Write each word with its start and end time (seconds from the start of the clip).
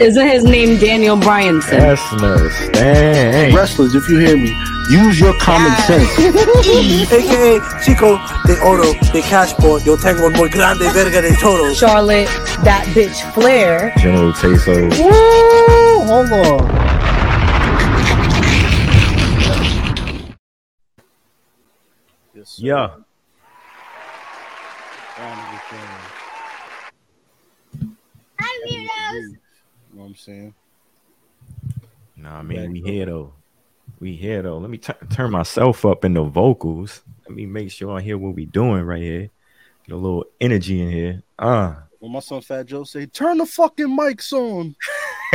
Isn't 0.00 0.28
his 0.28 0.44
name 0.44 0.78
Daniel 0.78 1.16
Bryanson? 1.16 1.70
Chestnut 1.70 2.52
stand. 2.52 3.52
Wrestlers, 3.52 3.96
if 3.96 4.08
you 4.08 4.18
hear 4.18 4.36
me, 4.36 4.54
use 4.90 5.18
your 5.18 5.36
common 5.40 5.72
sense. 5.88 6.08
AKA 7.12 7.58
Chico 7.82 8.16
de 8.46 8.56
Oro 8.62 8.92
de 9.12 9.22
Cashboard. 9.22 9.84
Yo 9.84 9.96
tengo 9.96 10.30
muy 10.30 10.50
grande 10.50 10.88
verga 10.92 11.20
de 11.20 11.34
todo. 11.40 11.74
Charlotte, 11.74 12.28
that 12.62 12.84
bitch 12.94 13.20
Flair. 13.34 13.92
General 13.98 14.32
Taso. 14.34 14.88
Woo! 15.00 16.04
Hold 16.06 16.32
on. 16.32 16.88
Yes. 22.34 22.58
Yeah. 22.60 23.07
I'm 30.08 30.14
saying? 30.14 30.54
Nah, 32.16 32.38
I 32.38 32.42
mean, 32.42 32.72
we 32.72 32.80
here 32.80 33.04
though. 33.04 33.34
We 34.00 34.16
here 34.16 34.40
though. 34.40 34.56
Let 34.56 34.70
me 34.70 34.78
tu- 34.78 34.94
turn 35.10 35.30
myself 35.30 35.84
up 35.84 36.02
in 36.02 36.14
the 36.14 36.22
vocals. 36.22 37.02
Let 37.26 37.36
me 37.36 37.44
make 37.44 37.70
sure 37.70 37.94
I 37.94 38.00
hear 38.00 38.16
what 38.16 38.34
we 38.34 38.46
doing 38.46 38.84
right 38.84 39.02
here. 39.02 39.30
Get 39.86 39.92
a 39.92 39.96
little 39.96 40.24
energy 40.40 40.80
in 40.80 40.90
here. 40.90 41.22
Uh 41.38 41.74
When 41.98 42.12
my 42.12 42.20
son 42.20 42.40
Fat 42.40 42.64
Joe 42.64 42.84
say, 42.84 43.04
"Turn 43.04 43.36
the 43.36 43.44
fucking 43.44 43.86
mics 43.86 44.32
on," 44.32 44.74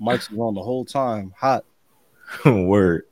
mics 0.00 0.30
is 0.32 0.38
on 0.38 0.54
the 0.54 0.62
whole 0.62 0.84
time, 0.84 1.34
hot. 1.36 1.64
word. 2.44 3.06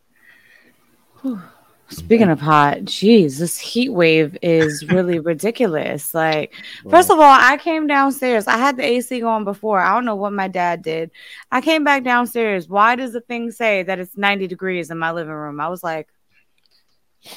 Speaking 1.89 2.29
of 2.29 2.41
hot, 2.41 2.79
jeez, 2.79 3.39
this 3.39 3.59
heat 3.59 3.91
wave 3.91 4.37
is 4.43 4.85
really 4.89 5.19
ridiculous. 5.21 6.13
Like, 6.13 6.53
first 6.91 7.11
of 7.11 7.19
all, 7.19 7.39
I 7.41 7.57
came 7.59 7.87
downstairs. 7.87 8.49
I 8.49 8.57
had 8.59 8.77
the 8.77 8.85
AC 8.85 9.21
going 9.21 9.45
before. 9.45 9.79
I 9.79 9.95
don't 9.95 10.05
know 10.05 10.17
what 10.17 10.33
my 10.33 10.49
dad 10.49 10.83
did. 10.83 11.13
I 11.53 11.61
came 11.61 11.85
back 11.85 12.03
downstairs. 12.03 12.69
Why 12.69 12.97
does 12.97 13.13
the 13.13 13.21
thing 13.21 13.53
say 13.53 13.85
that 13.85 14.01
it's 14.01 14.17
90 14.17 14.49
degrees 14.49 14.91
in 14.91 14.99
my 14.99 15.13
living 15.13 15.33
room? 15.33 15.61
I 15.61 15.69
was 15.69 15.85
like, 15.85 16.09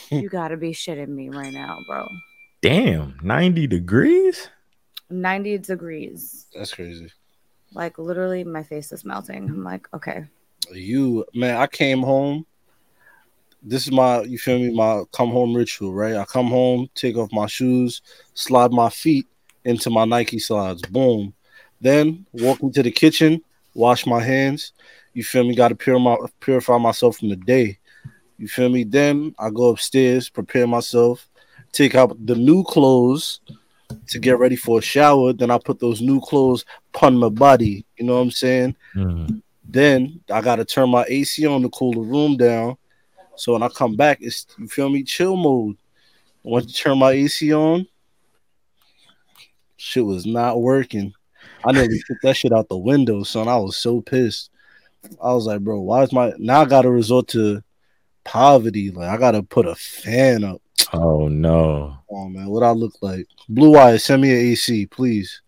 you 0.09 0.30
gotta 0.31 0.58
be 0.58 0.72
shitting 0.72 1.09
me 1.09 1.30
right 1.30 1.53
now, 1.53 1.77
bro. 1.88 2.08
Damn, 2.61 3.17
90 3.22 3.67
degrees? 3.67 4.50
90 5.11 5.59
degrees. 5.59 6.47
That's 6.55 6.73
crazy. 6.73 7.11
Like, 7.73 8.00
literally, 8.00 8.44
my 8.44 8.64
face 8.64 8.92
is 8.92 9.05
melting. 9.05 9.47
I'm 9.47 9.64
like, 9.64 9.88
okay. 9.94 10.25
You 10.72 11.25
man, 11.33 11.58
I 11.58 11.67
came 11.67 12.02
home. 12.02 12.45
This 13.61 13.85
is 13.85 13.91
my, 13.91 14.21
you 14.21 14.38
feel 14.38 14.59
me, 14.59 14.73
my 14.73 15.03
come 15.11 15.29
home 15.29 15.53
ritual, 15.53 15.93
right? 15.93 16.15
I 16.15 16.25
come 16.25 16.47
home, 16.47 16.89
take 16.95 17.17
off 17.17 17.31
my 17.31 17.47
shoes, 17.47 18.02
slide 18.33 18.71
my 18.71 18.89
feet 18.89 19.27
into 19.65 19.89
my 19.89 20.05
Nike 20.05 20.39
slides, 20.39 20.81
boom. 20.83 21.33
Then 21.81 22.25
walk 22.31 22.61
into 22.61 22.83
the 22.83 22.91
kitchen, 22.91 23.41
wash 23.73 24.05
my 24.05 24.21
hands. 24.21 24.73
You 25.13 25.23
feel 25.23 25.43
me? 25.43 25.55
Got 25.55 25.69
to 25.69 25.75
purify, 25.75 26.03
my, 26.03 26.17
purify 26.39 26.77
myself 26.77 27.17
from 27.17 27.30
the 27.30 27.35
day. 27.35 27.80
You 28.37 28.47
feel 28.47 28.69
me? 28.69 28.83
Then 28.83 29.35
I 29.37 29.49
go 29.49 29.67
upstairs, 29.69 30.30
prepare 30.30 30.67
myself, 30.67 31.27
take 31.71 31.95
out 31.95 32.15
the 32.25 32.35
new 32.35 32.63
clothes 32.63 33.41
to 34.07 34.19
get 34.19 34.39
ready 34.39 34.55
for 34.55 34.80
a 34.80 34.81
shower. 34.81 35.33
Then 35.33 35.52
I 35.52 35.57
put 35.57 35.80
those 35.80 36.02
new 36.02 36.21
clothes 36.21 36.63
upon 36.93 37.17
my 37.17 37.30
body. 37.30 37.85
You 37.97 38.05
know 38.05 38.15
what 38.15 38.21
I'm 38.21 38.31
saying? 38.31 38.75
Mhm. 38.95 39.41
Then 39.63 40.21
I 40.31 40.41
gotta 40.41 40.65
turn 40.65 40.89
my 40.89 41.05
AC 41.07 41.45
on 41.45 41.61
to 41.61 41.69
cool 41.69 41.93
the 41.93 41.99
room 41.99 42.37
down. 42.37 42.77
So 43.40 43.54
when 43.54 43.64
I 43.64 43.70
come 43.70 43.95
back, 43.95 44.18
it's 44.22 44.45
you 44.58 44.68
feel 44.68 44.90
me, 44.90 45.04
chill 45.04 45.38
mode. 45.38 45.78
Once 46.44 46.68
you 46.68 46.73
turn 46.73 47.00
my 47.00 47.12
AC 47.12 47.54
on, 47.54 47.88
shit 49.78 50.06
was 50.06 50.26
not 50.26 50.62
working. 50.62 51.14
I 51.66 51.72
nearly 51.72 52.00
took 52.08 52.17
that 52.23 52.36
shit 52.36 52.52
out 52.52 52.67
the 52.67 52.78
window, 52.78 53.23
son. 53.23 53.48
I 53.48 53.58
was 53.58 53.78
so 53.78 54.02
pissed. 54.02 54.52
I 55.23 55.32
was 55.32 55.45
like, 55.45 55.62
bro, 55.62 55.80
why 55.80 56.04
is 56.04 56.12
my 56.12 56.34
now 56.38 56.61
I 56.61 56.66
gotta 56.66 56.92
resort 56.92 57.30
to 57.30 57.64
poverty? 58.26 58.92
Like 58.92 59.10
I 59.10 59.16
gotta 59.16 59.42
put 59.42 59.66
a 59.66 59.76
fan 59.76 60.44
up. 60.44 60.61
Oh 60.92 61.30
no. 61.30 61.98
Oh 62.11 62.28
man, 62.28 62.49
what 62.49 62.64
I 62.64 62.72
look 62.72 62.95
like? 63.02 63.26
Blue 63.48 63.78
Eyes, 63.78 64.04
send 64.04 64.22
me 64.22 64.32
an 64.32 64.38
AC, 64.38 64.86
please. 64.88 65.42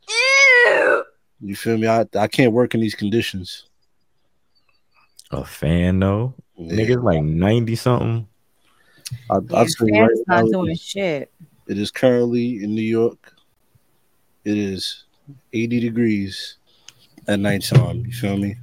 You 1.41 1.55
feel 1.55 1.77
me? 1.77 1.87
I, 1.87 2.05
I 2.15 2.27
can't 2.27 2.53
work 2.53 2.73
in 2.73 2.79
these 2.79 2.95
conditions. 2.95 3.65
A 5.31 5.45
fan 5.45 5.99
though? 5.99 6.33
Niggas 6.59 7.03
like 7.03 7.23
90 7.23 7.75
something. 7.75 8.27
I, 9.29 9.35
Your 9.35 9.59
I'd 9.59 9.69
say 9.69 9.85
right 9.85 10.09
fan's 10.09 10.23
not 10.27 10.45
now, 10.45 10.51
doing 10.51 10.75
shit. 10.75 11.31
it 11.67 11.77
is 11.77 11.91
currently 11.91 12.63
in 12.63 12.75
New 12.75 12.81
York. 12.81 13.33
It 14.43 14.57
is 14.57 15.05
80 15.53 15.79
degrees 15.79 16.57
at 17.27 17.39
nighttime. 17.39 18.05
You 18.05 18.11
feel 18.11 18.37
me? 18.37 18.57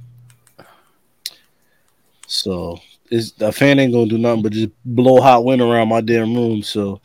So 2.27 2.79
it's 3.09 3.31
the 3.31 3.51
fan 3.51 3.79
ain't 3.79 3.93
gonna 3.93 4.05
do 4.05 4.17
nothing 4.17 4.43
but 4.43 4.51
just 4.51 4.69
blow 4.85 5.19
hot 5.21 5.43
wind 5.43 5.61
around 5.61 5.89
my 5.89 6.01
damn 6.01 6.35
room. 6.35 6.61
So 6.61 7.01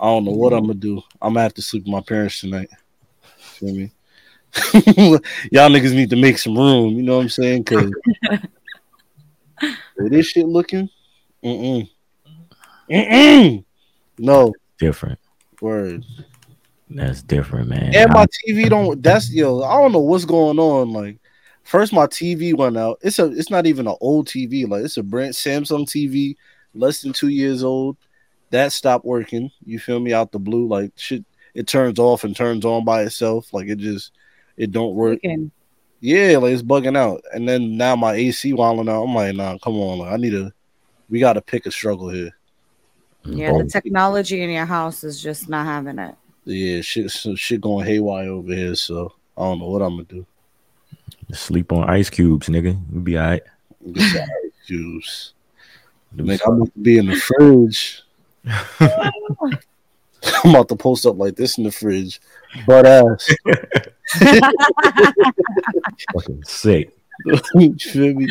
I 0.00 0.04
don't 0.04 0.24
know 0.24 0.32
what 0.32 0.52
I'm 0.52 0.62
gonna 0.62 0.74
do. 0.74 1.02
I'm 1.20 1.34
gonna 1.34 1.42
have 1.42 1.54
to 1.54 1.62
sleep 1.62 1.84
with 1.84 1.92
my 1.92 2.00
parents 2.00 2.40
tonight. 2.40 2.68
Feel 3.38 3.74
me? 3.74 3.90
Y'all 5.50 5.68
niggas 5.68 5.94
need 5.94 6.10
to 6.10 6.16
make 6.16 6.38
some 6.38 6.56
room. 6.56 6.94
You 6.94 7.02
know 7.02 7.16
what 7.16 7.22
I'm 7.22 7.28
saying? 7.28 7.64
Cause 7.64 7.90
way 8.30 8.38
this 9.96 10.26
shit 10.26 10.46
looking, 10.46 10.88
mm-mm. 11.42 11.88
Mm-mm. 12.90 13.64
no 14.18 14.52
Different. 14.78 15.18
word. 15.60 16.04
That's 16.90 17.22
different, 17.22 17.68
man. 17.70 17.94
And 17.94 18.12
my 18.12 18.26
TV 18.26 18.68
don't. 18.68 19.02
That's 19.02 19.32
yo. 19.32 19.62
I 19.62 19.80
don't 19.80 19.92
know 19.92 19.98
what's 20.00 20.24
going 20.26 20.58
on. 20.58 20.92
Like, 20.92 21.18
first 21.62 21.92
my 21.92 22.06
TV 22.06 22.54
went 22.56 22.76
out. 22.76 22.98
It's 23.02 23.18
a. 23.18 23.26
It's 23.32 23.50
not 23.50 23.66
even 23.66 23.88
an 23.88 23.96
old 24.00 24.28
TV. 24.28 24.68
Like 24.68 24.84
it's 24.84 24.96
a 24.98 25.02
brand 25.02 25.34
Samsung 25.34 25.86
TV, 25.86 26.36
less 26.74 27.00
than 27.00 27.12
two 27.12 27.28
years 27.28 27.64
old. 27.64 27.96
That 28.50 28.72
stopped 28.72 29.04
working. 29.04 29.50
You 29.64 29.78
feel 29.78 29.98
me? 29.98 30.12
Out 30.12 30.30
the 30.30 30.38
blue, 30.38 30.68
like 30.68 30.92
shit. 30.96 31.24
It 31.54 31.66
turns 31.66 31.98
off 31.98 32.22
and 32.24 32.36
turns 32.36 32.64
on 32.64 32.84
by 32.84 33.02
itself. 33.02 33.52
Like 33.52 33.68
it 33.68 33.78
just. 33.78 34.12
It 34.56 34.70
don't 34.70 34.94
work. 34.94 35.18
Freaking- 35.24 35.50
Yeah, 36.04 36.36
like 36.36 36.52
it's 36.52 36.60
bugging 36.60 36.98
out. 36.98 37.22
And 37.32 37.48
then 37.48 37.78
now 37.78 37.96
my 37.96 38.12
AC 38.12 38.52
wilding 38.52 38.90
out. 38.90 39.04
I'm 39.04 39.14
like, 39.14 39.34
nah, 39.34 39.56
come 39.56 39.78
on. 39.78 40.00
Like, 40.00 40.12
I 40.12 40.18
need 40.18 40.32
to. 40.32 40.52
We 41.08 41.18
got 41.18 41.32
to 41.32 41.40
pick 41.40 41.64
a 41.64 41.70
struggle 41.70 42.10
here. 42.10 42.30
Mm-hmm. 43.24 43.38
Yeah, 43.38 43.56
the 43.56 43.64
technology 43.64 44.42
in 44.42 44.50
your 44.50 44.66
house 44.66 45.02
is 45.02 45.22
just 45.22 45.48
not 45.48 45.64
having 45.64 45.98
it. 45.98 46.14
Yeah, 46.44 46.82
shit. 46.82 47.10
Some 47.10 47.36
shit 47.36 47.62
going 47.62 47.86
haywire 47.86 48.28
over 48.28 48.52
here. 48.52 48.74
So 48.74 49.14
I 49.34 49.44
don't 49.44 49.60
know 49.60 49.70
what 49.70 49.80
I'm 49.80 49.94
gonna 49.94 50.04
do. 50.04 50.26
Sleep 51.32 51.72
on 51.72 51.88
ice 51.88 52.10
cubes, 52.10 52.48
nigga. 52.48 52.78
You 52.92 53.00
be 53.00 53.16
all 53.16 53.24
right. 53.24 53.42
Get 53.90 54.20
ice 54.20 54.66
juice. 54.66 55.32
Nigga, 56.16 56.42
I'm 56.46 56.60
about 56.60 56.74
to 56.74 56.80
be 56.80 56.98
in 56.98 57.06
the 57.06 57.16
fridge. 57.16 58.02
I'm 60.44 60.50
about 60.50 60.68
to 60.68 60.76
post 60.76 61.06
up 61.06 61.16
like 61.16 61.34
this 61.34 61.56
in 61.56 61.64
the 61.64 61.72
fridge, 61.72 62.20
butt 62.66 62.84
ass. 62.84 63.34
Fucking 66.12 66.42
sick. 66.44 66.96
you 67.54 67.74
feel 67.78 68.14
me? 68.14 68.28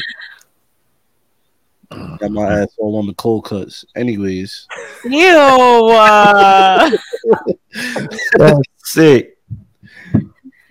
Got 2.19 2.31
my 2.31 2.61
ass 2.61 2.69
all 2.77 2.97
on 2.97 3.07
the 3.07 3.13
cold 3.13 3.45
cuts. 3.45 3.85
Anyways, 3.95 4.67
Ew. 5.05 5.27
uh, 5.27 6.89
sick. 8.83 9.37
feel 10.11 10.21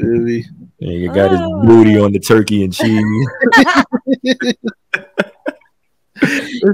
me? 0.01 0.45
Nigga 0.81 1.15
got 1.15 1.31
his 1.31 1.41
booty 1.65 1.99
on 1.99 2.13
the 2.13 2.19
turkey 2.19 2.65
and 2.65 2.73
cheese. 2.73 3.05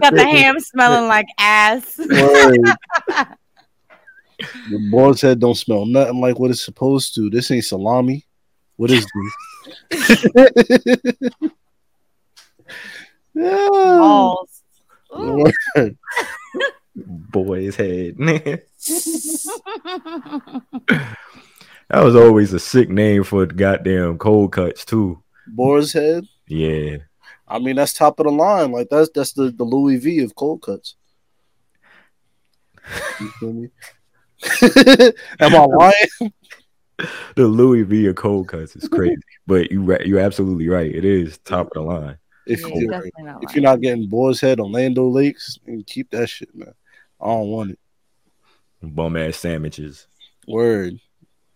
got 0.01 0.15
the 0.15 0.25
ham 0.25 0.59
smelling 0.61 1.09
like 1.09 1.27
ass. 1.39 1.99
The 4.71 4.89
boar's 4.91 5.21
head 5.21 5.41
don't 5.41 5.57
smell 5.57 5.85
nothing 5.85 6.21
like 6.21 6.39
what 6.39 6.51
it's 6.51 6.65
supposed 6.65 7.15
to. 7.17 7.29
This 7.29 7.51
ain't 7.51 7.65
salami. 7.65 8.25
What 8.79 8.91
is 8.93 9.07
this? 9.91 10.71
Balls. 13.35 14.63
Boy's 16.97 17.75
head. 17.75 18.17
that 18.19 18.63
was 21.93 22.15
always 22.15 22.53
a 22.53 22.61
sick 22.61 22.89
name 22.89 23.25
for 23.25 23.47
the 23.47 23.55
goddamn 23.55 24.17
cold 24.17 24.53
cuts 24.53 24.85
too. 24.85 25.21
Boar's 25.49 25.93
head. 25.93 26.25
Yeah. 26.47 26.99
I 27.49 27.59
mean, 27.59 27.75
that's 27.77 27.93
top 27.93 28.21
of 28.21 28.27
the 28.27 28.33
line. 28.33 28.71
Like 28.71 28.89
that's 28.91 29.11
that's 29.13 29.33
the, 29.33 29.51
the 29.51 29.65
Louis 29.65 29.97
V 29.97 30.21
of 30.21 30.37
cold 30.37 30.63
cuts. 30.63 30.95
You 33.19 33.29
feel 33.41 33.53
me? 33.55 33.71
Am 35.41 35.55
I 35.57 35.65
lying? 35.65 36.33
The 37.37 37.47
Louis 37.47 37.83
V 37.83 38.07
of 38.07 38.17
cold 38.17 38.49
cuts 38.49 38.75
is 38.75 38.89
crazy. 38.89 39.15
but 39.47 39.71
you 39.71 39.97
you're 40.05 40.19
absolutely 40.19 40.69
right. 40.69 40.93
It 40.93 41.05
is 41.05 41.39
top 41.39 41.69
of 41.69 41.73
the 41.75 41.81
line. 41.83 42.19
If 42.47 42.63
Yeah, 42.63 42.75
you 42.75 42.89
definitely 42.89 43.25
not 43.25 43.45
if 43.45 43.55
you're 43.55 43.63
not 43.63 43.81
getting 43.81 44.09
Boar's 44.09 44.41
Head 44.41 44.59
on 44.59 44.73
Land 44.73 44.99
O'Lakes, 44.99 45.59
then 45.65 45.85
keep 45.85 46.11
that 46.11 46.29
shit, 46.29 46.55
man. 46.55 46.75
I 47.21 47.27
don't 47.27 47.49
want 47.49 47.71
it. 47.73 47.79
Bum 48.83 49.17
ass 49.17 49.37
sandwiches. 49.37 50.07
Word. 50.47 50.99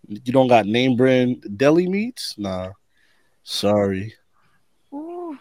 You 0.09 0.33
don't 0.33 0.49
got 0.49 0.67
name 0.67 0.97
brand 0.97 1.45
deli 1.57 1.89
meats? 1.89 2.35
Nah. 2.37 2.71
Sorry, 3.45 4.15
Ooh. 4.93 5.37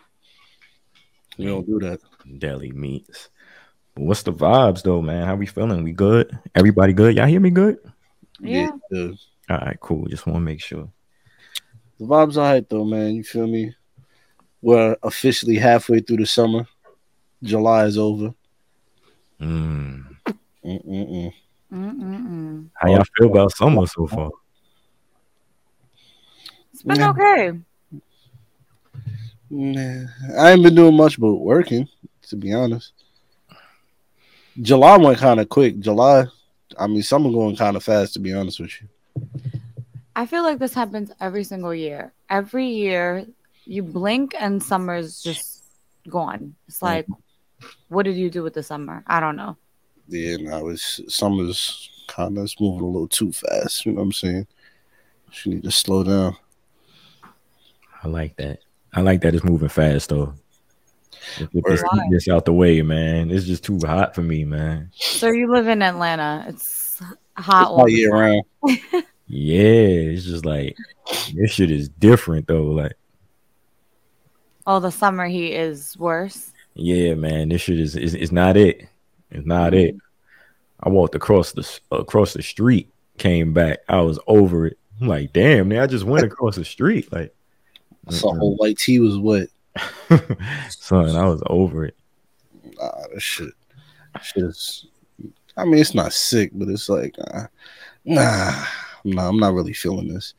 we 1.38 1.46
don't 1.46 1.66
do 1.66 1.80
that. 1.80 2.00
Deli 2.40 2.72
meats. 2.72 3.30
But 3.94 4.04
what's 4.06 4.24
the 4.24 4.34
vibes 4.34 4.82
though, 4.84 5.02
man? 5.02 5.28
How 5.28 5.36
we 5.36 5.46
feeling? 5.46 5.84
We 5.84 5.92
good? 5.92 6.38
Everybody 6.56 6.94
good? 6.94 7.16
Y'all 7.16 7.28
hear 7.28 7.40
me 7.40 7.52
good? 7.52 7.78
Yeah. 8.40 8.72
the, 8.90 9.18
All 9.52 9.58
right, 9.58 9.78
cool. 9.82 10.06
Just 10.06 10.26
want 10.26 10.38
to 10.38 10.42
make 10.42 10.62
sure. 10.62 10.88
the 12.00 12.06
vibes 12.06 12.38
are 12.38 12.54
right 12.54 12.70
though, 12.70 12.86
man. 12.86 13.16
You 13.16 13.24
feel 13.24 13.48
me? 13.48 13.76
We're 14.62 14.96
officially 15.04 15.58
halfway 15.58 16.00
through 16.00 16.18
the 16.18 16.26
summer. 16.26 16.66
July 17.44 17.84
is 17.86 17.98
over. 17.98 18.34
Mm. 19.42 20.06
Mm-mm-mm. 20.64 21.34
Mm-mm-mm. 21.74 22.70
How 22.76 22.90
y'all 22.92 23.04
feel 23.18 23.30
about 23.30 23.52
summer 23.52 23.86
so 23.88 24.08
far? 24.08 24.30
It's 26.72 26.84
been 26.84 27.00
Yeah. 27.00 27.10
okay. 27.10 27.60
Nah, 29.50 30.06
I 30.40 30.52
ain't 30.52 30.64
been 30.64 30.76
doing 30.76 30.96
much 30.96 31.20
but 31.20 31.34
working, 31.34 31.90
to 32.30 32.38
be 32.38 32.54
honest. 32.54 32.94
July 34.62 34.96
went 34.96 35.18
kind 35.18 35.42
of 35.42 35.50
quick. 35.50 35.78
July, 35.80 36.26
I 36.80 36.88
mean, 36.88 37.04
summer 37.04 37.30
going 37.30 37.58
kind 37.58 37.76
of 37.76 37.84
fast, 37.84 38.14
to 38.14 38.20
be 38.20 38.34
honest 38.34 38.62
with 38.62 38.82
you. 38.82 38.88
I 40.16 40.26
feel 40.26 40.44
like 40.44 40.60
this 40.60 40.74
happens 40.74 41.12
every 41.20 41.44
single 41.44 41.74
year. 41.74 42.14
Every 42.30 42.68
year, 42.68 43.26
you 43.66 43.84
blink 43.84 44.36
and 44.40 44.62
summer's 44.62 45.22
just 45.22 45.64
gone. 46.08 46.56
It's 46.68 46.82
like, 46.82 47.08
what 47.88 48.04
did 48.04 48.16
you 48.16 48.30
do 48.30 48.44
with 48.44 48.54
the 48.54 48.64
summer? 48.64 49.04
I 49.08 49.20
don't 49.20 49.36
know. 49.36 49.58
Yeah, 50.08 50.38
now 50.38 50.68
it's 50.68 51.00
summer's 51.08 51.90
kind 52.08 52.38
of 52.38 52.52
moving 52.60 52.84
a 52.84 52.88
little 52.88 53.08
too 53.08 53.32
fast. 53.32 53.86
You 53.86 53.94
know 53.94 53.98
what 53.98 54.04
I'm 54.04 54.12
saying? 54.12 54.48
She 55.32 55.52
need 55.52 55.64
to 55.64 55.72
slow 55.72 56.04
down. 56.04 56.36
I 58.04 58.08
like 58.08 58.36
that. 58.38 58.60
I 58.94 59.02
like 59.02 59.22
that 59.22 59.36
it's 59.36 59.44
moving 59.44 59.70
fast 59.70 60.10
though. 60.10 60.34
Let's 61.40 61.54
Get 61.54 61.64
this, 61.66 61.82
get 61.82 62.04
this 62.10 62.28
out 62.28 62.46
the 62.46 62.54
way, 62.54 62.82
man. 62.82 63.32
It's 63.32 63.46
just 63.46 63.64
too 63.64 63.80
hot 63.86 64.16
for 64.16 64.24
me, 64.24 64.44
man. 64.44 64.92
So 64.96 65.32
you 65.32 65.52
live 65.52 65.68
in 65.68 65.82
Atlanta. 65.82 66.46
It's 66.50 66.81
hot 67.38 67.68
all 67.68 67.82
all 67.82 67.90
year 67.90 68.12
round. 68.12 68.44
Yeah, 69.28 70.12
it's 70.12 70.26
just 70.26 70.46
like 70.46 70.76
this 71.34 71.52
shit 71.52 71.72
is 71.72 71.88
different 71.88 72.48
though. 72.48 72.64
Like, 72.64 72.98
Oh, 74.68 74.80
the 74.80 74.92
summer 74.92 75.28
heat 75.28 75.54
is 75.56 75.98
worse. 75.98 76.52
yeah, 76.76 77.14
man, 77.16 77.50
this 77.50 77.62
shit 77.62 77.80
is 77.80 77.96
is, 77.96 78.14
is 78.14 78.32
not 78.32 78.58
it. 78.58 78.88
It's 79.32 79.46
not 79.46 79.72
mm-hmm. 79.72 79.96
it. 79.96 80.02
I 80.82 80.90
walked 80.90 81.16
across 81.16 81.54
the 81.54 81.80
across 81.92 82.34
the 82.34 82.44
street, 82.44 82.92
came 83.18 83.54
back. 83.54 83.80
I 83.88 84.02
was 84.02 84.20
over 84.28 84.68
it. 84.68 84.78
I'm 85.00 85.08
like, 85.08 85.34
damn, 85.34 85.70
man, 85.70 85.80
I 85.80 85.88
just 85.88 86.04
went 86.04 86.26
across 86.26 86.56
the 86.56 86.66
street. 86.66 87.12
Like, 87.12 87.34
I 88.08 88.12
saw 88.12 88.36
whole 88.36 88.56
white 88.58 88.78
tee 88.78 89.00
was 89.00 89.18
wet. 89.18 89.48
son, 90.70 91.16
I 91.16 91.26
was 91.26 91.42
over 91.48 91.86
it. 91.86 91.96
Nah, 92.78 92.92
that 93.14 93.22
shit. 93.22 93.54
that 94.14 94.24
shit 94.24 94.44
is. 94.44 94.88
I 95.58 95.66
mean, 95.66 95.80
it's 95.80 95.94
not 95.94 96.14
sick, 96.14 96.52
but 96.54 96.70
it's 96.70 96.90
like, 96.90 97.16
uh, 97.20 97.48
nah, 98.06 98.66
nah, 99.04 99.28
I'm 99.28 99.38
not 99.38 99.54
really 99.54 99.74
feeling 99.74 100.08
this. 100.08 100.34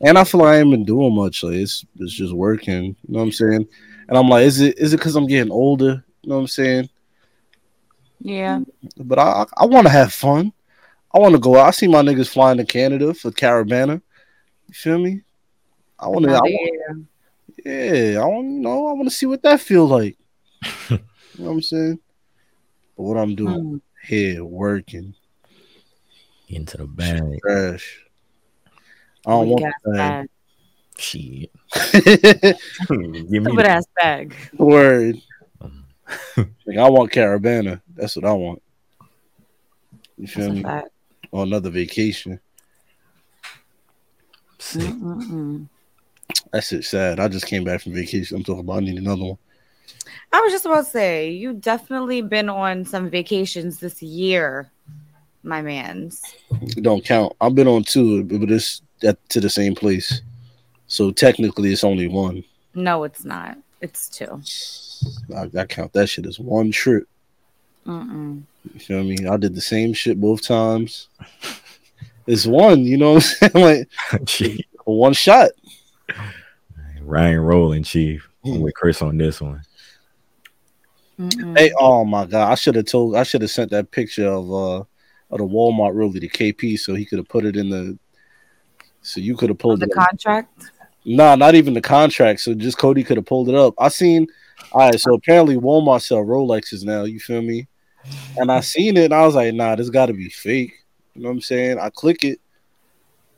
And 0.00 0.18
I 0.18 0.24
feel 0.24 0.40
like 0.40 0.54
I 0.54 0.58
ain't 0.60 0.70
been 0.70 0.84
doing 0.84 1.14
much. 1.14 1.42
Like 1.42 1.54
it's 1.54 1.84
it's 1.98 2.12
just 2.12 2.32
working. 2.32 2.84
You 2.84 2.94
know 3.08 3.18
what 3.18 3.24
I'm 3.24 3.32
saying? 3.32 3.68
And 4.08 4.18
I'm 4.18 4.28
like, 4.28 4.44
is 4.44 4.60
it 4.60 4.78
is 4.78 4.94
it 4.94 4.98
because 4.98 5.16
I'm 5.16 5.26
getting 5.26 5.52
older? 5.52 6.04
You 6.22 6.28
know 6.28 6.36
what 6.36 6.42
I'm 6.42 6.46
saying? 6.48 6.88
Yeah. 8.20 8.60
But 8.96 9.18
I 9.18 9.22
I, 9.22 9.46
I 9.58 9.66
want 9.66 9.86
to 9.86 9.92
have 9.92 10.12
fun. 10.12 10.52
I 11.14 11.18
want 11.18 11.34
to 11.34 11.40
go 11.40 11.56
out. 11.56 11.66
I 11.66 11.70
see 11.70 11.86
my 11.86 12.02
niggas 12.02 12.28
flying 12.28 12.58
to 12.58 12.64
Canada 12.64 13.14
for 13.14 13.30
Caribana. 13.30 14.00
You 14.68 14.74
feel 14.74 14.98
me? 14.98 15.22
I 15.98 16.08
want 16.08 16.24
to. 16.24 16.30
Another 16.30 16.48
Yeah. 17.64 18.22
I 18.22 18.26
want. 18.26 18.46
You 18.46 18.60
know, 18.60 18.88
I 18.88 18.92
want 18.92 19.08
to 19.08 19.14
see 19.14 19.26
what 19.26 19.42
that 19.42 19.60
feel 19.60 19.86
like. 19.86 20.16
you 20.90 20.98
know 21.38 21.44
what 21.44 21.50
I'm 21.50 21.62
saying? 21.62 21.98
But 22.96 23.02
what 23.02 23.18
I'm 23.18 23.34
doing 23.34 23.82
Here, 24.04 24.44
working, 24.44 25.14
Into 26.48 26.76
the 26.78 26.86
bag. 26.86 27.38
trash. 27.40 28.00
I 29.26 29.30
don't 29.30 29.34
oh, 29.34 29.40
Weak 29.42 29.50
want 29.52 29.64
ass 29.64 29.72
the 29.84 29.92
bag. 29.92 30.28
Shit. 30.98 31.50
bag. 31.74 32.56
Give 32.88 33.42
me 33.42 33.50
Stupid 33.50 33.64
the- 33.64 33.70
ass 33.70 33.86
bag. 33.96 34.34
Word. 34.58 35.16
Um, 35.60 35.84
like, 36.66 36.76
I 36.78 36.88
want 36.90 37.12
Caribana. 37.12 37.80
That's 37.94 38.16
what 38.16 38.26
I 38.26 38.32
want. 38.32 38.62
You 40.18 40.26
feel 40.26 40.44
That's 40.44 40.52
a 40.52 40.56
me? 40.56 40.62
fact. 40.62 40.88
On 41.32 41.46
another 41.48 41.70
vacation. 41.70 42.38
Sick. 44.58 44.82
Mm-mm-mm. 44.82 45.66
That's 46.52 46.72
it. 46.72 46.84
Sad. 46.84 47.18
I 47.20 47.28
just 47.28 47.46
came 47.46 47.64
back 47.64 47.80
from 47.80 47.94
vacation. 47.94 48.36
I'm 48.36 48.44
talking 48.44 48.60
about. 48.60 48.76
I 48.76 48.80
need 48.80 48.98
another 48.98 49.24
one. 49.24 49.38
I 50.32 50.40
was 50.40 50.52
just 50.52 50.66
about 50.66 50.84
to 50.84 50.90
say, 50.90 51.30
you 51.30 51.54
definitely 51.54 52.22
been 52.22 52.48
on 52.48 52.84
some 52.84 53.08
vacations 53.10 53.78
this 53.78 54.02
year, 54.02 54.70
my 55.42 55.62
man's. 55.62 56.22
It 56.62 56.82
don't 56.82 57.04
count. 57.04 57.34
I've 57.40 57.54
been 57.54 57.68
on 57.68 57.84
two, 57.84 58.24
but 58.24 58.50
it's 58.50 58.82
at, 59.02 59.16
to 59.30 59.40
the 59.40 59.50
same 59.50 59.74
place. 59.74 60.22
So 60.86 61.10
technically, 61.10 61.72
it's 61.72 61.84
only 61.84 62.08
one. 62.08 62.44
No, 62.74 63.04
it's 63.04 63.24
not. 63.24 63.56
It's 63.80 64.08
two. 64.08 64.42
I, 65.36 65.50
I 65.58 65.66
count 65.66 65.92
that 65.92 66.08
shit 66.08 66.26
as 66.26 66.40
one 66.40 66.70
trip. 66.72 67.06
Mm-mm. 67.86 68.42
You 68.72 68.80
feel 68.80 69.04
me? 69.04 69.26
I 69.26 69.36
did 69.36 69.54
the 69.54 69.60
same 69.60 69.92
shit 69.92 70.20
both 70.20 70.42
times. 70.42 71.08
It's 72.26 72.46
one, 72.46 72.84
you 72.84 72.96
know 72.96 73.14
what 73.14 73.34
I'm 73.42 73.50
saying? 73.50 73.86
Like 74.14 74.28
Shit. 74.28 74.66
one 74.84 75.12
shot. 75.12 75.50
Ryan 77.02 77.40
rolling, 77.40 77.82
Chief. 77.82 78.28
I'm 78.44 78.54
hmm. 78.54 78.60
with 78.60 78.74
Chris 78.74 79.02
on 79.02 79.18
this 79.18 79.40
one. 79.40 79.62
Mm-mm. 81.18 81.56
Hey, 81.56 81.72
oh 81.78 82.04
my 82.04 82.26
god! 82.26 82.50
I 82.50 82.54
should 82.54 82.74
have 82.74 82.86
told. 82.86 83.16
I 83.16 83.22
should 83.22 83.42
have 83.42 83.50
sent 83.50 83.70
that 83.70 83.90
picture 83.90 84.26
of 84.26 84.52
uh 84.52 84.78
of 85.30 85.38
the 85.38 85.44
Walmart 85.44 85.96
really 85.96 86.20
to 86.20 86.28
KP 86.28 86.78
so 86.78 86.94
he 86.94 87.04
could 87.04 87.18
have 87.18 87.28
put 87.28 87.44
it 87.44 87.56
in 87.56 87.70
the. 87.70 87.98
So 89.02 89.20
you 89.20 89.36
could 89.36 89.50
have 89.50 89.58
pulled 89.58 89.80
the 89.80 89.86
it. 89.86 89.96
up. 89.96 90.08
contract. 90.08 90.70
Nah, 91.04 91.34
not 91.34 91.54
even 91.54 91.74
the 91.74 91.80
contract. 91.80 92.40
So 92.40 92.54
just 92.54 92.78
Cody 92.78 93.04
could 93.04 93.18
have 93.18 93.26
pulled 93.26 93.48
it 93.48 93.54
up. 93.54 93.74
I 93.78 93.88
seen. 93.88 94.26
All 94.72 94.80
right, 94.80 94.98
so 94.98 95.14
apparently 95.14 95.56
Walmart 95.56 96.02
sell 96.02 96.24
Rolexes 96.24 96.84
now. 96.84 97.04
You 97.04 97.20
feel 97.20 97.42
me? 97.42 97.68
And 98.36 98.50
I 98.50 98.58
seen 98.60 98.96
it, 98.96 99.04
and 99.04 99.14
I 99.14 99.24
was 99.24 99.36
like, 99.36 99.54
nah, 99.54 99.76
this 99.76 99.90
got 99.90 100.06
to 100.06 100.12
be 100.12 100.28
fake. 100.28 100.72
You 101.14 101.22
know 101.22 101.28
what 101.28 101.34
I'm 101.34 101.40
saying? 101.42 101.78
I 101.78 101.90
click 101.90 102.24
it, 102.24 102.40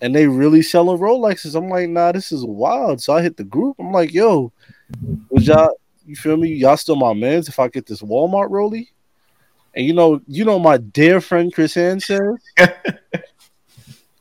and 0.01 0.15
they 0.15 0.27
really 0.27 0.63
selling 0.63 0.99
Rolexes. 0.99 1.55
I'm 1.55 1.69
like, 1.69 1.91
nah, 1.91 2.13
this 2.13 2.33
is 2.33 2.45
wild. 2.45 3.03
So 3.03 3.13
I 3.13 3.21
hit 3.21 3.37
the 3.37 3.45
group. 3.45 3.77
I'm 3.79 3.93
like, 3.93 4.15
yo, 4.15 4.51
would 5.29 5.47
y'all? 5.47 5.79
You 6.07 6.17
feel 6.17 6.37
me? 6.37 6.49
Y'all 6.55 6.77
still 6.77 6.97
my 6.97 7.13
mans 7.13 7.49
if 7.49 7.59
I 7.59 7.69
get 7.69 7.87
this 7.87 8.01
Walmart 8.01 8.51
Rolly? 8.51 8.91
And 9.75 9.85
you 9.85 9.93
know, 9.93 10.21
you 10.27 10.45
know, 10.45 10.59
my 10.59 10.79
dear 10.79 11.21
friend 11.21 11.53
Chris 11.53 11.75
Hand 11.75 12.03
says. 12.03 12.21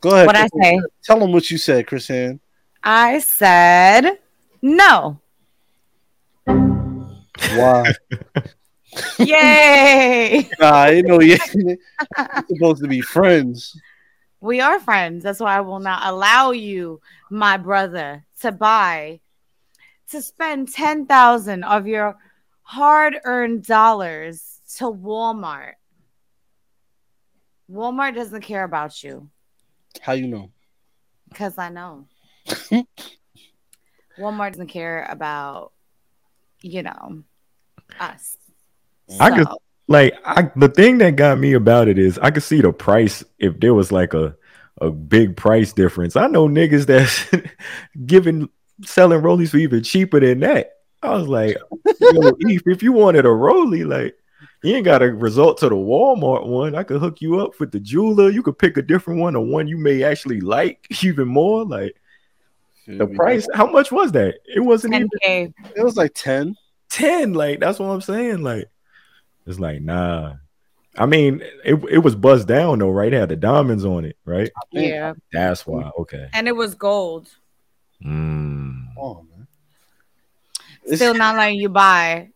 Go 0.02 0.12
ahead. 0.12 0.28
What 0.28 0.36
I 0.36 0.48
say? 0.62 0.80
Tell 1.04 1.24
him 1.24 1.32
what 1.32 1.50
you 1.50 1.58
said, 1.58 1.88
Chris 1.88 2.08
Hand. 2.08 2.40
I 2.84 3.20
said 3.20 4.20
no. 4.62 5.20
Why? 6.46 7.94
Yay! 9.20 10.50
nah, 10.60 10.72
I 10.72 11.02
know 11.02 11.20
you 11.22 11.38
supposed 12.48 12.82
to 12.82 12.88
be 12.88 13.02
friends. 13.02 13.80
we 14.40 14.62
are 14.62 14.80
friends. 14.80 15.24
That's 15.24 15.40
why 15.40 15.58
I 15.58 15.62
will 15.62 15.80
not 15.80 16.06
allow 16.06 16.52
you, 16.52 17.02
my 17.30 17.58
brother, 17.58 18.26
to 18.42 18.52
buy, 18.52 19.20
to 20.12 20.22
spend 20.22 20.72
10,000 20.72 21.64
of 21.64 21.88
your 21.88 22.16
hard 22.62 23.18
earned 23.26 23.66
dollars 23.66 24.60
to 24.78 24.86
Walmart. 24.86 25.74
Walmart 27.72 28.16
doesn't 28.16 28.42
care 28.42 28.64
about 28.64 29.04
you 29.04 29.30
How 30.02 30.14
you 30.14 30.28
know? 30.28 30.52
because 31.30 31.58
I 31.58 31.70
know. 31.70 32.08
Walmart 34.20 34.52
doesn't 34.54 34.68
care 34.68 35.06
about, 35.10 35.72
you 36.62 36.84
know, 36.84 37.24
us. 38.00 38.38
I 39.20 39.38
could- 39.38 39.48
Like 39.88 40.14
I, 40.26 40.50
the 40.56 40.70
thing 40.70 40.98
that 41.00 41.16
got 41.16 41.38
me 41.38 41.54
about 41.54 41.88
it 41.88 42.00
is 42.00 42.18
I 42.18 42.32
could 42.32 42.42
see 42.42 42.60
the 42.62 42.74
price 42.74 43.24
if 43.38 43.60
there 43.60 43.74
was 43.76 43.92
like 43.92 44.14
a 44.16 44.36
a 44.82 44.90
big 44.90 45.38
price 45.38 45.74
difference. 45.74 46.16
I 46.16 46.26
know 46.28 46.48
niggas 46.50 46.88
that's 46.88 47.30
giving 48.06 48.50
selling 48.84 49.22
rollies 49.22 49.50
for 49.50 49.58
even 49.58 49.84
cheaper 49.84 50.20
than 50.20 50.40
that. 50.42 50.72
I 51.02 51.14
was 51.16 51.28
like, 51.28 51.58
yo, 52.00 52.32
Eve, 52.48 52.64
if 52.66 52.82
you 52.82 52.92
wanted 52.92 53.26
a 53.26 53.30
rollie, 53.30 53.86
like 53.88 54.16
you 54.64 54.76
ain't 54.76 54.86
got 54.86 55.00
to 55.00 55.14
resort 55.14 55.58
to 55.60 55.70
the 55.70 55.76
Walmart 55.76 56.46
one. 56.48 56.74
I 56.76 56.84
could 56.84 57.00
hook 57.00 57.22
you 57.22 57.40
up 57.40 57.60
with 57.60 57.72
the 57.72 57.80
jeweler. 57.80 58.30
You 58.30 58.42
could 58.42 58.58
pick 58.58 58.78
a 58.78 58.82
different 58.82 59.20
one, 59.20 59.36
or 59.36 59.46
one 59.46 59.68
you 59.68 59.78
may 59.78 60.04
actually 60.04 60.42
like 60.42 60.86
even 61.04 61.28
more. 61.28 61.64
Like 61.66 61.96
the 62.88 63.08
price, 63.08 63.48
how 63.54 63.68
much 63.68 63.92
was 63.92 64.12
that? 64.14 64.36
It 64.46 64.60
wasn't 64.62 64.94
10K. 65.24 65.54
It 65.76 65.84
was 65.84 65.98
like 65.98 66.14
ten. 66.16 66.56
10 66.90 67.34
like 67.34 67.60
that's 67.60 67.80
what 67.80 67.88
i'm 67.88 68.00
saying 68.00 68.42
like 68.42 68.70
it's 69.48 69.60
like 69.60 69.82
nah 69.82 70.34
i 70.98 71.06
mean 71.06 71.42
it, 71.66 71.74
it 71.90 71.98
was 71.98 72.16
buzzed 72.16 72.48
down 72.48 72.80
though 72.80 72.92
right 72.92 73.12
it 73.12 73.20
had 73.20 73.28
the 73.28 73.36
diamonds 73.36 73.84
on 73.84 74.06
it 74.06 74.16
right 74.24 74.50
Yeah. 74.72 75.14
that's 75.34 75.66
why 75.68 75.90
okay 76.00 76.30
And 76.32 76.48
it 76.48 76.56
was 76.56 76.74
gold. 76.76 77.28
Mm. 78.04 78.86
Oh 78.98 79.26
man. 79.30 79.48
still 80.96 81.14
not 81.14 81.36
letting 81.36 81.60
you 81.60 81.70
buy 81.70 82.30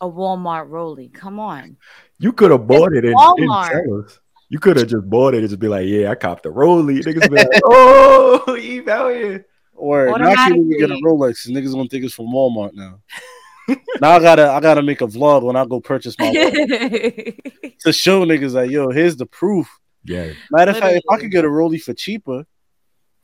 a 0.00 0.06
Walmart 0.08 0.68
Rolly. 0.68 1.08
Come 1.08 1.38
on. 1.38 1.76
You 2.18 2.32
could 2.32 2.50
have 2.50 2.66
bought 2.66 2.92
it 2.92 3.04
and, 3.04 3.14
and 3.14 3.16
Walmart. 3.16 3.70
tell 3.70 4.04
us. 4.04 4.20
You 4.48 4.58
could 4.58 4.76
have 4.76 4.88
just 4.88 5.08
bought 5.08 5.34
it 5.34 5.38
and 5.38 5.48
just 5.48 5.60
be 5.60 5.68
like, 5.68 5.86
"Yeah, 5.86 6.10
I 6.10 6.14
copped 6.14 6.42
the 6.44 6.50
Rolly." 6.50 7.00
Niggas 7.00 7.28
be 7.28 7.36
like, 7.36 7.48
"Oh, 7.64 8.56
Eve 8.56 8.88
out 8.88 9.14
here." 9.14 9.46
Or 9.74 10.06
not 10.18 10.50
even 10.50 10.70
get 10.70 10.90
a 10.90 10.94
Automatically. 10.94 11.02
Rolex. 11.02 11.48
Niggas 11.48 11.72
gonna 11.72 11.88
think 11.88 12.04
it's 12.04 12.14
from 12.14 12.26
Walmart 12.26 12.74
now. 12.74 13.00
now 14.00 14.10
I 14.10 14.20
gotta 14.20 14.50
I 14.50 14.60
gotta 14.60 14.82
make 14.82 15.00
a 15.00 15.06
vlog 15.06 15.42
when 15.42 15.56
I 15.56 15.64
go 15.64 15.80
purchase 15.80 16.16
my 16.18 16.26
Rolex 16.26 17.78
to 17.80 17.92
show 17.92 18.24
niggas 18.24 18.52
like, 18.52 18.70
yo, 18.70 18.90
here's 18.90 19.16
the 19.16 19.26
proof. 19.26 19.68
Yeah. 20.04 20.32
Matter 20.50 20.72
of 20.72 20.78
fact, 20.78 20.96
if 20.96 21.02
I 21.10 21.18
could 21.18 21.30
get 21.30 21.44
a 21.44 21.48
Rolly 21.48 21.78
for 21.78 21.94
cheaper 21.94 22.46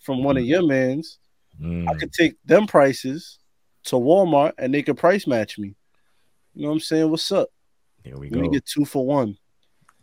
from 0.01 0.25
one 0.25 0.37
of 0.37 0.45
your 0.45 0.67
mans, 0.67 1.19
Mm. 1.61 1.89
I 1.89 1.95
could 1.95 2.13
take 2.13 2.37
them 2.45 2.67
prices 2.67 3.39
to 3.85 3.97
Walmart 3.97 4.53
and 4.59 4.73
they 4.73 4.83
could 4.83 4.97
price 4.97 5.27
match 5.27 5.59
me. 5.59 5.75
You 6.55 6.63
know 6.63 6.69
what 6.69 6.75
I'm 6.75 6.81
saying? 6.81 7.11
What's 7.11 7.31
up? 7.33 7.49
Here 8.05 8.17
we 8.17 8.31
Let 8.31 8.41
me 8.41 8.49
go. 8.49 8.53
get 8.55 8.67
two 8.67 8.85
for 8.85 9.05
one. 9.07 9.37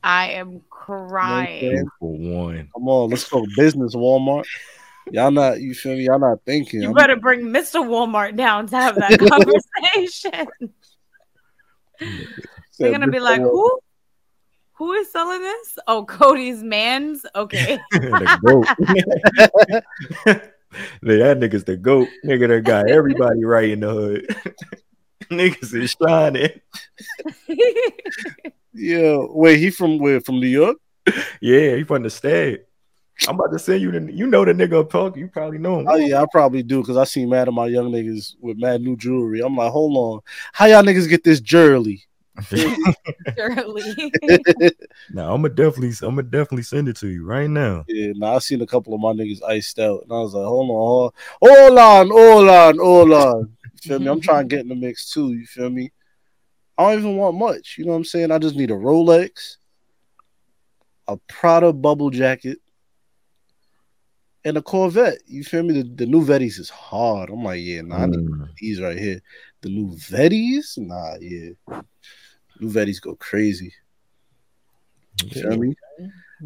I 0.04 0.32
am 0.32 0.62
crying. 0.70 1.86
Two 1.86 1.90
for 2.00 2.18
one. 2.18 2.70
Come 2.74 2.88
on, 2.88 3.10
let's 3.10 3.28
go 3.28 3.46
business, 3.56 3.96
Walmart. 3.96 4.46
Y'all 5.12 5.32
not, 5.32 5.60
you 5.60 5.74
feel 5.74 5.96
me? 5.96 6.06
Y'all 6.06 6.20
not 6.20 6.40
thinking. 6.46 6.82
You 6.82 6.88
I'm- 6.90 6.96
better 6.96 7.16
bring 7.16 7.42
Mr. 7.42 7.84
Walmart 7.86 8.36
down 8.36 8.68
to 8.68 8.76
have 8.76 8.96
that 8.96 9.20
conversation. 10.00 10.48
They're 12.78 12.92
gonna 12.92 13.12
be 13.12 13.20
like, 13.20 13.42
who? 13.42 13.80
Who 14.74 14.94
is 14.94 15.12
selling 15.12 15.42
this? 15.42 15.80
Oh, 15.88 16.06
Cody's 16.06 16.62
man's. 16.62 17.26
Okay. 17.36 17.80
that 21.02 21.40
nigga's 21.40 21.64
the 21.64 21.78
goat. 21.78 22.08
Nigga 22.26 22.48
that 22.50 22.64
got 22.64 22.90
everybody 22.90 23.44
right 23.44 23.70
in 23.70 23.82
the 23.82 23.90
hood. 23.90 24.36
Niggas 25.30 25.74
is 25.74 25.96
shining. 26.02 26.62
Yeah, 28.74 29.18
wait, 29.30 29.58
he 29.58 29.72
from 29.72 29.98
where? 29.98 30.22
From 30.22 30.40
New 30.40 30.48
York? 30.48 30.78
Yeah, 31.42 31.76
he 31.76 31.84
from 31.84 32.04
the 32.04 32.10
state. 32.10 32.64
I'm 33.28 33.36
about 33.36 33.52
to 33.52 33.60
send 33.60 33.82
you 33.82 33.92
the 33.92 34.12
you 34.12 34.28
know 34.28 34.46
the 34.46 34.54
nigga 34.54 34.88
I'm. 34.88 35.18
You 35.18 35.28
probably 35.28 35.58
know 35.58 35.80
him. 35.80 35.88
Oh 35.90 35.96
yeah, 35.96 36.22
I 36.22 36.26
probably 36.32 36.62
do 36.62 36.82
because 36.82 36.98
I 36.98 37.04
seen 37.04 37.30
mad 37.30 37.48
of 37.48 37.56
my 37.56 37.66
young 37.66 37.92
niggas 37.92 38.36
with 38.40 38.58
mad 38.58 38.82
new 38.82 38.96
jewelry. 38.96 39.42
I'm 39.42 39.56
like, 39.56 39.72
hold 39.72 39.98
on, 39.98 40.20
how 40.54 40.68
y'all 40.68 40.84
niggas 40.84 41.10
get 41.10 41.24
this 41.24 41.42
jewelry? 41.42 42.07
Surely. 43.38 44.14
Nah, 45.10 45.34
I'm 45.34 45.42
gonna 45.42 45.54
definitely 45.54 45.94
I'm 46.06 46.16
gonna 46.16 46.24
definitely 46.24 46.64
send 46.64 46.90
it 46.90 46.98
to 46.98 47.08
you 47.08 47.26
right 47.26 47.50
now. 47.50 47.86
Yeah, 47.88 48.12
nah, 48.16 48.36
I 48.36 48.40
seen 48.40 48.62
a 48.62 48.68
couple 48.68 48.94
of 48.94 49.00
my 49.00 49.14
niggas 49.14 49.42
iced 49.42 49.80
out, 49.80 50.04
and 50.04 50.12
I 50.12 50.20
was 50.20 50.34
like, 50.34 50.46
hold 50.46 50.70
on, 50.70 51.12
hold 51.42 51.80
on, 51.80 52.10
hold 52.10 52.50
on, 52.50 52.78
hold 52.78 53.12
on. 53.14 53.58
You 53.72 53.80
feel 53.82 54.00
me? 54.00 54.08
I'm 54.08 54.20
trying 54.20 54.50
to 54.50 54.56
get 54.56 54.64
in 54.64 54.68
the 54.68 54.76
mix 54.76 55.10
too. 55.10 55.32
You 55.34 55.46
feel 55.46 55.70
me? 55.70 55.92
I 56.78 56.92
don't 56.92 57.00
even 57.00 57.16
want 57.16 57.38
much. 57.38 57.76
You 57.78 57.86
know 57.86 57.92
what 57.92 57.98
I'm 57.98 58.04
saying? 58.04 58.32
I 58.32 58.38
just 58.38 58.56
need 58.56 58.70
a 58.70 58.76
Rolex, 58.76 59.56
a 61.08 61.16
Prada 61.30 61.72
bubble 61.72 62.10
jacket, 62.10 62.60
and 64.44 64.58
a 64.58 64.62
Corvette. 64.62 65.20
You 65.26 65.44
feel 65.44 65.64
me? 65.64 65.82
The, 65.82 65.84
the 65.84 66.06
new 66.06 66.26
Vettys 66.26 66.60
is 66.60 66.70
hard. 66.70 67.30
I'm 67.30 67.44
like, 67.44 67.62
yeah, 67.62 67.82
nah, 67.82 68.04
I 68.04 68.06
need 68.08 68.20
Mm. 68.20 68.50
these 68.60 68.82
right 68.82 68.98
here. 68.98 69.22
The 69.62 69.70
new 69.70 69.96
Vettys, 69.96 70.78
nah, 70.78 71.16
yeah. 71.22 71.82
New 72.60 72.70
Vettys 72.70 73.02
go 73.02 73.16
crazy. 73.16 73.74
You 75.24 75.30
feel 75.30 75.58
me? 75.58 75.76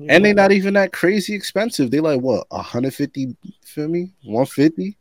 And 0.10 0.24
they're 0.24 0.34
not 0.34 0.52
even 0.52 0.74
that 0.76 0.94
crazy 0.94 1.36
expensive. 1.36 1.92
They 1.92 2.00
like 2.00 2.22
what 2.22 2.46
150 2.50 3.36
feel 3.64 3.88
me? 3.88 4.14
150. 4.24 4.98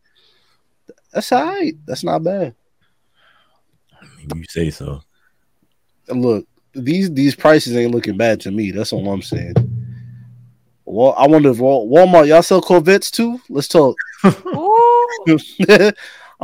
That's 1.12 1.32
all 1.32 1.44
right. 1.44 1.74
That's 1.86 2.04
not 2.04 2.24
bad. 2.24 2.54
You 4.18 4.44
say 4.48 4.70
so. 4.70 5.02
Look, 6.08 6.46
these 6.72 7.12
these 7.12 7.34
prices 7.34 7.76
ain't 7.76 7.92
looking 7.92 8.16
bad 8.16 8.40
to 8.40 8.50
me. 8.50 8.70
That's 8.70 8.92
all 8.92 9.08
I'm 9.08 9.22
saying. 9.22 9.54
Well, 10.84 11.14
I 11.16 11.26
wonder 11.28 11.50
if 11.50 11.58
Walmart 11.58 12.26
y'all 12.26 12.42
sell 12.42 12.60
Corvettes 12.60 13.10
too. 13.10 13.40
Let's 13.48 13.68
talk. 13.68 13.96
I'm 14.24 14.34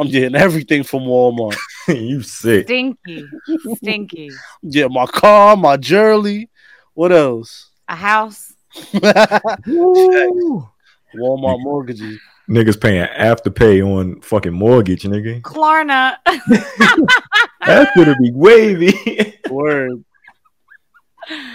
getting 0.09 0.37
everything 0.37 0.85
from 0.85 1.01
Walmart. 1.01 1.57
you 1.95 2.23
sick. 2.23 2.67
stinky. 2.67 3.29
Stinky. 3.77 4.31
Yeah, 4.63 4.89
my 4.89 5.07
car, 5.07 5.57
my 5.57 5.77
jewelry. 5.77 6.51
What 6.95 7.13
else? 7.13 7.71
A 7.89 7.95
house. 7.95 8.53
Walmart 11.15 11.63
mortgages. 11.63 12.19
Niggas 12.51 12.81
paying 12.81 13.07
afterpay 13.07 13.85
on 13.85 14.21
fucking 14.23 14.53
mortgage, 14.53 15.05
nigga. 15.05 15.41
Klarna. 15.43 16.17
That's 17.67 17.97
gonna 17.97 18.17
be 18.21 18.33
wavy. 18.33 19.39
Word. 19.51 20.05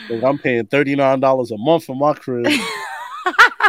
Like, 0.09 0.23
I'm 0.23 0.37
paying 0.37 0.65
thirty 0.67 0.95
nine 0.95 1.19
dollars 1.19 1.51
a 1.51 1.57
month 1.57 1.85
for 1.85 1.95
my 1.95 2.13
crib. 2.13 2.47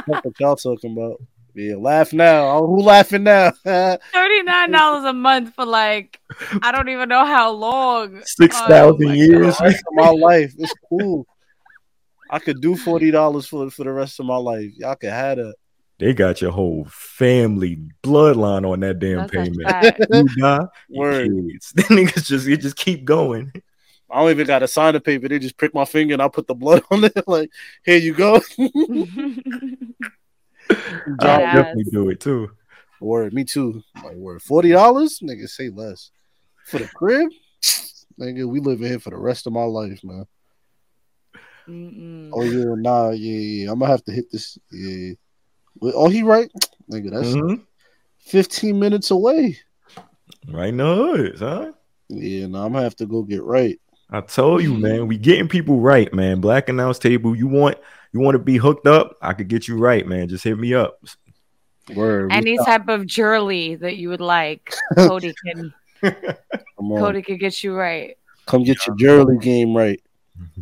what 0.07 0.25
y'all 0.39 0.57
talking 0.57 0.93
about? 0.97 1.21
Yeah, 1.55 1.77
laugh 1.77 2.13
now. 2.13 2.49
Oh, 2.49 2.67
who 2.67 2.83
laughing 2.83 3.25
now? 3.25 3.51
$39 3.67 5.09
a 5.09 5.13
month 5.13 5.55
for 5.55 5.65
like, 5.65 6.19
I 6.63 6.73
don't 6.73 6.89
even 6.89 7.09
know 7.09 7.25
how 7.27 7.51
long. 7.51 8.23
Six 8.25 8.59
Oh 8.61 8.69
thousand 8.69 9.09
my 9.09 9.15
years. 9.15 9.59
the 9.59 9.65
rest 9.65 9.85
of 9.89 9.95
my 9.95 10.11
life. 10.11 10.55
It's 10.59 10.75
cool. 10.89 11.27
I 12.31 12.39
could 12.39 12.63
do 12.63 12.77
forty 12.77 13.11
dollars 13.11 13.47
for 13.47 13.69
for 13.71 13.85
the 13.85 13.93
rest 13.93 14.19
of 14.19 14.25
my 14.27 14.37
life. 14.37 14.71
Y'all 14.77 14.95
could 14.95 15.11
have 15.11 15.37
that. 15.37 15.55
They 15.99 16.15
got 16.15 16.41
your 16.41 16.51
whole 16.51 16.87
family 16.89 17.79
bloodline 18.03 18.69
on 18.69 18.81
that 18.81 18.99
damn 18.99 19.21
That's 19.27 19.33
payment. 19.33 19.63
fact. 19.63 20.01
You 20.11 20.29
die, 20.37 20.67
your 20.89 21.01
Word. 21.01 21.31
kids. 21.31 21.73
The 21.77 21.83
niggas 21.83 22.25
just 22.25 22.49
it 22.49 22.57
just 22.57 22.77
keep 22.77 23.05
going. 23.05 23.53
I 24.11 24.21
don't 24.21 24.31
even 24.31 24.47
got 24.47 24.59
to 24.61 24.69
sign 24.69 24.95
the 24.95 25.01
paper. 25.01 25.29
They 25.29 25.39
just 25.39 25.57
prick 25.57 25.75
my 25.75 25.85
finger 25.85 26.15
and 26.15 26.23
I 26.23 26.29
put 26.29 26.47
the 26.47 26.55
blood 26.55 26.83
on 26.91 27.05
it. 27.05 27.13
Like, 27.27 27.51
here 27.85 27.99
you 27.99 28.15
go. 28.15 28.41
I'll 31.21 31.39
definitely 31.39 31.85
do 31.85 32.09
it 32.11 32.21
too. 32.21 32.51
Word, 33.01 33.33
me 33.35 33.45
too. 33.45 33.83
Like, 34.03 34.15
word, 34.15 34.43
forty 34.43 34.71
dollars, 34.71 35.21
nigga, 35.21 35.49
say 35.49 35.71
less 35.71 36.11
for 36.65 36.79
the 36.79 36.89
crib. 36.89 37.31
Nigga, 38.21 38.47
we 38.47 38.61
living 38.61 38.87
here 38.87 38.99
for 38.99 39.11
the 39.11 39.17
rest 39.17 39.47
of 39.47 39.53
my 39.53 39.65
life, 39.65 40.03
man. 40.05 40.27
Mm-mm. 41.69 42.31
Oh 42.33 42.45
yeah, 42.45 42.75
nah, 42.77 43.11
yeah, 43.11 43.65
yeah. 43.65 43.73
I'm 43.73 43.79
gonna 43.79 43.91
have 43.91 44.05
to 44.05 44.13
hit 44.13 44.31
this. 44.31 44.59
Yeah. 44.71 45.15
Oh, 45.83 46.09
he 46.09 46.23
right, 46.23 46.51
nigga. 46.91 47.11
That's 47.11 47.35
Mhm. 47.35 47.63
15 48.19 48.79
minutes 48.79 49.11
away. 49.11 49.59
Right 50.49 50.69
in 50.69 50.77
the 50.77 50.95
hood, 50.95 51.39
huh? 51.39 51.73
Yeah, 52.09 52.47
nah, 52.47 52.67
I'm 52.67 52.73
gonna 52.73 52.85
have 52.85 52.97
to 52.97 53.07
go 53.07 53.23
get 53.23 53.43
right. 53.43 53.81
I 54.11 54.21
told 54.21 54.63
you, 54.63 54.75
man, 54.75 55.07
we 55.07 55.17
getting 55.17 55.49
people 55.49 55.81
right, 55.81 56.13
man. 56.13 56.41
Black 56.41 56.69
announce 56.69 56.99
table. 56.99 57.35
You 57.35 57.49
want 57.49 57.79
you 58.13 58.21
want 58.21 58.35
to 58.35 58.39
be 58.39 58.57
hooked 58.57 58.87
up? 58.87 59.17
I 59.23 59.33
could 59.33 59.49
get 59.49 59.67
you 59.69 59.77
right, 59.79 60.07
man. 60.07 60.29
Just 60.29 60.45
hit 60.45 60.59
me 60.59 60.75
up. 60.75 61.03
Word. 61.95 62.31
we- 62.31 62.37
Any 62.37 62.57
type 62.59 62.89
of 62.89 63.07
jewelry 63.07 63.75
that 63.77 63.97
you 63.97 64.09
would 64.11 64.21
like, 64.21 64.73
Cody 64.97 65.35
can 65.47 65.75
Come 66.03 66.93
on, 66.93 66.99
Cody 67.01 67.23
can 67.23 67.39
get 67.39 67.63
you 67.63 67.75
right. 67.75 68.17
come 68.47 68.65
get 68.65 68.87
your 68.87 68.97
jewelry 68.97 69.39
game 69.39 69.77
right. 69.77 70.01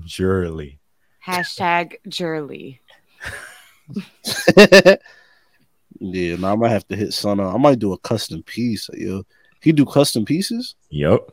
Surely. 0.07 0.79
Hashtag 1.27 1.95
jewelry. 2.09 2.81
yeah, 6.01 6.37
now 6.37 6.53
I 6.53 6.57
might 6.57 6.71
have 6.71 6.87
to 6.89 6.97
hit 6.97 7.13
son 7.13 7.41
up. 7.41 7.55
I 7.55 7.59
might 7.59 7.79
do 7.79 7.93
a 7.93 7.99
custom 7.99 8.43
piece. 8.43 8.89
Yo, 8.95 9.25
he 9.61 9.73
do 9.73 9.85
custom 9.85 10.25
pieces. 10.25 10.75
Yep. 10.91 11.31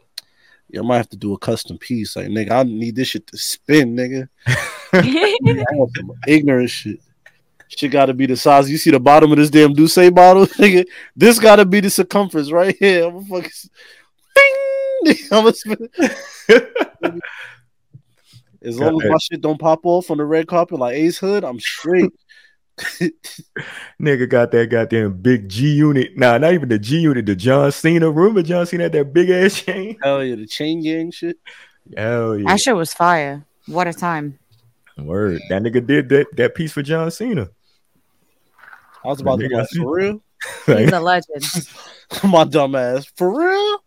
Yeah, 0.70 0.82
I 0.82 0.84
might 0.84 0.98
have 0.98 1.10
to 1.10 1.18
do 1.18 1.34
a 1.34 1.38
custom 1.38 1.78
piece. 1.78 2.16
Like, 2.16 2.28
nigga, 2.28 2.52
I 2.52 2.64
need 2.64 2.96
this 2.96 3.10
shit 3.10 3.26
to 3.28 3.38
spin, 3.38 3.96
nigga. 3.96 4.28
I 5.04 5.88
ignorant 6.28 6.70
shit. 6.70 7.00
Shit 7.70 7.92
got 7.92 8.06
to 8.06 8.14
be 8.14 8.26
the 8.26 8.38
size. 8.38 8.70
You 8.72 8.78
see 8.78 8.92
the 8.92 9.00
bottom 9.00 9.32
of 9.32 9.38
this 9.38 9.50
damn 9.50 9.74
D'ussé 9.74 10.14
bottle, 10.14 10.46
nigga. 10.58 10.86
This 11.16 11.38
got 11.38 11.58
to 11.58 11.66
be 11.66 11.82
the 11.82 11.90
circumference 11.90 12.52
right 12.52 12.76
here. 12.78 13.06
I'm 13.06 13.28
gonna 13.28 13.42
fucking. 13.44 13.52
Bing! 14.36 15.16
I'm 15.32 15.44
gonna 15.44 15.54
spin. 15.54 15.90
As 18.64 18.80
long 18.80 19.02
as 19.02 19.10
my 19.10 19.18
shit 19.18 19.42
don't 19.42 19.60
pop 19.60 19.82
off 19.84 20.10
on 20.12 20.18
the 20.18 20.26
red 20.26 20.48
carpet 20.48 20.80
like 20.80 20.96
Ace 20.96 21.18
Hood, 21.20 21.44
I'm 21.44 21.60
straight. 21.60 22.12
Nigga 24.00 24.30
got 24.30 24.52
that 24.52 24.70
goddamn 24.70 25.14
big 25.22 25.50
G 25.50 25.74
unit. 25.74 26.18
Nah, 26.18 26.38
not 26.38 26.54
even 26.54 26.70
the 26.70 26.80
G 26.80 27.00
unit, 27.00 27.26
the 27.26 27.36
John 27.36 27.72
Cena. 27.72 28.12
Remember 28.12 28.44
John 28.44 28.66
Cena 28.66 28.84
had 28.84 28.92
that 28.94 29.14
big 29.14 29.30
ass 29.30 29.62
chain? 29.62 29.98
Hell 30.02 30.24
yeah, 30.24 30.36
the 30.36 30.46
chain 30.46 30.84
gang 30.84 31.12
shit. 31.12 31.38
Hell 31.96 32.38
yeah. 32.38 32.46
That 32.48 32.60
shit 32.60 32.76
was 32.76 32.94
fire. 32.94 33.46
What 33.68 33.88
a 33.88 33.94
time. 33.94 34.40
Word. 35.06 35.42
That 35.50 35.62
nigga 35.62 35.86
did 35.86 36.10
that, 36.10 36.28
that 36.36 36.56
piece 36.56 36.72
for 36.72 36.82
John 36.82 37.10
Cena. 37.12 37.50
I 39.04 39.08
was 39.08 39.22
about 39.22 39.40
to 39.40 39.48
be 39.48 39.54
Nigga, 39.54 39.58
I 39.58 39.60
like, 39.60 39.70
see- 39.70 39.80
for 39.80 39.96
real? 39.96 40.24
He's 40.66 40.92
a 40.92 41.00
legend. 41.00 41.46
my 42.24 42.44
dumb 42.44 42.76
ass. 42.76 43.06
For 43.16 43.30
real? 43.38 43.84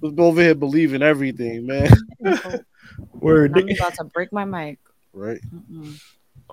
Was 0.00 0.14
over 0.18 0.40
here 0.40 0.54
believing 0.54 1.02
everything, 1.02 1.66
man. 1.66 1.90
Word. 3.12 3.56
I'm 3.56 3.68
about 3.68 3.94
to 3.94 4.04
break 4.04 4.32
my 4.32 4.44
mic. 4.44 4.78
Right? 5.12 5.40
Mm-mm. 5.54 6.00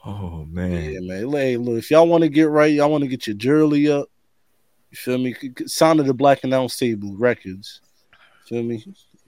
Oh 0.06 0.46
man. 0.50 0.92
Yeah, 0.94 1.00
man. 1.02 1.32
Hey, 1.32 1.58
look, 1.58 1.78
if 1.80 1.92
y'all 1.92 2.08
want 2.08 2.24
to 2.24 2.30
get 2.30 2.50
right, 2.50 2.72
y'all 2.72 2.90
want 2.90 3.04
to 3.04 3.08
get 3.08 3.28
your 3.28 3.36
jewelry 3.36 3.92
up. 3.92 4.08
You 4.90 4.98
feel 4.98 5.18
me? 5.18 5.34
C- 5.34 5.52
c- 5.58 5.68
Sound 5.68 6.00
of 6.00 6.06
the 6.06 6.14
Black 6.14 6.44
Announce 6.44 6.78
Table 6.78 7.16
Records. 7.16 7.82
Feel 8.48 8.64
me? 8.64 8.84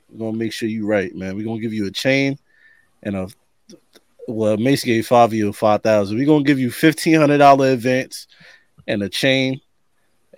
We're 0.10 0.20
gonna 0.20 0.38
make 0.38 0.54
sure 0.54 0.70
you 0.70 0.86
right, 0.86 1.14
man. 1.16 1.36
We're 1.36 1.46
gonna 1.46 1.60
give 1.60 1.74
you 1.74 1.88
a 1.88 1.92
chain 1.92 2.38
and 3.02 3.16
a 3.16 3.28
well, 4.28 4.58
Mase 4.58 4.84
gave 4.84 5.08
Fabio 5.08 5.52
five 5.52 5.82
thousand. 5.84 6.18
We're 6.18 6.26
gonna 6.26 6.44
give 6.44 6.60
you 6.60 6.72
fifteen 6.72 7.16
hundred 7.20 7.40
dollar 7.40 7.72
advance 7.72 8.28
and 8.88 9.02
a 9.04 9.10
chain, 9.10 9.60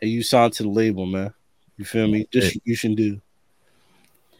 and 0.01 0.09
you 0.11 0.23
sign 0.23 0.51
to 0.51 0.63
the 0.63 0.69
label, 0.69 1.05
man. 1.05 1.33
You 1.77 1.85
feel 1.85 2.07
me? 2.07 2.27
Distribution 2.31 2.95
do. 2.95 3.19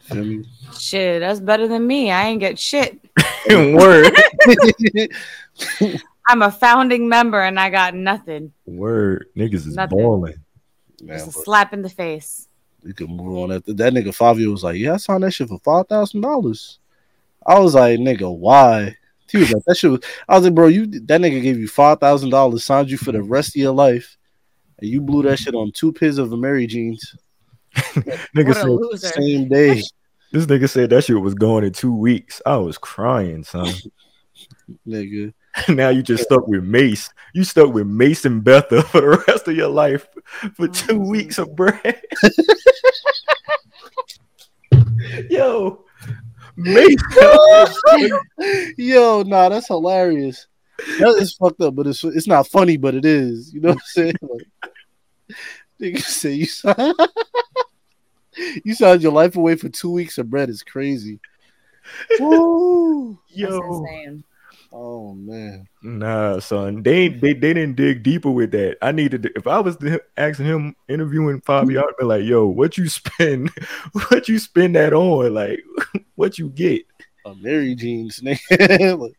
Feel 0.04 0.24
me? 0.24 0.46
Shit, 0.80 1.20
that's 1.22 1.40
better 1.40 1.68
than 1.68 1.86
me. 1.86 2.12
I 2.12 2.28
ain't 2.28 2.40
get 2.40 2.58
shit. 2.60 3.00
Word. 3.50 4.14
I'm 6.28 6.42
a 6.42 6.52
founding 6.52 7.08
member 7.08 7.40
and 7.42 7.60
I 7.60 7.70
got 7.70 7.94
nothing. 7.94 8.52
Word. 8.66 9.28
Niggas 9.38 9.68
is 9.68 9.76
Nothing. 9.76 9.98
balling. 10.00 10.36
Man, 11.04 11.18
Just 11.20 11.28
a 11.30 11.32
slap 11.44 11.74
in 11.74 11.82
the 11.82 11.90
face. 11.90 12.48
we 12.84 12.94
can 12.94 13.08
move 13.08 13.38
on. 13.38 13.50
That 13.50 13.66
that 13.78 13.94
nigga 13.94 14.14
Fabio 14.14 14.50
was 14.52 14.64
like, 14.64 14.78
"Yeah, 14.78 14.94
I 14.94 14.98
signed 14.98 15.24
that 15.24 15.32
shit 15.32 15.50
for 15.50 15.60
five 15.60 15.88
thousand 15.88 16.22
dollars." 16.22 16.80
I 17.46 17.60
was 17.60 17.76
like, 17.76 18.00
"Nigga, 18.00 18.34
why?" 18.36 18.96
He 19.36 19.42
was 19.42 19.52
like, 19.54 19.64
"That 19.66 19.78
shit 19.78 19.92
was." 19.92 20.02
I 20.28 20.36
was 20.36 20.44
like, 20.46 20.56
"Bro, 20.56 20.68
you 20.68 20.86
that 20.88 21.22
nigga 21.22 21.42
gave 21.42 21.60
you 21.60 21.68
five 21.68 22.00
thousand 22.00 22.30
dollars, 22.30 22.64
signed 22.64 22.90
you 22.90 22.98
for 22.98 23.12
the 23.12 23.20
mm-hmm. 23.20 23.32
rest 23.32 23.50
of 23.50 23.56
your 23.62 23.74
life, 23.74 24.18
and 24.80 24.90
you 24.90 25.02
blew 25.02 25.24
that 25.24 25.38
shit 25.38 25.56
on 25.56 25.72
two 25.72 25.92
pairs 25.92 26.18
of 26.18 26.32
Mary 26.32 26.68
jeans 26.68 27.16
Nigga 28.36 28.80
What 28.80 29.00
said, 29.00 29.14
same 29.14 29.50
day." 29.50 29.82
this 30.32 30.46
nigga 30.46 30.70
said 30.70 30.90
that 30.90 31.04
shit 31.04 31.20
was 31.20 31.34
going 31.34 31.64
in 31.64 31.74
two 31.74 31.96
weeks. 31.96 32.42
I 32.46 32.58
was 32.58 32.78
crying, 32.78 33.44
son. 33.44 33.74
nigga. 34.88 35.34
now 35.70 35.90
you 35.90 36.04
just 36.04 36.24
stuck 36.24 36.48
with 36.48 36.64
Mase. 36.64 37.10
You 37.34 37.44
stuck 37.44 37.74
with 37.74 37.88
Mason 37.88 38.44
Betha 38.44 38.84
for 38.84 39.02
the 39.02 39.24
rest 39.28 39.48
of 39.48 39.56
your 39.56 39.70
life 39.70 40.08
for 40.54 40.68
two 40.68 41.00
weeks 41.00 41.38
of 41.38 41.56
bread. 41.56 42.02
Yo, 45.30 45.86
Mase. 45.92 45.95
Yo, 48.78 49.24
nah, 49.24 49.50
that's 49.50 49.68
hilarious. 49.68 50.48
That 51.00 51.18
is 51.20 51.34
fucked 51.34 51.62
up, 51.62 51.76
but 51.76 51.88
it's 51.88 52.04
it's 52.04 52.28
not 52.28 52.48
funny, 52.48 52.78
but 52.78 52.96
it 52.96 53.06
is. 53.06 53.54
You 53.54 53.62
know 53.62 53.70
what 53.70 53.78
I'm 53.78 53.84
saying? 53.86 54.16
Like, 54.22 54.48
nigga 55.82 56.00
say 56.00 56.34
you 56.34 56.46
signed, 56.46 56.96
you 58.64 58.74
signed 58.74 59.02
your 59.02 59.12
life 59.12 59.36
away 59.36 59.56
for 59.56 59.70
two 59.70 59.92
weeks 59.92 60.18
of 60.18 60.30
bread 60.30 60.50
is 60.50 60.64
crazy. 60.64 61.20
Woo. 62.20 63.20
That's 63.30 63.40
Yo, 63.40 63.84
insane. 63.84 64.24
Oh 64.78 65.14
man. 65.14 65.70
nah, 65.82 66.40
son. 66.40 66.84
They, 66.84 67.08
they 67.08 67.32
they 67.32 67.54
didn't 67.54 67.78
dig 67.78 68.04
deeper 68.04 68.30
with 68.30 68.52
that. 68.52 68.76
I 68.82 68.92
needed 68.92 69.24
to, 69.24 69.32
if 69.34 69.48
I 69.48 69.62
was 69.62 69.78
asking 70.18 70.48
him 70.48 70.76
interviewing 70.90 71.40
Fabio, 71.40 71.80
I'd 71.80 71.96
be 71.98 72.04
like, 72.04 72.26
"Yo, 72.26 72.46
what 72.46 72.78
you 72.78 72.90
spend? 72.90 73.52
What 74.10 74.28
you 74.28 74.38
spend 74.38 74.76
that 74.76 74.92
on? 74.92 75.34
Like, 75.34 75.64
what 76.16 76.38
you 76.38 76.50
get?" 76.50 76.82
Uh, 77.26 77.36
Mary 77.36 77.74
jeans. 77.74 78.22
Look, 78.22 79.14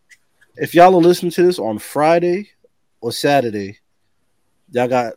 if 0.56 0.74
y'all 0.74 0.94
are 0.94 1.00
listening 1.00 1.32
to 1.32 1.42
this 1.42 1.58
on 1.58 1.78
Friday 1.78 2.50
or 3.00 3.10
Saturday, 3.10 3.78
y'all 4.72 4.88
got 4.88 5.14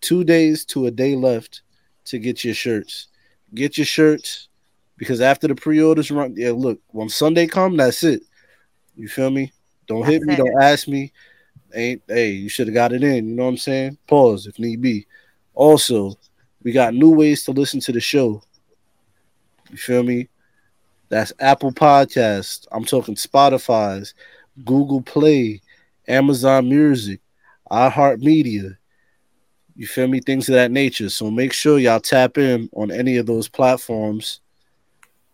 two 0.00 0.24
days 0.24 0.64
to 0.64 0.86
a 0.86 0.90
day 0.90 1.14
left 1.14 1.62
to 2.06 2.18
get 2.18 2.44
your 2.44 2.54
shirts. 2.54 3.06
Get 3.54 3.78
your 3.78 3.84
shirts 3.84 4.48
because 4.96 5.20
after 5.20 5.46
the 5.46 5.54
pre-orders 5.54 6.10
run, 6.10 6.34
yeah, 6.36 6.50
look, 6.50 6.80
when 6.88 7.08
Sunday 7.08 7.46
come, 7.46 7.76
that's 7.76 8.02
it. 8.02 8.22
You 8.96 9.06
feel 9.06 9.30
me? 9.30 9.52
Don't 9.90 10.06
hit 10.06 10.22
me, 10.22 10.36
don't 10.36 10.62
ask 10.62 10.86
me. 10.86 11.12
Ain't 11.74 12.00
hey, 12.06 12.30
you 12.30 12.48
should 12.48 12.68
have 12.68 12.74
got 12.74 12.92
it 12.92 13.02
in. 13.02 13.28
You 13.28 13.34
know 13.34 13.42
what 13.42 13.48
I'm 13.48 13.56
saying? 13.56 13.98
Pause 14.06 14.46
if 14.46 14.56
need 14.56 14.80
be. 14.80 15.08
Also, 15.52 16.16
we 16.62 16.70
got 16.70 16.94
new 16.94 17.10
ways 17.10 17.42
to 17.42 17.50
listen 17.50 17.80
to 17.80 17.90
the 17.90 18.00
show. 18.00 18.40
You 19.68 19.76
feel 19.76 20.04
me? 20.04 20.28
That's 21.08 21.32
Apple 21.40 21.72
Podcast. 21.72 22.68
I'm 22.70 22.84
talking 22.84 23.16
Spotify's, 23.16 24.14
Google 24.64 25.02
Play, 25.02 25.60
Amazon 26.06 26.68
Music, 26.68 27.20
iHeartMedia. 27.72 28.76
You 29.74 29.86
feel 29.88 30.06
me? 30.06 30.20
Things 30.20 30.48
of 30.48 30.54
that 30.54 30.70
nature. 30.70 31.10
So 31.10 31.32
make 31.32 31.52
sure 31.52 31.80
y'all 31.80 31.98
tap 31.98 32.38
in 32.38 32.70
on 32.74 32.92
any 32.92 33.16
of 33.16 33.26
those 33.26 33.48
platforms 33.48 34.40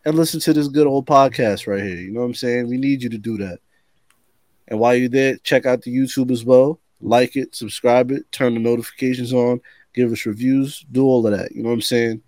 and 0.06 0.14
listen 0.14 0.40
to 0.40 0.54
this 0.54 0.68
good 0.68 0.86
old 0.86 1.04
podcast 1.04 1.66
right 1.66 1.82
here. 1.82 1.96
You 1.96 2.10
know 2.10 2.20
what 2.20 2.26
I'm 2.26 2.34
saying? 2.34 2.68
We 2.68 2.78
need 2.78 3.02
you 3.02 3.10
to 3.10 3.18
do 3.18 3.36
that. 3.36 3.58
And 4.68 4.78
while 4.78 4.94
you're 4.94 5.08
there, 5.08 5.36
check 5.38 5.66
out 5.66 5.82
the 5.82 5.96
YouTube 5.96 6.30
as 6.30 6.44
well. 6.44 6.80
Like 7.00 7.36
it, 7.36 7.54
subscribe 7.54 8.10
it, 8.10 8.30
turn 8.32 8.54
the 8.54 8.60
notifications 8.60 9.32
on, 9.32 9.60
give 9.94 10.10
us 10.10 10.26
reviews, 10.26 10.84
do 10.90 11.04
all 11.04 11.26
of 11.26 11.38
that. 11.38 11.52
You 11.52 11.62
know 11.62 11.68
what 11.68 11.74
I'm 11.74 11.80
saying? 11.82 12.22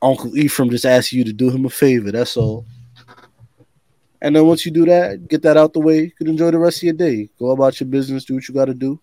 Uncle 0.00 0.36
Ephraim 0.36 0.70
just 0.70 0.86
asked 0.86 1.12
you 1.12 1.24
to 1.24 1.32
do 1.32 1.50
him 1.50 1.64
a 1.64 1.70
favor. 1.70 2.10
That's 2.10 2.36
all. 2.36 2.64
And 4.20 4.34
then 4.34 4.46
once 4.46 4.66
you 4.66 4.72
do 4.72 4.84
that, 4.86 5.28
get 5.28 5.42
that 5.42 5.56
out 5.56 5.72
the 5.72 5.80
way, 5.80 6.00
you 6.00 6.10
can 6.10 6.28
enjoy 6.28 6.50
the 6.50 6.58
rest 6.58 6.78
of 6.78 6.84
your 6.84 6.94
day. 6.94 7.28
Go 7.38 7.50
about 7.50 7.78
your 7.78 7.88
business, 7.88 8.24
do 8.24 8.34
what 8.34 8.48
you 8.48 8.54
got 8.54 8.64
to 8.64 8.74
do, 8.74 9.00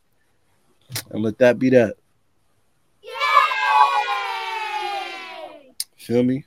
and 1.12 1.24
let 1.24 1.38
that 1.38 1.58
be 1.58 1.70
that. 1.70 1.96
Feel 5.96 6.24
me? 6.24 6.44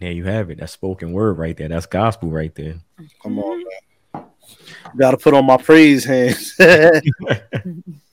There 0.00 0.12
you 0.12 0.24
have 0.24 0.50
it. 0.50 0.58
That's 0.58 0.72
spoken 0.72 1.12
word 1.12 1.36
right 1.38 1.56
there. 1.56 1.68
That's 1.68 1.86
gospel 1.86 2.30
right 2.30 2.54
there. 2.54 2.80
Come 3.22 3.38
on, 3.38 3.62
mm-hmm. 3.62 4.18
man. 4.18 4.30
Got 4.96 5.10
to 5.12 5.16
put 5.18 5.34
on 5.34 5.44
my 5.44 5.58
praise 5.58 6.04
hands. 6.04 6.56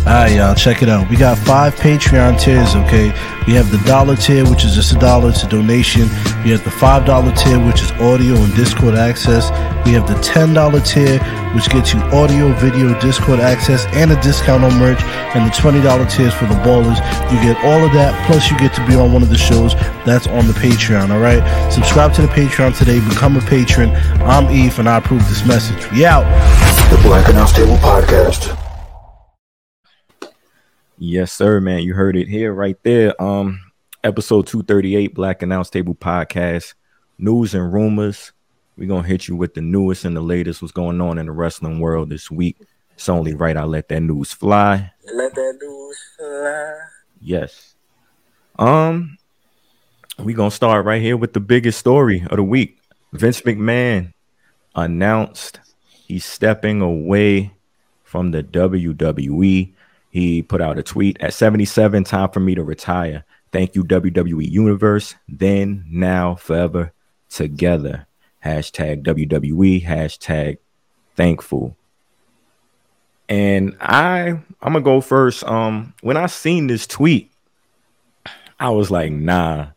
All 0.00 0.16
right, 0.16 0.34
y'all, 0.34 0.54
check 0.54 0.82
it 0.82 0.88
out. 0.88 1.10
We 1.10 1.16
got 1.16 1.36
five 1.36 1.74
Patreon 1.74 2.40
tiers, 2.40 2.74
okay? 2.74 3.12
We 3.46 3.52
have 3.52 3.70
the 3.70 3.76
dollar 3.86 4.16
tier, 4.16 4.48
which 4.48 4.64
is 4.64 4.74
just 4.74 4.92
a 4.92 4.98
dollar, 4.98 5.28
it's 5.28 5.42
a 5.42 5.48
donation. 5.48 6.08
We 6.42 6.50
have 6.50 6.64
the 6.64 6.70
five 6.70 7.04
dollar 7.04 7.30
tier, 7.32 7.62
which 7.64 7.82
is 7.82 7.92
audio 7.92 8.34
and 8.36 8.54
Discord 8.56 8.94
access. 8.94 9.50
We 9.84 9.92
have 9.92 10.08
the 10.08 10.18
ten 10.22 10.54
dollar 10.54 10.80
tier, 10.80 11.18
which 11.54 11.68
gets 11.68 11.92
you 11.92 12.00
audio, 12.16 12.50
video, 12.54 12.98
Discord 12.98 13.40
access, 13.40 13.84
and 13.92 14.10
a 14.10 14.20
discount 14.22 14.64
on 14.64 14.72
merch. 14.78 15.02
And 15.36 15.46
the 15.46 15.54
twenty 15.54 15.82
dollar 15.82 16.06
tiers 16.06 16.32
for 16.32 16.46
the 16.46 16.58
ballers. 16.64 16.96
You 17.30 17.38
get 17.42 17.62
all 17.62 17.84
of 17.84 17.92
that, 17.92 18.26
plus 18.26 18.50
you 18.50 18.58
get 18.58 18.72
to 18.74 18.86
be 18.86 18.94
on 18.94 19.12
one 19.12 19.22
of 19.22 19.28
the 19.28 19.38
shows 19.38 19.74
that's 20.06 20.26
on 20.26 20.46
the 20.46 20.54
Patreon, 20.54 21.10
all 21.10 21.20
right? 21.20 21.44
Subscribe 21.70 22.14
to 22.14 22.22
the 22.22 22.28
Patreon 22.28 22.76
today, 22.76 23.06
become 23.06 23.36
a 23.36 23.42
patron. 23.42 23.90
I'm 24.22 24.50
Eve, 24.50 24.78
and 24.78 24.88
I 24.88 24.96
approve 24.96 25.28
this 25.28 25.44
message. 25.44 25.90
We 25.92 26.06
out. 26.06 26.24
The 26.90 26.96
Black 27.02 27.28
Announce 27.28 27.52
Table 27.52 27.76
Podcast. 27.76 28.69
Yes, 31.02 31.32
sir, 31.32 31.62
man. 31.62 31.82
You 31.82 31.94
heard 31.94 32.14
it 32.14 32.28
here, 32.28 32.52
right 32.52 32.76
there. 32.82 33.20
Um, 33.22 33.58
episode 34.04 34.46
238, 34.46 35.14
Black 35.14 35.40
Announce 35.40 35.70
Table 35.70 35.94
Podcast. 35.94 36.74
News 37.16 37.54
and 37.54 37.72
rumors. 37.72 38.32
We're 38.76 38.88
gonna 38.88 39.08
hit 39.08 39.26
you 39.26 39.34
with 39.34 39.54
the 39.54 39.62
newest 39.62 40.04
and 40.04 40.14
the 40.14 40.20
latest, 40.20 40.60
what's 40.60 40.72
going 40.72 41.00
on 41.00 41.16
in 41.16 41.24
the 41.24 41.32
wrestling 41.32 41.80
world 41.80 42.10
this 42.10 42.30
week. 42.30 42.58
It's 42.92 43.08
only 43.08 43.32
right 43.32 43.56
I 43.56 43.64
let 43.64 43.88
that 43.88 44.00
news 44.02 44.34
fly. 44.34 44.92
Let 45.14 45.34
that 45.34 45.58
news 45.62 45.98
fly. 46.18 46.74
Yes. 47.22 47.76
Um, 48.58 49.16
we 50.18 50.34
gonna 50.34 50.50
start 50.50 50.84
right 50.84 51.00
here 51.00 51.16
with 51.16 51.32
the 51.32 51.40
biggest 51.40 51.78
story 51.78 52.26
of 52.28 52.36
the 52.36 52.44
week. 52.44 52.78
Vince 53.14 53.40
McMahon 53.40 54.12
announced 54.74 55.60
he's 55.82 56.26
stepping 56.26 56.82
away 56.82 57.52
from 58.04 58.32
the 58.32 58.42
WWE. 58.42 59.72
He 60.10 60.42
put 60.42 60.60
out 60.60 60.78
a 60.78 60.82
tweet 60.82 61.20
at 61.20 61.34
77, 61.34 62.04
time 62.04 62.30
for 62.30 62.40
me 62.40 62.54
to 62.56 62.64
retire. 62.64 63.24
Thank 63.52 63.74
you, 63.74 63.84
WWE 63.84 64.48
Universe. 64.48 65.14
Then, 65.28 65.84
now, 65.88 66.34
forever, 66.34 66.92
together. 67.28 68.06
Hashtag 68.44 69.02
WWE, 69.02 69.84
hashtag 69.84 70.58
thankful. 71.14 71.76
And 73.28 73.76
I 73.80 74.40
I'm 74.62 74.72
gonna 74.72 74.80
go 74.80 75.00
first. 75.00 75.44
Um, 75.44 75.94
when 76.00 76.16
I 76.16 76.26
seen 76.26 76.66
this 76.66 76.86
tweet, 76.86 77.30
I 78.58 78.70
was 78.70 78.90
like, 78.90 79.12
nah. 79.12 79.68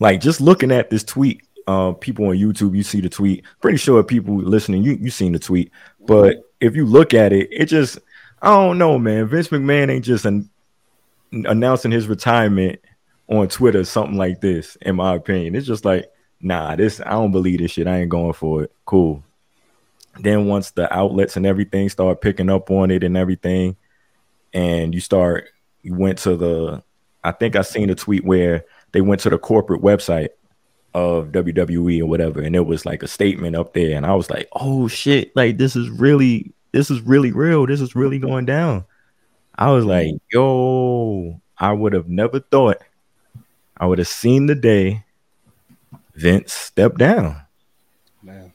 Like 0.00 0.20
just 0.20 0.40
looking 0.40 0.72
at 0.72 0.90
this 0.90 1.04
tweet, 1.04 1.42
uh, 1.66 1.92
people 1.92 2.26
on 2.26 2.36
YouTube, 2.36 2.76
you 2.76 2.82
see 2.82 3.00
the 3.00 3.08
tweet. 3.08 3.44
Pretty 3.60 3.78
sure 3.78 4.02
people 4.02 4.36
listening, 4.36 4.82
you 4.82 4.92
you 4.92 5.10
seen 5.10 5.32
the 5.32 5.38
tweet. 5.38 5.70
But 6.00 6.50
if 6.60 6.74
you 6.74 6.86
look 6.86 7.14
at 7.14 7.32
it, 7.32 7.48
it 7.52 7.66
just 7.66 7.98
I 8.40 8.48
don't 8.48 8.78
know, 8.78 8.98
man. 8.98 9.26
Vince 9.26 9.48
McMahon 9.48 9.90
ain't 9.90 10.04
just 10.04 10.24
an, 10.24 10.48
announcing 11.32 11.90
his 11.90 12.08
retirement 12.08 12.80
on 13.28 13.48
Twitter, 13.48 13.84
something 13.84 14.16
like 14.16 14.40
this. 14.40 14.76
In 14.82 14.96
my 14.96 15.14
opinion, 15.14 15.54
it's 15.54 15.66
just 15.66 15.84
like, 15.84 16.10
nah, 16.40 16.76
this 16.76 17.00
I 17.00 17.10
don't 17.10 17.32
believe 17.32 17.58
this 17.58 17.72
shit. 17.72 17.86
I 17.86 17.98
ain't 18.00 18.10
going 18.10 18.32
for 18.32 18.64
it. 18.64 18.72
Cool. 18.84 19.22
Then 20.20 20.46
once 20.46 20.70
the 20.72 20.92
outlets 20.94 21.36
and 21.36 21.46
everything 21.46 21.88
start 21.88 22.20
picking 22.20 22.50
up 22.50 22.70
on 22.70 22.90
it 22.90 23.04
and 23.04 23.16
everything, 23.16 23.76
and 24.52 24.94
you 24.94 25.00
start, 25.00 25.48
you 25.82 25.94
went 25.94 26.18
to 26.18 26.36
the, 26.36 26.82
I 27.22 27.32
think 27.32 27.56
I 27.56 27.62
seen 27.62 27.90
a 27.90 27.94
tweet 27.94 28.24
where 28.24 28.64
they 28.92 29.00
went 29.00 29.20
to 29.22 29.30
the 29.30 29.38
corporate 29.38 29.82
website 29.82 30.30
of 30.94 31.28
WWE 31.28 32.00
or 32.00 32.06
whatever, 32.06 32.40
and 32.40 32.56
it 32.56 32.66
was 32.66 32.86
like 32.86 33.02
a 33.02 33.08
statement 33.08 33.54
up 33.54 33.74
there, 33.74 33.96
and 33.96 34.06
I 34.06 34.14
was 34.14 34.30
like, 34.30 34.48
oh 34.52 34.88
shit, 34.88 35.34
like 35.36 35.58
this 35.58 35.76
is 35.76 35.90
really, 35.90 36.52
this 36.72 36.90
is 36.90 37.00
really 37.00 37.32
real, 37.32 37.66
this 37.66 37.80
is 37.80 37.94
really 37.94 38.18
going 38.18 38.44
down. 38.44 38.84
I 39.54 39.70
was 39.72 39.84
like, 39.84 40.06
mm. 40.06 40.20
yo, 40.32 41.40
I 41.58 41.72
would 41.72 41.92
have 41.92 42.08
never 42.08 42.40
thought 42.40 42.78
I 43.76 43.86
would 43.86 43.98
have 43.98 44.08
seen 44.08 44.46
the 44.46 44.54
day 44.56 45.04
Vince 46.14 46.52
stepped 46.52 46.98
down. 46.98 47.40
Man. 48.22 48.52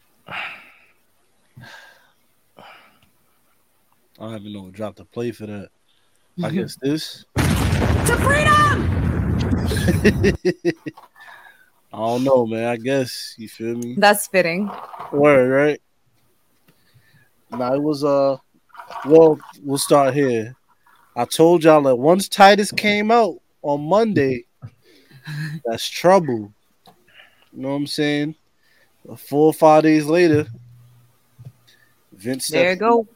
I 0.28 0.32
don't 4.18 4.40
even 4.40 4.52
know 4.52 4.62
what 4.62 4.72
drop 4.72 4.96
to 4.96 5.04
play 5.04 5.30
for 5.30 5.46
that. 5.46 5.68
I 6.38 6.48
mm-hmm. 6.48 6.56
guess 6.56 6.76
this. 6.80 7.24
To 7.36 8.16
freedom! 8.16 8.52
I 11.92 11.98
don't 11.98 12.24
know, 12.24 12.46
man. 12.46 12.64
I 12.64 12.76
guess 12.76 13.34
you 13.36 13.48
feel 13.48 13.74
me. 13.74 13.96
That's 13.98 14.26
fitting. 14.26 14.70
Word, 15.12 15.50
right? 15.50 15.82
Now 17.52 17.74
it 17.74 17.82
was 17.82 18.04
uh 18.04 18.36
well, 19.06 19.38
we'll 19.62 19.78
start 19.78 20.14
here. 20.14 20.54
I 21.14 21.24
told 21.24 21.64
y'all 21.64 21.82
that 21.82 21.96
once 21.96 22.28
Titus 22.28 22.72
came 22.72 23.10
out 23.10 23.36
on 23.62 23.82
Monday, 23.82 24.46
that's 25.64 25.88
trouble. 25.88 26.52
You 27.52 27.62
know 27.62 27.68
what 27.68 27.74
I'm 27.74 27.86
saying? 27.86 28.34
Four 29.16 29.46
or 29.46 29.52
five 29.52 29.82
days 29.82 30.06
later, 30.06 30.46
Vince 32.12 32.48
There 32.48 32.70
you 32.70 32.76
go. 32.76 33.06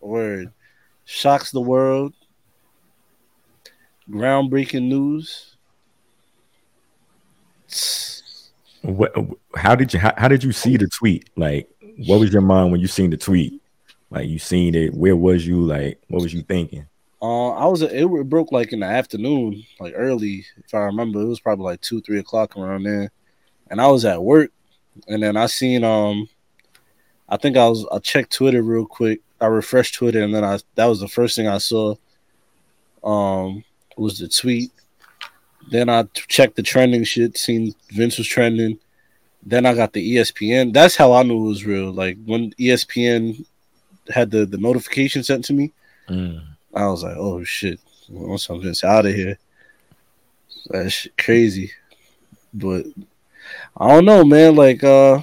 Word. 0.00 0.52
Shocks 1.04 1.50
the 1.50 1.60
world. 1.60 2.12
Groundbreaking 4.08 4.88
news. 4.88 5.56
What? 8.82 9.14
How 9.54 9.74
did 9.74 9.92
you? 9.92 9.98
How, 9.98 10.12
how 10.16 10.28
did 10.28 10.44
you 10.44 10.52
see 10.52 10.76
the 10.76 10.88
tweet? 10.88 11.30
Like, 11.36 11.68
what 12.06 12.20
was 12.20 12.32
your 12.32 12.42
mind 12.42 12.72
when 12.72 12.80
you 12.80 12.86
seen 12.86 13.10
the 13.10 13.16
tweet? 13.16 13.59
Like, 14.10 14.28
you 14.28 14.38
seen 14.38 14.74
it? 14.74 14.94
Where 14.94 15.16
was 15.16 15.46
you? 15.46 15.60
Like, 15.62 16.00
what 16.08 16.22
was 16.22 16.34
you 16.34 16.42
thinking? 16.42 16.86
Uh, 17.22 17.50
I 17.50 17.66
was 17.66 17.82
it 17.82 18.08
broke 18.30 18.50
like 18.50 18.72
in 18.72 18.80
the 18.80 18.86
afternoon, 18.86 19.62
like 19.78 19.92
early, 19.94 20.46
if 20.64 20.72
I 20.74 20.78
remember. 20.78 21.20
It 21.20 21.26
was 21.26 21.40
probably 21.40 21.64
like 21.64 21.82
two, 21.82 22.00
three 22.00 22.18
o'clock 22.18 22.56
around 22.56 22.84
there, 22.84 23.10
and 23.70 23.78
I 23.78 23.88
was 23.88 24.06
at 24.06 24.22
work, 24.22 24.52
and 25.06 25.22
then 25.22 25.36
I 25.36 25.44
seen 25.44 25.84
um, 25.84 26.28
I 27.28 27.36
think 27.36 27.58
I 27.58 27.68
was 27.68 27.86
I 27.92 27.98
checked 27.98 28.32
Twitter 28.32 28.62
real 28.62 28.86
quick. 28.86 29.20
I 29.38 29.46
refreshed 29.46 29.96
Twitter, 29.96 30.22
and 30.22 30.34
then 30.34 30.44
I 30.44 30.60
that 30.76 30.86
was 30.86 31.00
the 31.00 31.08
first 31.08 31.36
thing 31.36 31.46
I 31.46 31.58
saw. 31.58 31.94
Um, 33.04 33.64
was 33.96 34.18
the 34.18 34.28
tweet. 34.28 34.72
Then 35.70 35.88
I 35.88 36.04
checked 36.14 36.56
the 36.56 36.62
trending 36.62 37.04
shit, 37.04 37.36
seen 37.36 37.74
Vince 37.90 38.18
was 38.18 38.26
trending. 38.26 38.78
Then 39.42 39.66
I 39.66 39.74
got 39.74 39.92
the 39.92 40.16
ESPN. 40.16 40.72
That's 40.72 40.96
how 40.96 41.12
I 41.12 41.22
knew 41.22 41.44
it 41.44 41.48
was 41.48 41.66
real. 41.66 41.92
Like 41.92 42.16
when 42.24 42.52
ESPN 42.52 43.44
had 44.10 44.30
the 44.30 44.46
the 44.46 44.58
notification 44.58 45.22
sent 45.22 45.44
to 45.46 45.52
me. 45.52 45.72
Mm. 46.08 46.42
I 46.74 46.86
was 46.86 47.02
like, 47.02 47.16
oh 47.16 47.42
shit, 47.44 47.80
once 48.08 48.48
I'm 48.48 48.62
just 48.62 48.84
out 48.84 49.06
of 49.06 49.14
here, 49.14 49.38
that's 50.68 51.08
crazy. 51.18 51.72
But 52.52 52.86
I 53.76 53.88
don't 53.88 54.04
know, 54.04 54.24
man. 54.24 54.56
Like, 54.56 54.82
uh, 54.84 55.16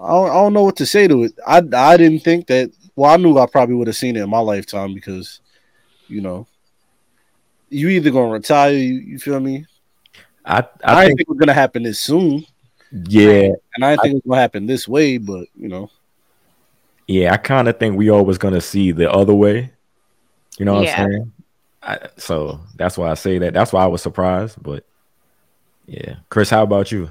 I 0.00 0.08
don't, 0.08 0.30
I 0.30 0.34
don't 0.34 0.52
know 0.52 0.64
what 0.64 0.76
to 0.76 0.86
say 0.86 1.08
to 1.08 1.24
it. 1.24 1.38
I 1.46 1.62
I 1.72 1.96
didn't 1.96 2.20
think 2.20 2.46
that. 2.48 2.72
Well, 2.96 3.10
I 3.10 3.16
knew 3.16 3.38
I 3.38 3.46
probably 3.46 3.74
would 3.74 3.88
have 3.88 3.96
seen 3.96 4.16
it 4.16 4.22
in 4.22 4.30
my 4.30 4.38
lifetime 4.38 4.94
because, 4.94 5.40
you 6.06 6.20
know, 6.20 6.46
you 7.68 7.88
either 7.88 8.10
gonna 8.10 8.30
retire. 8.30 8.72
You, 8.72 8.94
you 8.94 9.18
feel 9.18 9.40
me? 9.40 9.66
I 10.44 10.58
I, 10.58 10.60
I 10.60 10.60
didn't 10.60 10.66
think 10.66 11.06
think 11.06 11.20
it 11.20 11.28
was 11.28 11.38
gonna 11.38 11.54
happen 11.54 11.82
this 11.82 11.98
soon, 11.98 12.44
yeah 12.92 13.50
and 13.74 13.84
I 13.84 13.90
didn't 13.90 14.02
think 14.02 14.12
it 14.12 14.14
was 14.16 14.30
gonna 14.30 14.40
happen 14.40 14.66
this 14.66 14.86
way. 14.86 15.18
But 15.18 15.46
you 15.56 15.68
know, 15.68 15.90
yeah 17.06 17.32
I 17.32 17.36
kind 17.36 17.68
of 17.68 17.78
think 17.78 17.96
we 17.96 18.10
all 18.10 18.24
was 18.24 18.38
gonna 18.38 18.60
see 18.60 18.92
the 18.92 19.10
other 19.10 19.34
way. 19.34 19.72
You 20.58 20.64
know 20.64 20.74
what 20.74 20.84
Yeah. 20.84 21.02
I'm 21.02 21.10
saying? 21.10 21.32
I, 21.82 21.98
so 22.16 22.60
that's 22.76 22.96
why 22.96 23.10
I 23.10 23.14
say 23.14 23.38
that. 23.38 23.52
That's 23.52 23.72
why 23.72 23.84
I 23.84 23.88
was 23.88 24.00
surprised. 24.02 24.62
But 24.62 24.84
yeah, 25.86 26.16
Chris, 26.30 26.48
how 26.50 26.62
about 26.62 26.90
you? 26.90 27.10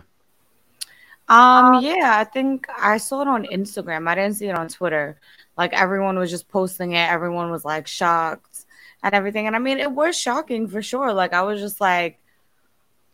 Um, 1.30 1.82
yeah, 1.84 2.16
I 2.18 2.24
think 2.24 2.68
I 2.78 2.98
saw 2.98 3.22
it 3.22 3.28
on 3.28 3.46
Instagram. 3.46 4.08
I 4.08 4.16
didn't 4.16 4.36
see 4.36 4.48
it 4.48 4.58
on 4.58 4.68
Twitter. 4.68 5.18
Like 5.58 5.74
everyone 5.74 6.18
was 6.18 6.30
just 6.32 6.48
posting 6.50 6.94
it. 6.94 7.10
Everyone 7.10 7.52
was 7.52 7.64
like 7.64 7.88
shocked 7.88 8.66
and 9.04 9.14
everything. 9.14 9.48
And 9.48 9.56
I 9.56 9.60
mean, 9.60 9.80
it 9.80 9.92
was 9.92 10.18
shocking 10.18 10.68
for 10.68 10.82
sure. 10.82 11.14
Like 11.14 11.34
I 11.34 11.44
was 11.44 11.62
just 11.62 11.80
like, 11.80 12.20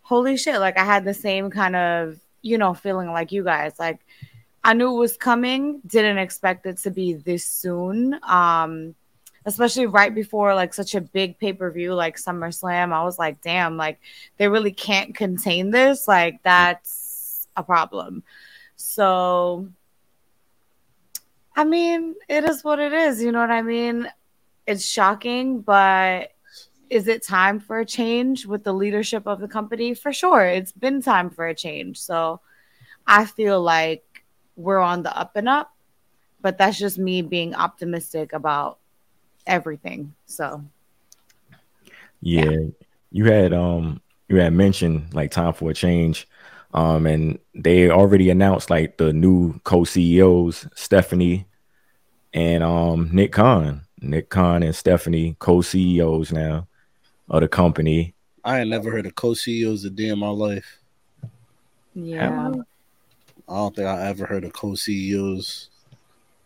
holy 0.02 0.38
shit. 0.38 0.60
Like 0.60 0.78
I 0.78 0.86
had 0.86 1.06
the 1.06 1.13
same 1.13 1.50
kind 1.50 1.76
of, 1.76 2.18
you 2.42 2.58
know, 2.58 2.74
feeling 2.74 3.12
like 3.12 3.32
you 3.32 3.44
guys. 3.44 3.74
Like 3.78 4.00
I 4.63 4.74
knew 4.74 4.93
it 4.93 5.00
was 5.00 5.17
coming, 5.17 5.82
didn't 5.86 6.17
expect 6.17 6.65
it 6.65 6.78
to 6.80 6.91
be 6.91 7.13
this 7.13 7.45
soon. 7.45 8.19
Um, 8.24 8.95
especially 9.45 9.86
right 9.86 10.13
before 10.13 10.54
like 10.54 10.74
such 10.74 10.95
a 10.95 11.02
big 11.02 11.39
pay-per-view 11.39 11.93
like 11.93 12.17
SummerSlam. 12.17 12.93
I 12.93 13.04
was 13.04 13.17
like, 13.17 13.41
damn, 13.41 13.78
like 13.78 14.00
they 14.38 14.48
really 14.48 14.72
can't 14.72 15.15
contain 15.15 15.72
this. 15.72 16.08
Like 16.08 16.41
that's 16.43 17.48
a 17.56 17.63
problem. 17.63 18.24
So 18.76 19.67
I 21.56 21.65
mean, 21.65 22.15
it 22.30 22.45
is 22.45 22.63
what 22.63 22.80
it 22.80 22.93
is, 22.93 23.22
you 23.22 23.32
know 23.32 23.41
what 23.41 23.52
I 23.52 23.62
mean? 23.62 24.08
It's 24.65 24.86
shocking, 24.86 25.60
but 25.62 26.32
is 26.89 27.08
it 27.08 27.26
time 27.26 27.60
for 27.60 27.80
a 27.80 27.86
change 27.86 28.45
with 28.45 28.63
the 28.63 28.74
leadership 28.74 29.28
of 29.28 29.39
the 29.39 29.48
company? 29.48 29.93
For 29.93 30.13
sure. 30.13 30.45
It's 30.45 30.72
been 30.72 31.02
time 31.02 31.30
for 31.30 31.48
a 31.48 31.56
change. 31.56 32.00
So 32.00 32.39
I 33.06 33.26
feel 33.26 33.62
like 33.62 34.06
we're 34.60 34.80
on 34.80 35.04
the 35.04 35.17
up 35.17 35.36
and 35.36 35.48
up, 35.48 35.74
but 36.41 36.58
that's 36.58 36.78
just 36.78 37.00
me 37.00 37.22
being 37.22 37.56
optimistic 37.56 38.34
about 38.34 38.78
everything. 39.48 40.13
So 40.26 40.63
Yeah, 42.22 42.58
you 43.12 43.26
had 43.26 43.54
um 43.54 44.02
you 44.28 44.36
had 44.36 44.54
mentioned 44.54 45.13
like 45.13 45.32
time 45.32 45.54
for 45.54 45.72
a 45.72 45.74
change. 45.74 46.28
Um 46.74 47.08
and 47.08 47.39
they 47.56 47.89
already 47.89 48.30
announced 48.30 48.69
like 48.69 48.98
the 48.98 49.13
new 49.13 49.58
co-CEOs, 49.63 50.67
Stephanie 50.76 51.48
and 52.34 52.62
um 52.62 53.10
Nick 53.13 53.32
Khan. 53.32 53.82
Nick 54.02 54.30
Khan 54.30 54.62
and 54.62 54.76
Stephanie 54.76 55.36
co-CEOs 55.39 56.32
now 56.34 56.67
of 57.30 57.41
the 57.41 57.48
company. 57.48 58.13
I 58.43 58.60
ain't 58.60 58.69
never 58.69 58.91
heard 58.91 59.06
of 59.06 59.15
co-CEOs 59.15 59.86
a 59.86 59.89
day 59.89 60.10
in 60.10 60.19
my 60.19 60.30
life. 60.30 60.80
yeah. 61.93 62.52
I 63.50 63.56
don't 63.56 63.76
think 63.76 63.88
I 63.88 64.08
ever 64.08 64.26
heard 64.26 64.44
of 64.44 64.54
co-CEOs. 64.54 65.70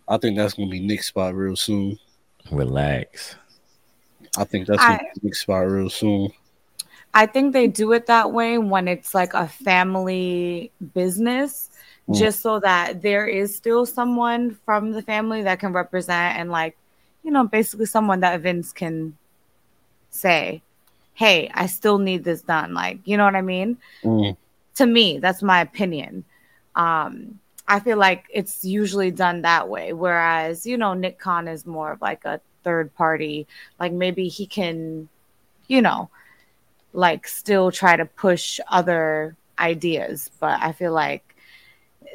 I 0.08 0.18
think 0.18 0.38
that's 0.38 0.54
gonna 0.54 0.70
be 0.70 0.80
Nick's 0.80 1.08
spot 1.08 1.36
real 1.36 1.56
soon. 1.56 2.00
Relax. 2.52 3.36
I 4.38 4.44
think 4.46 4.68
that's 4.68 4.82
gonna 4.82 4.96
I- 4.96 5.12
be 5.16 5.22
Nick's 5.24 5.42
spot 5.42 5.68
real 5.68 5.90
soon. 5.90 6.30
I 7.14 7.26
think 7.28 7.54
they 7.54 7.68
do 7.68 7.92
it 7.94 8.08
that 8.08 8.32
way 8.32 8.58
when 8.58 8.88
it's 8.88 9.14
like 9.14 9.34
a 9.36 9.48
family 9.48 10.72
business, 10.96 11.70
Mm. 12.10 12.18
just 12.18 12.42
so 12.42 12.60
that 12.60 13.02
there 13.02 13.28
is 13.28 13.56
still 13.56 13.86
someone 13.86 14.58
from 14.66 14.92
the 14.92 15.02
family 15.02 15.44
that 15.44 15.60
can 15.60 15.72
represent 15.72 16.38
and, 16.38 16.50
like, 16.52 16.76
you 17.24 17.32
know, 17.32 17.46
basically 17.46 17.86
someone 17.86 18.20
that 18.22 18.42
Vince 18.42 18.74
can 18.74 19.16
say, 20.10 20.62
hey, 21.14 21.50
I 21.54 21.68
still 21.68 22.00
need 22.00 22.24
this 22.24 22.42
done. 22.42 22.74
Like, 22.74 23.00
you 23.06 23.16
know 23.16 23.24
what 23.26 23.36
I 23.36 23.42
mean? 23.42 23.78
Mm. 24.04 24.36
To 24.76 24.86
me, 24.86 25.20
that's 25.20 25.42
my 25.44 25.62
opinion. 25.62 26.26
Um, 26.76 27.40
I 27.68 27.80
feel 27.80 27.98
like 27.98 28.26
it's 28.30 28.66
usually 28.66 29.12
done 29.12 29.42
that 29.44 29.70
way. 29.70 29.94
Whereas, 29.94 30.66
you 30.66 30.78
know, 30.78 30.94
Nick 30.94 31.20
Khan 31.20 31.48
is 31.48 31.66
more 31.66 31.92
of 31.94 32.02
like 32.02 32.26
a 32.26 32.42
third 32.64 32.94
party. 32.96 33.48
Like 33.80 33.94
maybe 33.94 34.28
he 34.28 34.46
can, 34.46 35.08
you 35.68 35.82
know, 35.82 36.10
like 36.94 37.28
still 37.28 37.72
try 37.72 37.96
to 37.96 38.06
push 38.06 38.60
other 38.68 39.36
ideas. 39.60 40.30
But 40.40 40.62
I 40.62 40.72
feel 40.74 40.92
like 40.92 41.36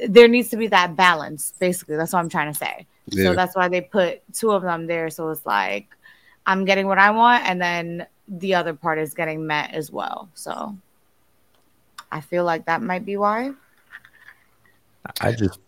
there 0.06 0.28
needs 0.28 0.50
to 0.50 0.56
be 0.56 0.66
that 0.68 0.96
balance, 0.96 1.52
basically. 1.58 1.96
That's 1.96 2.12
what 2.12 2.20
I'm 2.20 2.28
trying 2.28 2.52
to 2.52 2.58
say. 2.58 2.86
Yeah. 3.06 3.24
So 3.24 3.34
that's 3.34 3.56
why 3.56 3.68
they 3.68 3.80
put 3.80 4.20
two 4.34 4.50
of 4.50 4.62
them 4.62 4.86
there. 4.86 5.08
So 5.10 5.30
it's 5.30 5.46
like 5.46 5.86
I'm 6.46 6.64
getting 6.64 6.86
what 6.86 6.98
I 6.98 7.10
want, 7.10 7.44
and 7.46 7.60
then 7.60 8.06
the 8.28 8.54
other 8.54 8.74
part 8.74 8.98
is 8.98 9.14
getting 9.14 9.46
met 9.46 9.72
as 9.72 9.90
well. 9.90 10.28
So 10.34 10.76
I 12.12 12.20
feel 12.20 12.44
like 12.44 12.66
that 12.66 12.82
might 12.82 13.04
be 13.04 13.16
why. 13.16 13.52
I 15.20 15.32
just 15.32 15.58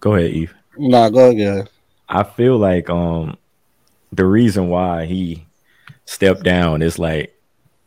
go 0.00 0.14
ahead, 0.14 0.30
Eve. 0.30 0.54
Nah, 0.76 1.08
go 1.08 1.30
again. 1.30 1.68
I 2.08 2.22
feel 2.22 2.58
like 2.58 2.88
um 2.90 3.36
the 4.12 4.24
reason 4.24 4.68
why 4.68 5.06
he 5.06 5.46
stepped 6.04 6.42
down 6.42 6.82
is 6.82 6.98
like 6.98 7.34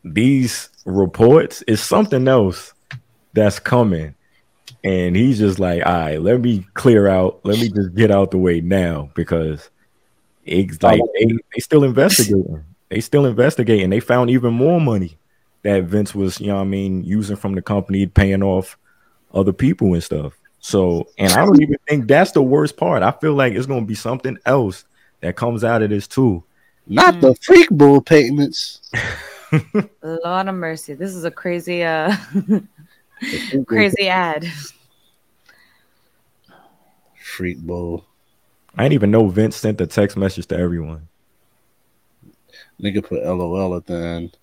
these 0.03 0.69
reports 0.85 1.61
is 1.63 1.81
something 1.81 2.27
else 2.27 2.73
that's 3.33 3.59
coming. 3.59 4.15
And 4.83 5.15
he's 5.15 5.39
just 5.39 5.59
like, 5.59 5.85
all 5.85 5.91
right, 5.91 6.21
let 6.21 6.39
me 6.39 6.65
clear 6.73 7.07
out, 7.07 7.39
let 7.43 7.59
me 7.59 7.69
just 7.69 7.95
get 7.95 8.11
out 8.11 8.31
the 8.31 8.37
way 8.37 8.61
now 8.61 9.09
because 9.13 9.69
it's 10.45 10.81
like 10.81 11.01
they, 11.17 11.25
they 11.25 11.59
still 11.59 11.83
investigating. 11.83 12.63
They 12.89 13.01
still 13.01 13.25
investigating. 13.25 13.89
They 13.89 13.99
found 13.99 14.29
even 14.29 14.53
more 14.53 14.79
money 14.79 15.17
that 15.63 15.83
Vince 15.83 16.15
was, 16.15 16.39
you 16.39 16.47
know 16.47 16.55
what 16.55 16.61
I 16.61 16.65
mean, 16.65 17.03
using 17.03 17.35
from 17.35 17.55
the 17.55 17.61
company, 17.61 18.05
paying 18.05 18.41
off 18.41 18.77
other 19.33 19.53
people 19.53 19.93
and 19.93 20.03
stuff. 20.03 20.33
So, 20.59 21.07
and 21.17 21.31
I 21.33 21.45
don't 21.45 21.61
even 21.61 21.77
think 21.87 22.07
that's 22.07 22.31
the 22.31 22.41
worst 22.43 22.75
part. 22.77 23.01
I 23.01 23.11
feel 23.11 23.33
like 23.33 23.53
it's 23.53 23.65
gonna 23.65 23.85
be 23.85 23.95
something 23.95 24.37
else 24.45 24.85
that 25.21 25.35
comes 25.35 25.63
out 25.63 25.81
of 25.81 25.89
this 25.89 26.07
too. 26.07 26.43
Not 26.87 27.15
Mm. 27.15 27.21
the 27.21 27.35
freak 27.35 27.69
bull 27.69 28.01
payments. 28.01 28.81
Lord 30.03 30.47
of 30.47 30.55
mercy. 30.55 30.93
This 30.95 31.15
is 31.15 31.23
a 31.23 31.31
crazy 31.31 31.83
uh 31.83 32.15
crazy 33.67 34.07
ad. 34.09 34.45
Freak 37.21 37.59
bowl. 37.59 38.05
I 38.75 38.83
didn't 38.83 38.93
even 38.93 39.11
know 39.11 39.27
Vince 39.27 39.55
sent 39.55 39.77
the 39.77 39.87
text 39.87 40.17
message 40.17 40.47
to 40.47 40.57
everyone. 40.57 41.07
Nigga 42.81 43.03
put 43.03 43.23
LOL 43.23 43.75
at 43.75 43.85
the 43.85 43.95
end. 43.95 44.37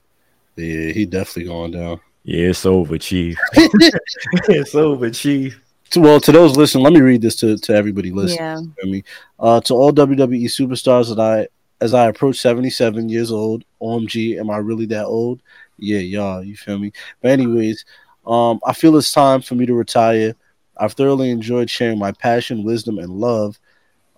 Yeah, 0.57 0.93
he 0.93 1.05
definitely 1.07 1.45
going 1.45 1.71
down. 1.73 2.01
Yeah, 2.25 2.49
it's 2.49 2.67
over, 2.67 2.99
Chief. 2.99 3.39
it's 3.55 4.75
over, 4.75 5.11
Chief. 5.11 5.61
To, 5.90 6.01
well, 6.01 6.20
to 6.20 6.33
those 6.33 6.57
listening, 6.57 6.85
let 6.85 6.92
me 6.92 7.01
read 7.01 7.22
this 7.22 7.37
to, 7.37 7.57
to 7.57 7.75
everybody 7.75 8.11
listening. 8.11 8.38
Yeah. 8.38 8.61
You 8.61 8.75
feel 8.81 8.90
me? 8.90 9.05
Uh, 9.38 9.61
to 9.62 9.75
all 9.75 9.92
WWE 9.92 10.44
superstars 10.46 11.14
that 11.14 11.20
I, 11.20 11.49
as 11.81 11.94
I 11.94 12.09
approach 12.09 12.38
77 12.38 13.09
years 13.09 13.31
old, 13.31 13.64
OMG, 13.81 14.38
am 14.38 14.51
I 14.51 14.57
really 14.57 14.87
that 14.87 15.05
old? 15.05 15.42
Yeah, 15.79 15.99
y'all, 15.99 16.42
you 16.42 16.57
feel 16.57 16.79
me? 16.79 16.92
But 17.20 17.33
anyways, 17.33 17.85
um, 18.27 18.61
I 18.66 18.72
feel 18.72 18.96
it's 18.96 19.12
time 19.12 19.42
for 19.42 19.55
me 19.55 19.66
to 19.66 19.75
retire. 19.75 20.35
I've 20.77 20.94
thoroughly 20.94 21.31
enjoyed 21.31 21.70
sharing 21.70 21.99
my 21.99 22.12
passion, 22.12 22.64
wisdom, 22.64 22.99
and 22.99 23.11
love 23.11 23.59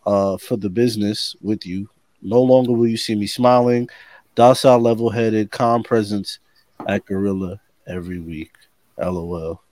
uh, 0.06 0.38
for 0.38 0.56
the 0.56 0.70
business 0.70 1.36
with 1.42 1.66
you. 1.66 1.88
No 2.22 2.42
longer 2.42 2.72
will 2.72 2.88
you 2.88 2.96
see 2.96 3.14
me 3.14 3.26
smiling, 3.26 3.88
docile, 4.34 4.80
level-headed, 4.80 5.50
calm 5.50 5.82
presence 5.82 6.38
at 6.86 7.04
Gorilla 7.04 7.60
every 7.86 8.18
week. 8.18 8.52
LOL. 8.98 9.62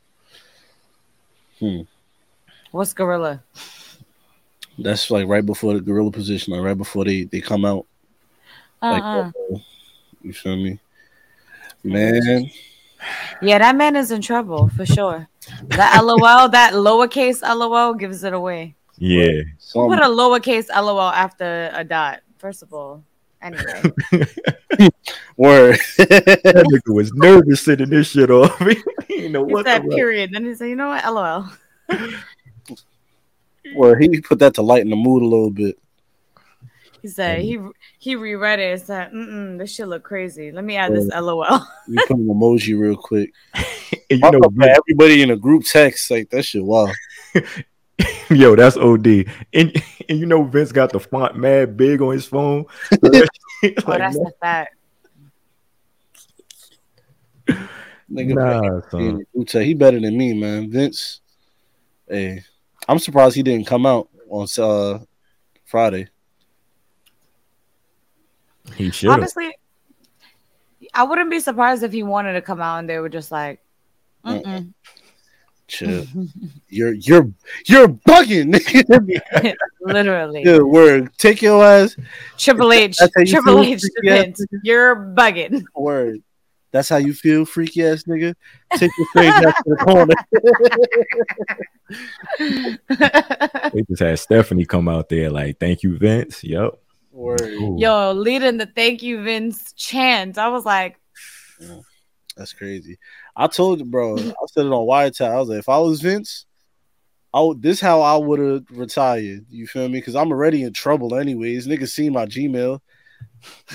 Hmm. 1.58 1.80
What's 2.70 2.92
gorilla? 2.92 3.42
That's 4.78 5.10
like 5.10 5.26
right 5.26 5.44
before 5.44 5.74
the 5.74 5.80
gorilla 5.80 6.10
position, 6.10 6.52
like 6.52 6.62
right 6.62 6.76
before 6.76 7.04
they 7.04 7.24
they 7.24 7.40
come 7.40 7.64
out. 7.64 7.86
Uh-uh. 8.82 9.30
uh, 9.54 9.58
you 10.22 10.32
feel 10.32 10.56
me, 10.56 10.78
man? 11.82 12.50
Yeah, 13.40 13.58
that 13.58 13.76
man 13.76 13.96
is 13.96 14.10
in 14.10 14.20
trouble 14.20 14.68
for 14.76 14.84
sure. 14.84 15.28
That 15.68 16.00
LOL, 16.04 16.48
that 16.48 16.72
lowercase 16.74 17.42
LOL 17.42 17.94
gives 17.94 18.24
it 18.24 18.32
away. 18.32 18.74
Yeah. 18.98 19.42
Some, 19.58 19.88
Put 19.88 19.98
a 19.98 20.02
lowercase 20.02 20.68
LOL 20.68 21.00
after 21.00 21.70
a 21.72 21.84
dot. 21.84 22.20
First 22.38 22.62
of 22.62 22.72
all, 22.72 23.02
anyway. 23.42 23.82
word. 25.36 25.78
That 25.98 26.66
nigga 26.72 26.94
was 26.94 27.12
nervous 27.14 27.62
sending 27.62 27.90
this 27.90 28.10
shit 28.10 28.30
off. 28.30 28.58
he 28.58 28.82
didn't 29.08 29.32
know 29.32 29.42
what 29.42 29.66
said 29.66 29.84
the 29.84 29.88
period. 29.88 30.30
Then 30.32 30.44
he 30.44 30.54
said, 30.54 30.68
you 30.68 30.76
know 30.76 30.88
what? 30.88 31.04
LOL. 31.04 31.48
word. 33.74 34.02
He 34.02 34.20
put 34.20 34.38
that 34.40 34.54
to 34.54 34.62
lighten 34.62 34.90
the 34.90 34.96
mood 34.96 35.22
a 35.22 35.26
little 35.26 35.50
bit. 35.50 35.78
He 37.02 37.08
said 37.08 37.42
he 37.42 37.60
he 37.98 38.16
reread 38.16 38.58
it 38.58 38.72
and 38.72 38.82
said, 38.82 39.12
Mm-mm, 39.12 39.58
this 39.58 39.72
shit 39.72 39.86
look 39.86 40.02
crazy. 40.02 40.50
Let 40.50 40.64
me 40.64 40.76
add 40.76 40.92
this 40.92 41.08
LOL. 41.08 41.64
You 41.86 42.00
put 42.06 42.16
an 42.16 42.26
emoji 42.26 42.78
real 42.78 42.96
quick. 42.96 43.32
You 44.10 44.18
know, 44.18 44.30
know 44.30 44.66
everybody 44.66 45.22
in 45.22 45.30
a 45.30 45.36
group 45.36 45.64
text 45.64 46.10
like 46.10 46.30
that 46.30 46.42
shit. 46.44 46.64
Wow. 46.64 46.90
yo, 48.30 48.56
that's 48.56 48.76
OD. 48.76 49.26
And, 49.54 49.82
and 50.08 50.18
you 50.18 50.26
know, 50.26 50.44
Vince 50.44 50.72
got 50.72 50.92
the 50.92 51.00
font 51.00 51.36
mad 51.36 51.76
big 51.76 52.00
on 52.02 52.12
his 52.12 52.26
phone. 52.26 52.66
So 52.90 52.96
that 53.02 53.28
shit, 53.60 53.74
oh, 53.86 53.90
like, 53.90 53.98
that's 53.98 54.18
the 54.18 54.32
fact. 54.40 54.76
Nigga, 58.10 58.34
Nah, 58.34 58.76
he, 58.76 58.90
son. 58.90 59.18
the 59.18 59.24
group 59.34 59.48
text. 59.48 59.66
he 59.66 59.74
better 59.74 60.00
than 60.00 60.16
me, 60.16 60.34
man. 60.34 60.70
Vince. 60.70 61.20
Hey, 62.08 62.42
I'm 62.88 62.98
surprised 62.98 63.34
he 63.34 63.42
didn't 63.42 63.66
come 63.66 63.84
out 63.84 64.08
on 64.28 64.46
uh 64.58 65.00
Friday. 65.64 66.08
He 68.76 68.90
should. 68.90 69.10
Honestly, 69.10 69.56
I 70.94 71.02
wouldn't 71.02 71.30
be 71.30 71.40
surprised 71.40 71.82
if 71.82 71.92
he 71.92 72.02
wanted 72.02 72.34
to 72.34 72.42
come 72.42 72.60
out 72.60 72.78
and 72.78 72.88
they 72.88 72.98
were 72.98 73.08
just 73.08 73.32
like, 73.32 73.60
Mm-mm. 74.24 74.72
Chill. 75.68 76.06
you're 76.68 76.92
you're 76.92 77.32
you're 77.66 77.88
bugging. 77.88 78.54
nigga. 78.54 79.54
literally. 79.80 80.44
Good 80.44 80.62
word. 80.62 81.10
Take 81.18 81.42
your 81.42 81.64
ass. 81.64 81.96
Triple 82.36 82.72
H, 82.72 82.96
That's 82.98 83.12
you 83.16 83.26
Triple 83.26 83.62
H, 83.62 83.80
to 83.80 83.90
freaky 83.94 84.10
ass 84.10 84.24
Vince. 84.24 84.46
You're 84.62 84.96
bugging. 84.96 85.64
Word. 85.74 86.22
That's 86.72 86.88
how 86.88 86.96
you 86.96 87.14
feel, 87.14 87.44
freaky 87.46 87.84
ass 87.84 88.02
nigga. 88.04 88.34
Take 88.74 88.90
your 88.98 89.06
straight 89.08 89.28
ass 89.28 89.54
to 89.56 89.64
the 89.66 89.76
corner. 89.76 90.14
They 93.72 93.82
just 93.82 94.02
had 94.02 94.18
Stephanie 94.18 94.66
come 94.66 94.88
out 94.88 95.08
there 95.08 95.30
like, 95.30 95.58
"Thank 95.58 95.82
you, 95.82 95.96
Vince." 95.96 96.44
Yep. 96.44 96.78
Word. 97.12 97.40
Cool. 97.40 97.80
Yo, 97.80 98.12
leading 98.12 98.58
the 98.58 98.66
thank 98.66 99.02
you, 99.02 99.22
Vince 99.22 99.72
chant. 99.72 100.38
I 100.38 100.48
was 100.48 100.64
like, 100.64 101.00
That's 102.36 102.52
crazy. 102.52 102.98
I 103.36 103.46
told 103.48 103.80
you, 103.80 103.84
bro. 103.84 104.16
I 104.16 104.46
said 104.46 104.66
it 104.66 104.72
on 104.72 104.86
Wiretap. 104.86 105.30
I 105.30 105.38
was 105.38 105.48
like, 105.48 105.58
if 105.58 105.68
I 105.68 105.78
was 105.78 106.00
Vince, 106.00 106.46
I 107.34 107.40
would, 107.40 107.60
this 107.60 107.80
how 107.80 108.00
I 108.00 108.16
would 108.16 108.38
have 108.38 108.64
retired. 108.70 109.44
You 109.50 109.66
feel 109.66 109.88
me? 109.88 109.98
Because 109.98 110.16
I'm 110.16 110.30
already 110.30 110.62
in 110.62 110.72
trouble, 110.72 111.14
anyways. 111.14 111.66
Niggas 111.66 111.90
see 111.90 112.08
my 112.08 112.24
Gmail. 112.24 112.80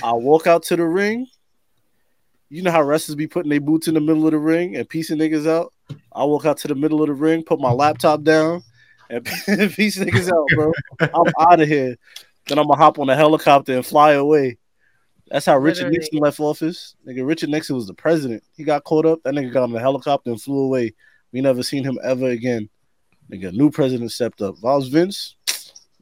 I 0.03 0.13
walk 0.13 0.47
out 0.47 0.63
to 0.63 0.75
the 0.75 0.85
ring. 0.85 1.27
You 2.49 2.63
know 2.63 2.71
how 2.71 2.81
wrestlers 2.81 3.15
be 3.15 3.27
putting 3.27 3.49
their 3.49 3.61
boots 3.61 3.87
in 3.87 3.93
the 3.93 4.01
middle 4.01 4.25
of 4.25 4.31
the 4.31 4.39
ring 4.39 4.75
and 4.75 4.89
piecing 4.89 5.19
niggas 5.19 5.47
out. 5.47 5.71
I 6.11 6.23
walk 6.23 6.45
out 6.45 6.57
to 6.57 6.67
the 6.67 6.75
middle 6.75 7.01
of 7.01 7.07
the 7.07 7.13
ring, 7.13 7.43
put 7.43 7.61
my 7.61 7.71
laptop 7.71 8.23
down, 8.23 8.63
and 9.09 9.23
piece 9.73 9.97
niggas 9.97 10.31
out, 10.33 10.47
bro. 10.55 10.73
I'm 10.99 11.31
out 11.39 11.61
of 11.61 11.67
here. 11.67 11.95
Then 12.47 12.57
I'm 12.57 12.67
gonna 12.67 12.81
hop 12.81 12.99
on 12.99 13.09
a 13.09 13.15
helicopter 13.15 13.75
and 13.75 13.85
fly 13.85 14.13
away. 14.13 14.57
That's 15.31 15.45
how 15.45 15.57
Richard 15.57 15.85
Literally. 15.85 15.97
Nixon 15.97 16.19
left 16.19 16.39
office. 16.41 16.95
Nigga, 17.07 17.25
Richard 17.25 17.49
Nixon 17.49 17.77
was 17.77 17.87
the 17.87 17.93
president. 17.93 18.43
He 18.53 18.65
got 18.65 18.83
caught 18.83 19.05
up. 19.05 19.23
That 19.23 19.33
nigga 19.33 19.53
got 19.53 19.63
on 19.63 19.73
a 19.73 19.79
helicopter 19.79 20.29
and 20.29 20.41
flew 20.41 20.59
away. 20.59 20.93
We 21.31 21.39
never 21.39 21.63
seen 21.63 21.85
him 21.85 21.97
ever 22.03 22.27
again. 22.27 22.69
Nigga, 23.31 23.53
new 23.53 23.71
president 23.71 24.11
stepped 24.11 24.41
up. 24.41 24.55
If 24.57 24.65
I 24.65 24.75
was 24.75 24.89
Vince, 24.89 25.35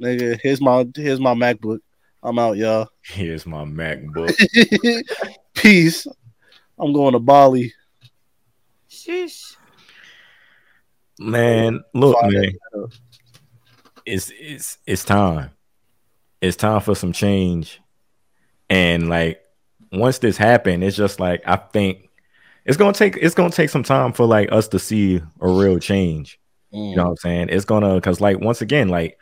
nigga, 0.01 0.39
here's 0.41 0.59
my 0.59 0.87
here's 0.95 1.19
my 1.19 1.35
MacBook. 1.35 1.79
I'm 2.23 2.39
out, 2.39 2.57
y'all. 2.57 2.89
Here's 3.03 3.45
my 3.45 3.63
MacBook. 3.63 4.35
Peace. 5.53 6.05
I'm 6.77 6.91
going 6.91 7.13
to 7.13 7.19
Bali. 7.19 7.73
sheesh. 8.89 9.55
Man, 11.17 11.81
look, 11.93 12.19
Fire 12.19 12.31
man, 12.31 12.53
it's 14.05 14.31
it's 14.37 14.79
it's 14.85 15.05
time. 15.05 15.51
It's 16.41 16.57
time 16.57 16.81
for 16.81 16.95
some 16.95 17.13
change. 17.13 17.79
And 18.69 19.09
like 19.09 19.41
once 19.91 20.19
this 20.19 20.37
happened, 20.37 20.83
it's 20.83 20.97
just 20.97 21.19
like 21.19 21.41
I 21.45 21.55
think 21.55 22.09
it's 22.65 22.77
gonna 22.77 22.93
take 22.93 23.17
it's 23.17 23.35
gonna 23.35 23.49
take 23.49 23.69
some 23.69 23.83
time 23.83 24.13
for 24.13 24.25
like 24.25 24.51
us 24.51 24.67
to 24.69 24.79
see 24.79 25.21
a 25.41 25.49
real 25.49 25.79
change. 25.79 26.39
Mm. 26.73 26.91
You 26.91 26.95
know 26.97 27.03
what 27.05 27.09
I'm 27.11 27.17
saying? 27.17 27.49
It's 27.49 27.65
gonna 27.65 27.95
because 27.95 28.21
like 28.21 28.39
once 28.39 28.61
again, 28.61 28.89
like 28.89 29.17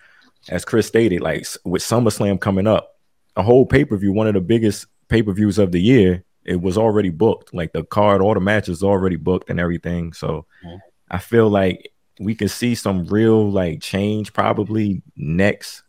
as 0.49 0.65
Chris 0.65 0.87
stated, 0.87 1.21
like 1.21 1.45
with 1.63 1.81
SummerSlam 1.81 2.39
coming 2.39 2.67
up, 2.67 2.95
a 3.35 3.43
whole 3.43 3.65
pay 3.65 3.85
per 3.85 3.97
view, 3.97 4.11
one 4.11 4.27
of 4.27 4.33
the 4.33 4.41
biggest 4.41 4.87
pay 5.07 5.21
per 5.21 5.31
views 5.31 5.57
of 5.57 5.71
the 5.71 5.79
year, 5.81 6.23
it 6.43 6.61
was 6.61 6.77
already 6.77 7.09
booked. 7.09 7.53
Like 7.53 7.71
the 7.73 7.83
card, 7.83 8.21
all 8.21 8.33
the 8.33 8.39
matches 8.41 8.83
already 8.83 9.15
booked 9.15 9.49
and 9.49 9.59
everything. 9.59 10.13
So 10.13 10.45
Mhm. 10.65 10.79
I 11.09 11.19
feel 11.19 11.49
like 11.49 11.93
we 12.19 12.35
can 12.35 12.49
see 12.49 12.75
some 12.75 13.05
real 13.05 13.49
like 13.49 13.81
change 13.81 14.33
probably 14.33 15.01
next 15.15 15.83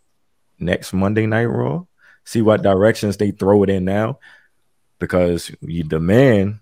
next 0.61 0.93
Monday 0.93 1.27
Night 1.27 1.47
Raw. 1.47 1.85
See 2.29 2.43
what 2.43 2.61
directions 2.61 3.17
they 3.17 3.31
throw 3.31 3.63
it 3.63 3.71
in 3.71 3.87
now, 3.87 4.19
because 4.99 5.51
you, 5.63 5.83
the 5.83 5.99
man, 5.99 6.61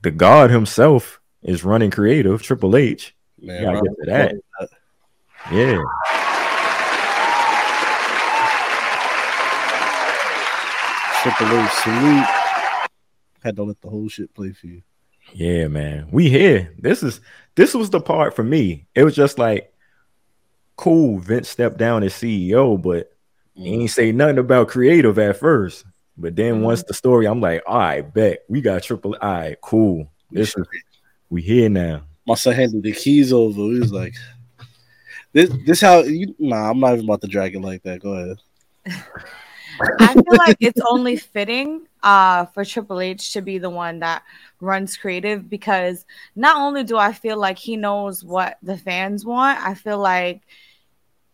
the 0.00 0.10
God 0.10 0.48
himself, 0.48 1.20
is 1.42 1.64
running 1.64 1.90
creative. 1.90 2.40
Triple 2.42 2.74
H. 2.74 3.14
Man, 3.38 3.62
gotta 3.62 3.82
get 3.82 3.90
to 3.90 4.06
that. 4.06 4.34
of. 4.58 4.70
Yeah. 5.52 5.82
Triple 11.20 11.58
H 11.58 11.70
salute. 11.72 12.26
Had 13.44 13.56
to 13.56 13.64
let 13.64 13.82
the 13.82 13.90
whole 13.90 14.08
shit 14.08 14.32
play 14.32 14.52
for 14.52 14.66
you. 14.66 14.80
Yeah, 15.34 15.68
man. 15.68 16.08
We 16.10 16.30
here. 16.30 16.72
This 16.78 17.02
is 17.02 17.20
this 17.54 17.74
was 17.74 17.90
the 17.90 18.00
part 18.00 18.34
for 18.34 18.44
me. 18.44 18.86
It 18.94 19.04
was 19.04 19.14
just 19.14 19.38
like 19.38 19.74
cool. 20.76 21.18
Vince 21.18 21.50
stepped 21.50 21.76
down 21.76 22.02
as 22.02 22.14
CEO, 22.14 22.80
but 22.80 23.11
he 23.54 23.74
ain't 23.74 23.90
say 23.90 24.12
nothing 24.12 24.38
about 24.38 24.68
creative 24.68 25.18
at 25.18 25.38
first. 25.38 25.84
But 26.16 26.36
then 26.36 26.62
once 26.62 26.82
the 26.82 26.94
story, 26.94 27.26
I'm 27.26 27.40
like, 27.40 27.62
all 27.66 27.78
right, 27.78 28.02
bet 28.14 28.44
we 28.48 28.60
got 28.60 28.82
triple. 28.82 29.16
All 29.20 29.32
right, 29.32 29.60
cool. 29.60 30.10
This 30.30 30.56
is 30.56 30.66
we 31.30 31.42
here 31.42 31.68
now. 31.68 32.02
My 32.26 32.34
son 32.34 32.54
handed 32.54 32.82
the 32.82 32.92
keys 32.92 33.32
over. 33.32 33.60
He 33.60 33.80
was 33.80 33.92
like, 33.92 34.14
"This, 35.32 35.50
this 35.66 35.80
how 35.80 36.00
you?" 36.00 36.34
Nah, 36.38 36.70
I'm 36.70 36.80
not 36.80 36.94
even 36.94 37.06
about 37.06 37.22
to 37.22 37.26
drag 37.26 37.54
it 37.54 37.60
like 37.60 37.82
that. 37.82 38.00
Go 38.00 38.12
ahead. 38.12 38.38
I 40.00 40.12
feel 40.12 40.36
like 40.36 40.58
it's 40.60 40.80
only 40.88 41.16
fitting 41.16 41.86
uh, 42.02 42.46
for 42.46 42.64
Triple 42.64 43.00
H 43.00 43.32
to 43.32 43.42
be 43.42 43.58
the 43.58 43.70
one 43.70 44.00
that 44.00 44.22
runs 44.60 44.96
creative 44.96 45.48
because 45.48 46.04
not 46.36 46.56
only 46.56 46.84
do 46.84 46.96
I 46.98 47.12
feel 47.12 47.38
like 47.38 47.58
he 47.58 47.76
knows 47.76 48.22
what 48.22 48.58
the 48.62 48.76
fans 48.76 49.24
want, 49.24 49.58
I 49.60 49.74
feel 49.74 49.98
like 49.98 50.42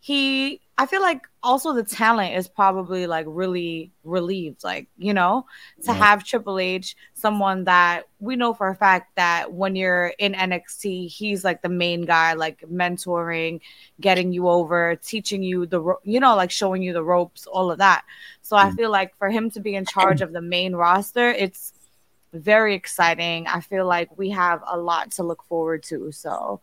he 0.00 0.60
I 0.76 0.86
feel 0.86 1.02
like 1.02 1.27
also 1.48 1.72
the 1.74 1.82
talent 1.84 2.34
is 2.36 2.46
probably 2.48 3.06
like 3.06 3.26
really 3.28 3.92
relieved, 4.04 4.62
like 4.64 4.88
you 4.98 5.14
know, 5.14 5.46
to 5.86 5.92
Yeah. 5.92 5.98
have 6.04 6.24
Triple 6.24 6.58
H, 6.58 6.96
someone 7.14 7.64
that 7.64 8.04
we 8.20 8.36
know 8.36 8.52
for 8.54 8.68
a 8.68 8.74
fact 8.76 9.16
that 9.16 9.52
when 9.52 9.74
you're 9.76 10.08
in 10.18 10.34
NXT, 10.34 11.08
he's 11.08 11.44
like 11.44 11.62
the 11.62 11.68
main 11.84 12.02
guy, 12.04 12.34
like 12.34 12.60
mentoring, 12.70 13.60
getting 14.00 14.32
you 14.32 14.48
over, 14.48 14.96
teaching 14.96 15.42
you 15.42 15.66
the, 15.66 15.80
ro- 15.80 16.00
you 16.04 16.20
know, 16.20 16.36
like 16.36 16.50
showing 16.50 16.82
you 16.82 16.92
the 16.92 17.04
ropes, 17.04 17.46
all 17.46 17.70
of 17.70 17.78
that. 17.78 18.02
So 18.42 18.56
I 18.56 18.70
Mm. 18.70 18.76
feel 18.76 18.90
like 18.90 19.16
for 19.18 19.30
him 19.30 19.50
to 19.52 19.60
be 19.60 19.74
in 19.74 19.84
charge 19.86 20.20
of 20.22 20.32
the 20.32 20.42
main 20.42 20.74
roster, 20.76 21.28
it's 21.30 21.72
very 22.32 22.74
exciting. 22.74 23.46
I 23.46 23.60
feel 23.60 23.86
like 23.86 24.16
we 24.18 24.30
have 24.30 24.62
a 24.66 24.76
lot 24.78 25.12
to 25.12 25.22
look 25.22 25.42
forward 25.44 25.82
to. 25.84 26.12
So 26.12 26.60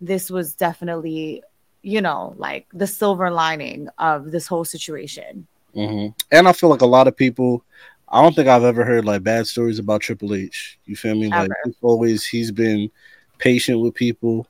this 0.00 0.30
was 0.30 0.54
definitely, 0.54 1.42
you 1.82 2.00
know, 2.00 2.34
like 2.36 2.66
the 2.72 2.86
silver 2.86 3.30
lining 3.30 3.88
of 3.98 4.30
this 4.30 4.46
whole 4.46 4.64
situation. 4.64 5.46
hmm 5.74 6.08
And 6.30 6.48
I 6.48 6.52
feel 6.52 6.68
like 6.70 6.82
a 6.82 6.86
lot 6.86 7.08
of 7.08 7.16
people. 7.16 7.64
I 8.12 8.20
don't 8.22 8.34
think 8.34 8.48
I've 8.48 8.64
ever 8.64 8.84
heard 8.84 9.04
like 9.04 9.22
bad 9.22 9.46
stories 9.46 9.78
about 9.78 10.00
Triple 10.00 10.34
H. 10.34 10.78
You 10.84 10.96
feel 10.96 11.14
me? 11.14 11.28
Like 11.28 11.48
always 11.80 12.26
he's 12.26 12.50
been 12.50 12.90
patient 13.38 13.80
with 13.80 13.94
people. 13.94 14.48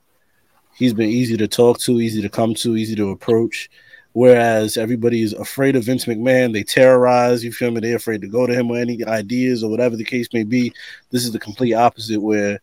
He's 0.75 0.93
been 0.93 1.09
easy 1.09 1.37
to 1.37 1.47
talk 1.47 1.79
to, 1.81 2.01
easy 2.01 2.21
to 2.23 2.29
come 2.29 2.55
to, 2.55 2.75
easy 2.75 2.95
to 2.95 3.11
approach. 3.11 3.69
Whereas 4.13 4.77
everybody 4.77 5.21
is 5.21 5.33
afraid 5.33 5.75
of 5.75 5.83
Vince 5.85 6.05
McMahon, 6.05 6.51
they 6.51 6.63
terrorize. 6.63 7.43
You 7.43 7.51
feel 7.53 7.71
me? 7.71 7.79
They're 7.79 7.95
afraid 7.95 8.21
to 8.21 8.27
go 8.27 8.45
to 8.45 8.53
him 8.53 8.67
with 8.67 8.81
any 8.81 9.03
ideas 9.05 9.63
or 9.63 9.69
whatever 9.69 9.95
the 9.95 10.03
case 10.03 10.27
may 10.33 10.43
be. 10.43 10.73
This 11.11 11.23
is 11.23 11.31
the 11.31 11.39
complete 11.39 11.73
opposite, 11.73 12.19
where 12.19 12.59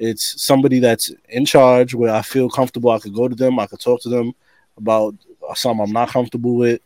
it's 0.00 0.42
somebody 0.42 0.80
that's 0.80 1.12
in 1.28 1.44
charge, 1.44 1.94
where 1.94 2.14
I 2.14 2.22
feel 2.22 2.48
comfortable. 2.50 2.90
I 2.90 2.98
could 2.98 3.14
go 3.14 3.28
to 3.28 3.36
them, 3.36 3.58
I 3.60 3.66
could 3.66 3.80
talk 3.80 4.00
to 4.02 4.08
them 4.08 4.32
about 4.78 5.14
something 5.54 5.84
I'm 5.84 5.92
not 5.92 6.08
comfortable 6.08 6.56
with. 6.56 6.80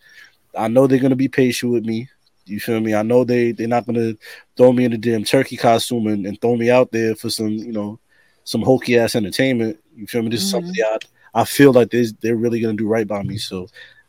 I 0.56 0.68
know 0.68 0.86
they're 0.86 0.98
gonna 0.98 1.16
be 1.16 1.28
patient 1.28 1.72
with 1.72 1.84
me. 1.86 2.08
You 2.46 2.60
feel 2.60 2.80
me? 2.80 2.94
I 2.94 3.02
know 3.02 3.24
they 3.24 3.52
they're 3.52 3.68
not 3.68 3.86
gonna 3.86 4.14
throw 4.56 4.72
me 4.72 4.84
in 4.84 4.92
a 4.92 4.98
damn 4.98 5.24
turkey 5.24 5.56
costume 5.56 6.06
and, 6.08 6.26
and 6.26 6.40
throw 6.40 6.56
me 6.56 6.70
out 6.70 6.92
there 6.92 7.14
for 7.14 7.30
some 7.30 7.48
you 7.50 7.72
know 7.72 7.98
some 8.44 8.62
hokey 8.62 8.98
ass 8.98 9.14
entertainment. 9.16 9.78
You 9.96 10.06
feel 10.06 10.22
me? 10.22 10.28
This 10.30 10.42
is 10.42 10.48
Mhm. 10.48 10.52
something 10.52 10.74
I 10.84 10.98
I 11.42 11.44
feel 11.44 11.72
like 11.72 11.90
they 11.90 12.04
they're 12.20 12.36
really 12.36 12.60
gonna 12.60 12.74
do 12.74 12.86
right 12.88 13.06
by 13.06 13.22
me. 13.22 13.38
So 13.38 13.68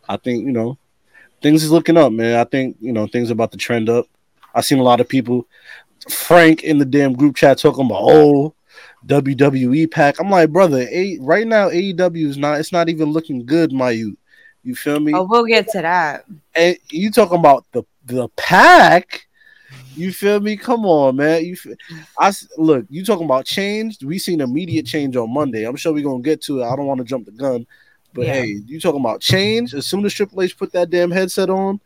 I 0.09 0.17
think 0.17 0.45
you 0.45 0.51
know 0.51 0.77
things 1.41 1.63
is 1.63 1.71
looking 1.71 1.97
up, 1.97 2.11
man. 2.11 2.39
I 2.39 2.43
think 2.43 2.77
you 2.81 2.91
know 2.91 3.07
things 3.07 3.31
about 3.31 3.51
to 3.51 3.57
trend 3.57 3.89
up. 3.89 4.07
I 4.53 4.61
seen 4.61 4.79
a 4.79 4.83
lot 4.83 5.01
of 5.01 5.07
people, 5.09 5.47
Frank 6.09 6.63
in 6.63 6.77
the 6.77 6.85
damn 6.85 7.13
group 7.13 7.35
chat 7.35 7.57
talking 7.57 7.85
about 7.85 8.01
oh 8.01 8.53
WWE 9.05 9.89
pack. 9.91 10.19
I'm 10.19 10.29
like, 10.29 10.49
brother, 10.51 10.87
a, 10.91 11.17
right 11.21 11.45
now 11.47 11.69
AEW 11.69 12.25
is 12.27 12.37
not. 12.37 12.59
It's 12.59 12.71
not 12.71 12.89
even 12.89 13.11
looking 13.11 13.45
good, 13.45 13.71
my 13.71 13.91
you. 13.91 14.17
You 14.63 14.75
feel 14.75 14.99
me? 14.99 15.13
Oh, 15.13 15.23
we'll 15.29 15.45
get 15.45 15.67
to 15.69 15.81
that. 15.81 16.25
and 16.55 16.75
you 16.89 17.11
talking 17.11 17.37
about 17.39 17.65
the 17.71 17.83
the 18.05 18.27
pack. 18.35 19.27
You 19.95 20.11
feel 20.11 20.39
me? 20.39 20.57
Come 20.57 20.85
on, 20.85 21.15
man. 21.17 21.45
You, 21.45 21.53
f- 21.53 21.77
I 22.19 22.31
look. 22.57 22.85
You 22.89 23.05
talking 23.05 23.25
about 23.25 23.45
change? 23.45 24.03
We 24.03 24.17
seen 24.17 24.41
immediate 24.41 24.85
change 24.85 25.15
on 25.15 25.31
Monday. 25.33 25.65
I'm 25.65 25.75
sure 25.75 25.93
we're 25.93 26.03
gonna 26.03 26.21
get 26.21 26.41
to 26.43 26.61
it. 26.61 26.65
I 26.65 26.75
don't 26.75 26.85
want 26.87 26.97
to 26.97 27.03
jump 27.05 27.25
the 27.25 27.31
gun, 27.31 27.65
but 28.13 28.25
Yeah. 28.25 28.33
hey, 28.33 28.59
you 28.65 28.79
talking 28.79 28.99
about 28.99 29.21
change? 29.21 29.73
As 29.73 29.85
soon 29.85 30.03
as 30.05 30.13
Triple 30.13 30.41
H 30.41 30.57
put 30.57 30.71
that 30.73 30.89
damn 30.89 31.11
headset 31.11 31.49
on, 31.49 31.79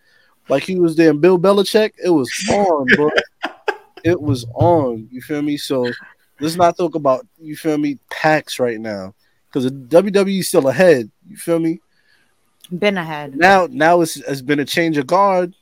like 0.48 0.64
he 0.64 0.80
was 0.80 0.96
damn 0.96 1.20
Bill 1.20 1.38
Belichick, 1.38 1.92
it 2.04 2.10
was 2.10 2.32
on, 2.52 2.86
bro. 2.96 3.12
it 4.04 4.20
was 4.20 4.46
on. 4.56 5.08
You 5.12 5.22
feel 5.22 5.42
me? 5.42 5.58
So 5.58 5.92
let's 6.40 6.56
not 6.56 6.78
talk 6.78 6.96
about 6.96 7.26
you 7.40 7.56
feel 7.56 7.78
me 7.78 7.98
packs 8.10 8.60
right 8.60 8.80
now 8.80 9.14
because 9.48 9.66
the 9.66 9.72
WWE 9.72 10.44
still 10.44 10.68
ahead. 10.68 11.10
You 11.28 11.38
feel 11.38 11.60
me? 11.60 11.80
Been 12.78 12.98
ahead. 12.98 13.36
now 13.36 13.68
now 13.70 14.02
it's 14.02 14.24
has 14.26 14.42
been 14.42 14.60
a 14.60 14.66
change 14.66 14.98
of 14.98 15.08
guard. 15.08 15.56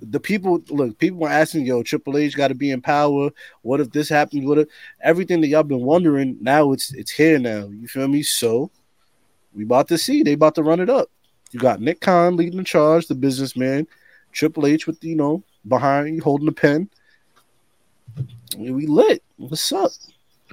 The 0.00 0.20
people 0.20 0.62
look, 0.68 0.98
people 0.98 1.20
were 1.20 1.28
asking, 1.28 1.66
yo, 1.66 1.82
Triple 1.82 2.18
H 2.18 2.36
got 2.36 2.48
to 2.48 2.54
be 2.54 2.70
in 2.70 2.80
power. 2.80 3.30
What 3.62 3.80
if 3.80 3.90
this 3.90 4.08
happens? 4.08 4.46
What 4.46 4.58
if 4.58 4.68
everything 5.02 5.40
that 5.40 5.48
y'all 5.48 5.62
been 5.62 5.82
wondering? 5.82 6.36
Now 6.40 6.72
it's 6.72 6.92
it's 6.94 7.10
here 7.10 7.38
now. 7.38 7.68
You 7.68 7.88
feel 7.88 8.06
me? 8.06 8.22
So 8.22 8.70
we 9.54 9.64
about 9.64 9.88
to 9.88 9.98
see. 9.98 10.22
They 10.22 10.34
about 10.34 10.54
to 10.56 10.62
run 10.62 10.80
it 10.80 10.90
up. 10.90 11.10
You 11.50 11.58
got 11.58 11.80
Nick 11.80 12.00
Khan 12.00 12.36
leading 12.36 12.58
the 12.58 12.64
charge, 12.64 13.06
the 13.06 13.14
businessman. 13.14 13.86
Triple 14.32 14.66
H 14.66 14.86
with 14.86 15.02
you 15.02 15.16
know 15.16 15.42
behind 15.66 16.14
you 16.14 16.22
holding 16.22 16.46
the 16.46 16.52
pen. 16.52 16.88
We 18.56 18.70
we 18.70 18.86
lit. 18.86 19.22
What's 19.36 19.72
up? 19.72 19.92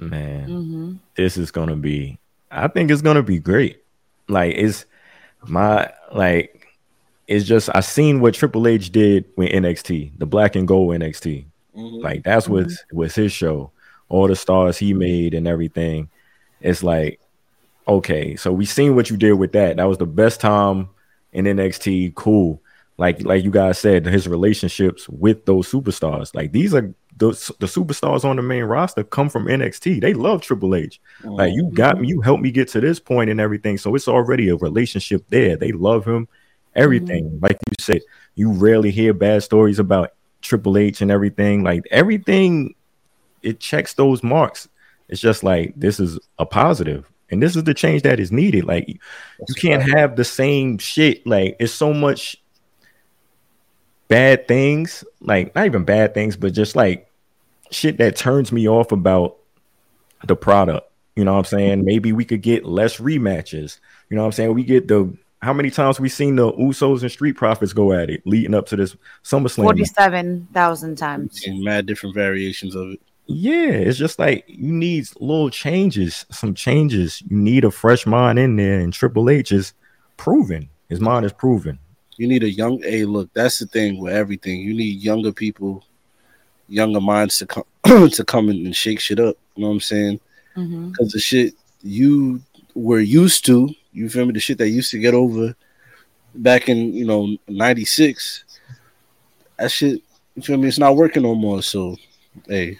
Man, 0.00 0.44
hmm 0.48 0.92
this 1.16 1.36
is 1.38 1.50
gonna 1.50 1.76
be. 1.76 2.18
I 2.50 2.68
think 2.68 2.90
it's 2.90 3.02
gonna 3.02 3.22
be 3.22 3.38
great. 3.38 3.82
Like 4.28 4.54
it's 4.54 4.84
my 5.46 5.90
like 6.12 6.66
it's 7.26 7.46
just 7.46 7.70
I 7.74 7.80
seen 7.80 8.20
what 8.20 8.34
Triple 8.34 8.68
H 8.68 8.90
did 8.90 9.24
with 9.36 9.50
NXT, 9.50 10.18
the 10.18 10.26
black 10.26 10.56
and 10.56 10.68
gold 10.68 10.94
NXT. 10.94 11.46
Like 11.74 12.22
that's 12.24 12.48
what 12.48 12.70
was 12.92 13.14
his 13.14 13.32
show. 13.32 13.70
All 14.08 14.28
the 14.28 14.36
stars 14.36 14.78
he 14.78 14.94
made 14.94 15.34
and 15.34 15.46
everything. 15.48 16.08
It's 16.60 16.82
like, 16.82 17.20
okay, 17.86 18.36
so 18.36 18.52
we 18.52 18.64
seen 18.64 18.94
what 18.94 19.10
you 19.10 19.16
did 19.16 19.32
with 19.32 19.52
that. 19.52 19.76
That 19.76 19.84
was 19.84 19.98
the 19.98 20.06
best 20.06 20.40
time 20.40 20.88
in 21.32 21.44
NXT. 21.44 22.14
Cool. 22.14 22.60
Like 22.98 23.22
like 23.24 23.44
you 23.44 23.50
guys 23.50 23.78
said, 23.78 24.06
his 24.06 24.28
relationships 24.28 25.08
with 25.08 25.44
those 25.44 25.70
superstars. 25.70 26.34
Like 26.34 26.52
these 26.52 26.74
are 26.74 26.94
those 27.16 27.50
the 27.60 27.66
superstars 27.66 28.24
on 28.24 28.36
the 28.36 28.42
main 28.42 28.64
roster 28.64 29.02
come 29.02 29.28
from 29.28 29.46
NXT. 29.46 30.00
They 30.00 30.12
love 30.12 30.42
Triple 30.42 30.74
H. 30.74 31.00
Like 31.24 31.52
you 31.54 31.70
got 31.72 32.00
me, 32.00 32.08
you 32.08 32.20
helped 32.20 32.42
me 32.42 32.50
get 32.50 32.68
to 32.68 32.80
this 32.80 33.00
point 33.00 33.30
and 33.30 33.40
everything. 33.40 33.78
So 33.78 33.94
it's 33.94 34.08
already 34.08 34.48
a 34.50 34.56
relationship 34.56 35.24
there. 35.28 35.56
They 35.56 35.72
love 35.72 36.04
him, 36.06 36.28
everything. 36.74 37.38
Like 37.40 37.58
you 37.68 37.74
said, 37.80 38.02
you 38.34 38.52
rarely 38.52 38.90
hear 38.90 39.14
bad 39.14 39.42
stories 39.42 39.78
about 39.78 40.12
Triple 40.42 40.76
H 40.76 41.00
and 41.00 41.10
everything. 41.10 41.62
Like 41.62 41.84
everything, 41.90 42.74
it 43.42 43.60
checks 43.60 43.94
those 43.94 44.22
marks. 44.22 44.68
It's 45.08 45.20
just 45.20 45.42
like 45.42 45.72
this 45.76 45.98
is 45.98 46.18
a 46.38 46.44
positive, 46.44 47.10
and 47.30 47.42
this 47.42 47.56
is 47.56 47.64
the 47.64 47.74
change 47.74 48.02
that 48.02 48.20
is 48.20 48.30
needed. 48.30 48.64
Like 48.64 48.88
you 48.88 49.54
can't 49.56 49.82
have 49.82 50.16
the 50.16 50.24
same 50.24 50.76
shit. 50.76 51.26
Like 51.26 51.56
it's 51.58 51.72
so 51.72 51.94
much 51.94 52.36
bad 54.08 54.46
things, 54.46 55.04
like 55.20 55.54
not 55.54 55.66
even 55.66 55.84
bad 55.84 56.12
things, 56.12 56.36
but 56.36 56.52
just 56.52 56.76
like 56.76 57.05
shit 57.70 57.98
that 57.98 58.16
turns 58.16 58.52
me 58.52 58.68
off 58.68 58.92
about 58.92 59.36
the 60.26 60.36
product. 60.36 60.90
You 61.14 61.24
know 61.24 61.32
what 61.32 61.38
I'm 61.38 61.44
saying? 61.44 61.84
Maybe 61.84 62.12
we 62.12 62.24
could 62.24 62.42
get 62.42 62.64
less 62.64 62.98
rematches. 62.98 63.78
You 64.10 64.16
know 64.16 64.22
what 64.22 64.26
I'm 64.26 64.32
saying? 64.32 64.54
We 64.54 64.64
get 64.64 64.88
the 64.88 65.16
how 65.42 65.52
many 65.52 65.70
times 65.70 66.00
we 66.00 66.08
seen 66.08 66.36
the 66.36 66.52
Usos 66.52 67.02
and 67.02 67.10
Street 67.10 67.34
Profits 67.34 67.72
go 67.72 67.92
at 67.92 68.10
it 68.10 68.26
leading 68.26 68.54
up 68.54 68.66
to 68.66 68.76
this 68.76 68.96
SummerSlam? 69.22 69.64
Forty-seven 69.64 70.48
thousand 70.52 70.96
times. 70.96 71.42
and 71.46 71.62
mad 71.62 71.86
different 71.86 72.14
variations 72.14 72.74
of 72.74 72.92
it. 72.92 73.00
Yeah, 73.26 73.70
it's 73.70 73.98
just 73.98 74.18
like 74.18 74.44
you 74.46 74.72
need 74.72 75.08
little 75.20 75.50
changes, 75.50 76.26
some 76.30 76.54
changes. 76.54 77.22
You 77.28 77.36
need 77.36 77.64
a 77.64 77.70
fresh 77.70 78.06
mind 78.06 78.38
in 78.38 78.56
there, 78.56 78.80
and 78.80 78.92
Triple 78.92 79.30
H 79.30 79.52
is 79.52 79.72
proven. 80.16 80.68
His 80.88 81.00
mind 81.00 81.26
is 81.26 81.32
proven. 81.32 81.78
You 82.16 82.28
need 82.28 82.44
a 82.44 82.50
young. 82.50 82.82
A. 82.84 83.04
look, 83.04 83.32
that's 83.32 83.58
the 83.58 83.66
thing 83.66 83.98
with 84.00 84.14
everything. 84.14 84.60
You 84.60 84.74
need 84.74 85.00
younger 85.02 85.32
people, 85.32 85.84
younger 86.68 87.00
minds 87.00 87.38
to 87.38 87.46
come 87.46 87.64
to 87.84 88.24
come 88.24 88.48
in 88.48 88.66
and 88.66 88.76
shake 88.76 89.00
shit 89.00 89.20
up. 89.20 89.36
You 89.54 89.62
know 89.62 89.68
what 89.68 89.74
I'm 89.74 89.80
saying? 89.80 90.20
Mm-hmm. 90.56 90.90
Because 90.90 91.12
the 91.12 91.18
shit 91.18 91.54
you 91.82 92.40
were 92.74 93.00
used 93.00 93.44
to, 93.46 93.68
you 93.92 94.08
feel 94.08 94.26
me? 94.26 94.32
The 94.32 94.40
shit 94.40 94.58
that 94.58 94.68
used 94.68 94.90
to 94.90 94.98
get 94.98 95.14
over 95.14 95.54
back 96.34 96.68
in 96.68 96.92
you 96.92 97.06
know 97.06 97.36
'96. 97.48 98.44
That 99.58 99.70
shit, 99.70 100.02
you 100.34 100.42
feel 100.42 100.58
me? 100.58 100.68
It's 100.68 100.78
not 100.78 100.96
working 100.96 101.22
no 101.22 101.34
more. 101.34 101.62
So, 101.62 101.96
hey. 102.46 102.78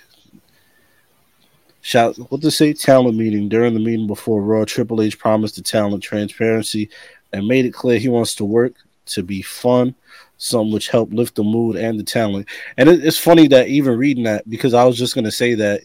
Shout 1.81 2.17
what 2.31 2.43
to 2.43 2.51
say 2.51 2.73
talent 2.73 3.17
meeting 3.17 3.49
during 3.49 3.73
the 3.73 3.79
meeting 3.79 4.09
before 4.09 4.43
Raw 4.43 4.65
Triple 4.65 5.01
H 5.01 5.17
promised 5.21 5.55
the 5.55 5.63
talent 5.63 6.03
transparency 6.03 6.91
and 7.33 7.47
made 7.47 7.65
it 7.65 7.73
clear 7.75 7.97
he 7.97 8.09
wants 8.09 8.35
to 8.35 8.45
work 8.45 8.75
to 9.07 9.23
be 9.23 9.43
fun, 9.43 9.95
some 10.37 10.71
which 10.71 10.89
help 10.89 11.13
lift 11.13 11.35
the 11.35 11.45
mood 11.45 11.77
and 11.77 11.99
the 11.99 12.05
talent. 12.05 12.49
And 12.77 12.89
it, 12.89 13.05
it's 13.05 13.19
funny 13.19 13.49
that 13.49 13.69
even 13.69 13.99
reading 13.99 14.25
that 14.25 14.49
because 14.49 14.75
I 14.75 14.85
was 14.85 14.99
just 14.99 15.15
gonna 15.15 15.31
say 15.31 15.55
that 15.55 15.83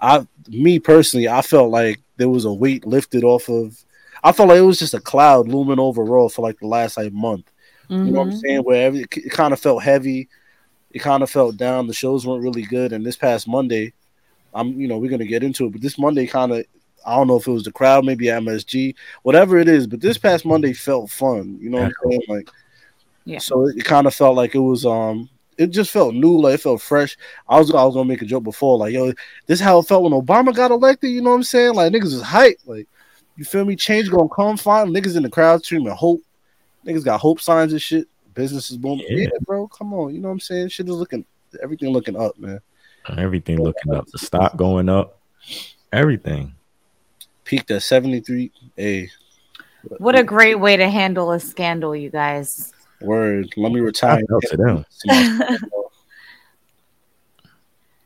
I, 0.00 0.26
me 0.48 0.78
personally, 0.78 1.28
I 1.28 1.42
felt 1.42 1.70
like 1.70 2.00
there 2.16 2.28
was 2.28 2.44
a 2.44 2.52
weight 2.52 2.86
lifted 2.86 3.24
off 3.24 3.48
of. 3.48 3.82
I 4.22 4.32
felt 4.32 4.48
like 4.48 4.58
it 4.58 4.62
was 4.62 4.80
just 4.80 4.94
a 4.94 5.00
cloud 5.00 5.48
looming 5.48 5.78
over 5.78 6.02
Raw 6.02 6.28
for 6.28 6.42
like 6.42 6.58
the 6.58 6.66
last 6.66 6.96
like 6.96 7.12
month. 7.12 7.50
You 7.88 7.96
know 7.96 8.18
what 8.18 8.20
I'm 8.20 8.30
mm-hmm. 8.30 8.38
saying? 8.38 8.60
Where 8.60 8.86
every, 8.86 9.00
it, 9.00 9.16
it 9.16 9.30
kind 9.30 9.52
of 9.54 9.60
felt 9.60 9.82
heavy, 9.82 10.28
it 10.90 10.98
kind 10.98 11.22
of 11.22 11.30
felt 11.30 11.56
down. 11.56 11.86
The 11.86 11.94
shows 11.94 12.26
weren't 12.26 12.42
really 12.42 12.62
good, 12.62 12.92
and 12.92 13.04
this 13.04 13.16
past 13.16 13.48
Monday, 13.48 13.94
I'm 14.52 14.78
you 14.78 14.88
know 14.88 14.98
we're 14.98 15.10
gonna 15.10 15.24
get 15.24 15.42
into 15.42 15.66
it, 15.66 15.72
but 15.72 15.80
this 15.80 15.98
Monday 15.98 16.26
kind 16.26 16.52
of 16.52 16.64
I 17.06 17.16
don't 17.16 17.28
know 17.28 17.36
if 17.36 17.46
it 17.46 17.52
was 17.52 17.64
the 17.64 17.72
crowd, 17.72 18.04
maybe 18.04 18.26
MSG, 18.26 18.94
whatever 19.22 19.58
it 19.58 19.68
is, 19.68 19.86
but 19.86 20.00
this 20.00 20.18
past 20.18 20.44
Monday 20.44 20.72
felt 20.72 21.10
fun. 21.10 21.58
You 21.60 21.70
know 21.70 21.78
what 21.78 21.86
I'm 21.86 22.10
saying? 22.10 22.22
Like, 22.28 22.50
Yeah. 23.24 23.38
So 23.38 23.66
it, 23.68 23.84
kind 23.84 24.06
of 24.06 24.14
felt 24.14 24.36
like 24.36 24.54
it 24.54 24.60
was 24.60 24.84
um, 24.84 25.28
it 25.56 25.68
just 25.68 25.90
felt 25.90 26.14
new, 26.14 26.38
like 26.38 26.54
it 26.54 26.60
felt 26.60 26.82
fresh. 26.82 27.16
I 27.48 27.58
was 27.58 27.70
I 27.74 27.84
was 27.84 27.94
gonna 27.94 28.08
make 28.08 28.22
a 28.22 28.26
joke 28.26 28.44
before, 28.44 28.78
like 28.78 28.92
yo, 28.92 29.12
this 29.46 29.58
is 29.58 29.60
how 29.60 29.78
it 29.78 29.86
felt 29.86 30.02
when 30.02 30.12
Obama 30.12 30.54
got 30.54 30.70
elected. 30.70 31.10
You 31.10 31.20
know 31.20 31.30
what 31.30 31.36
I'm 31.36 31.42
saying? 31.42 31.74
Like 31.74 31.92
niggas 31.92 32.04
was 32.14 32.22
hype, 32.22 32.58
like 32.66 32.86
you 33.38 33.44
feel 33.44 33.64
me? 33.64 33.76
Change 33.76 34.10
gonna 34.10 34.28
come, 34.28 34.56
fine. 34.56 34.88
Niggas 34.88 35.16
in 35.16 35.22
the 35.22 35.30
crowd 35.30 35.64
screaming 35.64 35.94
hope. 35.94 36.20
Niggas 36.84 37.04
got 37.04 37.20
hope 37.20 37.40
signs 37.40 37.72
and 37.72 37.80
shit. 37.80 38.08
Business 38.34 38.70
is 38.70 38.76
booming. 38.76 39.06
Yeah. 39.08 39.22
Yeah. 39.22 39.28
bro. 39.46 39.68
Come 39.68 39.94
on. 39.94 40.12
You 40.12 40.20
know 40.20 40.28
what 40.28 40.32
I'm 40.32 40.40
saying? 40.40 40.68
Shit 40.68 40.88
is 40.88 40.94
looking 40.96 41.24
everything 41.62 41.90
looking 41.90 42.16
up, 42.16 42.38
man. 42.38 42.60
Everything 43.16 43.62
looking 43.62 43.94
up. 43.94 44.06
The 44.08 44.18
stock 44.18 44.56
going 44.56 44.88
up. 44.88 45.20
Everything. 45.92 46.54
Peaked 47.48 47.70
at 47.70 47.82
73. 47.82 48.52
Hey, 48.76 49.08
What 49.96 50.14
a 50.14 50.22
great 50.22 50.56
way 50.56 50.76
to 50.76 50.86
handle 50.90 51.32
a 51.32 51.40
scandal, 51.40 51.96
you 51.96 52.10
guys. 52.10 52.74
word. 53.00 53.48
Let 53.56 53.72
me 53.72 53.80
retire. 53.80 54.20
Shout 54.20 54.36
out 54.36 54.42
to 54.50 54.56
them. 54.58 54.84
See 54.90 55.38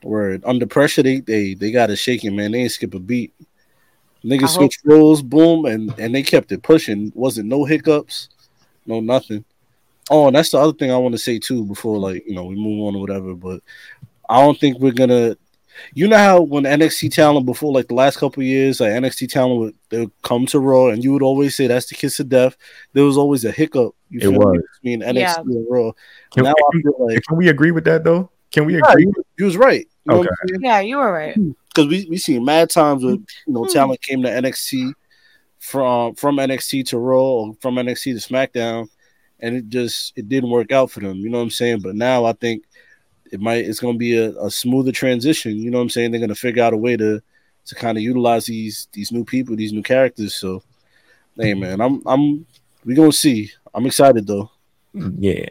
Word. 0.05 0.43
Under 0.45 0.65
pressure, 0.67 1.03
they 1.03 1.19
they 1.21 1.55
they 1.55 1.73
got 1.73 1.91
it 1.91 1.97
shaking, 1.97 2.37
man. 2.37 2.53
They 2.53 2.61
ain't 2.61 2.71
skip 2.71 2.95
a 2.95 3.01
beat. 3.01 3.35
Niggas 4.25 4.43
hope- 4.43 4.51
switched 4.51 4.83
roles, 4.85 5.23
boom, 5.23 5.65
and 5.65 5.93
and 5.99 6.15
they 6.15 6.23
kept 6.23 6.53
it 6.53 6.63
pushing. 6.63 7.11
Wasn't 7.17 7.49
no 7.49 7.65
hiccups, 7.65 8.29
no 8.87 9.01
nothing. 9.01 9.45
Oh, 10.09 10.29
and 10.29 10.37
that's 10.37 10.51
the 10.51 10.59
other 10.59 10.73
thing 10.73 10.93
I 10.93 10.97
want 10.99 11.13
to 11.15 11.19
say 11.19 11.41
too 11.41 11.65
before 11.65 11.99
like 11.99 12.23
you 12.29 12.35
know 12.37 12.45
we 12.45 12.55
move 12.55 12.87
on 12.87 12.95
or 12.95 13.01
whatever. 13.01 13.35
But 13.35 13.61
I 14.29 14.41
don't 14.41 14.59
think 14.59 14.79
we're 14.79 14.93
gonna. 14.93 15.37
You 15.95 16.09
know 16.09 16.17
how 16.17 16.41
when 16.43 16.65
NXT 16.65 17.13
talent 17.13 17.47
before 17.47 17.73
like 17.73 17.89
the 17.89 17.95
last 17.95 18.19
couple 18.19 18.43
of 18.43 18.47
years, 18.47 18.81
like 18.81 18.91
NXT 18.93 19.31
talent 19.31 19.59
would 19.61 19.75
they 19.91 20.01
would 20.01 20.23
come 20.23 20.47
to 20.47 20.59
Raw, 20.61 20.89
and 20.89 21.03
you 21.03 21.13
would 21.13 21.23
always 21.23 21.57
say 21.57 21.67
that's 21.67 21.87
the 21.87 21.95
kiss 21.95 22.21
of 22.21 22.29
death. 22.29 22.57
There 22.93 23.05
was 23.05 23.17
always 23.17 23.45
a 23.45 23.51
hiccup. 23.53 23.95
You 24.11 24.19
It 24.19 24.23
feel 24.23 24.33
me, 24.33 24.39
was. 24.39 24.63
between 24.83 25.01
NXT 25.03 25.15
Yeah. 25.19 25.35
and 25.39 25.67
Raw. 25.71 25.93
Can, 26.33 26.45
now 26.45 26.51
I 26.53 26.81
feel 26.83 26.95
like 27.07 27.23
can 27.25 27.37
we 27.37 27.49
agree 27.49 27.71
with 27.71 27.85
that 27.85 28.05
though? 28.05 28.31
Can 28.51 28.67
we 28.67 28.75
yeah, 28.75 28.81
agree? 28.91 29.03
you, 29.05 29.13
you 29.39 29.45
was 29.47 29.57
right. 29.57 29.87
You 30.09 30.15
Okay. 30.17 30.29
I'm 30.55 30.61
yeah, 30.63 30.81
you 30.81 30.97
were 30.99 31.13
right. 31.13 31.35
because 31.69 31.87
we 31.89 32.07
we 32.11 32.19
seen 32.19 32.45
mad 32.45 32.69
times 32.71 33.03
where 33.05 33.15
you 33.15 33.25
know 33.47 33.65
Hmm. 33.65 33.73
talent 33.73 34.03
came 34.03 34.23
to 34.23 34.29
NXT 34.29 34.93
from 35.59 36.15
from 36.17 36.37
NXT 36.37 36.87
to 36.89 36.99
Raw 36.99 37.21
or 37.23 37.55
from 37.61 37.77
NXT 37.77 38.21
to 38.21 38.33
SmackDown, 38.33 38.89
and 39.41 39.57
it 39.57 39.69
just 39.69 40.13
it 40.17 40.29
didn't 40.29 40.51
work 40.51 40.73
out 40.73 40.91
for 40.91 41.01
them. 41.01 41.17
You 41.19 41.31
know 41.31 41.39
what 41.39 41.45
I'm 41.45 41.51
saying? 41.51 41.81
But 41.81 41.95
now 41.95 42.25
I 42.25 42.33
think 42.33 42.65
it 43.33 43.41
might 43.41 43.65
it's 43.65 43.81
going 43.81 43.95
to 43.95 43.99
be 43.99 44.17
a, 44.17 44.31
a 44.41 44.51
smoother 44.51 44.93
transition. 44.93 45.57
You 45.57 45.71
know 45.71 45.79
what 45.79 45.83
I'm 45.83 45.91
saying? 45.91 46.11
They're 46.11 46.21
going 46.21 46.29
to 46.29 46.35
figure 46.35 46.63
out 46.63 46.75
a 46.75 46.77
way 46.77 46.97
to 46.97 47.21
to 47.65 47.75
kind 47.75 47.97
of 47.97 48.05
utilize 48.05 48.47
these 48.47 48.89
these 48.93 49.11
new 49.11 49.25
people, 49.25 49.57
these 49.57 49.73
new 49.73 49.83
characters. 49.83 50.35
So, 50.35 50.63
hey 51.37 51.53
mm-hmm. 51.53 51.61
man, 51.61 51.81
I'm 51.81 52.03
I'm 52.07 52.47
we 52.85 52.95
gonna 52.95 53.13
see. 53.13 53.51
I'm 53.75 53.87
excited 53.87 54.27
though. 54.27 54.51
Yeah. 54.93 55.47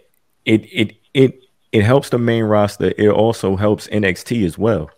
It 0.45 0.65
it 0.71 0.95
it 1.13 1.39
it 1.71 1.83
helps 1.83 2.09
the 2.09 2.19
main 2.19 2.43
roster. 2.43 2.93
It 2.97 3.09
also 3.09 3.55
helps 3.55 3.87
NXT 3.87 4.45
as 4.45 4.57
well. 4.57 4.89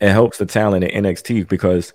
It 0.00 0.10
helps 0.10 0.38
the 0.38 0.46
talent 0.46 0.84
in 0.84 1.04
NXT 1.04 1.48
because 1.48 1.92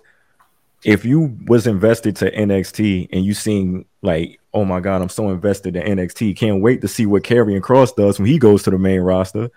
if 0.84 1.04
you 1.04 1.36
was 1.46 1.66
invested 1.66 2.16
to 2.16 2.30
NXT 2.30 3.08
and 3.12 3.24
you 3.24 3.34
seen 3.34 3.86
like, 4.02 4.40
oh 4.52 4.64
my 4.64 4.80
god, 4.80 5.00
I'm 5.00 5.08
so 5.08 5.30
invested 5.30 5.76
in 5.76 5.98
NXT, 5.98 6.36
can't 6.36 6.60
wait 6.60 6.80
to 6.82 6.88
see 6.88 7.06
what 7.06 7.22
Karrion 7.22 7.60
Kross 7.60 7.94
does 7.94 8.18
when 8.18 8.28
he 8.28 8.38
goes 8.38 8.62
to 8.64 8.70
the 8.70 8.78
main 8.78 9.00
roster. 9.00 9.50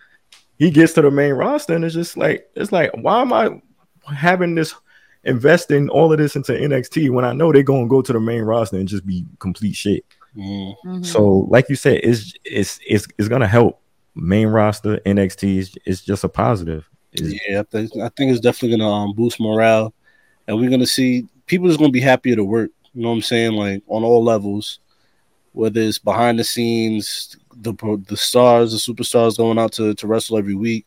He 0.58 0.72
gets 0.72 0.94
to 0.94 1.02
the 1.02 1.12
main 1.12 1.34
roster 1.34 1.74
and 1.76 1.84
it's 1.86 1.94
just 1.94 2.18
like 2.18 2.50
it's 2.56 2.72
like, 2.72 2.92
why 2.96 3.22
am 3.22 3.32
I 3.34 3.62
having 4.14 4.56
this 4.56 4.74
investing 5.24 5.90
all 5.90 6.12
of 6.12 6.18
this 6.18 6.36
into 6.36 6.54
NXT 6.54 7.10
when 7.10 7.26
I 7.26 7.34
know 7.34 7.52
they're 7.52 7.64
gonna 7.64 7.88
go 7.88 8.02
to 8.02 8.14
the 8.14 8.20
main 8.20 8.42
roster 8.44 8.78
and 8.78 8.88
just 8.88 9.06
be 9.06 9.26
complete 9.40 9.76
shit. 9.76 10.06
Mm. 10.36 10.76
Mhm. 10.86 11.06
So, 11.06 11.48
like 11.50 11.68
you 11.70 11.76
said, 11.76 12.02
it's 12.04 12.34
it's 12.46 12.80
it's, 12.88 13.08
it's 13.18 13.28
gonna 13.28 13.48
help 13.48 13.82
main 14.16 14.48
roster 14.48 14.98
NXT. 15.06 15.58
Is 15.58 15.76
it's 15.86 16.02
just 16.02 16.24
a 16.24 16.30
positive. 16.30 16.88
It's- 17.14 17.34
Yeah, 17.48 17.60
I 17.62 17.64
think 17.64 17.92
I 17.98 18.10
think 18.10 18.32
it's 18.32 18.40
definitely 18.40 18.78
gonna 18.78 18.92
um, 18.92 19.14
boost 19.14 19.40
morale, 19.40 19.94
and 20.48 20.58
we're 20.58 20.70
gonna 20.70 20.86
see 20.88 21.26
people 21.46 21.68
just 21.68 21.80
gonna 21.80 21.92
be 21.92 22.02
happier 22.02 22.36
to 22.36 22.44
work. 22.44 22.70
You 22.94 23.02
know 23.04 23.10
what 23.10 23.16
I'm 23.16 23.22
saying? 23.22 23.54
Like 23.54 23.84
on 23.88 24.04
all 24.04 24.24
levels, 24.24 24.80
whether 25.58 25.82
it's 25.82 25.98
behind 25.98 26.38
the 26.38 26.44
scenes, 26.44 27.36
the 27.62 27.74
the 28.08 28.16
stars, 28.16 28.72
the 28.72 28.94
superstars 28.94 29.38
going 29.38 29.58
out 29.58 29.72
to, 29.74 29.94
to 29.96 30.08
wrestle 30.08 30.38
every 30.38 30.56
week. 30.56 30.86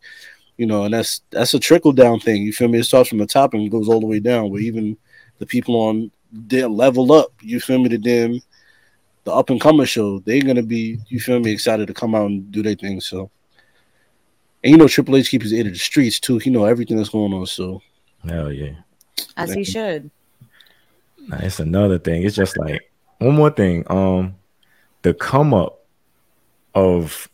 You 0.57 0.67
know, 0.67 0.85
and 0.85 0.95
that's 0.95 1.23
that's 1.31 1.55
a 1.55 1.59
trickle 1.59 1.93
down 1.93 2.21
thing. 2.21 2.43
You 2.43 2.53
feel 2.53 2.69
me? 2.69 2.79
It 2.79 2.85
starts 2.85 3.09
from 3.09 3.19
the 3.19 3.27
top 3.27 3.55
and 3.55 3.71
goes 3.71 3.89
all 3.89 4.01
the 4.01 4.07
way 4.07 4.21
down. 4.21 4.51
Where 4.51 4.61
even 4.61 4.97
the 5.39 5.47
people 5.47 5.77
on 5.77 6.11
their 6.33 6.69
level 6.69 7.13
up, 7.13 7.33
you 7.41 7.61
feel 7.61 7.79
me? 7.79 7.89
To 7.89 7.99
them, 7.99 8.41
the 9.25 9.33
up 9.33 9.51
and 9.51 9.61
comer 9.61 9.87
show, 9.87 10.21
they're 10.21 10.43
gonna 10.43 10.63
be, 10.63 10.99
you 11.09 11.19
feel 11.19 11.41
me, 11.41 11.51
excited 11.51 11.89
to 11.89 11.95
come 11.95 12.15
out 12.15 12.27
and 12.27 12.51
do 12.53 12.63
their 12.63 12.75
thing. 12.75 13.01
So. 13.01 13.31
And 14.63 14.73
you 14.73 14.77
know 14.77 14.89
Triple 14.89 15.17
H 15.17 15.31
keeps 15.31 15.45
his 15.45 15.55
ear 15.55 15.65
to 15.65 15.71
the 15.71 15.79
streets 15.79 16.21
too. 16.21 16.37
He 16.37 16.51
know 16.51 16.67
everything 16.67 16.99
that's 16.99 17.09
going 17.09 17.33
on. 17.33 17.47
So 17.47 17.81
Hell 18.29 18.53
yeah. 18.53 18.73
As 19.37 19.55
he 19.55 19.65
should. 19.65 20.11
Nah, 21.19 21.39
It's 21.39 21.61
another 21.61 21.99
thing. 21.99 22.25
It's 22.25 22.37
just 22.37 22.59
like 22.59 22.93
one 23.19 23.37
more 23.37 23.51
thing. 23.51 23.85
Um, 23.89 24.35
the 25.03 25.15
come 25.15 25.55
up 25.55 25.81
of 26.75 27.29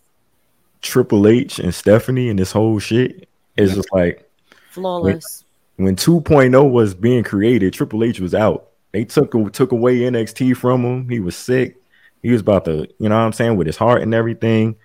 Triple 0.83 1.27
H 1.27 1.59
and 1.59 1.75
Stephanie 1.75 2.29
and 2.29 2.39
this 2.39 2.53
whole 2.53 2.79
shit 2.79 3.29
is 3.57 3.75
just 3.75 3.89
like 3.93 4.29
Flawless. 4.71 5.45
when 5.77 5.97
2.0 5.97 6.71
was 6.71 6.95
being 6.95 7.25
created, 7.25 7.73
Triple 7.73 8.05
H 8.05 8.21
was 8.21 8.35
out. 8.35 8.69
They 8.93 9.05
took 9.05 9.33
took 9.53 9.73
away 9.73 9.99
NXT 10.01 10.57
from 10.57 10.85
him. 10.85 11.09
He 11.09 11.21
was 11.21 11.37
sick. 11.37 11.77
He 12.23 12.31
was 12.31 12.41
about 12.41 12.65
to, 12.65 12.89
you 12.99 13.09
know 13.09 13.17
what 13.17 13.25
I'm 13.25 13.33
saying, 13.33 13.57
with 13.57 13.67
his 13.67 13.77
heart 13.77 14.03
and 14.03 14.15
everything. 14.15 14.77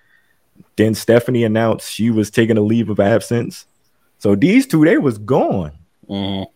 Then 0.75 0.95
Stephanie 0.95 1.43
announced 1.43 1.91
she 1.91 2.09
was 2.09 2.29
taking 2.29 2.57
a 2.57 2.61
leave 2.61 2.89
of 2.89 2.99
absence. 2.99 3.65
So 4.19 4.35
these 4.35 4.67
two, 4.67 4.85
they 4.85 4.97
was 4.97 5.17
gone. 5.17 5.71
mhm. 6.09 6.47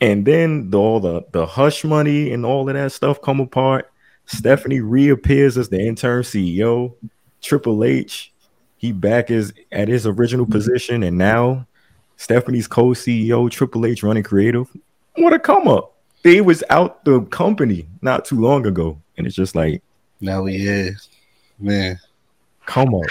And 0.00 0.24
then 0.24 0.70
the, 0.70 0.78
all 0.78 1.00
the 1.00 1.24
the 1.32 1.46
hush 1.46 1.82
money 1.84 2.32
and 2.32 2.44
all 2.46 2.68
of 2.68 2.74
that 2.74 2.92
stuff 2.92 3.20
come 3.20 3.40
apart. 3.40 3.90
Stephanie 4.28 4.80
reappears 4.80 5.56
as 5.56 5.70
the 5.70 5.80
interim 5.80 6.22
CEO. 6.22 6.94
Triple 7.40 7.82
H, 7.82 8.30
he 8.76 8.92
back 8.92 9.30
is 9.30 9.54
at 9.72 9.88
his 9.88 10.06
original 10.06 10.44
position, 10.44 11.02
and 11.02 11.16
now 11.16 11.66
Stephanie's 12.16 12.68
co-CEO, 12.68 13.50
Triple 13.50 13.86
H 13.86 14.02
running 14.02 14.22
creative. 14.22 14.68
What 15.14 15.32
a 15.32 15.38
come 15.38 15.66
up! 15.66 15.94
They 16.22 16.42
was 16.42 16.62
out 16.68 17.04
the 17.04 17.22
company 17.22 17.86
not 18.02 18.26
too 18.26 18.38
long 18.38 18.66
ago, 18.66 19.00
and 19.16 19.26
it's 19.26 19.34
just 19.34 19.54
like 19.54 19.82
now 20.20 20.42
we 20.42 20.58
here, 20.58 20.96
man. 21.58 21.98
come 22.66 22.94
up. 22.94 23.04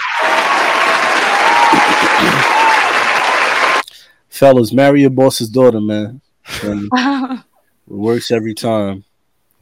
Fellas, 4.28 4.72
marry 4.72 5.00
your 5.00 5.10
boss's 5.10 5.48
daughter, 5.48 5.80
man. 5.80 6.20
And 6.62 6.88
it 6.94 7.44
works 7.88 8.30
every 8.30 8.54
time. 8.54 9.04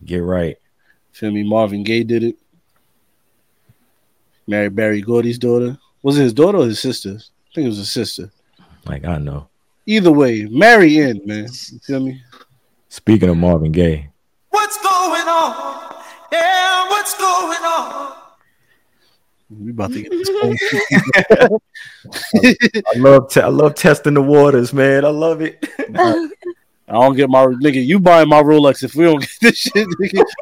Get 0.05 0.19
right. 0.19 0.59
Feel 1.17 1.31
me? 1.31 1.43
Marvin 1.45 1.83
Gaye 1.83 2.05
did 2.05 2.25
it. 2.25 2.37
Married 4.47 4.77
Berry 4.77 5.01
Gordy's 5.01 5.39
daughter. 5.39 5.79
Was 6.03 6.19
it 6.19 6.25
his 6.25 6.35
daughter 6.35 6.59
or 6.59 6.67
his 6.67 6.79
sister? 6.79 7.13
I 7.19 7.55
think 7.55 7.65
it 7.65 7.69
was 7.69 7.79
his 7.79 7.91
sister. 7.91 8.31
Like 8.85 9.07
I 9.07 9.17
know. 9.17 9.49
Either 9.87 10.13
way, 10.13 10.45
marry 10.45 10.99
in, 10.99 11.23
man. 11.25 11.45
You 11.45 11.79
feel 11.79 12.01
me? 12.01 12.21
Speaking 12.91 13.31
of 13.31 13.39
Marvin 13.39 13.73
Gaye, 13.73 14.11
What's 14.51 14.77
going 14.83 15.27
on? 15.27 15.95
Yeah, 16.31 16.87
what's 16.91 17.17
going 17.17 17.63
on? 17.63 18.13
We 19.49 19.71
about 19.71 19.93
to 19.93 20.03
get 20.03 20.11
this 20.11 20.29
phone. 21.39 21.59
I 22.95 22.99
love 22.99 23.31
te- 23.31 23.41
I 23.41 23.49
love 23.49 23.75
testing 23.75 24.13
the 24.13 24.23
waters, 24.23 24.75
man. 24.75 25.07
I 25.07 25.09
love 25.09 25.41
it. 25.41 25.67
I 25.95 26.29
don't 26.93 27.17
get 27.17 27.31
my 27.31 27.47
nigga. 27.47 27.83
You 27.85 28.01
buying 28.01 28.29
my 28.29 28.43
Rolex 28.43 28.83
if 28.83 28.95
we 28.95 29.05
don't 29.05 29.21
get 29.21 29.31
this 29.41 29.57
shit, 29.57 29.89
nigga. 29.99 30.23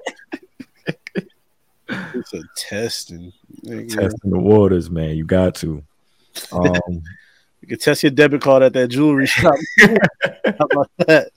it's 2.14 2.34
a 2.34 2.42
testing. 2.56 3.32
Testing 3.66 4.30
the 4.30 4.38
waters, 4.38 4.90
man. 4.90 5.16
You 5.16 5.24
got 5.24 5.54
to. 5.56 5.82
Um, 6.52 7.02
You 7.64 7.68
can 7.68 7.78
test 7.78 8.02
your 8.02 8.10
debit 8.10 8.42
card 8.42 8.62
at 8.62 8.74
that 8.74 8.88
jewelry 8.88 9.24
shop. 9.24 9.54
How 9.80 10.66
about 10.70 10.90
that? 10.98 11.30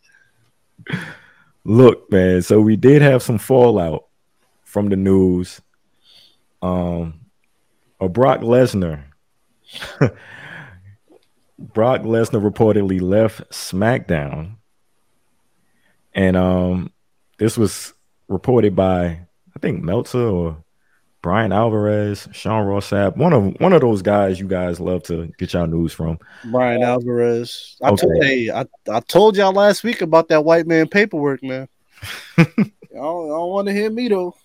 look, 1.64 2.12
man. 2.12 2.41
So 2.41 2.60
we 2.60 2.76
did 2.76 3.01
have 3.01 3.24
some 3.24 3.38
fallout 3.38 4.08
from 4.66 4.89
the 4.89 4.97
news. 4.97 5.62
Um, 6.62 7.22
a 8.01 8.10
Brock 8.10 8.41
Lesnar. 8.41 9.05
Brock 11.58 12.01
Lesnar 12.01 12.43
reportedly 12.43 12.99
left 12.99 13.49
SmackDown, 13.51 14.55
and 16.14 16.36
um, 16.36 16.91
this 17.38 17.58
was 17.58 17.93
reported 18.28 18.76
by 18.76 19.27
I 19.58 19.60
think 19.60 19.82
Meltzer 19.82 20.20
or 20.20 20.64
Bryan 21.24 21.51
Alvarez, 21.51 22.28
Sean 22.32 22.68
Ross 22.68 22.91
Sapp, 22.91 23.18
one 23.18 23.34
of 23.34 23.60
one 23.60 23.74
of 23.74 23.82
those 23.82 24.03
guys 24.03 24.39
you 24.39 24.47
guys 24.47 24.80
love 24.80 25.01
to 25.05 25.34
get 25.39 25.53
y'all 25.53 25.66
news 25.66 25.93
from. 25.93 26.20
Bryan 26.45 26.84
Alvarez. 26.84 27.76
I 27.82 27.89
Okay. 27.89 28.05
told 28.05 28.24
hey, 28.24 28.49
I, 28.51 28.66
I 28.88 28.99
told 28.99 29.36
y'all 29.36 29.51
last 29.53 29.84
week 29.84 30.03
about 30.03 30.28
that 30.28 30.45
white 30.45 30.68
man 30.68 30.88
paperwork, 30.88 31.41
man. 31.41 31.68
I 32.38 32.45
don't 32.91 33.49
want 33.49 33.68
to 33.68 33.74
hear 33.74 33.89
me 33.89 34.10
though. 34.10 34.36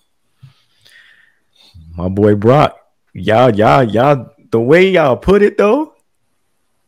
my 1.95 2.09
boy 2.09 2.35
Brock. 2.35 2.75
Y'all, 3.13 3.55
y'all, 3.55 3.85
y'all, 3.85 4.31
the 4.51 4.61
way 4.61 4.89
y'all 4.89 5.19
put 5.19 5.43
it 5.43 5.59
though 5.59 5.92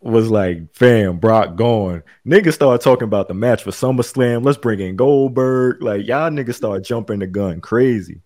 was 0.05 0.31
like, 0.31 0.75
fam, 0.75 1.19
Brock 1.19 1.57
gone. 1.57 2.03
Niggas 2.27 2.53
start 2.55 2.81
talking 2.83 3.05
about 3.09 3.27
the 3.29 3.35
match 3.35 3.63
for 3.63 3.71
SummerSlam. 3.71 4.45
Let's 4.45 4.59
bring 4.59 4.81
in 4.81 4.97
Goldberg. 4.97 5.83
Like, 5.83 6.07
y'all 6.07 6.31
niggas 6.31 6.55
start 6.55 6.85
jumping 6.85 7.21
the 7.21 7.27
gun 7.27 7.61
crazy. 7.61 8.21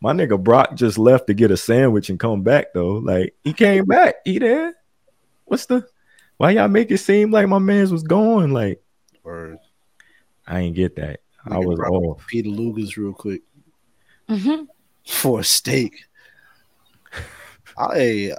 My 0.00 0.12
nigga 0.12 0.42
Brock 0.42 0.74
just 0.74 0.98
left 0.98 1.28
to 1.28 1.34
get 1.34 1.52
a 1.52 1.56
sandwich 1.56 2.10
and 2.10 2.18
come 2.18 2.42
back 2.42 2.74
though. 2.74 2.94
Like 2.94 3.36
he 3.44 3.52
came 3.52 3.84
back. 3.84 4.16
He 4.24 4.40
there. 4.40 4.74
What's 5.44 5.66
the? 5.66 5.86
Why 6.38 6.50
y'all 6.50 6.66
make 6.66 6.90
it 6.90 6.98
seem 6.98 7.30
like 7.30 7.46
my 7.46 7.60
man's 7.60 7.92
was 7.92 8.02
gone? 8.02 8.50
Like 8.50 8.82
Or 9.22 9.58
I 10.44 10.58
ain't 10.58 10.74
get 10.74 10.96
that. 10.96 11.20
I 11.46 11.58
was 11.58 11.76
brought 11.76 11.92
off. 11.92 12.26
Peter 12.26 12.48
Luger's 12.48 12.96
real 12.96 13.12
quick 13.12 13.42
Mhm. 14.28 14.66
for 15.06 15.38
a 15.38 15.44
steak. 15.44 15.94
I 17.78 18.32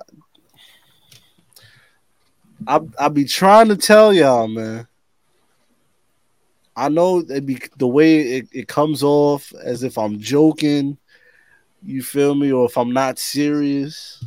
I 2.68 2.80
I 3.00 3.10
be 3.10 3.26
trying 3.26 3.70
to 3.70 3.78
tell 3.78 4.14
y'all, 4.14 4.48
man. 4.48 4.88
I 6.76 6.90
know 6.90 7.20
it 7.20 7.46
be 7.46 7.60
the 7.78 7.88
way 7.88 8.38
it, 8.38 8.48
it 8.52 8.68
comes 8.68 9.04
off 9.04 9.54
as 9.64 9.84
if 9.84 9.98
I'm 9.98 10.20
joking, 10.20 10.98
you 11.84 12.02
feel 12.02 12.34
me, 12.34 12.52
or 12.52 12.66
if 12.66 12.78
I'm 12.78 12.92
not 12.94 13.20
serious. 13.20 14.24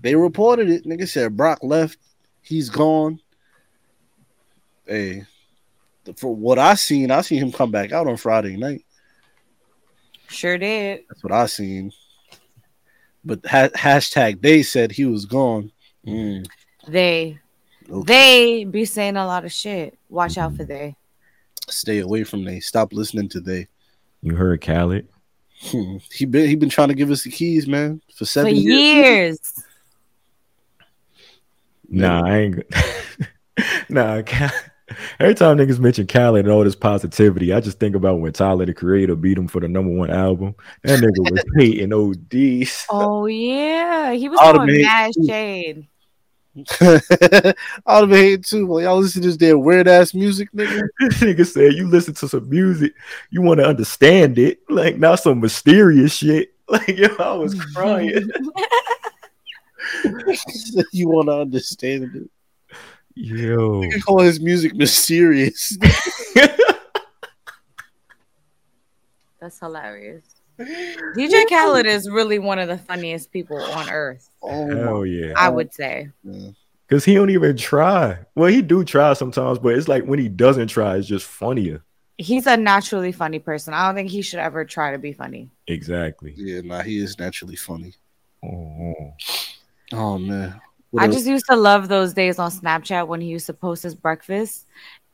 They 0.00 0.14
reported 0.14 0.70
it. 0.70 0.84
Nigga 0.84 1.08
said 1.08 1.36
Brock 1.36 1.58
left. 1.62 1.98
He's 2.40 2.70
gone. 2.70 3.20
Hey, 4.86 5.24
for 6.16 6.34
what 6.34 6.58
I 6.58 6.74
seen, 6.74 7.10
I 7.10 7.20
seen 7.22 7.42
him 7.42 7.52
come 7.52 7.70
back 7.70 7.92
out 7.92 8.06
on 8.06 8.16
Friday 8.16 8.56
night. 8.56 8.84
Sure 10.28 10.56
did. 10.56 11.04
That's 11.08 11.22
what 11.22 11.32
I 11.32 11.46
seen. 11.46 11.92
But 13.24 13.44
ha- 13.44 13.68
hashtag 13.74 14.40
they 14.40 14.62
said 14.62 14.92
he 14.92 15.04
was 15.04 15.24
gone. 15.24 15.72
Mm, 16.06 16.46
They 16.88 17.38
okay. 17.90 18.04
they 18.06 18.64
be 18.64 18.84
saying 18.84 19.16
a 19.16 19.26
lot 19.26 19.44
of 19.44 19.52
shit. 19.52 19.98
Watch 20.08 20.38
out 20.38 20.54
for 20.56 20.64
they. 20.64 20.96
Stay 21.68 21.98
away 21.98 22.22
from 22.24 22.44
they. 22.44 22.60
Stop 22.60 22.92
listening 22.92 23.28
to 23.30 23.40
they. 23.40 23.66
You 24.22 24.34
heard 24.36 24.60
Khaled? 24.60 25.08
Hmm. 25.62 25.96
He 26.12 26.24
been 26.26 26.48
he 26.48 26.54
been 26.54 26.68
trying 26.68 26.88
to 26.88 26.94
give 26.94 27.10
us 27.10 27.22
the 27.24 27.30
keys, 27.30 27.66
man, 27.66 28.00
for 28.10 28.18
For 28.18 28.24
seven 28.26 28.54
years. 28.54 29.38
years. 29.38 29.64
Nah, 31.88 32.26
I 32.26 32.36
ain't. 32.38 32.62
nah, 33.88 34.22
Cal- 34.22 34.50
every 35.20 35.34
time 35.34 35.56
niggas 35.56 35.78
mention 35.78 36.06
Khaled 36.06 36.44
and 36.44 36.52
all 36.52 36.64
this 36.64 36.74
positivity, 36.76 37.52
I 37.52 37.60
just 37.60 37.78
think 37.78 37.94
about 37.94 38.20
when 38.20 38.32
Tyler 38.32 38.66
the 38.66 38.74
Creator 38.74 39.16
beat 39.16 39.38
him 39.38 39.48
for 39.48 39.60
the 39.60 39.68
number 39.68 39.92
one 39.92 40.10
album. 40.10 40.54
That 40.82 41.00
nigga 41.00 41.30
was 41.30 41.44
hating 41.56 41.92
ODs. 41.92 42.86
Oh 42.90 43.26
yeah. 43.26 44.12
He 44.12 44.28
was 44.28 44.38
I'd 44.40 44.46
have 44.46 44.54
throwing 44.56 44.82
mad 44.82 45.12
shade. 45.26 45.86
I'd 46.80 47.54
have 47.86 48.08
been 48.08 48.10
hating 48.10 48.42
too. 48.42 48.66
Well, 48.66 48.80
y'all 48.80 48.98
listen 48.98 49.22
to 49.22 49.28
this 49.28 49.36
damn 49.36 49.62
weird 49.62 49.88
ass 49.88 50.14
music, 50.14 50.50
nigga. 50.52 50.88
nigga 51.00 51.46
said 51.46 51.74
you 51.74 51.86
listen 51.86 52.14
to 52.14 52.28
some 52.28 52.48
music, 52.48 52.94
you 53.30 53.42
want 53.42 53.60
to 53.60 53.66
understand 53.66 54.38
it, 54.38 54.60
like 54.70 54.96
not 54.96 55.20
some 55.20 55.40
mysterious 55.40 56.14
shit. 56.16 56.52
Like 56.68 56.88
yo, 56.88 57.06
I 57.20 57.32
was 57.32 57.54
crying. 57.76 58.10
you 60.90 61.08
want 61.08 61.28
to 61.28 61.34
understand 61.34 62.10
it? 62.12 62.28
yo, 63.14 63.82
You 63.82 64.02
call 64.02 64.18
his 64.18 64.40
music 64.40 64.74
mysterious. 64.74 65.78
That's 69.40 69.60
hilarious. 69.60 70.35
DJ 70.58 71.48
Khaled 71.48 71.86
is 71.86 72.08
really 72.10 72.38
one 72.38 72.58
of 72.58 72.68
the 72.68 72.78
funniest 72.78 73.30
people 73.32 73.60
on 73.60 73.90
earth. 73.90 74.28
oh 74.42 75.02
yeah. 75.02 75.32
I 75.36 75.48
would 75.48 75.72
say. 75.72 76.10
God. 76.24 76.54
Cause 76.88 77.04
he 77.04 77.14
don't 77.14 77.30
even 77.30 77.56
try. 77.56 78.18
Well, 78.36 78.48
he 78.48 78.62
do 78.62 78.84
try 78.84 79.12
sometimes, 79.14 79.58
but 79.58 79.74
it's 79.74 79.88
like 79.88 80.04
when 80.04 80.20
he 80.20 80.28
doesn't 80.28 80.68
try, 80.68 80.96
it's 80.96 81.08
just 81.08 81.26
funnier. 81.26 81.82
He's 82.16 82.46
a 82.46 82.56
naturally 82.56 83.10
funny 83.12 83.40
person. 83.40 83.74
I 83.74 83.86
don't 83.86 83.96
think 83.96 84.08
he 84.08 84.22
should 84.22 84.38
ever 84.38 84.64
try 84.64 84.92
to 84.92 84.98
be 84.98 85.12
funny. 85.12 85.50
Exactly. 85.66 86.32
Yeah, 86.36 86.60
nah, 86.62 86.82
he 86.82 86.98
is 86.98 87.18
naturally 87.18 87.56
funny. 87.56 87.92
Oh, 88.44 89.14
Oh 89.92 90.18
man. 90.18 90.60
What 90.90 91.02
I 91.02 91.06
else? 91.06 91.16
just 91.16 91.26
used 91.26 91.46
to 91.50 91.56
love 91.56 91.88
those 91.88 92.14
days 92.14 92.38
on 92.38 92.50
Snapchat 92.50 93.06
when 93.08 93.20
he 93.20 93.26
used 93.28 93.46
to 93.46 93.52
post 93.52 93.82
his 93.82 93.94
breakfast. 93.94 94.66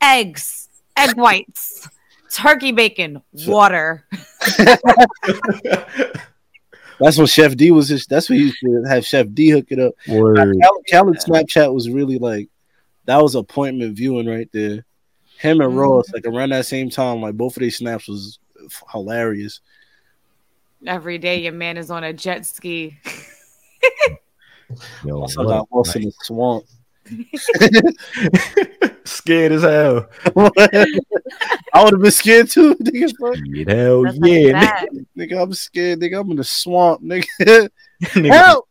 Eggs, 0.02 0.68
egg 0.96 1.16
whites, 1.16 1.88
turkey 2.30 2.72
bacon, 2.72 3.22
water. 3.46 4.06
That's 7.00 7.18
when 7.18 7.26
Chef 7.26 7.56
D 7.56 7.70
was. 7.72 7.88
His, 7.88 8.06
that's 8.06 8.28
when 8.28 8.38
he 8.38 8.44
used 8.44 8.58
to 8.60 8.84
have 8.88 9.04
Chef 9.04 9.26
D 9.32 9.50
hook 9.50 9.66
it 9.70 9.80
up. 9.80 9.92
Word. 10.06 10.56
Khaled, 10.62 10.84
Khaled 10.88 11.16
Snapchat 11.18 11.72
was 11.74 11.90
really 11.90 12.18
like 12.18 12.48
that 13.06 13.20
was 13.20 13.34
appointment 13.34 13.96
viewing 13.96 14.26
right 14.28 14.48
there. 14.52 14.84
Him 15.38 15.60
and 15.60 15.72
Mhm. 15.72 15.78
Ross, 15.78 16.12
like 16.12 16.26
around 16.26 16.50
that 16.50 16.66
same 16.66 16.90
time, 16.90 17.20
like 17.20 17.34
both 17.34 17.56
of 17.56 17.60
these 17.60 17.76
snaps 17.78 18.06
was 18.06 18.38
f- 18.64 18.84
hilarious. 18.92 19.60
Every 20.86 21.18
day 21.18 21.40
your 21.42 21.52
man 21.52 21.76
is 21.76 21.90
on 21.90 22.04
a 22.04 22.12
jet 22.12 22.46
ski. 22.46 22.98
Yo, 25.04 25.22
Also 25.22 25.44
got 25.44 25.66
a 25.70 25.74
lost 25.76 25.96
in 25.96 26.02
the 26.02 26.12
swamp. 26.22 26.64
Night. 27.10 27.96
Scared 29.04 29.52
as 29.52 29.62
hell. 29.62 30.08
I 31.74 31.84
would 31.84 31.94
have 31.94 32.02
been 32.02 32.10
scared 32.10 32.50
too, 32.50 32.74
nigga. 32.76 33.12
fuck. 33.18 33.36
Shit, 33.54 33.68
Hell 33.68 34.02
That's 34.02 34.18
like 34.18 34.30
yeah, 34.30 34.52
that. 34.52 34.86
Nigga, 35.16 35.42
I'm 35.42 35.52
scared, 35.54 36.00
nigga. 36.00 36.20
I'm 36.20 36.30
in 36.30 36.36
the 36.36 36.44
swamp, 36.44 37.02
nigga. 37.02 37.26
nigga. 38.02 38.32
Help! 38.32 38.68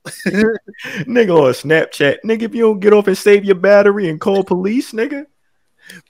nigga 1.05 1.35
on 1.35 1.53
Snapchat. 1.53 2.17
Nigga, 2.23 2.43
if 2.43 2.55
you 2.55 2.61
don't 2.61 2.79
get 2.79 2.93
off 2.93 3.07
and 3.07 3.17
save 3.17 3.43
your 3.43 3.55
battery 3.55 4.09
and 4.09 4.21
call 4.21 4.43
police, 4.43 4.91
nigga. 4.91 5.25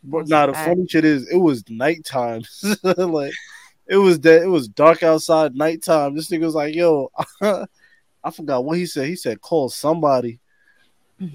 But 0.04 0.28
nah, 0.28 0.48
the 0.48 0.54
funny 0.54 0.86
shit 0.88 1.06
is, 1.06 1.30
it 1.30 1.38
was 1.38 1.64
nighttime. 1.70 2.44
like, 2.84 3.34
it 3.88 3.98
was 3.98 4.20
that 4.22 4.44
it 4.44 4.48
was 4.48 4.68
dark 4.68 5.02
outside, 5.02 5.56
nighttime. 5.56 6.16
This 6.16 6.30
nigga 6.30 6.46
was 6.46 6.56
like, 6.56 6.76
"Yo, 6.76 7.12
I 7.42 8.32
forgot 8.32 8.64
what 8.64 8.78
he 8.78 8.86
said. 8.86 9.08
He 9.08 9.16
said 9.16 9.42
call 9.42 9.70
somebody." 9.70 10.40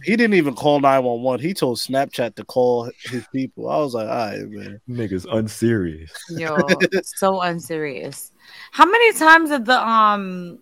He 0.03 0.16
didn't 0.16 0.34
even 0.34 0.55
call 0.55 0.80
nine 0.80 1.05
one 1.05 1.22
one. 1.22 1.39
He 1.39 1.55
told 1.55 1.78
Snapchat 1.78 2.34
to 2.34 2.45
call 2.45 2.91
his 3.05 3.26
people. 3.32 3.68
I 3.68 3.78
was 3.78 3.95
like, 3.95 4.09
"All 4.09 4.14
right, 4.14 4.49
man." 4.49 4.80
Niggas 4.89 5.26
unserious. 5.32 6.12
Yo, 6.30 6.57
so 7.03 7.41
unserious. 7.41 8.32
How 8.72 8.87
many 8.87 9.12
times 9.12 9.51
did 9.51 9.64
the 9.64 9.87
um 9.87 10.59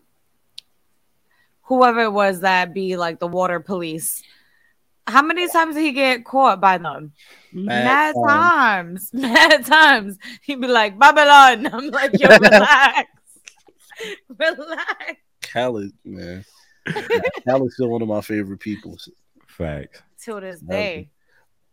whoever 1.62 2.00
it 2.00 2.12
was 2.12 2.40
that 2.40 2.74
be 2.74 2.96
like 2.96 3.18
the 3.18 3.26
water 3.26 3.60
police? 3.60 4.22
How 5.06 5.22
many 5.22 5.48
times 5.48 5.74
did 5.74 5.82
he 5.82 5.92
get 5.92 6.24
caught 6.24 6.60
by 6.60 6.78
them? 6.78 7.12
Mad, 7.52 7.84
Mad 7.84 8.14
times. 8.26 9.10
Mad 9.12 9.66
times. 9.66 10.18
He'd 10.42 10.60
be 10.60 10.66
like, 10.66 10.98
Babylon. 10.98 11.66
I'm 11.72 11.88
like, 11.90 12.18
yo, 12.18 12.28
relax. 12.38 13.08
relax. 14.38 15.16
Khaled, 15.42 15.92
man. 16.04 16.44
Khaled's 17.46 17.74
still 17.74 17.88
one 17.88 18.02
of 18.02 18.08
my 18.08 18.20
favorite 18.20 18.60
people. 18.60 18.96
Facts. 19.46 20.02
Till 20.18 20.40
this 20.40 20.60
day. 20.60 21.10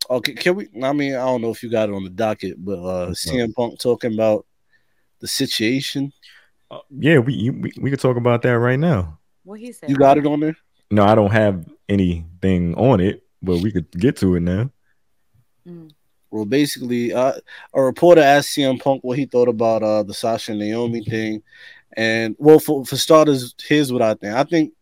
Okay, 0.10 0.34
can 0.34 0.56
we? 0.56 0.68
I 0.84 0.94
mean, 0.94 1.14
I 1.16 1.26
don't 1.26 1.42
know 1.42 1.52
if 1.52 1.64
you 1.64 1.70
got 1.70 1.90
it 1.90 1.96
on 1.96 2.04
the 2.04 2.10
docket, 2.10 2.64
but 2.64 2.80
uh 2.80 3.08
What's? 3.08 3.26
CM 3.26 3.54
Punk 3.54 3.80
talking 3.80 4.14
about 4.14 4.46
the 5.20 5.28
situation. 5.28 6.12
Uh, 6.70 6.80
yeah, 6.90 7.20
we, 7.20 7.34
you- 7.34 7.54
we 7.54 7.72
we 7.80 7.90
could 7.90 8.00
talk 8.00 8.18
about 8.18 8.42
that 8.42 8.58
right 8.58 8.80
now. 8.80 9.20
What 9.44 9.60
he 9.60 9.72
said. 9.72 9.90
You 9.90 9.96
got 9.96 10.18
it 10.18 10.26
on 10.26 10.40
there? 10.40 10.56
No, 10.90 11.04
I 11.06 11.16
don't 11.16 11.32
have 11.32 11.66
anything 11.88 12.76
on 12.76 13.00
it, 13.00 13.24
but 13.42 13.60
we 13.62 13.72
could 13.72 13.90
get 13.92 14.18
to 14.18 14.36
it 14.36 14.42
now. 14.42 14.70
Mm. 15.68 15.92
Well, 16.32 16.46
basically, 16.46 17.14
uh, 17.14 17.34
a 17.74 17.82
reporter 17.82 18.22
asked 18.22 18.56
CM 18.58 18.82
Punk 18.82 19.04
what 19.04 19.18
he 19.18 19.26
thought 19.26 19.50
about 19.50 19.84
uh, 19.84 20.04
the 20.04 20.14
Sasha 20.14 20.52
and 20.52 20.60
Naomi 20.60 21.04
thing, 21.04 21.44
and 21.96 22.36
well, 22.40 22.60
for 22.60 22.86
for 22.86 22.98
starters, 22.98 23.54
here's 23.62 23.92
what 23.94 24.02
I 24.02 24.14
think. 24.16 24.34
I 24.34 24.44
think 24.44 24.74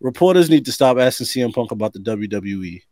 reporters 0.00 0.50
need 0.50 0.64
to 0.66 0.72
stop 0.72 0.98
asking 0.98 1.26
CM 1.26 1.54
Punk 1.54 1.70
about 1.70 1.92
the 1.92 2.00
WWE. 2.00 2.82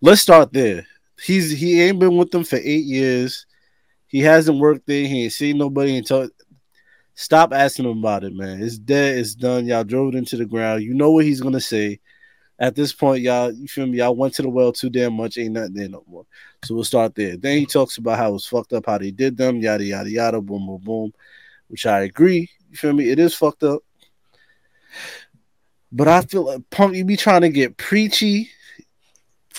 Let's 0.00 0.22
start 0.22 0.52
there. 0.52 0.86
He's 1.22 1.50
he 1.50 1.80
ain't 1.82 1.98
been 1.98 2.16
with 2.16 2.30
them 2.30 2.44
for 2.44 2.56
eight 2.56 2.84
years. 2.84 3.46
He 4.06 4.20
hasn't 4.20 4.58
worked 4.58 4.86
there. 4.86 5.06
He 5.06 5.24
ain't 5.24 5.32
seen 5.32 5.58
nobody 5.58 5.96
until. 5.96 6.28
Stop 7.14 7.52
asking 7.52 7.84
him 7.84 7.98
about 7.98 8.24
it, 8.24 8.32
man. 8.32 8.62
It's 8.62 8.78
dead. 8.78 9.18
It's 9.18 9.34
done. 9.34 9.66
Y'all 9.66 9.84
drove 9.84 10.14
it 10.14 10.18
into 10.18 10.38
the 10.38 10.46
ground. 10.46 10.82
You 10.82 10.94
know 10.94 11.10
what 11.10 11.26
he's 11.26 11.40
gonna 11.40 11.60
say. 11.60 12.00
At 12.58 12.74
this 12.74 12.92
point, 12.92 13.22
y'all, 13.22 13.52
you 13.52 13.68
feel 13.68 13.86
me? 13.86 13.98
Y'all 13.98 14.16
went 14.16 14.34
to 14.34 14.42
the 14.42 14.48
well 14.48 14.72
too 14.72 14.88
damn 14.88 15.14
much. 15.14 15.36
Ain't 15.36 15.52
nothing 15.52 15.74
there 15.74 15.88
no 15.88 16.02
more. 16.06 16.24
So 16.64 16.74
we'll 16.74 16.84
start 16.84 17.14
there. 17.14 17.36
Then 17.36 17.58
he 17.58 17.66
talks 17.66 17.98
about 17.98 18.18
how 18.18 18.30
it 18.30 18.32
was 18.32 18.46
fucked 18.46 18.72
up, 18.72 18.86
how 18.86 18.98
they 18.98 19.10
did 19.10 19.36
them, 19.36 19.60
yada 19.60 19.84
yada 19.84 20.10
yada, 20.10 20.40
boom 20.40 20.66
boom 20.66 20.80
boom, 20.82 21.12
which 21.68 21.84
I 21.84 22.00
agree. 22.00 22.50
You 22.70 22.76
feel 22.76 22.92
me? 22.92 23.10
It 23.10 23.18
is 23.18 23.34
fucked 23.34 23.64
up. 23.64 23.82
But 25.92 26.08
I 26.08 26.20
feel 26.22 26.44
like 26.46 26.62
Punk, 26.70 26.94
you 26.94 27.04
be 27.04 27.16
trying 27.16 27.40
to 27.42 27.48
get 27.48 27.76
preachy. 27.76 28.48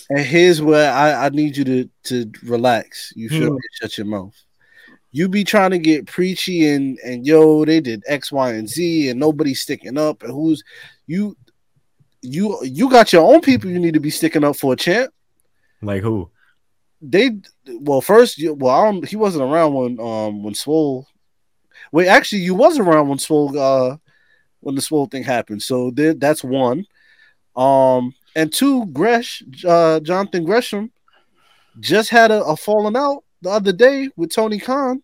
And 0.09 0.19
here's 0.19 0.61
where 0.61 0.91
I, 0.91 1.25
I 1.25 1.29
need 1.29 1.55
you 1.57 1.63
to 1.65 1.89
to 2.05 2.32
relax. 2.43 3.13
You 3.15 3.29
feel 3.29 3.49
Hmm. 3.49 3.55
me? 3.55 3.61
Shut 3.82 3.97
your 3.97 4.07
mouth. 4.07 4.36
You 5.11 5.27
be 5.27 5.43
trying 5.43 5.71
to 5.71 5.77
get 5.79 6.07
preachy 6.07 6.67
and 6.67 6.97
and 7.03 7.25
yo, 7.25 7.65
they 7.65 7.82
did 7.82 8.03
X, 8.07 8.32
Y, 8.32 8.51
and 8.53 8.67
Z, 8.69 9.09
and 9.09 9.19
nobody's 9.19 9.61
sticking 9.61 9.97
up. 9.97 10.23
And 10.23 10.32
who's 10.32 10.63
you? 11.07 11.36
You 12.21 12.57
you 12.63 12.89
got 12.89 13.11
your 13.11 13.23
own 13.34 13.41
people 13.41 13.69
you 13.69 13.79
need 13.79 13.95
to 13.95 13.99
be 13.99 14.11
sticking 14.11 14.43
up 14.43 14.55
for, 14.55 14.73
a 14.73 14.75
champ 14.75 15.11
Like 15.82 16.03
who? 16.03 16.29
they 17.01 17.32
well 17.79 17.99
first 17.99 18.38
you- 18.38 18.53
well 18.53 18.75
I 18.75 18.91
don't, 18.91 19.07
he 19.07 19.15
wasn't 19.15 19.43
around 19.43 19.73
when 19.73 19.99
um 19.99 20.43
when 20.43 20.53
Swole 20.53 21.07
Wait, 21.91 22.07
actually, 22.07 22.41
you 22.43 22.53
was 22.53 22.77
around 22.77 23.07
when 23.09 23.17
Swole 23.17 23.57
uh 23.57 23.97
when 24.62 24.76
the 24.76 24.82
Swole 24.82 25.07
thing 25.07 25.24
happened. 25.24 25.62
So 25.62 25.91
there, 25.91 26.14
that's 26.14 26.43
one. 26.43 26.86
Um, 27.55 28.16
and 28.36 28.51
two, 28.51 28.86
Gresh, 28.88 29.43
uh, 29.68 29.99
Jonathan 29.99 30.45
Gresham, 30.45 30.91
just 31.80 32.09
had 32.09 32.32
a, 32.32 32.43
a 32.45 32.55
falling 32.55 32.95
out 32.95 33.24
the 33.41 33.49
other 33.49 33.74
day 33.74 34.09
with 34.16 34.34
Tony 34.34 34.59
Khan. 34.59 35.03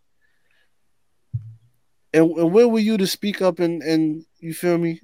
And, 2.14 2.32
and 2.32 2.52
where 2.54 2.68
were 2.68 2.80
you 2.80 2.98
to 2.98 3.08
speak 3.08 3.42
up 3.42 3.60
and 3.60 3.84
and 3.84 4.26
you 4.40 4.54
feel 4.54 4.78
me 4.78 5.02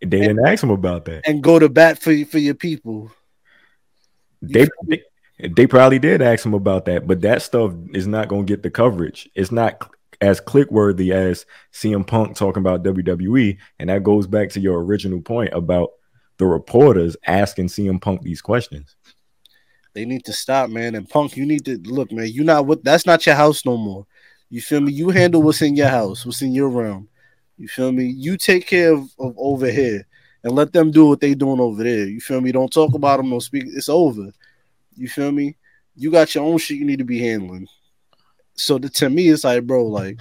They 0.00 0.20
didn't 0.20 0.46
ask 0.46 0.62
him 0.62 0.70
about 0.70 1.04
that. 1.06 1.26
and 1.26 1.42
go 1.42 1.58
to 1.58 1.68
bat 1.68 2.00
for 2.00 2.14
for 2.24 2.38
your 2.38 2.54
people? 2.54 3.10
They, 4.42 4.66
they 4.86 5.02
they 5.54 5.66
probably 5.66 5.98
did 5.98 6.22
ask 6.22 6.44
him 6.44 6.54
about 6.54 6.84
that, 6.86 7.06
but 7.06 7.20
that 7.22 7.42
stuff 7.42 7.72
is 7.94 8.06
not 8.06 8.28
going 8.28 8.46
to 8.46 8.52
get 8.52 8.62
the 8.62 8.70
coverage. 8.70 9.28
It's 9.34 9.52
not 9.52 9.90
as 10.20 10.40
click 10.40 10.70
worthy 10.70 11.12
as 11.12 11.46
CM 11.72 12.06
Punk 12.06 12.36
talking 12.36 12.60
about 12.60 12.82
WWE, 12.82 13.56
and 13.78 13.88
that 13.88 14.02
goes 14.02 14.26
back 14.26 14.50
to 14.50 14.60
your 14.60 14.82
original 14.82 15.20
point 15.20 15.52
about 15.52 15.90
the 16.36 16.46
reporters 16.46 17.16
asking 17.26 17.68
CM 17.68 18.00
Punk 18.00 18.22
these 18.22 18.42
questions. 18.42 18.96
They 19.92 20.04
need 20.04 20.24
to 20.26 20.32
stop, 20.32 20.70
man. 20.70 20.94
And 20.94 21.08
Punk, 21.08 21.36
you 21.36 21.44
need 21.46 21.64
to 21.64 21.78
look, 21.78 22.12
man. 22.12 22.28
You're 22.28 22.44
not 22.44 22.66
what 22.66 22.84
that's 22.84 23.06
not 23.06 23.26
your 23.26 23.34
house 23.34 23.64
no 23.64 23.76
more. 23.76 24.06
You 24.48 24.60
feel 24.60 24.80
me? 24.80 24.92
You 24.92 25.10
handle 25.10 25.42
what's 25.42 25.62
in 25.62 25.76
your 25.76 25.88
house, 25.88 26.26
what's 26.26 26.42
in 26.42 26.52
your 26.52 26.68
realm. 26.68 27.08
You 27.56 27.68
feel 27.68 27.92
me? 27.92 28.06
You 28.06 28.36
take 28.36 28.66
care 28.66 28.92
of, 28.92 29.10
of 29.18 29.34
over 29.36 29.70
here 29.70 30.06
and 30.42 30.54
let 30.54 30.72
them 30.72 30.90
do 30.90 31.06
what 31.06 31.20
they 31.20 31.34
doing 31.34 31.60
over 31.60 31.84
there. 31.84 32.06
You 32.06 32.20
feel 32.20 32.40
me? 32.40 32.52
Don't 32.52 32.72
talk 32.72 32.94
about 32.94 33.18
them, 33.18 33.30
don't 33.30 33.40
speak. 33.40 33.64
It's 33.66 33.88
over. 33.88 34.30
You 34.96 35.08
feel 35.08 35.32
me? 35.32 35.56
You 35.96 36.10
got 36.10 36.34
your 36.34 36.44
own 36.44 36.58
shit 36.58 36.78
you 36.78 36.84
need 36.84 36.98
to 36.98 37.04
be 37.04 37.18
handling. 37.20 37.68
So 38.60 38.78
the, 38.78 38.88
to 38.90 39.10
me, 39.10 39.28
it's 39.28 39.44
like, 39.44 39.66
bro, 39.66 39.86
like 39.86 40.20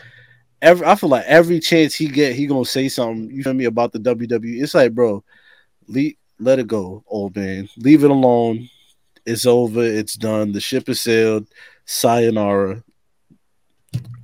every 0.61 0.85
I 0.85 0.95
feel 0.95 1.09
like 1.09 1.25
every 1.25 1.59
chance 1.59 1.93
he 1.93 2.07
get, 2.07 2.35
he 2.35 2.47
gonna 2.47 2.65
say 2.65 2.89
something. 2.89 3.29
You 3.31 3.43
feel 3.43 3.53
me 3.53 3.65
about 3.65 3.91
the 3.91 3.99
WWE? 3.99 4.61
It's 4.61 4.73
like, 4.73 4.93
bro, 4.93 5.23
le- 5.87 6.11
let 6.39 6.59
it 6.59 6.67
go, 6.67 7.03
old 7.07 7.35
man. 7.35 7.69
Leave 7.77 8.03
it 8.03 8.11
alone. 8.11 8.69
It's 9.25 9.45
over. 9.45 9.83
It's 9.83 10.15
done. 10.15 10.51
The 10.51 10.61
ship 10.61 10.89
is 10.89 11.01
sailed. 11.01 11.47
Sayonara. 11.85 12.83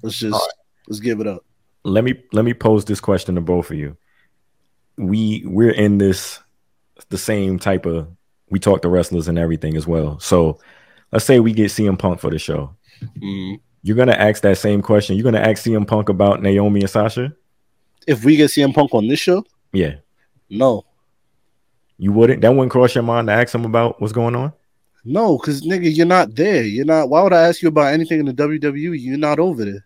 Let's 0.02 0.18
just 0.18 0.50
let's 0.88 1.00
give 1.00 1.20
it 1.20 1.28
up. 1.28 1.44
Let 1.84 2.04
me 2.04 2.16
let 2.32 2.46
me 2.46 2.54
pose 2.54 2.86
this 2.86 3.00
question 3.00 3.36
to 3.36 3.42
both 3.42 3.72
of 3.72 3.78
you. 3.78 3.98
We 4.98 5.44
we're 5.46 5.72
in 5.72 5.98
this 5.98 6.40
the 7.10 7.18
same 7.18 7.60
type 7.60 7.86
of 7.86 8.08
we 8.50 8.60
talk 8.60 8.82
to 8.82 8.90
wrestlers 8.90 9.28
and 9.28 9.38
everything 9.38 9.76
as 9.76 9.86
well. 9.86 10.20
So 10.20 10.60
let's 11.12 11.26
say 11.26 11.40
we 11.40 11.54
get 11.54 11.72
CM 11.72 12.00
Punk 12.00 12.20
for 12.20 12.30
the 12.30 12.40
show. 12.40 12.76
Mm. 13.18 13.60
You're 13.86 13.96
gonna 13.96 14.14
ask 14.14 14.42
that 14.42 14.58
same 14.58 14.82
question. 14.82 15.16
You're 15.16 15.24
gonna 15.32 15.38
ask 15.48 15.64
CM 15.64 15.86
Punk 15.88 16.10
about 16.10 16.42
Naomi 16.42 16.80
and 16.82 16.90
Sasha? 16.90 17.32
If 18.08 18.26
we 18.26 18.36
get 18.36 18.50
CM 18.50 18.74
Punk 18.74 18.96
on 18.96 19.08
this 19.08 19.20
show, 19.20 19.46
Yeah. 19.74 19.98
no, 20.50 20.86
You 22.00 22.12
wouldn't 22.12 22.42
that 22.42 22.50
wouldn't 22.50 22.72
cross 22.72 22.96
your 22.96 23.04
mind 23.04 23.28
to 23.28 23.34
ask 23.34 23.54
him 23.54 23.64
about 23.64 24.02
what's 24.02 24.12
going 24.12 24.36
on? 24.36 24.54
no, 25.04 25.38
because 25.38 25.62
nigga, 25.62 25.96
you're 25.96 26.08
not 26.08 26.34
there. 26.34 26.64
You're 26.64 26.84
not. 26.84 27.10
Why 27.10 27.22
would 27.22 27.32
I 27.32 27.44
ask 27.48 27.62
you 27.62 27.68
about 27.68 27.94
anything 27.94 28.22
in 28.22 28.26
the 28.26 28.34
WWE? 28.34 29.00
You're 29.00 29.20
not 29.20 29.38
over 29.38 29.64
there. 29.64 29.86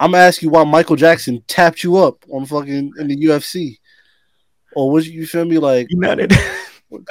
I'm 0.00 0.10
gonna 0.10 0.24
ask 0.24 0.42
you 0.42 0.50
why 0.50 0.64
Michael 0.64 0.96
Jackson 0.96 1.44
tapped 1.46 1.84
you 1.84 1.96
up 1.96 2.24
on 2.28 2.44
fucking 2.44 2.92
in 2.98 3.06
the 3.06 3.16
UFC, 3.16 3.78
or 4.74 4.90
was 4.90 5.08
you 5.08 5.28
feel 5.28 5.44
me? 5.44 5.58
Like, 5.58 5.86
You 5.90 6.00
not 6.00 6.18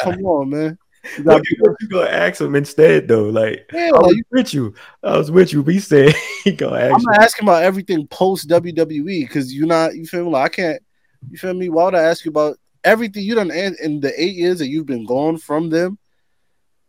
come 0.04 0.16
on, 0.26 0.50
man. 0.50 0.78
You 1.18 1.24
What 1.24 1.44
you, 1.50 1.88
gonna 1.90 2.10
ask 2.10 2.42
him 2.42 2.56
instead 2.56 3.08
though? 3.08 3.30
Like 3.30 3.70
Yeah, 3.74 3.92
I 3.94 4.00
like, 4.00 4.16
was 4.16 4.24
with 4.32 4.54
you. 4.54 4.74
I 5.04 5.18
was 5.18 5.32
with 5.32 5.52
you. 5.54 5.64
But 5.64 5.74
he 5.74 5.80
said 5.80 6.14
he 6.44 6.52
gonna 6.52 6.80
ask 6.80 6.94
I'm 6.96 7.02
you. 7.02 7.06
gonna 7.08 7.24
ask 7.24 7.40
him 7.40 7.48
about 7.48 7.64
everything 7.64 8.08
post 8.08 8.48
WWE 8.48 9.26
because 9.26 9.54
you're 9.54 9.68
not. 9.68 9.96
You 9.96 10.06
feel 10.06 10.26
me? 10.26 10.32
Like 10.32 10.46
I 10.52 10.56
can't. 10.56 10.84
You 11.30 11.38
feel 11.38 11.54
me? 11.54 11.70
Why 11.70 11.86
would 11.86 11.96
I 11.96 12.04
ask 12.04 12.26
you 12.26 12.30
about 12.30 12.58
everything 12.84 13.24
you 13.24 13.36
done 13.36 13.52
an- 13.52 13.78
in 13.82 14.00
the 14.00 14.12
eight 14.22 14.36
years 14.36 14.60
that 14.60 14.68
you've 14.68 14.86
been 14.86 15.06
gone 15.06 15.38
from 15.38 15.70
them? 15.70 15.98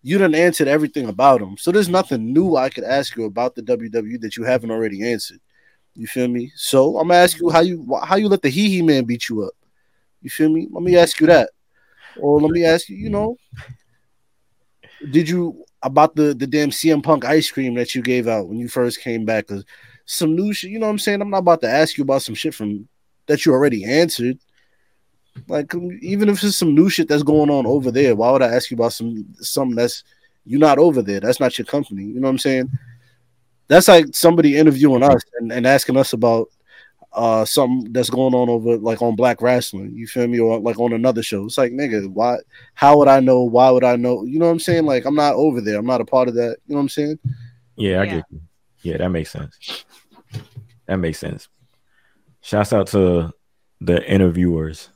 You 0.02 0.18
done 0.18 0.34
answered 0.34 0.68
everything 0.68 1.06
about 1.08 1.40
them. 1.40 1.56
So 1.56 1.70
there's 1.70 1.88
nothing 1.88 2.32
new 2.32 2.56
I 2.56 2.68
could 2.70 2.84
ask 2.84 3.16
you 3.16 3.24
about 3.24 3.54
the 3.54 3.62
WWE 3.62 4.16
that 4.18 4.36
you 4.36 4.42
haven't 4.44 4.70
already 4.72 5.08
answered. 5.08 5.38
You 5.94 6.06
feel 6.06 6.26
me? 6.28 6.50
So 6.56 6.98
I'm 6.98 7.08
gonna 7.08 7.20
ask 7.20 7.38
you 7.38 7.50
how 7.50 7.60
you 7.60 7.98
how 8.04 8.16
you 8.16 8.28
let 8.28 8.42
the 8.42 8.48
hee 8.48 8.68
hee 8.68 8.82
man 8.82 9.04
beat 9.04 9.28
you 9.28 9.44
up. 9.44 9.52
You 10.22 10.30
feel 10.30 10.48
me? 10.48 10.66
Let 10.70 10.82
me 10.82 10.96
ask 10.96 11.20
you 11.20 11.26
that, 11.28 11.50
or 12.16 12.40
let 12.40 12.50
me 12.50 12.64
ask 12.64 12.88
you. 12.88 12.96
You 12.96 13.10
know, 13.10 13.36
did 15.10 15.28
you 15.28 15.64
about 15.82 16.14
the 16.14 16.34
the 16.34 16.46
damn 16.46 16.70
CM 16.70 17.02
Punk 17.02 17.24
ice 17.24 17.50
cream 17.50 17.74
that 17.74 17.94
you 17.94 18.02
gave 18.02 18.28
out 18.28 18.48
when 18.48 18.58
you 18.58 18.68
first 18.68 19.00
came 19.00 19.24
back? 19.24 19.48
Cause 19.48 19.64
some 20.04 20.34
new 20.36 20.52
shit. 20.52 20.70
You 20.70 20.78
know 20.78 20.86
what 20.86 20.92
I'm 20.92 20.98
saying? 20.98 21.20
I'm 21.20 21.30
not 21.30 21.38
about 21.38 21.60
to 21.62 21.68
ask 21.68 21.96
you 21.96 22.02
about 22.02 22.22
some 22.22 22.34
shit 22.34 22.54
from 22.54 22.88
that 23.26 23.44
you 23.44 23.52
already 23.52 23.84
answered. 23.84 24.38
Like 25.48 25.72
even 26.02 26.28
if 26.28 26.42
it's 26.42 26.56
some 26.56 26.74
new 26.74 26.88
shit 26.88 27.08
that's 27.08 27.22
going 27.22 27.50
on 27.50 27.66
over 27.66 27.90
there, 27.90 28.14
why 28.14 28.30
would 28.30 28.42
I 28.42 28.54
ask 28.54 28.70
you 28.70 28.76
about 28.76 28.92
some 28.92 29.26
something 29.34 29.76
that's 29.76 30.04
you're 30.44 30.60
not 30.60 30.78
over 30.78 31.02
there? 31.02 31.20
That's 31.20 31.40
not 31.40 31.56
your 31.58 31.66
company. 31.66 32.04
You 32.04 32.14
know 32.14 32.26
what 32.26 32.32
I'm 32.32 32.38
saying? 32.38 32.70
That's 33.68 33.88
like 33.88 34.06
somebody 34.12 34.56
interviewing 34.56 35.02
us 35.02 35.22
and, 35.38 35.52
and 35.52 35.66
asking 35.66 35.96
us 35.96 36.12
about 36.12 36.48
uh 37.14 37.44
something 37.44 37.92
that's 37.92 38.10
going 38.10 38.34
on 38.34 38.48
over 38.48 38.76
like 38.78 39.02
on 39.02 39.16
black 39.16 39.42
wrestling. 39.42 39.92
You 39.94 40.06
feel 40.06 40.26
me? 40.26 40.38
Or 40.40 40.58
like 40.58 40.78
on 40.78 40.92
another 40.92 41.22
show. 41.22 41.44
It's 41.44 41.58
like 41.58 41.72
nigga, 41.72 42.08
why 42.08 42.38
how 42.74 42.96
would 42.98 43.08
I 43.08 43.20
know? 43.20 43.42
Why 43.42 43.70
would 43.70 43.84
I 43.84 43.96
know? 43.96 44.24
You 44.24 44.38
know 44.38 44.46
what 44.46 44.52
I'm 44.52 44.58
saying? 44.60 44.84
Like 44.86 45.04
I'm 45.04 45.14
not 45.14 45.34
over 45.34 45.60
there. 45.60 45.78
I'm 45.78 45.86
not 45.86 46.00
a 46.00 46.04
part 46.06 46.28
of 46.28 46.34
that. 46.34 46.56
You 46.66 46.74
know 46.74 46.76
what 46.76 46.82
I'm 46.82 46.88
saying? 46.88 47.18
Yeah, 47.76 48.00
I 48.00 48.04
Yeah. 48.04 48.14
get 48.16 48.24
you. 48.30 48.40
Yeah, 48.82 48.96
that 48.98 49.08
makes 49.10 49.30
sense. 49.30 49.84
That 50.86 50.96
makes 50.96 51.18
sense. 51.18 51.48
Shouts 52.40 52.72
out 52.72 52.88
to 52.88 53.32
the 53.80 54.04
interviewers 54.10 54.88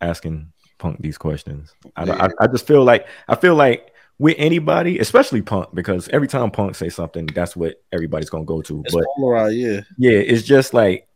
asking 0.00 0.52
Punk 0.78 1.00
these 1.00 1.18
questions. 1.18 1.74
I, 1.96 2.10
I, 2.10 2.28
I 2.40 2.46
just 2.46 2.66
feel 2.66 2.84
like 2.84 3.06
I 3.28 3.36
feel 3.36 3.54
like 3.54 3.92
with 4.18 4.34
anybody, 4.38 4.98
especially 4.98 5.40
Punk, 5.40 5.74
because 5.74 6.08
every 6.10 6.28
time 6.28 6.50
Punk 6.50 6.74
say 6.74 6.90
something, 6.90 7.26
that's 7.26 7.56
what 7.56 7.82
everybody's 7.92 8.28
gonna 8.28 8.44
go 8.44 8.60
to. 8.62 8.82
It's 8.84 8.94
But 8.94 9.04
polarized, 9.16 9.56
yeah. 9.56 9.80
yeah, 9.96 10.18
it's 10.18 10.42
just 10.42 10.74
like 10.74 11.08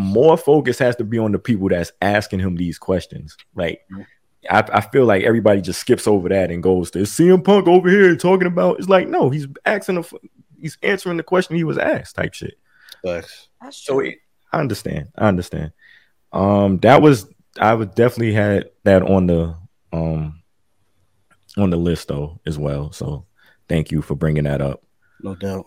more 0.00 0.36
focus 0.36 0.78
has 0.78 0.96
to 0.96 1.04
be 1.04 1.18
on 1.18 1.32
the 1.32 1.38
people 1.38 1.68
that's 1.68 1.92
asking 2.02 2.40
him 2.40 2.56
these 2.56 2.78
questions. 2.78 3.36
Like, 3.54 3.80
I, 4.48 4.64
I 4.72 4.80
feel 4.80 5.04
like 5.04 5.24
everybody 5.24 5.60
just 5.60 5.80
skips 5.80 6.06
over 6.06 6.28
that 6.28 6.50
and 6.50 6.62
goes 6.62 6.90
to 6.92 7.00
"Is 7.00 7.10
CM 7.10 7.44
Punk 7.44 7.66
over 7.68 7.88
here 7.88 8.16
talking 8.16 8.46
about. 8.46 8.78
It's 8.78 8.88
like, 8.88 9.08
no, 9.08 9.30
he's 9.30 9.46
asking, 9.66 9.98
a, 9.98 10.04
he's 10.58 10.78
answering 10.82 11.16
the 11.16 11.22
question 11.22 11.56
he 11.56 11.64
was 11.64 11.78
asked, 11.78 12.16
type 12.16 12.34
shit. 12.34 12.58
Facts. 13.04 13.48
That's 13.60 13.76
So 13.76 14.00
it, 14.00 14.16
I 14.52 14.60
understand. 14.60 15.08
I 15.16 15.28
understand. 15.28 15.72
Um, 16.32 16.78
that 16.78 17.02
was 17.02 17.26
I 17.58 17.74
would 17.74 17.94
definitely 17.94 18.32
had 18.32 18.70
that 18.84 19.02
on 19.02 19.26
the 19.26 19.56
um 19.92 20.42
on 21.56 21.70
the 21.70 21.76
list 21.76 22.08
though 22.08 22.40
as 22.46 22.56
well. 22.58 22.92
So 22.92 23.26
thank 23.68 23.90
you 23.90 24.02
for 24.02 24.14
bringing 24.14 24.44
that 24.44 24.60
up. 24.60 24.82
No 25.22 25.34
doubt. 25.34 25.66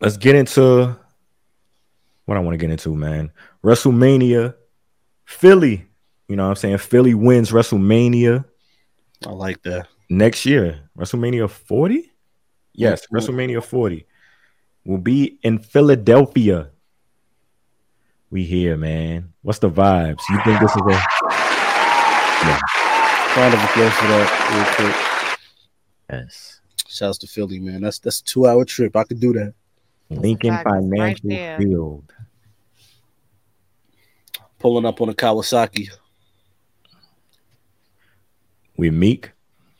let's 0.00 0.16
get 0.16 0.34
into 0.34 0.96
what 2.26 2.36
I 2.36 2.40
want 2.40 2.54
to 2.54 2.58
get 2.58 2.70
into, 2.70 2.94
man. 2.94 3.32
WrestleMania, 3.64 4.54
Philly. 5.24 5.86
You 6.28 6.36
know 6.36 6.44
what 6.44 6.50
I'm 6.50 6.56
saying? 6.56 6.78
Philly 6.78 7.14
wins 7.14 7.50
WrestleMania 7.50 8.44
I 9.24 9.30
like 9.30 9.62
that. 9.62 9.88
next 10.10 10.44
year. 10.44 10.80
WrestleMania 10.98 11.48
40? 11.48 12.12
Yes. 12.74 13.06
WrestleMania 13.12 13.62
40 13.64 14.06
will 14.84 14.98
be 14.98 15.38
in 15.42 15.58
Philadelphia. 15.58 16.70
We 18.30 18.44
here, 18.44 18.76
man. 18.76 19.32
What's 19.42 19.60
the 19.60 19.70
vibes? 19.70 20.20
You 20.28 20.40
think 20.44 20.60
this 20.60 20.70
is 20.72 20.82
a 20.82 21.02
Round 23.36 23.52
of 23.52 23.60
applause 23.62 23.92
for 23.92 24.06
that, 24.06 24.76
real 24.78 24.88
quick. 24.88 25.40
yes. 26.10 26.60
Shouts 26.88 27.18
to 27.18 27.26
Philly, 27.26 27.58
man. 27.60 27.82
That's 27.82 27.98
that's 27.98 28.20
a 28.20 28.24
two 28.24 28.46
hour 28.46 28.64
trip. 28.64 28.96
I 28.96 29.04
could 29.04 29.20
do 29.20 29.32
that. 29.34 29.52
Lincoln 30.10 30.50
Fact, 30.50 30.66
right 30.66 30.82
Financial 30.82 31.28
there. 31.28 31.58
Field. 31.58 32.12
Pulling 34.58 34.86
up 34.86 35.00
on 35.00 35.08
a 35.08 35.14
Kawasaki. 35.14 35.88
We 38.76 38.90
Meek. 38.90 39.32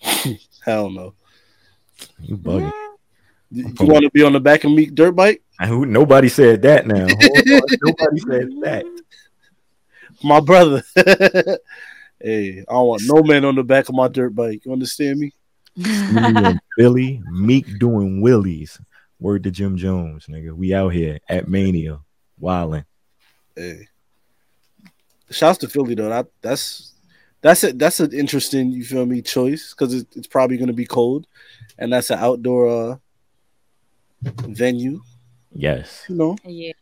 Hell 0.65 0.91
no. 0.91 1.15
You 2.21 2.37
bugging. 2.37 2.73
You 3.51 3.73
want 3.81 4.05
to 4.05 4.11
be 4.11 4.23
on 4.23 4.33
the 4.33 4.41
back 4.41 4.65
of 4.65 4.73
Meek 4.73 4.95
dirt 4.95 5.13
bike? 5.13 5.43
And 5.61 5.71
Who 5.71 5.87
nobody 5.87 6.29
said 6.29 6.63
that 6.63 6.87
now. 6.87 7.07
Nobody 7.83 8.19
said 8.19 8.49
that. 8.63 8.85
My 10.23 10.41
brother. 10.41 10.83
hey, 12.21 12.61
I 12.61 12.73
don't 12.73 12.87
want 12.87 13.03
no 13.07 13.23
man 13.23 13.45
on 13.45 13.55
the 13.55 13.63
back 13.63 13.89
of 13.89 13.95
my 13.95 14.09
dirt 14.09 14.35
bike. 14.35 14.65
You 14.65 14.73
understand 14.73 15.19
me? 15.19 15.33
Billy, 16.77 17.23
Meek 17.31 17.79
doing 17.79 18.21
willies. 18.21 18.79
Word 19.19 19.45
to 19.45 19.51
Jim 19.51 19.77
Jones, 19.77 20.27
nigga. 20.27 20.53
We 20.53 20.75
out 20.75 20.91
here 20.91 21.19
at 21.29 21.49
Mania, 21.49 22.01
wilding. 22.39 22.85
Hey. 23.55 23.89
Shouts 25.31 25.59
to 25.59 25.69
Philly 25.69 25.95
though. 25.95 26.09
That 26.09 26.27
that's 26.43 26.93
that's 27.41 27.65
it. 27.65 27.79
That's 27.79 28.01
an 28.01 28.13
interesting, 28.13 28.71
you 28.71 28.85
feel 28.85 29.07
me, 29.07 29.23
choice 29.23 29.75
because 29.75 29.95
it, 29.95 30.07
it's 30.15 30.27
probably 30.27 30.57
gonna 30.57 30.73
be 30.73 30.87
cold, 30.87 31.27
and 31.79 31.93
that's 31.93 32.11
an 32.11 32.19
outdoor 32.19 32.69
uh, 32.69 32.97
venue. 34.23 35.01
Yes. 35.53 36.05
You 36.09 36.15
know, 36.17 36.37
Yeah. 36.45 36.73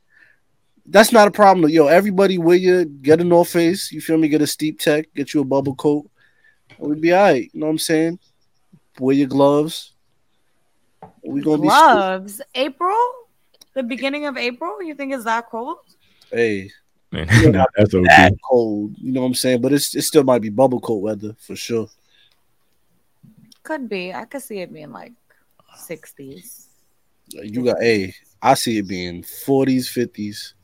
that's 0.87 1.13
not 1.13 1.29
a 1.29 1.31
problem. 1.31 1.71
Yo, 1.71 1.87
everybody 1.87 2.39
wear 2.39 2.57
your 2.57 2.85
get 2.85 3.21
a 3.21 3.25
North 3.25 3.51
Face. 3.51 3.93
You 3.93 4.01
feel 4.01 4.19
me? 4.19 4.29
Get 4.29 4.43
a 4.43 4.47
steep 4.47 4.79
tech. 4.81 5.07
Get 5.15 5.33
you 5.33 5.41
a 5.41 5.45
bubble 5.45 5.75
coat. 5.77 6.11
We'll 6.79 6.99
be 6.99 7.13
all 7.13 7.23
right. 7.23 7.49
You 7.53 7.61
know 7.61 7.67
what 7.67 7.73
I'm 7.73 7.79
saying? 7.79 8.19
Wear 8.99 9.15
your 9.15 9.29
gloves. 9.29 9.94
We 11.27 11.43
gonna 11.43 11.59
be 11.59 11.69
Gloves. 11.69 12.41
April? 12.55 12.97
The 13.75 13.83
beginning 13.83 14.27
of 14.27 14.37
April? 14.37 14.83
You 14.83 14.95
think 14.95 15.13
it's 15.13 15.25
that 15.25 15.51
cold? 15.51 15.79
hey 16.31 16.71
Man, 17.15 17.29
nah, 17.53 17.65
that's 17.77 17.95
okay. 17.95 18.07
that 18.09 18.35
cold. 18.43 18.97
You 18.99 19.13
know 19.13 19.21
what 19.21 19.29
I'm 19.29 19.35
saying? 19.35 19.61
But 19.61 19.73
it's 19.73 19.95
it 19.95 20.03
still 20.03 20.25
might 20.25 20.43
be 20.43 20.49
bubble 20.49 20.81
coat 20.81 20.97
weather 20.97 21.37
for 21.39 21.55
sure. 21.55 21.89
Could 23.63 23.89
be. 23.89 24.13
I 24.13 24.25
could 24.25 24.43
see 24.43 24.59
it 24.59 24.73
being 24.73 24.91
like 24.91 25.13
60s. 25.79 26.67
You 27.29 27.65
got 27.65 27.81
a. 27.81 28.13
I 28.43 28.55
see 28.55 28.79
it 28.79 28.89
being 28.89 29.23
40s, 29.23 29.87
50s. 29.87 30.55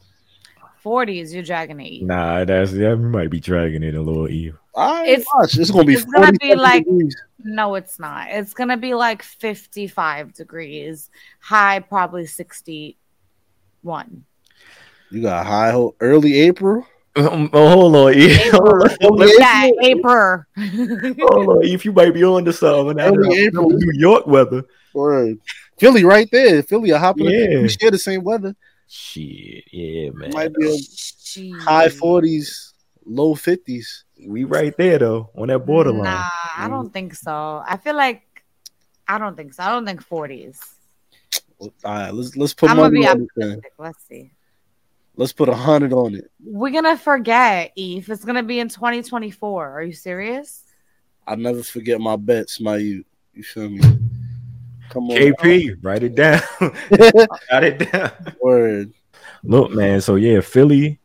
40s, 0.85 1.33
you're 1.33 1.43
dragging 1.43 1.81
it. 1.81 2.03
Nah, 2.03 2.45
that's 2.45 2.73
that 2.73 2.97
might 2.97 3.31
be 3.31 3.41
dragging 3.41 3.83
it 3.83 3.95
a 3.95 4.01
little 4.01 4.29
Eve. 4.29 4.57
I 4.77 5.07
It's- 5.07 5.27
watch. 5.35 5.59
It's 5.59 5.71
gonna 5.71 5.85
be 5.85 5.95
it's 5.95 6.05
gonna 6.05 6.33
be 6.33 6.55
like- 6.55 6.85
degrees. 6.85 7.17
No, 7.43 7.75
it's 7.75 7.99
not. 7.99 8.29
It's 8.31 8.53
gonna 8.55 8.77
be 8.77 8.95
like 8.95 9.23
55 9.23 10.33
degrees. 10.35 11.09
High 11.41 11.81
probably 11.81 12.27
61. 12.27 14.25
You 15.11 15.23
got 15.23 15.47
high 15.47 15.71
ho- 15.73 15.95
early 16.01 16.39
April. 16.41 16.87
Um, 17.17 17.51
oh, 17.53 17.69
hold 17.71 17.97
on, 17.97 18.15
Eve. 18.15 18.37
Hold 18.53 18.83
on, 18.85 18.91
hold 19.01 19.23
on, 19.23 19.29
Yeah, 19.39 19.69
April. 19.83 20.45
hold 20.57 21.49
on, 21.49 21.65
Eve. 21.65 21.85
You 21.85 21.93
might 21.93 22.15
be 22.15 22.23
on 22.25 22.45
to 22.45 22.53
something. 22.53 22.97
Now 22.97 23.07
Early 23.09 23.29
that 23.29 23.35
I 23.35 23.51
know 23.53 23.65
April. 23.65 23.71
New 23.71 23.93
York 23.99 24.27
weather. 24.29 24.63
Or 24.95 25.35
Philly 25.79 26.05
right 26.05 26.29
there. 26.31 26.63
Philly, 26.63 26.91
a 26.91 26.99
hop 26.99 27.19
in 27.21 27.27
Yeah. 27.27 27.63
We 27.63 27.69
share 27.69 27.91
the 27.91 27.99
same 27.99 28.23
weather. 28.23 28.55
Shit, 28.93 29.73
yeah, 29.73 30.11
man. 30.11 30.31
Might 30.33 30.53
be 30.53 30.67
a 30.67 30.75
Jeez. 30.75 31.61
high 31.61 31.87
40s, 31.87 32.73
low 33.05 33.37
50s. 33.37 34.03
We 34.27 34.43
right 34.43 34.77
there 34.77 34.99
though, 34.99 35.31
on 35.37 35.47
that 35.47 35.61
borderline. 35.61 36.03
Nah, 36.03 36.29
I 36.57 36.67
don't 36.69 36.87
mm-hmm. 36.87 36.93
think 36.93 37.15
so. 37.15 37.63
I 37.65 37.77
feel 37.77 37.95
like 37.95 38.25
I 39.07 39.19
don't 39.19 39.37
think 39.37 39.55
so. 39.55 39.63
I 39.63 39.69
don't 39.69 39.87
think 39.87 40.05
40s. 40.05 40.59
All 41.61 41.71
right, 41.85 42.13
let's 42.13 42.37
let's 42.37 42.53
put 42.53 42.69
I'm 42.69 42.79
gonna 42.79 42.91
be 42.91 43.07
on 43.07 43.23
it. 43.23 43.29
Then. 43.37 43.49
optimistic. 43.51 43.73
Let's 43.79 44.05
see. 44.09 44.33
Let's 45.15 45.33
put 45.33 45.49
a 45.49 45.55
hundred 45.55 45.93
on 45.93 46.17
it. 46.17 46.29
We're 46.45 46.73
gonna 46.73 46.97
forget, 46.97 47.71
Eve. 47.77 48.11
It's 48.11 48.25
gonna 48.25 48.43
be 48.43 48.59
in 48.59 48.69
2024. 48.69 49.71
Are 49.71 49.83
you 49.85 49.93
serious? 49.93 50.65
I 51.29 51.37
never 51.37 51.63
forget 51.63 52.01
my 52.01 52.17
bets, 52.17 52.61
my 52.61 52.79
you. 52.79 53.05
You 53.35 53.45
feel 53.45 53.69
me? 53.69 53.81
Come 54.91 55.05
on, 55.05 55.17
KP, 55.17 55.77
write 55.83 56.03
it 56.03 56.17
down. 56.17 56.41
Got 57.51 57.65
it 57.65 57.91
down. 57.91 58.11
word. 58.41 58.93
Look, 59.45 59.71
man. 59.71 60.01
So 60.01 60.17
yeah, 60.17 60.41
Philly 60.41 60.99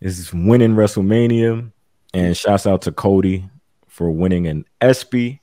is 0.00 0.32
winning 0.32 0.74
WrestleMania, 0.74 1.70
and 2.14 2.36
shouts 2.36 2.66
out 2.66 2.82
to 2.82 2.92
Cody 2.92 3.48
for 3.88 4.10
winning 4.10 4.46
an 4.46 4.64
ESPY. 4.80 5.40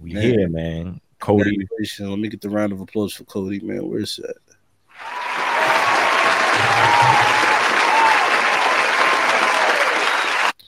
We 0.00 0.14
Man. 0.14 0.22
here, 0.22 0.48
man. 0.48 1.00
Cody, 1.20 1.56
Let 2.00 2.18
me 2.18 2.28
get 2.28 2.40
the 2.40 2.50
round 2.50 2.72
of 2.72 2.80
applause 2.80 3.12
for 3.12 3.24
Cody, 3.24 3.60
man. 3.60 3.88
Where's 3.88 4.16
that? 4.16 4.36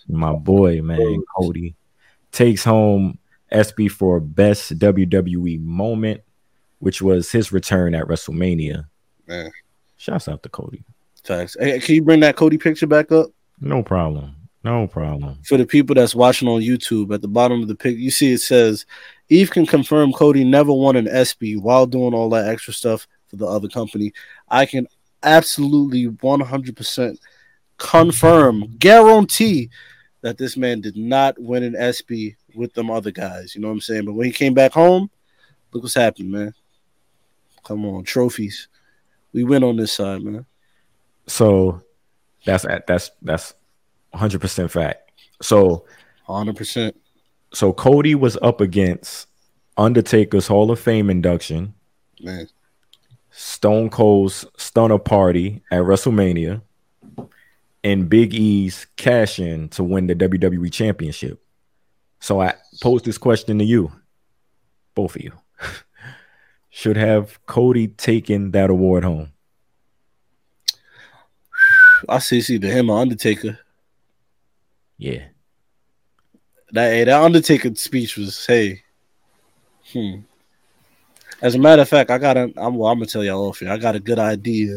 my 0.07 0.33
boy, 0.33 0.81
man, 0.83 1.25
Cody 1.37 1.75
takes 2.31 2.63
home 2.63 3.19
ESPY 3.55 3.89
for 3.89 4.21
best 4.21 4.79
WWE 4.79 5.61
moment, 5.61 6.21
which 6.81 7.01
was 7.01 7.31
his 7.31 7.53
return 7.53 7.95
at 7.95 8.07
WrestleMania. 8.07 8.87
Man. 9.27 9.51
Shouts 9.97 10.29
out 10.29 10.43
to 10.43 10.49
Cody. 10.49 10.85
Thanks. 11.23 11.57
Hey, 11.59 11.81
can 11.81 11.95
you 11.95 12.03
bring 12.03 12.21
that 12.21 12.37
Cody 12.37 12.59
picture 12.59 12.87
back 12.87 13.11
up? 13.11 13.31
No 13.61 13.83
problem. 13.83 14.37
No 14.65 14.87
problem. 14.87 15.39
For 15.45 15.57
the 15.57 15.67
people 15.67 15.95
that's 15.95 16.15
watching 16.15 16.49
on 16.49 16.63
YouTube, 16.63 17.15
at 17.15 17.23
the 17.23 17.29
bottom 17.29 17.63
of 17.63 17.69
the 17.69 17.75
pic, 17.75 17.97
you 17.97 18.11
see 18.11 18.33
it 18.33 18.41
says 18.41 18.87
Eve 19.29 19.51
can 19.51 19.67
confirm 19.67 20.13
Cody 20.13 20.43
never 20.43 20.73
won 20.73 20.97
an 20.97 21.09
ESPY 21.09 21.57
while 21.57 21.87
doing 21.87 22.15
all 22.15 22.31
that 22.31 22.49
extra 22.49 22.73
stuff 22.73 23.07
for 23.29 23.37
the 23.37 23.47
other 23.47 23.69
company. 23.69 24.13
I 24.49 24.67
can 24.67 24.87
absolutely 25.23 26.09
100% 26.09 27.19
confirm, 27.79 28.77
guarantee 28.79 29.71
that 30.23 30.39
this 30.39 30.57
man 30.57 30.81
did 30.81 30.97
not 30.97 31.39
win 31.39 31.63
an 31.63 31.77
ESPY 31.77 32.37
with 32.55 32.75
them 32.75 32.91
other 32.91 33.11
guys. 33.11 33.55
You 33.55 33.61
know 33.61 33.69
what 33.69 33.75
I'm 33.75 33.81
saying? 33.81 34.05
But 34.05 34.15
when 34.15 34.27
he 34.27 34.33
came 34.33 34.55
back 34.55 34.73
home, 34.73 35.11
look 35.73 35.83
what's 35.83 35.95
happened, 35.95 36.31
man. 36.31 36.55
Come 37.65 37.85
on, 37.87 38.05
trophies. 38.05 38.69
We 39.33 39.45
win 39.45 39.65
on 39.65 39.77
this 39.77 39.93
side, 39.93 40.23
man. 40.23 40.47
So 41.27 41.83
that's 42.45 42.65
that's 42.87 43.11
that's 43.23 43.55
100 44.11 44.41
percent 44.41 44.71
fact. 44.71 45.11
So 45.43 45.85
100%. 46.29 46.95
so 47.53 47.73
Cody 47.73 48.15
was 48.15 48.37
up 48.41 48.61
against 48.61 49.29
Undertaker's 49.77 50.47
Hall 50.47 50.71
of 50.71 50.79
Fame 50.79 51.11
induction, 51.11 51.75
Man. 52.21 52.49
Stone 53.31 53.91
Cold's 53.91 54.47
Stunner 54.57 54.99
Party 54.99 55.63
at 55.71 55.83
WrestleMania, 55.83 56.63
and 57.83 58.09
Big 58.09 58.33
E's 58.33 58.87
cash 58.97 59.39
in 59.39 59.69
to 59.71 59.83
win 59.83 60.07
the 60.07 60.15
WWE 60.15 60.73
Championship. 60.73 61.44
So 62.25 62.41
I 62.41 62.55
pose 62.81 63.03
this 63.03 63.19
question 63.19 63.59
to 63.59 63.67
you, 63.67 63.93
both 64.95 65.15
of 65.15 65.21
you. 65.21 65.33
Should 66.71 66.97
have 66.97 67.39
Cody 67.45 67.89
taken 67.89 68.53
that 68.53 68.71
award 68.71 69.05
home? 69.05 69.33
I 72.09 72.21
see, 72.21 72.41
see 72.41 72.57
the 72.57 72.69
him 72.69 72.89
or 72.89 72.99
Undertaker. 72.99 73.59
Yeah. 74.97 75.25
That 76.73 76.93
hey, 76.93 77.05
that 77.05 77.21
Undertaker 77.21 77.75
speech 77.75 78.17
was 78.17 78.47
hey. 78.47 78.83
Hmm. 79.93 80.21
As 81.43 81.57
a 81.57 81.59
matter 81.59 81.83
of 81.83 81.91
fact, 81.91 82.11
I 82.11 82.17
got 82.17 82.39
a. 82.39 82.51
I'm, 82.57 82.77
well, 82.77 82.91
I'm 82.91 83.01
gonna 83.01 83.05
tell 83.05 83.23
y'all 83.23 83.51
off 83.51 83.59
here. 83.59 83.71
I 83.71 83.77
got 83.77 83.97
a 83.97 84.01
good 84.01 84.19
idea. 84.19 84.77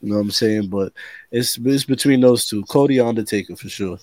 You 0.00 0.10
know 0.10 0.14
what 0.14 0.20
I'm 0.20 0.30
saying? 0.30 0.68
But 0.68 0.92
it's 1.32 1.58
it's 1.58 1.84
between 1.84 2.20
those 2.20 2.46
two, 2.46 2.62
Cody 2.66 3.00
Undertaker 3.00 3.56
for 3.56 3.68
sure. 3.68 3.98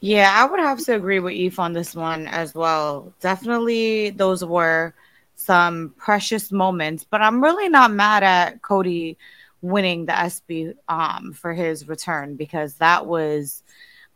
Yeah, 0.00 0.32
I 0.32 0.48
would 0.50 0.60
have 0.60 0.78
to 0.84 0.94
agree 0.94 1.18
with 1.18 1.32
Eve 1.32 1.58
on 1.58 1.72
this 1.72 1.94
one 1.94 2.26
as 2.28 2.54
well. 2.54 3.12
Definitely, 3.20 4.10
those 4.10 4.44
were 4.44 4.94
some 5.34 5.94
precious 5.96 6.52
moments, 6.52 7.04
but 7.04 7.20
I'm 7.20 7.42
really 7.42 7.68
not 7.68 7.90
mad 7.92 8.22
at 8.22 8.62
Cody 8.62 9.16
winning 9.60 10.06
the 10.06 10.16
ESPY 10.18 10.74
um, 10.88 11.32
for 11.32 11.52
his 11.52 11.88
return 11.88 12.36
because 12.36 12.74
that 12.74 13.06
was 13.06 13.62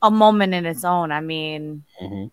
a 0.03 0.11
moment 0.11 0.55
in 0.55 0.67
its 0.67 0.85
own. 0.85 1.11
I 1.11 1.21
mean, 1.21 1.85
Mhm. 2.01 2.31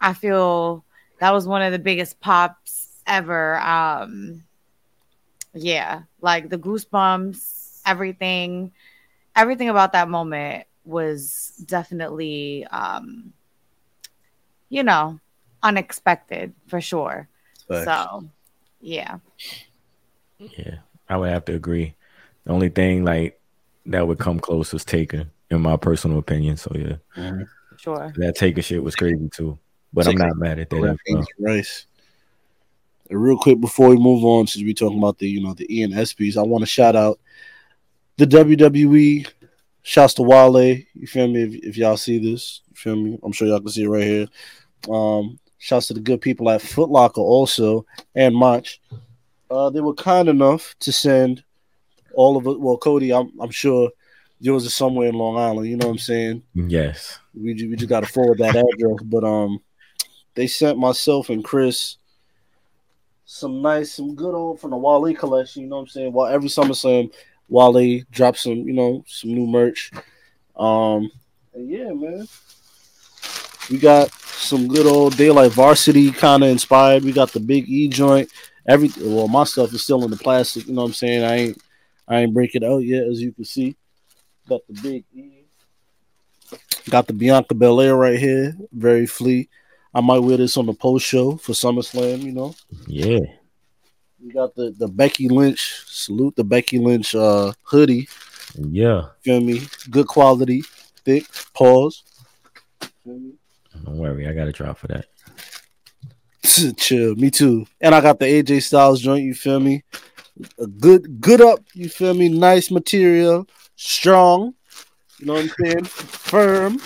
I 0.00 0.14
feel 0.14 0.84
that 1.20 1.32
was 1.32 1.46
one 1.46 1.62
of 1.62 1.72
the 1.72 1.78
biggest 1.78 2.20
pops 2.20 3.02
ever. 3.06 3.58
Um, 3.60 4.44
yeah, 5.54 6.02
like 6.20 6.48
the 6.48 6.58
goosebumps, 6.58 7.80
everything, 7.86 8.72
everything 9.36 9.68
about 9.68 9.92
that 9.92 10.08
moment 10.08 10.66
was 10.84 11.52
definitely, 11.66 12.66
um, 12.66 13.32
you 14.68 14.82
know, 14.82 15.18
unexpected 15.62 16.54
for 16.68 16.80
sure. 16.80 17.28
Facts. 17.68 17.84
So, 17.84 18.28
yeah, 18.80 19.18
Yeah, 20.38 20.78
I 21.08 21.16
would 21.18 21.28
have 21.30 21.44
to 21.46 21.54
agree. 21.54 21.94
The 22.44 22.52
only 22.52 22.70
thing 22.70 23.04
like 23.04 23.38
that 23.86 24.06
would 24.08 24.18
come 24.18 24.40
close 24.40 24.72
was 24.72 24.84
Taker, 24.84 25.26
in 25.50 25.60
my 25.60 25.76
personal 25.76 26.18
opinion. 26.18 26.56
So 26.56 26.72
yeah, 26.74 26.96
Mhm. 27.16 27.46
sure. 27.76 28.12
that 28.16 28.36
Taker 28.36 28.62
shit 28.62 28.82
was 28.82 28.96
crazy 28.96 29.28
too. 29.28 29.58
But 29.92 30.06
I'm 30.06 30.14
not 30.16 30.36
mad 30.36 30.58
at 30.58 30.70
that. 30.70 30.76
Red 30.80 30.90
as 30.92 30.96
well. 31.08 31.16
beans 31.16 31.26
and 31.36 31.46
rice. 31.46 31.86
And 33.10 33.22
real 33.22 33.36
quick 33.36 33.60
before 33.60 33.88
we 33.90 33.96
move 33.96 34.24
on, 34.24 34.46
since 34.46 34.64
we're 34.64 34.72
talking 34.72 34.98
about 34.98 35.18
the 35.18 35.28
you 35.28 35.42
know 35.42 35.52
the 35.52 35.66
E 35.68 35.82
and 35.82 35.92
I 35.94 36.42
want 36.42 36.62
to 36.62 36.66
shout 36.66 36.96
out 36.96 37.18
the 38.16 38.26
WWE. 38.26 39.26
Shouts 39.82 40.14
to 40.14 40.22
Wale. 40.22 40.76
You 40.94 41.06
feel 41.06 41.28
me? 41.28 41.42
If, 41.42 41.54
if 41.64 41.76
y'all 41.76 41.96
see 41.96 42.18
this, 42.18 42.62
you 42.68 42.76
feel 42.76 42.96
me? 42.96 43.18
I'm 43.22 43.32
sure 43.32 43.48
y'all 43.48 43.60
can 43.60 43.68
see 43.68 43.84
it 43.84 43.88
right 43.88 44.02
here. 44.02 44.26
Um, 44.88 45.38
shouts 45.58 45.88
to 45.88 45.94
the 45.94 46.00
good 46.00 46.20
people 46.20 46.50
at 46.50 46.62
Foot 46.62 46.90
Locker 46.90 47.20
also 47.20 47.86
and 48.14 48.34
Mach. 48.34 48.66
Uh, 49.50 49.70
they 49.70 49.80
were 49.80 49.94
kind 49.94 50.28
enough 50.28 50.74
to 50.80 50.92
send 50.92 51.42
all 52.14 52.36
of 52.36 52.46
it. 52.46 52.60
Well, 52.60 52.76
Cody, 52.76 53.12
I'm 53.12 53.32
I'm 53.40 53.50
sure 53.50 53.90
yours 54.38 54.64
is 54.64 54.74
somewhere 54.74 55.08
in 55.08 55.14
Long 55.14 55.36
Island. 55.36 55.68
You 55.68 55.76
know 55.76 55.86
what 55.86 55.92
I'm 55.92 55.98
saying? 55.98 56.42
Yes. 56.54 57.18
we 57.34 57.54
we 57.54 57.76
just 57.76 57.88
got 57.88 58.00
to 58.00 58.12
forward 58.12 58.38
that 58.38 58.56
address. 58.56 59.02
But 59.04 59.24
um, 59.24 59.60
they 60.34 60.46
sent 60.46 60.78
myself 60.78 61.30
and 61.30 61.44
Chris 61.44 61.96
some 63.24 63.62
nice, 63.62 63.92
some 63.92 64.16
good 64.16 64.34
old 64.34 64.60
from 64.60 64.70
the 64.70 64.76
Wale 64.76 65.14
collection. 65.14 65.62
You 65.62 65.68
know 65.68 65.76
what 65.76 65.82
I'm 65.82 65.88
saying? 65.88 66.12
Well, 66.12 66.26
every 66.26 66.48
SummerSlam, 66.48 67.12
Wale 67.50 68.02
drops 68.10 68.44
some, 68.44 68.58
you 68.68 68.72
know, 68.72 69.04
some 69.06 69.34
new 69.34 69.46
merch. 69.46 69.90
Um, 70.56 71.10
and 71.52 71.68
yeah, 71.68 71.92
man, 71.92 72.26
we 73.70 73.78
got 73.78 74.10
some 74.12 74.68
good 74.68 74.86
old 74.86 75.16
daylight 75.16 75.52
varsity 75.52 76.10
kind 76.12 76.42
of 76.42 76.48
inspired. 76.50 77.04
We 77.04 77.12
got 77.12 77.32
the 77.32 77.40
Big 77.40 77.68
E 77.68 77.88
joint. 77.88 78.30
every 78.66 78.90
well, 79.00 79.28
my 79.28 79.44
stuff 79.44 79.72
is 79.74 79.82
still 79.82 80.04
in 80.04 80.10
the 80.10 80.16
plastic. 80.16 80.66
You 80.66 80.74
know 80.74 80.82
what 80.82 80.88
I'm 80.88 80.94
saying? 80.94 81.24
I 81.24 81.36
ain't 81.36 81.62
I 82.08 82.20
ain't 82.20 82.34
break 82.34 82.54
it 82.54 82.64
out 82.64 82.78
yet, 82.78 83.04
as 83.04 83.20
you 83.20 83.32
can 83.32 83.44
see. 83.44 83.76
Got 84.48 84.60
the 84.66 84.80
big 84.82 85.04
E. 85.14 85.44
Got 86.88 87.06
the 87.06 87.12
Bianca 87.12 87.54
Belair 87.54 87.94
right 87.94 88.18
here, 88.18 88.56
very 88.72 89.06
fleet. 89.06 89.48
I 89.94 90.00
might 90.00 90.18
wear 90.20 90.36
this 90.36 90.56
on 90.56 90.66
the 90.66 90.72
post 90.72 91.04
show 91.06 91.36
for 91.36 91.52
SummerSlam. 91.52 92.22
You 92.22 92.32
know, 92.32 92.54
Yeah. 92.86 93.20
We 94.22 94.32
got 94.32 94.54
the 94.54 94.74
the 94.78 94.88
Becky 94.88 95.28
Lynch 95.28 95.84
salute 95.86 96.36
the 96.36 96.44
Becky 96.44 96.78
Lynch 96.78 97.14
uh 97.14 97.52
hoodie. 97.62 98.08
Yeah. 98.56 99.06
Feel 99.22 99.40
me? 99.40 99.62
Good 99.90 100.06
quality, 100.06 100.62
thick. 101.04 101.26
Pause. 101.54 102.02
Don't 103.04 103.96
worry, 103.96 104.28
I 104.28 104.32
got 104.32 104.48
a 104.48 104.52
drop 104.52 104.78
for 104.78 104.88
that. 104.88 105.06
Chill, 106.76 107.14
me 107.16 107.30
too. 107.30 107.66
And 107.80 107.94
I 107.94 108.00
got 108.00 108.18
the 108.18 108.26
AJ 108.26 108.62
Styles 108.62 109.00
joint. 109.00 109.24
You 109.24 109.34
feel 109.34 109.60
me? 109.60 109.84
A 110.58 110.66
good, 110.66 111.20
good 111.20 111.40
up. 111.40 111.60
You 111.74 111.88
feel 111.88 112.14
me? 112.14 112.28
Nice 112.28 112.70
material, 112.70 113.46
strong. 113.76 114.54
You 115.18 115.26
know 115.26 115.34
what 115.34 115.42
I'm 115.44 115.50
saying? 115.64 115.84
Firm. 115.84 116.80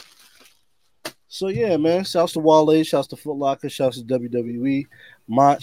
So 1.28 1.48
yeah, 1.48 1.76
man. 1.76 2.04
Shouts 2.04 2.32
to 2.34 2.40
Wale. 2.40 2.82
Shouts 2.82 3.08
to 3.08 3.16
Foot 3.16 3.36
Locker. 3.36 3.68
Shouts 3.68 4.00
to 4.00 4.04
WWE. 4.04 4.86
Mach. 5.28 5.62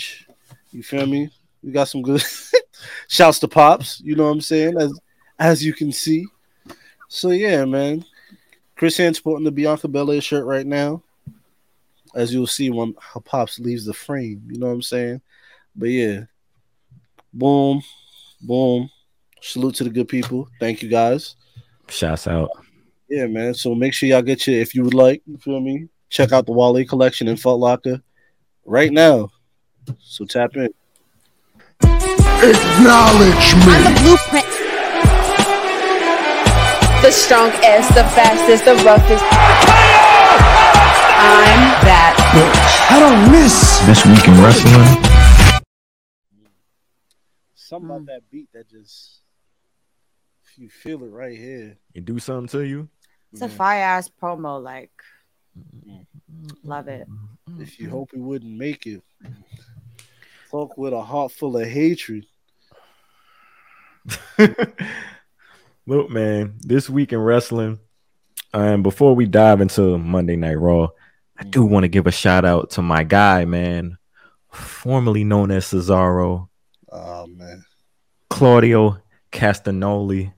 You 0.72 0.84
feel 0.84 1.06
me? 1.06 1.30
We 1.64 1.72
got 1.72 1.86
some 1.86 2.02
good. 2.02 2.24
shouts 3.08 3.40
to 3.40 3.48
Pops. 3.48 4.02
You 4.02 4.16
know 4.16 4.26
what 4.26 4.32
I'm 4.32 4.42
saying? 4.42 4.80
As 4.80 5.00
as 5.40 5.64
you 5.64 5.74
can 5.74 5.92
see. 5.92 6.26
So 7.08 7.32
yeah, 7.32 7.66
man. 7.66 8.06
Chris 8.76 8.98
Hand 8.98 9.16
sporting 9.16 9.46
the 9.46 9.52
Bianca 9.52 9.88
Belair 9.88 10.22
shirt 10.22 10.46
right 10.46 10.66
now 10.66 11.04
as 12.16 12.34
you'll 12.34 12.48
see 12.48 12.72
when 12.72 12.96
her 13.14 13.20
pops 13.20 13.60
leaves 13.60 13.86
the 13.86 13.94
frame. 13.94 14.42
You 14.50 14.60
know 14.60 14.68
what 14.68 14.74
I'm 14.74 14.82
saying? 14.82 15.22
But 15.76 15.90
yeah, 15.90 16.22
boom, 17.32 17.82
boom. 18.42 18.90
Salute 19.40 19.76
to 19.76 19.84
the 19.84 19.90
good 19.90 20.08
people. 20.08 20.48
Thank 20.60 20.82
you 20.82 20.90
guys. 20.90 21.36
Shouts 21.90 22.28
out. 22.28 22.50
Yeah, 23.08 23.28
man. 23.28 23.54
So 23.54 23.76
make 23.76 23.94
sure 23.94 24.10
y'all 24.10 24.22
get 24.22 24.48
your 24.48 24.60
if 24.60 24.74
you 24.74 24.84
would 24.84 24.94
like. 24.94 25.22
You 25.26 25.38
feel 25.38 25.60
me? 25.60 25.90
Check 26.10 26.32
out 26.32 26.46
the 26.46 26.52
Wale 26.52 26.84
collection 26.86 27.28
in 27.28 27.38
Foot 27.38 27.56
Locker 27.56 28.02
right 28.66 28.92
now. 28.92 29.30
So 30.00 30.26
tap 30.26 30.56
in. 30.56 30.74
Acknowledge 32.44 33.54
me. 33.54 33.70
I'm 33.70 33.84
the 33.84 33.94
blueprint. 34.02 34.50
The 37.04 37.12
strongest, 37.12 37.94
the 37.94 38.04
fastest, 38.16 38.66
the 38.66 38.74
roughest. 38.84 39.24
I'm 41.22 41.62
that 41.86 42.16
bitch. 42.34 42.72
I 42.90 43.00
don't 43.00 43.32
miss. 43.32 43.78
This 43.86 44.04
week 44.08 44.28
in 44.28 44.34
wrestling. 44.42 45.62
Something 47.54 47.90
about 47.92 48.06
that 48.08 48.22
beat 48.32 48.52
that 48.54 48.68
just 48.68 49.22
you 50.58 50.68
feel 50.68 51.04
it 51.04 51.12
right 51.12 51.38
here. 51.38 51.78
It 51.94 52.06
do 52.06 52.18
something 52.18 52.48
to 52.60 52.66
you. 52.66 52.90
It's 53.32 53.44
a 53.44 53.50
fire 53.50 53.84
ass 53.84 54.10
promo. 54.10 54.60
Like, 54.64 54.90
love 56.64 56.88
it. 56.88 57.08
If 57.60 57.80
you 57.80 57.92
hope 57.92 58.10
he 58.16 58.20
wouldn't 58.20 58.58
make 58.58 58.88
it. 58.88 59.04
Talk 60.50 60.76
with 60.76 60.92
a 60.92 61.02
heart 61.02 61.32
full 61.32 61.56
of 61.56 61.68
hatred. 61.68 62.26
Look, 65.88 66.10
man, 66.10 66.56
this 66.60 66.90
week 66.90 67.14
in 67.14 67.20
wrestling, 67.20 67.80
and 68.54 68.84
before 68.84 69.16
we 69.16 69.26
dive 69.26 69.62
into 69.62 69.98
Monday 69.98 70.36
Night 70.36 70.60
Raw, 70.60 70.90
I 71.38 71.44
do 71.44 71.66
want 71.66 71.84
to 71.84 71.88
give 71.90 72.08
a 72.08 72.12
shout 72.12 72.46
out 72.46 72.72
to 72.72 72.82
my 72.82 73.04
guy, 73.04 73.46
man, 73.46 73.98
formerly 74.52 75.24
known 75.24 75.52
as 75.52 75.66
Cesaro, 75.66 76.50
Oh 76.92 77.26
man. 77.28 77.64
Claudio 78.30 79.02
Castagnoli, 79.32 80.34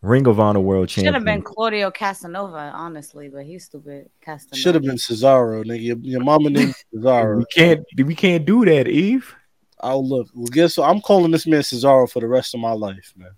Ring 0.00 0.26
of 0.26 0.40
Honor 0.40 0.60
World 0.60 0.88
Champion. 0.88 1.12
Should 1.12 1.14
have 1.14 1.24
been 1.24 1.42
Claudio 1.42 1.90
Casanova, 1.90 2.72
honestly, 2.74 3.28
but 3.28 3.44
he's 3.44 3.64
stupid. 3.64 4.08
Casanova. 4.20 4.56
Should 4.56 4.74
have 4.74 4.84
been 4.84 4.96
Cesaro, 4.96 5.64
nigga. 5.64 5.82
Your, 5.82 5.96
your 5.98 6.20
mama 6.22 6.50
named 6.50 6.74
Cesaro. 6.94 7.38
We 7.38 7.44
can't, 7.54 7.84
we 7.96 8.14
can't 8.14 8.44
do 8.44 8.64
that, 8.64 8.88
Eve. 8.88 9.34
I'll 9.82 10.06
look. 10.06 10.28
Well, 10.34 10.46
guess 10.46 10.78
what? 10.78 10.88
I'm 10.88 11.00
calling 11.00 11.30
this 11.30 11.46
man 11.46 11.60
Cesaro 11.60 12.10
for 12.10 12.20
the 12.20 12.28
rest 12.28 12.54
of 12.54 12.60
my 12.60 12.72
life, 12.72 13.12
man. 13.16 13.32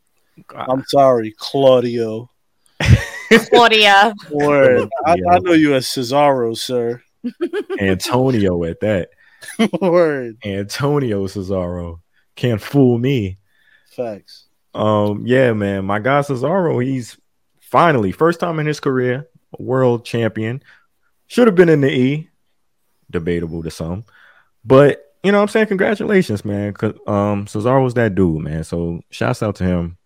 I'm 0.55 0.85
sorry, 0.89 1.35
Claudio. 1.39 2.29
Claudia. 3.51 4.15
Word. 4.31 4.89
I, 5.07 5.17
I 5.31 5.39
know 5.39 5.53
you 5.53 5.75
as 5.75 5.87
Cesaro, 5.87 6.57
sir. 6.57 7.03
Antonio 7.81 8.65
at 8.65 8.81
that. 8.81 9.11
Word. 9.81 10.39
Antonio 10.45 11.27
Cesaro 11.27 12.01
can't 12.37 12.61
fool 12.61 12.99
me. 12.99 13.39
Facts. 13.91 14.47
Um, 14.75 15.25
yeah, 15.27 15.53
man, 15.53 15.85
my 15.85 16.01
guy 16.01 16.21
Cesaro, 16.21 16.85
he's 16.85 17.17
finally 17.61 18.11
first 18.13 18.41
time 18.41 18.59
in 18.59 18.67
his 18.67 18.81
career, 18.81 19.29
world 19.59 20.05
champion. 20.05 20.63
Should 21.29 21.47
have 21.47 21.55
been 21.55 21.69
in 21.69 21.81
the 21.81 21.91
E, 21.91 22.29
debatable 23.11 23.63
to 23.63 23.71
some, 23.71 24.05
but 24.65 25.04
you 25.25 25.33
know 25.33 25.39
what 25.39 25.43
I'm 25.43 25.49
saying. 25.49 25.67
Congratulations, 25.67 26.45
man. 26.45 26.73
'cause, 26.73 26.95
um, 27.07 27.47
was 27.55 27.95
that 27.95 28.15
dude, 28.15 28.43
man. 28.43 28.63
So 28.65 29.01
shouts 29.11 29.43
out 29.43 29.57
to 29.57 29.65
him. 29.65 29.97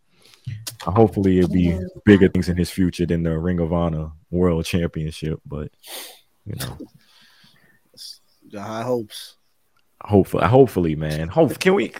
Uh, 0.86 0.92
Hopefully, 0.92 1.38
it'll 1.38 1.50
be 1.50 1.78
bigger 2.04 2.28
things 2.28 2.48
in 2.48 2.56
his 2.56 2.70
future 2.70 3.04
than 3.06 3.22
the 3.22 3.38
Ring 3.38 3.60
of 3.60 3.72
Honor 3.72 4.12
World 4.30 4.64
Championship, 4.64 5.40
but 5.44 5.70
you 6.46 6.54
know, 6.54 6.78
Got 8.50 8.66
high 8.66 8.82
hopes. 8.82 9.36
hopefully, 10.02 10.46
hopefully, 10.46 10.96
man. 10.96 11.28
Hope 11.28 11.58
can 11.58 11.74
we 11.74 11.92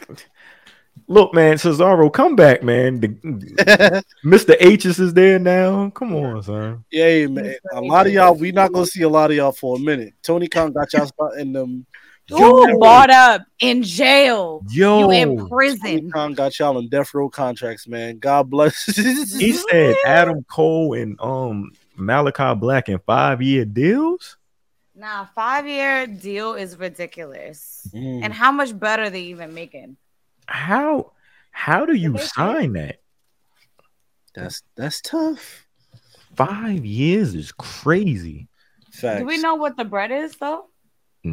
look, 1.09 1.35
man? 1.35 1.57
Cesaro, 1.57 2.11
come 2.11 2.37
back, 2.37 2.63
man. 2.63 3.01
The, 3.01 3.09
Mr. 4.25 4.57
H's 4.59 4.99
is 4.99 5.13
there 5.13 5.39
now. 5.39 5.91
Come 5.91 6.15
on, 6.15 6.43
son. 6.43 6.85
Yeah, 6.91 7.27
man. 7.27 7.57
A 7.73 7.81
lot 7.83 8.07
of 8.07 8.13
y'all, 8.13 8.35
we 8.35 8.53
not 8.53 8.73
gonna 8.73 8.87
see 8.87 9.03
a 9.03 9.09
lot 9.09 9.31
of 9.31 9.37
y'all 9.37 9.53
for 9.53 9.77
a 9.77 9.79
minute. 9.79 10.15
Tony 10.23 10.49
Khan 10.49 10.73
got 10.73 10.91
y'all 10.95 11.07
spot 11.07 11.37
in 11.39 11.53
them. 11.53 11.85
Ooh, 12.33 12.79
bought 12.79 13.11
up 13.11 13.43
in 13.59 13.83
jail. 13.83 14.63
Yo, 14.71 14.99
You 14.99 15.11
in 15.11 15.37
Tony 15.37 15.49
prison. 15.49 16.11
Khan 16.11 16.35
got 16.35 16.59
y'all 16.59 16.77
on 16.77 16.89
death 16.89 17.15
row 17.15 17.29
contracts, 17.29 17.89
man. 17.89 18.19
God 18.19 18.51
bless. 18.51 18.85
he 19.39 19.53
said 19.53 19.97
Adam 20.05 20.45
Cole 20.45 20.95
and 20.95 21.19
um 21.21 21.71
Malachi 21.97 22.55
Black 22.59 22.89
in 22.89 22.99
five 23.01 23.41
year 23.41 23.65
deals. 23.65 24.37
Nah, 24.95 25.27
five 25.35 25.67
year 25.67 26.07
deal 26.07 26.55
is 26.55 26.79
ridiculous. 26.79 27.89
Mm. 27.95 28.25
And 28.25 28.33
how 28.33 28.53
much 28.53 28.79
better 28.79 29.09
they 29.09 29.23
even 29.23 29.55
making? 29.55 29.97
How 30.47 31.13
how 31.51 31.87
do 31.87 31.95
you 31.95 32.19
sign 32.19 32.75
that? 32.75 33.01
That's 34.35 34.63
that's 34.77 35.01
tough. 35.01 35.67
Five 36.37 36.85
years 36.85 37.35
is 37.35 37.53
crazy. 37.53 38.49
Facts. 38.93 39.21
Do 39.21 39.27
we 39.27 39.39
know 39.39 39.55
what 39.55 39.77
the 39.77 39.85
bread 39.85 40.11
is 40.11 40.37
though? 40.37 40.67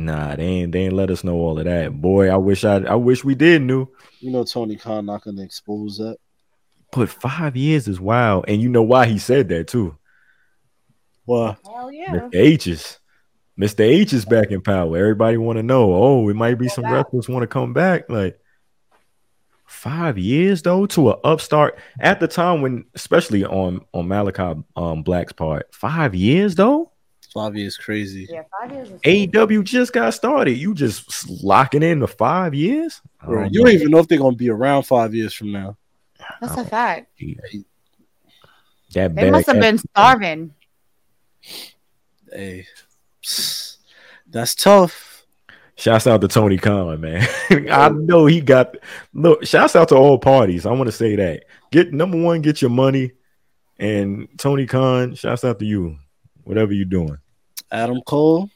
Nah, 0.03 0.35
they 0.35 0.43
ain't 0.43 0.71
they 0.71 0.85
ain't 0.85 0.93
let 0.93 1.09
us 1.09 1.23
know 1.23 1.35
all 1.35 1.57
of 1.57 1.65
that. 1.65 2.01
Boy, 2.01 2.29
I 2.29 2.35
wish 2.35 2.65
I 2.65 2.77
I 2.77 2.95
wish 2.95 3.23
we 3.23 3.35
did 3.35 3.61
knew. 3.61 3.87
You 4.19 4.31
know 4.31 4.43
Tony 4.43 4.75
Khan 4.75 5.05
not 5.05 5.23
gonna 5.23 5.43
expose 5.43 5.97
that. 5.97 6.17
But 6.91 7.09
five 7.09 7.55
years 7.55 7.87
is 7.87 7.99
wild. 7.99 8.45
And 8.47 8.61
you 8.61 8.69
know 8.69 8.83
why 8.83 9.05
he 9.05 9.19
said 9.19 9.49
that 9.49 9.67
too. 9.67 9.97
Well, 11.25 11.57
Hell 11.65 11.91
yeah. 11.91 12.13
Mr. 12.13 12.29
H 12.33 12.67
is 12.67 12.99
Mr. 13.59 13.81
H 13.81 14.13
is 14.13 14.25
back 14.25 14.51
in 14.51 14.61
power. 14.61 14.97
Everybody 14.97 15.37
want 15.37 15.57
to 15.57 15.63
know. 15.63 15.93
Oh, 15.93 16.29
it 16.29 16.35
might 16.35 16.55
be 16.55 16.67
some 16.67 16.85
wrestlers 16.85 17.29
want 17.29 17.43
to 17.43 17.47
come 17.47 17.73
back. 17.73 18.09
Like 18.09 18.39
five 19.65 20.17
years 20.17 20.61
though 20.61 20.85
to 20.87 21.11
an 21.11 21.19
upstart 21.23 21.77
at 21.99 22.19
the 22.19 22.27
time 22.27 22.61
when, 22.61 22.85
especially 22.93 23.45
on 23.45 23.81
on 23.93 24.07
Malachi 24.07 24.61
um 24.75 25.03
Black's 25.03 25.33
part, 25.33 25.73
five 25.73 26.13
years 26.13 26.55
though. 26.55 26.91
Five 27.36 27.55
years 27.55 27.77
crazy. 27.77 28.27
Yeah, 28.29 28.43
five 28.49 28.71
years 28.71 28.89
AEW 28.89 29.63
just 29.63 29.91
got 29.91 30.13
started. 30.13 30.53
You 30.53 30.73
just 30.73 31.29
locking 31.43 31.83
in 31.83 31.99
the 31.99 32.07
five 32.07 32.55
years. 32.55 33.01
Bro, 33.23 33.43
don't 33.43 33.53
you 33.53 33.59
don't 33.59 33.73
even 33.73 33.91
know 33.91 33.99
if 33.99 34.07
they're 34.07 34.17
gonna 34.17 34.38
be 34.38 34.49
around 34.49 34.83
five 34.83 35.13
years 35.13 35.33
from 35.33 35.51
now. 35.51 35.77
That's 36.39 36.55
a 36.55 36.61
oh, 36.61 36.63
fact. 36.63 37.11
that 38.93 39.15
They 39.15 39.29
must 39.29 39.47
have 39.47 39.59
been 39.59 39.77
starving. 39.77 40.53
Hey, 42.31 42.65
that's 44.27 44.55
tough. 44.55 45.25
Shouts 45.75 46.07
out 46.07 46.21
to 46.21 46.29
Tony 46.29 46.57
Khan, 46.57 47.01
man. 47.01 47.27
I 47.69 47.89
know 47.89 48.25
he 48.27 48.39
got 48.39 48.77
look. 49.13 49.45
Shouts 49.45 49.75
out 49.75 49.89
to 49.89 49.95
all 49.95 50.17
parties. 50.17 50.65
I 50.65 50.71
want 50.71 50.88
to 50.88 50.93
say 50.93 51.17
that. 51.17 51.43
Get 51.71 51.91
number 51.91 52.17
one, 52.17 52.41
get 52.41 52.61
your 52.61 52.71
money, 52.71 53.11
and 53.77 54.29
Tony 54.38 54.65
Khan. 54.65 55.15
Shouts 55.15 55.43
out 55.43 55.59
to 55.59 55.65
you. 55.65 55.97
Whatever 56.45 56.73
you're 56.73 56.86
doing, 56.86 57.17
Adam 57.72 58.01
Cole. 58.01 58.49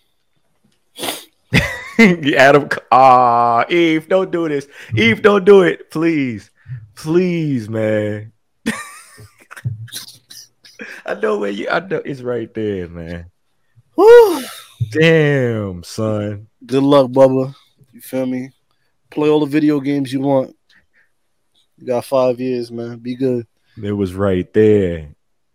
Adam. 2.00 2.70
Ah, 2.92 3.66
Eve, 3.70 4.08
don't 4.08 4.32
do 4.32 4.48
this. 4.48 4.68
Eve, 4.96 5.22
don't 5.22 5.46
do 5.46 5.62
it, 5.64 5.92
please, 5.92 6.50
please, 6.96 7.70
man. 7.70 8.32
I 11.06 11.16
know 11.16 11.40
where 11.40 11.52
you. 11.52 11.68
I 11.70 11.80
know 11.80 12.02
it's 12.06 12.22
right 12.22 12.54
there, 12.54 12.88
man. 12.88 13.26
Woo. 13.96 14.42
Damn, 14.92 15.84
son. 15.84 16.48
Good 16.66 16.84
luck, 16.84 17.12
Bubba. 17.12 17.54
You 17.92 18.02
feel 18.02 18.26
me? 18.26 18.52
Play 19.10 19.28
all 19.28 19.42
the 19.42 19.46
video 19.46 19.80
games 19.80 20.14
you 20.14 20.22
want. 20.22 20.56
You 21.78 21.88
got 21.88 22.06
five 22.06 22.40
years, 22.40 22.72
man. 22.72 23.00
Be 23.00 23.16
good. 23.16 23.46
It 23.82 23.92
was 23.92 24.14
right 24.14 24.52
there. 24.54 25.10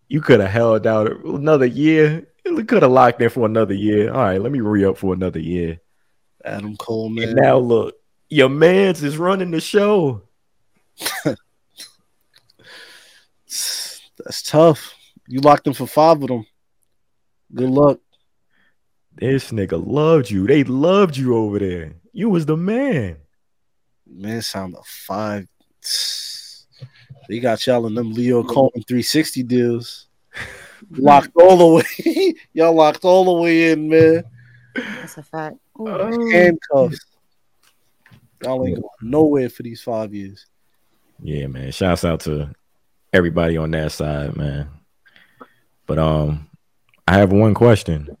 You 0.07 0.21
could 0.21 0.39
have 0.39 0.51
held 0.51 0.85
out 0.85 1.11
another 1.25 1.65
year. 1.65 2.27
Could 2.45 2.83
have 2.83 2.91
locked 2.91 3.21
in 3.21 3.29
for 3.29 3.45
another 3.45 3.73
year. 3.73 4.11
All 4.11 4.21
right, 4.21 4.41
let 4.41 4.51
me 4.51 4.59
re 4.59 4.85
up 4.85 4.97
for 4.97 5.13
another 5.13 5.39
year. 5.39 5.79
Adam 6.43 6.77
Coleman. 6.77 7.29
And 7.29 7.35
now 7.35 7.57
look, 7.57 7.95
your 8.29 8.49
man's 8.49 9.03
is 9.03 9.17
running 9.17 9.51
the 9.51 9.59
show. 9.59 10.21
That's 13.45 14.41
tough. 14.43 14.93
You 15.27 15.39
locked 15.39 15.67
in 15.67 15.73
for 15.73 15.87
five 15.87 16.21
of 16.21 16.27
them. 16.27 16.45
Good 17.53 17.69
luck. 17.69 17.99
This 19.13 19.51
nigga 19.51 19.83
loved 19.85 20.29
you. 20.29 20.45
They 20.45 20.63
loved 20.63 21.17
you 21.17 21.35
over 21.35 21.59
there. 21.59 21.95
You 22.11 22.29
was 22.29 22.45
the 22.45 22.57
man. 22.57 23.17
Man, 24.05 24.41
sound 24.41 24.75
of 24.75 24.85
five. 24.85 25.47
They 27.27 27.39
got 27.39 27.65
y'all 27.65 27.87
in 27.87 27.95
them 27.95 28.13
Leo 28.13 28.43
Coleman 28.43 28.83
360 28.87 29.43
deals. 29.43 30.07
Locked 30.91 31.31
all 31.35 31.57
the 31.57 31.67
way. 31.67 32.33
y'all 32.53 32.73
locked 32.73 33.05
all 33.05 33.25
the 33.25 33.41
way 33.43 33.71
in, 33.71 33.89
man. 33.89 34.23
That's 34.75 35.17
a 35.17 35.23
fact. 35.23 35.57
Ooh. 35.79 36.29
Handcuffs. 36.31 36.99
Y'all 38.43 38.65
ain't 38.67 38.75
going 38.75 38.89
nowhere 39.01 39.49
for 39.49 39.63
these 39.63 39.81
five 39.81 40.13
years. 40.13 40.45
Yeah, 41.21 41.47
man. 41.47 41.71
Shouts 41.71 42.05
out 42.05 42.21
to 42.21 42.53
everybody 43.13 43.57
on 43.57 43.71
that 43.71 43.91
side, 43.91 44.35
man. 44.35 44.69
But 45.87 45.99
um, 45.99 46.49
I 47.07 47.17
have 47.17 47.31
one 47.31 47.53
question. 47.53 48.17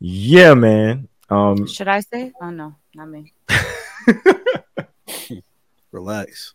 Yeah, 0.00 0.54
man. 0.54 1.07
Um, 1.30 1.66
Should 1.66 1.88
I 1.88 2.00
say? 2.00 2.32
Oh 2.40 2.50
no, 2.50 2.74
not 2.94 3.08
me. 3.08 3.32
Relax. 5.92 6.54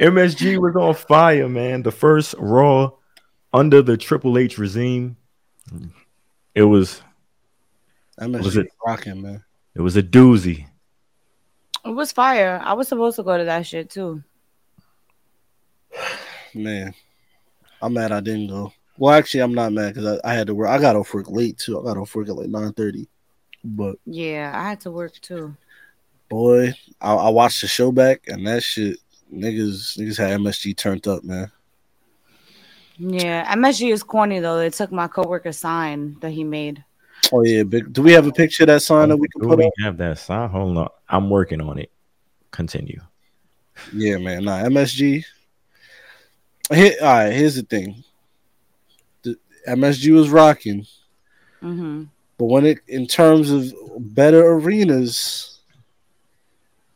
MSG 0.00 0.58
was 0.58 0.76
on 0.76 0.94
fire, 0.94 1.48
man. 1.48 1.82
The 1.82 1.90
first 1.90 2.34
Raw 2.38 2.90
under 3.52 3.82
the 3.82 3.96
Triple 3.96 4.38
H 4.38 4.58
regime. 4.58 5.16
It 6.54 6.62
was 6.62 7.02
MSG 8.20 8.42
Was 8.44 8.56
it- 8.56 8.72
rocking, 8.86 9.22
man. 9.22 9.44
it 9.74 9.80
was 9.80 9.96
a 9.96 10.02
doozy. 10.02 10.66
It 11.84 11.90
was 11.90 12.12
fire. 12.12 12.60
I 12.62 12.72
was 12.74 12.88
supposed 12.88 13.16
to 13.16 13.22
go 13.22 13.38
to 13.38 13.44
that 13.44 13.66
shit 13.66 13.90
too. 13.90 14.22
Man, 16.54 16.92
I'm 17.80 17.92
mad 17.92 18.12
I 18.12 18.20
didn't 18.20 18.48
go. 18.48 18.72
Well, 18.98 19.14
actually, 19.14 19.40
I'm 19.40 19.54
not 19.54 19.72
mad 19.72 19.94
because 19.94 20.20
I, 20.24 20.30
I 20.30 20.34
had 20.34 20.48
to 20.48 20.54
work. 20.54 20.68
I 20.68 20.78
got 20.80 20.96
off 20.96 21.14
work 21.14 21.30
late 21.30 21.56
too. 21.58 21.80
I 21.80 21.84
got 21.84 21.96
off 21.96 22.14
work 22.14 22.28
at 22.28 22.36
like 22.36 22.48
9:30. 22.48 23.06
But 23.64 23.96
Yeah, 24.06 24.52
I 24.54 24.68
had 24.68 24.80
to 24.82 24.90
work 24.90 25.12
too. 25.20 25.56
boy, 26.28 26.72
I, 27.00 27.14
I 27.14 27.28
watched 27.30 27.60
the 27.60 27.66
show 27.68 27.92
back 27.92 28.24
and 28.28 28.46
that 28.46 28.62
shit, 28.62 28.98
niggas, 29.32 29.98
niggas 29.98 30.18
had 30.18 30.38
MSG 30.40 30.76
turned 30.76 31.06
up, 31.06 31.24
man. 31.24 31.50
Yeah, 32.98 33.54
MSG 33.54 33.92
is 33.92 34.02
corny 34.02 34.40
though. 34.40 34.58
They 34.58 34.70
took 34.70 34.90
my 34.90 35.06
coworker 35.08 35.52
sign 35.52 36.16
that 36.20 36.30
he 36.30 36.42
made. 36.44 36.84
Oh 37.32 37.42
yeah, 37.42 37.62
big. 37.62 37.92
Do 37.92 38.02
we 38.02 38.12
have 38.12 38.26
a 38.26 38.32
picture 38.32 38.64
of 38.64 38.68
that 38.68 38.82
sign 38.82 39.08
that 39.10 39.16
we 39.16 39.28
can 39.28 39.40
Do 39.42 39.48
put 39.48 39.58
we 39.58 39.66
up? 39.66 39.72
have 39.80 39.96
that 39.98 40.18
sign? 40.18 40.48
Hold 40.48 40.78
on. 40.78 40.88
I'm 41.08 41.30
working 41.30 41.60
on 41.60 41.78
it. 41.78 41.90
Continue. 42.50 43.00
Yeah, 43.92 44.18
man. 44.18 44.44
Nah, 44.44 44.62
MSG. 44.64 45.24
Here, 46.72 46.94
all 47.00 47.06
right. 47.06 47.32
Here's 47.32 47.54
the 47.56 47.62
thing. 47.62 48.02
The 49.68 49.74
MSG 49.76 50.12
was 50.14 50.30
rocking, 50.30 50.86
hmm 51.60 52.04
but 52.38 52.44
when 52.46 52.64
it 52.66 52.78
in 52.86 53.06
terms 53.06 53.50
of 53.50 53.72
better 54.14 54.46
arenas, 54.52 55.58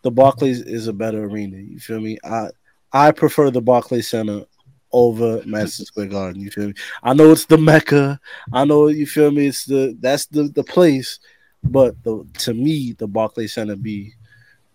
the 0.02 0.10
Barclays 0.10 0.60
is 0.62 0.86
a 0.86 0.92
better 0.92 1.24
arena. 1.24 1.56
You 1.58 1.80
feel 1.80 2.00
me? 2.00 2.16
I 2.24 2.48
I 2.92 3.10
prefer 3.10 3.50
the 3.50 3.60
Barclays 3.60 4.08
Center 4.08 4.44
over 4.92 5.42
Madison 5.44 5.84
Square 5.84 6.06
Garden. 6.06 6.40
You 6.42 6.50
feel 6.50 6.68
me? 6.68 6.74
I 7.02 7.12
know 7.12 7.32
it's 7.32 7.44
the 7.46 7.58
Mecca. 7.58 8.20
I 8.52 8.64
know 8.64 8.86
you 8.88 9.06
feel 9.06 9.30
me. 9.32 9.48
It's 9.48 9.64
the 9.64 9.96
that's 10.00 10.26
the 10.26 10.44
the 10.44 10.64
place, 10.64 11.18
but 11.64 12.00
the 12.04 12.24
to 12.38 12.54
me 12.54 12.92
the 12.92 13.08
Barclays 13.08 13.54
Center 13.54 13.76
be 13.76 14.14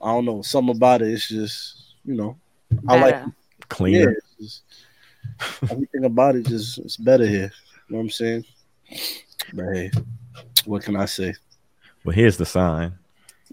I 0.02 0.08
don't 0.08 0.26
know 0.26 0.42
something 0.42 0.76
about 0.76 1.02
it. 1.02 1.14
It's 1.14 1.30
just 1.30 1.94
you 2.06 2.14
know 2.16 2.38
I 2.90 3.00
like 3.00 3.14
Better. 3.16 3.26
yeah, 3.26 3.68
Cleaner. 3.70 4.18
just- 4.40 4.64
everything 5.70 6.06
about 6.06 6.36
it 6.36 6.46
just 6.46 6.78
it's 6.80 6.98
better 6.98 7.26
here. 7.26 7.52
You 7.88 7.94
know 7.96 7.98
what 8.00 8.04
I'm 8.04 8.10
saying? 8.10 8.46
But 9.54 9.66
hey, 9.74 9.92
what 10.66 10.84
can 10.84 10.96
I 10.96 11.06
say? 11.06 11.34
But 12.04 12.16
here's 12.16 12.38
the 12.38 12.46
sign. 12.46 12.98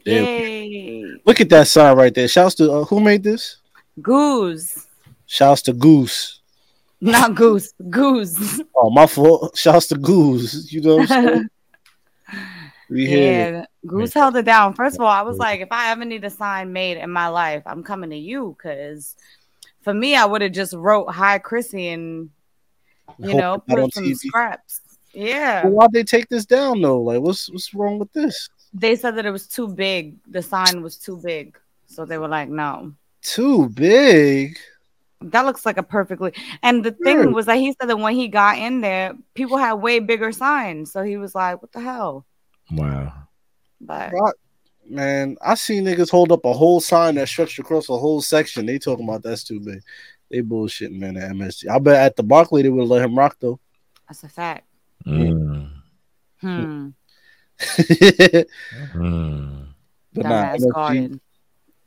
Yay. 0.05 1.05
Look 1.25 1.41
at 1.41 1.49
that 1.51 1.69
sign 1.69 1.97
right 1.97 2.15
there. 2.15 2.29
Shouts 2.29 2.57
to 2.57 2.71
uh, 2.71 2.85
who 2.85 3.01
made 3.01 3.23
this? 3.23 3.59
Goose. 4.03 4.87
Shouts 5.27 5.63
to 5.63 5.73
Goose. 5.73 6.41
Not 7.01 7.35
goose. 7.35 7.73
Goose. 7.91 8.61
Oh, 8.75 8.91
my 8.91 9.07
fault. 9.07 9.57
Shouts 9.57 9.89
to 9.89 9.97
Goose. 9.97 10.73
You 10.73 10.81
know 10.81 10.97
what 10.97 11.11
I'm 11.11 11.27
saying? 11.27 11.49
We 12.91 13.07
here. 13.07 13.53
yeah, 13.53 13.67
Goose 13.87 14.13
held 14.13 14.37
it 14.37 14.45
down. 14.45 14.75
First 14.75 14.97
of 14.97 15.01
all, 15.01 15.09
I 15.09 15.23
was 15.23 15.39
like, 15.39 15.61
if 15.61 15.69
I 15.71 15.91
ever 15.91 16.05
need 16.05 16.23
a 16.23 16.29
sign 16.29 16.75
made 16.75 16.99
in 16.99 17.11
my 17.11 17.29
life, 17.29 17.63
I'm 17.65 17.83
coming 17.83 18.11
to 18.11 18.17
you 18.17 18.55
because 18.57 19.17
for 19.81 19.95
me, 19.95 20.15
I 20.15 20.27
would 20.27 20.43
have 20.43 20.53
just 20.53 20.75
wrote 20.75 21.11
"Hi, 21.11 21.39
Chrissy" 21.39 21.89
and 21.89 22.29
you 23.19 23.35
know 23.35 23.55
it's 23.55 23.69
not 23.69 23.79
on 23.79 23.85
put 23.87 23.95
some 23.95 24.05
TV. 24.05 24.17
scraps. 24.17 24.81
Yeah, 25.13 25.63
Well, 25.65 25.73
why'd 25.75 25.93
they 25.93 26.03
take 26.03 26.29
this 26.29 26.45
down 26.45 26.81
though? 26.81 27.01
Like, 27.01 27.21
what's 27.21 27.49
what's 27.51 27.73
wrong 27.73 27.99
with 27.99 28.13
this? 28.13 28.49
they 28.73 28.97
said 28.97 29.13
that 29.17 29.25
it 29.25 29.31
was 29.31 29.47
too 29.47 29.69
big. 29.69 30.17
The 30.27 30.43
sign 30.43 30.83
was 30.83 30.97
too 30.97 31.17
big, 31.23 31.57
so 31.87 32.05
they 32.05 32.19
were 32.19 32.27
like, 32.27 32.49
no. 32.49 32.93
Too 33.23 33.69
big. 33.69 34.59
That 35.21 35.47
looks 35.47 35.65
like 35.65 35.79
a 35.79 35.83
perfectly. 35.85 36.33
And 36.63 36.85
the 36.85 36.91
thing 36.91 37.23
Sure. 37.23 37.31
was 37.31 37.47
that 37.47 37.57
he 37.57 37.73
said 37.81 37.89
that 37.89 37.97
when 37.99 38.15
he 38.15 38.27
got 38.29 38.59
in 38.59 38.81
there, 38.81 39.15
people 39.35 39.57
had 39.57 39.75
way 39.75 40.01
bigger 40.01 40.33
signs. 40.33 40.91
So 40.93 41.03
he 41.05 41.17
was 41.17 41.35
like, 41.35 41.63
"What 41.63 41.71
the 41.73 41.81
hell?" 41.81 42.27
Wow. 42.73 43.13
But 43.81 44.13
Man, 44.87 45.37
I 45.41 45.55
see 45.55 45.79
niggas 45.79 46.11
hold 46.11 46.31
up 46.31 46.45
a 46.45 46.53
whole 46.53 46.79
sign 46.81 47.15
that 47.15 47.29
stretched 47.29 47.59
across 47.59 47.89
a 47.89 47.97
whole 47.97 48.21
section. 48.21 48.67
They 48.67 48.79
talking 48.79 49.09
about 49.09 49.23
that's 49.23 49.43
too 49.45 49.59
big. 49.61 49.81
They 50.35 50.43
bullshitting, 50.43 50.99
man. 50.99 51.17
At 51.17 51.31
MSG. 51.31 51.69
I 51.69 51.79
bet 51.79 51.95
at 51.95 52.17
the 52.17 52.25
Barclay 52.25 52.63
they 52.63 52.69
would 52.69 52.89
let 52.89 53.03
him 53.05 53.17
rock 53.17 53.37
though. 53.39 53.61
that's 54.09 54.25
a 54.25 54.29
fact. 54.29 54.67
Mm. 55.07 55.71
Hmm. 56.41 56.89
but 57.77 58.47
Mm. 58.97 59.67
nah, 60.17 60.57
MSG, 60.57 61.21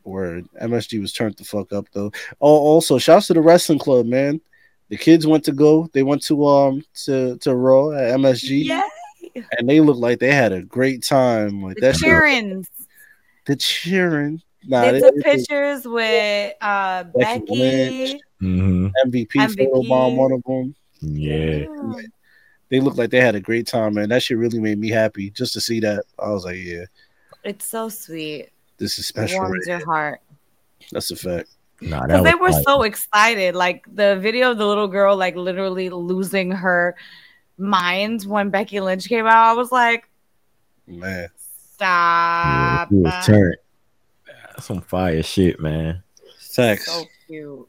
word. 0.05 0.47
MSG 0.61 1.01
was 1.01 1.11
turned 1.11 1.35
the 1.35 1.43
fuck 1.43 1.73
up 1.73 1.87
though. 1.91 2.09
Oh, 2.39 2.47
also, 2.57 2.97
shouts 2.97 3.27
to 3.27 3.33
the 3.33 3.41
wrestling 3.41 3.79
club, 3.79 4.05
man. 4.05 4.39
The 4.89 4.95
kids 4.97 5.27
went 5.27 5.43
to 5.43 5.51
go. 5.51 5.89
They 5.91 6.03
went 6.03 6.23
to 6.23 6.45
um 6.47 6.83
to 7.03 7.37
to 7.39 7.53
Raw 7.53 7.91
at 7.91 8.17
MSG, 8.17 8.63
Yeah. 8.65 8.83
and 9.57 9.67
they 9.67 9.81
looked 9.81 9.99
like 9.99 10.19
they 10.19 10.33
had 10.33 10.53
a 10.53 10.61
great 10.61 11.03
time. 11.03 11.61
Like 11.61 11.75
The 11.75 11.81
that, 11.81 11.95
shit, 11.97 12.03
cheering. 12.05 12.65
the 13.45 13.55
cheering. 13.57 14.41
Nah, 14.67 14.81
they 14.81 14.91
they, 14.91 14.99
took 14.99 15.15
they- 15.15 15.21
pictures 15.21 15.87
with 15.87 16.53
uh 16.61 17.03
Becky 17.05 17.39
Becky. 17.39 17.55
Lynch. 17.55 18.21
hmm 18.39 18.87
MVP, 19.05 19.27
MVP. 19.31 19.67
photobomb 19.71 20.15
one 20.15 20.31
of 20.33 20.43
them. 20.43 20.75
Yeah. 21.01 21.65
Yeah. 21.95 22.01
They 22.69 22.79
looked 22.81 22.97
like 22.97 23.11
they 23.11 23.21
had 23.21 23.35
a 23.35 23.39
great 23.39 23.65
time, 23.65 23.93
man. 23.93 24.09
That 24.09 24.21
shit 24.23 24.37
really 24.37 24.59
made 24.59 24.77
me 24.77 24.89
happy 24.89 25.29
just 25.29 25.53
to 25.53 25.61
see 25.61 25.79
that. 25.79 26.03
I 26.19 26.29
was 26.31 26.43
like, 26.43 26.57
yeah, 26.57 26.83
It's 27.45 27.65
so 27.65 27.87
sweet. 27.87 28.49
this 28.77 28.99
is 28.99 29.07
special. 29.07 29.23
It 29.23 29.27
special. 29.29 29.43
warms 29.49 29.67
right 29.67 29.77
your 29.77 29.85
heart. 29.85 30.19
That's 30.91 31.09
a 31.11 31.15
fact. 31.15 31.49
Nah, 31.79 32.07
that 32.07 32.23
they 32.23 32.33
were 32.35 32.49
like- 32.49 32.63
so 32.65 32.81
excited. 32.83 33.55
Like 33.55 33.85
the 33.95 34.17
video 34.19 34.51
of 34.51 34.57
the 34.57 34.65
little 34.67 34.87
girl, 34.89 35.15
like 35.15 35.35
literally 35.37 35.89
losing 35.89 36.51
her 36.51 36.95
mind 37.57 38.23
when 38.23 38.49
Becky 38.49 38.79
Lynch 38.81 39.07
came 39.07 39.27
out. 39.27 39.45
I 39.51 39.53
was 39.53 39.71
like, 39.71 40.09
Man, 40.87 40.99
yeah, 41.21 41.27
stop. 41.73 42.89
he 42.89 42.95
was 42.95 43.25
turned. 43.25 43.55
That's 43.55 43.66
some 44.59 44.81
fire 44.81 45.23
shit, 45.23 45.59
man. 45.59 46.03
facts, 46.39 46.85
so 46.85 47.03
cute. 47.27 47.67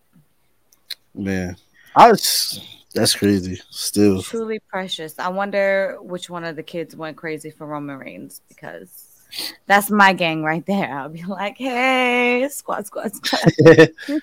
man. 1.14 1.57
I 1.97 2.11
was, 2.11 2.61
that's 2.95 3.14
crazy. 3.14 3.61
Still, 3.70 4.22
Truly 4.22 4.61
precious. 4.68 5.18
I 5.18 5.28
wonder 5.28 5.99
which 6.01 6.30
one 6.30 6.45
of 6.45 6.57
the 6.57 6.62
kids 6.62 6.95
went 6.95 7.16
crazy 7.16 7.51
for 7.51 7.66
Roman 7.66 7.99
Reigns 7.99 8.41
because 8.49 9.09
that's 9.66 9.91
my 9.91 10.12
gang 10.12 10.43
right 10.43 10.64
there. 10.66 10.93
I'll 10.93 11.09
be 11.09 11.24
like, 11.24 11.59
hey, 11.59 12.49
squad, 12.51 12.86
squad, 12.86 13.14
squad. 13.14 13.91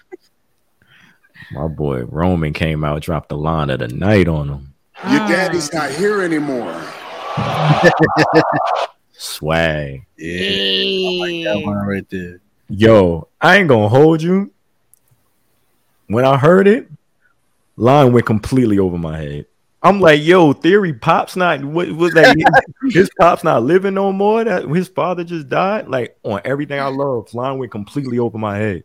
My 1.51 1.67
boy 1.67 2.03
Roman 2.05 2.53
came 2.53 2.83
out, 2.83 3.01
dropped 3.01 3.29
the 3.29 3.37
line 3.37 3.69
of 3.69 3.79
the 3.79 3.87
night 3.87 4.27
on 4.27 4.47
him. 4.47 4.73
Your 5.09 5.19
daddy's 5.27 5.71
not 5.73 5.91
here 5.91 6.21
anymore. 6.21 6.81
Swag. 9.11 10.05
yeah, 10.17 11.09
I 11.09 11.17
like 11.19 11.43
that 11.43 11.61
one 11.63 11.77
right 11.77 12.09
there. 12.09 12.39
Yo, 12.69 13.27
I 13.39 13.57
ain't 13.57 13.69
gonna 13.69 13.89
hold 13.89 14.21
you. 14.21 14.51
When 16.07 16.25
I 16.25 16.37
heard 16.37 16.67
it, 16.67 16.87
line 17.75 18.13
went 18.13 18.25
completely 18.25 18.79
over 18.79 18.97
my 18.97 19.17
head. 19.17 19.45
I'm 19.83 19.99
like, 19.99 20.23
yo, 20.23 20.53
theory, 20.53 20.93
pops 20.93 21.35
not 21.35 21.63
what 21.63 21.89
was 21.91 22.13
that? 22.13 22.35
his 22.91 23.09
pops 23.19 23.43
not 23.43 23.61
living 23.63 23.93
no 23.93 24.11
more. 24.11 24.43
That 24.43 24.67
his 24.67 24.87
father 24.87 25.23
just 25.23 25.47
died. 25.47 25.87
Like 25.87 26.17
on 26.23 26.41
everything 26.43 26.79
I 26.79 26.87
love, 26.87 27.31
line 27.35 27.59
went 27.59 27.71
completely 27.71 28.17
over 28.17 28.37
my 28.37 28.57
head. 28.57 28.83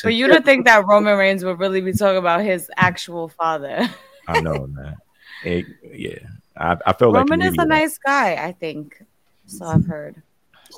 For 0.00 0.10
you 0.10 0.28
to 0.28 0.40
think 0.42 0.66
that 0.66 0.86
Roman 0.86 1.16
Reigns 1.18 1.44
would 1.44 1.58
really 1.58 1.80
be 1.80 1.92
talking 1.92 2.18
about 2.18 2.42
his 2.42 2.70
actual 2.76 3.28
father. 3.28 3.88
I 4.28 4.40
know, 4.40 4.66
man. 4.66 4.96
It- 5.42 5.66
yeah, 5.90 6.18
I, 6.56 6.76
I 6.86 6.92
felt 6.92 7.14
like 7.14 7.20
Roman 7.22 7.42
is 7.42 7.58
a 7.58 7.64
nice 7.64 7.98
guy, 7.98 8.34
I 8.34 8.52
think. 8.52 9.02
So 9.46 9.66
I've 9.66 9.86
heard. 9.86 10.22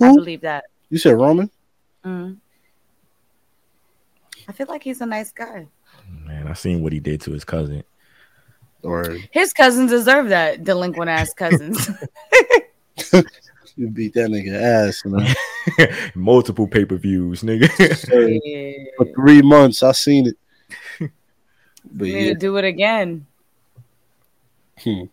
I 0.01 0.07
Who? 0.07 0.17
believe 0.17 0.41
that. 0.43 0.65
You 0.89 0.99
said 0.99 1.19
Roman? 1.19 1.51
Mm. 2.05 2.39
I 4.49 4.53
feel 4.53 4.67
like 4.69 4.83
he's 4.83 5.01
a 5.01 5.07
nice 5.07 5.33
guy. 5.33 5.67
man. 6.27 6.47
I 6.49 6.53
seen 6.55 6.83
what 6.83 6.93
he 6.93 7.01
did 7.01 7.21
to 7.23 7.33
his 7.33 7.45
cousin. 7.45 7.83
Or 8.83 9.17
His 9.31 9.53
cousins 9.55 9.91
deserve 9.91 10.29
that 10.29 10.63
delinquent 10.65 11.09
ass 11.11 11.33
cousins. 11.33 11.89
you 13.77 13.89
beat 13.89 14.13
that 14.15 14.29
nigga 14.31 14.61
ass, 14.61 15.03
man. 15.07 15.35
Multiple 16.15 16.67
pay 16.69 16.85
per 16.85 16.97
views, 16.97 17.43
nigga. 17.43 17.69
yeah. 18.45 18.85
For 18.99 19.07
three 19.15 19.41
months, 19.41 19.83
I 19.83 19.93
seen 19.93 20.27
it. 20.29 20.37
But 21.01 21.11
We 21.97 22.13
need 22.13 22.27
yeah, 22.27 22.33
to 22.35 22.39
do 22.39 22.57
it 22.59 22.65
again. 22.65 23.27
Hmm. 24.83 25.05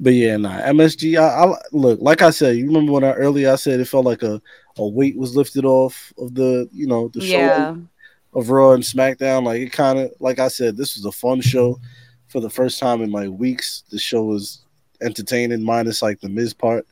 but 0.00 0.14
yeah, 0.14 0.36
nah. 0.36 0.60
MSG. 0.62 1.16
I, 1.20 1.44
I 1.44 1.54
look 1.72 2.00
like 2.00 2.22
I 2.22 2.30
said. 2.30 2.56
You 2.56 2.66
remember 2.66 2.92
when 2.92 3.04
I 3.04 3.12
earlier 3.12 3.52
I 3.52 3.56
said 3.56 3.78
it 3.80 3.86
felt 3.88 4.04
like 4.06 4.22
a 4.22 4.40
a 4.78 4.86
weight 4.86 5.16
was 5.16 5.36
lifted 5.36 5.64
off 5.64 6.12
of 6.18 6.34
the 6.34 6.68
you 6.72 6.86
know 6.86 7.08
the 7.08 7.20
show 7.20 7.26
Yeah. 7.36 7.76
Of 8.36 8.50
Raw 8.50 8.72
and 8.72 8.82
SmackDown. 8.84 9.42
Like 9.44 9.60
it 9.60 9.72
kind 9.72 9.98
of 9.98 10.12
like 10.20 10.38
I 10.38 10.46
said, 10.48 10.76
this 10.76 10.94
was 10.96 11.04
a 11.06 11.10
fun 11.12 11.40
show 11.40 11.80
for 12.28 12.40
the 12.40 12.50
first 12.50 12.78
time 12.78 13.02
in 13.02 13.10
like 13.10 13.30
weeks. 13.30 13.82
The 13.90 13.98
show 13.98 14.22
was 14.22 14.60
entertaining, 15.00 15.62
minus 15.64 16.02
like 16.02 16.20
the 16.20 16.28
Miz 16.28 16.54
part. 16.54 16.86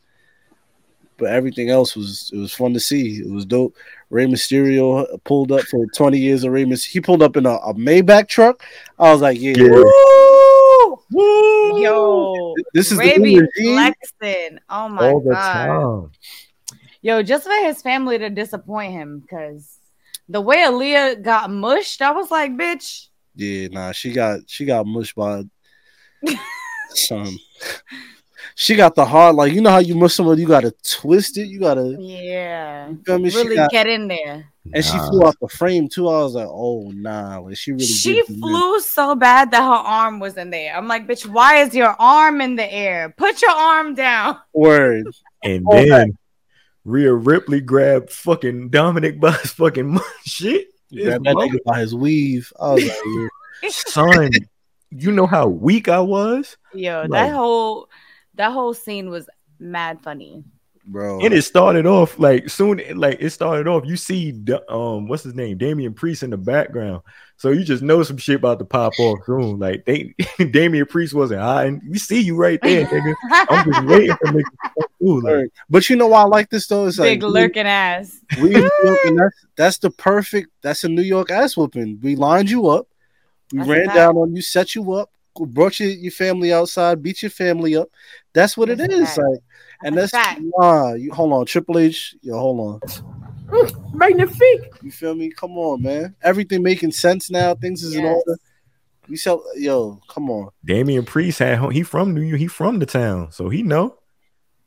But 1.16 1.26
everything 1.30 1.70
else 1.70 1.94
was 1.94 2.30
it 2.34 2.38
was 2.38 2.52
fun 2.52 2.72
to 2.74 2.80
see. 2.80 3.18
It 3.18 3.30
was 3.30 3.44
dope. 3.46 3.76
Rey 4.10 4.26
Mysterio 4.26 5.06
pulled 5.24 5.52
up 5.52 5.60
for 5.62 5.86
20 5.94 6.18
years 6.18 6.42
of 6.42 6.52
Rey 6.52 6.64
Mysterio. 6.64 6.86
He 6.90 7.00
pulled 7.00 7.22
up 7.22 7.36
in 7.36 7.46
a, 7.46 7.52
a 7.54 7.74
Maybach 7.74 8.26
truck. 8.26 8.64
I 8.98 9.12
was 9.12 9.20
like, 9.22 9.40
yeah, 9.40 9.54
Yeah. 9.56 9.82
Woo! 11.10 11.82
Yo, 11.82 12.54
this 12.72 12.90
is 12.90 12.98
Ray 12.98 13.16
the 13.16 13.22
be 13.22 13.34
new 13.36 13.40
regime. 13.56 13.74
flexing. 14.20 14.58
Oh 14.68 14.88
my 14.88 15.10
All 15.10 15.20
the 15.20 15.30
god. 15.30 15.52
time. 15.66 16.10
Yo, 17.02 17.22
just 17.22 17.44
for 17.44 17.54
his 17.64 17.82
family 17.82 18.18
to 18.18 18.30
disappoint 18.30 18.92
him, 18.92 19.20
because 19.20 19.78
the 20.28 20.40
way 20.40 20.58
Aalyah 20.58 21.22
got 21.22 21.50
mushed, 21.50 22.00
I 22.02 22.10
was 22.12 22.30
like, 22.30 22.52
bitch. 22.52 23.08
Yeah, 23.36 23.68
nah, 23.68 23.92
she 23.92 24.12
got 24.12 24.40
she 24.46 24.64
got 24.64 24.86
mushed 24.86 25.14
by 25.16 25.42
some. 26.94 27.36
She 28.56 28.76
got 28.76 28.94
the 28.94 29.04
hard 29.04 29.34
like 29.34 29.52
you 29.52 29.60
know 29.60 29.70
how 29.70 29.78
you 29.78 29.96
mush 29.96 30.14
someone, 30.14 30.38
you 30.38 30.46
gotta 30.46 30.72
twist 30.84 31.38
it, 31.38 31.46
you 31.48 31.58
gotta 31.58 31.96
Yeah. 31.98 32.88
you 32.90 33.02
feel 33.04 33.18
me? 33.18 33.28
She 33.30 33.38
Really 33.38 33.56
got- 33.56 33.70
get 33.72 33.88
in 33.88 34.06
there. 34.06 34.46
and 34.72 34.84
she 34.84 34.96
flew 34.96 35.22
off 35.22 35.34
the 35.40 35.48
frame 35.48 35.88
too. 35.88 36.08
I 36.08 36.22
was 36.22 36.34
like, 36.34 36.46
oh 36.48 36.92
nah, 36.94 37.38
like 37.40 37.56
she 37.56 37.72
really 37.72 37.84
She 37.84 38.12
did 38.12 38.26
do 38.28 38.38
flew 38.38 38.78
so 38.78 39.16
bad 39.16 39.50
that 39.50 39.60
her 39.60 39.64
arm 39.88 40.20
was 40.20 40.36
in 40.36 40.50
there. 40.50 40.72
I'm 40.76 40.86
like, 40.86 41.08
bitch, 41.08 41.26
why 41.26 41.62
is 41.62 41.74
your 41.74 41.96
arm 41.98 42.40
in 42.40 42.54
the 42.54 42.72
air? 42.72 43.12
Put 43.16 43.42
your 43.42 43.50
arm 43.50 43.94
down. 43.96 44.36
Word. 44.52 45.06
And 45.42 45.66
then 45.72 46.16
Rhea 46.84 47.12
Ripley 47.14 47.60
grabbed 47.60 48.10
fucking 48.10 48.70
Dominik 48.70 49.18
by 49.20 49.32
his 49.32 49.52
fucking 49.52 49.98
shit. 50.24 50.68
Grabbed 50.92 51.24
that 51.24 51.34
nigga 51.36 51.58
by 51.64 51.80
his 51.80 51.94
weave. 51.94 52.52
I 52.60 52.74
was 52.74 52.84
like, 53.62 53.72
son, 53.72 54.30
you 54.90 55.10
know 55.10 55.26
how 55.26 55.48
weak 55.48 55.88
I 55.88 56.00
was? 56.00 56.56
Yo, 56.74 57.00
Like- 57.08 57.10
that 57.28 57.34
whole 57.34 57.88
that 58.34 58.52
whole 58.52 58.74
scene 58.74 59.10
was 59.10 59.28
mad 59.58 60.00
funny. 60.02 60.44
Bro. 60.86 61.20
And 61.20 61.34
it 61.34 61.42
started 61.42 61.86
off 61.86 62.18
like 62.18 62.48
soon, 62.48 62.80
like 62.94 63.18
it 63.20 63.30
started 63.30 63.66
off. 63.68 63.84
You 63.86 63.96
see, 63.96 64.32
um, 64.68 65.08
what's 65.08 65.22
his 65.22 65.34
name, 65.34 65.58
Damian 65.58 65.94
Priest 65.94 66.22
in 66.22 66.30
the 66.30 66.36
background, 66.36 67.02
so 67.36 67.50
you 67.50 67.64
just 67.64 67.82
know 67.82 68.02
some 68.02 68.16
shit 68.16 68.36
about 68.36 68.58
to 68.60 68.64
pop 68.64 68.92
off 68.98 69.18
soon. 69.26 69.58
Like 69.58 69.84
they, 69.84 70.14
Damian 70.50 70.86
Priest 70.86 71.14
wasn't 71.14 71.40
hiding. 71.40 71.80
We 71.88 71.98
see 71.98 72.20
you 72.20 72.36
right 72.36 72.60
there, 72.62 72.86
nigga. 72.86 73.14
I'm 73.30 73.72
just 73.72 73.84
waiting 73.86 74.16
for 74.16 74.26
niggas 74.26 74.44
to. 75.00 75.20
Like, 75.20 75.50
But 75.68 75.90
you 75.90 75.96
know 75.96 76.06
why 76.06 76.22
I 76.22 76.26
like 76.26 76.50
this 76.50 76.66
though? 76.66 76.86
It's 76.86 76.98
like 76.98 77.20
Big 77.20 77.22
like 77.22 77.32
lurking 77.32 77.66
ass. 77.66 78.20
we, 78.40 78.50
we 78.50 78.54
in 78.54 78.60
New 78.62 78.70
York, 78.84 78.98
and 79.04 79.18
that's 79.18 79.46
that's 79.56 79.78
the 79.78 79.90
perfect. 79.90 80.50
That's 80.62 80.84
a 80.84 80.88
New 80.88 81.02
York 81.02 81.30
ass 81.30 81.56
whooping. 81.56 82.00
We 82.02 82.16
lined 82.16 82.50
you 82.50 82.68
up. 82.68 82.88
We 83.52 83.58
That's 83.58 83.70
ran 83.70 83.86
down 83.88 84.16
on 84.16 84.34
you, 84.34 84.42
set 84.42 84.74
you 84.74 84.92
up, 84.94 85.10
brought 85.38 85.78
your, 85.78 85.90
your 85.90 86.12
family 86.12 86.52
outside, 86.52 87.02
beat 87.02 87.22
your 87.22 87.30
family 87.30 87.76
up. 87.76 87.88
That's 88.34 88.56
what 88.56 88.68
it 88.68 88.78
That's 88.78 88.92
a 88.92 88.96
is. 88.96 89.16
Like, 89.16 89.40
and 89.84 89.96
That's 89.96 90.12
that's 90.12 90.40
nah. 90.56 90.94
You 90.94 91.12
hold 91.12 91.32
on, 91.32 91.46
Triple 91.46 91.78
H. 91.78 92.16
Yo, 92.20 92.36
hold 92.36 92.82
on. 92.82 93.70
Magnifique. 93.94 94.72
You 94.82 94.90
feel 94.90 95.14
me? 95.14 95.30
Come 95.30 95.56
on, 95.56 95.82
man. 95.82 96.16
Everything 96.22 96.62
making 96.62 96.92
sense 96.92 97.30
now. 97.30 97.54
Things 97.54 97.82
is 97.82 97.94
in 97.94 98.04
order. 98.04 98.36
We 99.08 99.16
sell. 99.16 99.42
Yo, 99.56 100.00
come 100.08 100.30
on. 100.30 100.50
Damian 100.64 101.04
Priest 101.04 101.38
had 101.38 101.72
he 101.72 101.82
from 101.82 102.12
New 102.12 102.22
York, 102.22 102.40
he 102.40 102.48
from 102.48 102.80
the 102.80 102.86
town, 102.86 103.30
so 103.30 103.48
he 103.48 103.62
know. 103.62 103.96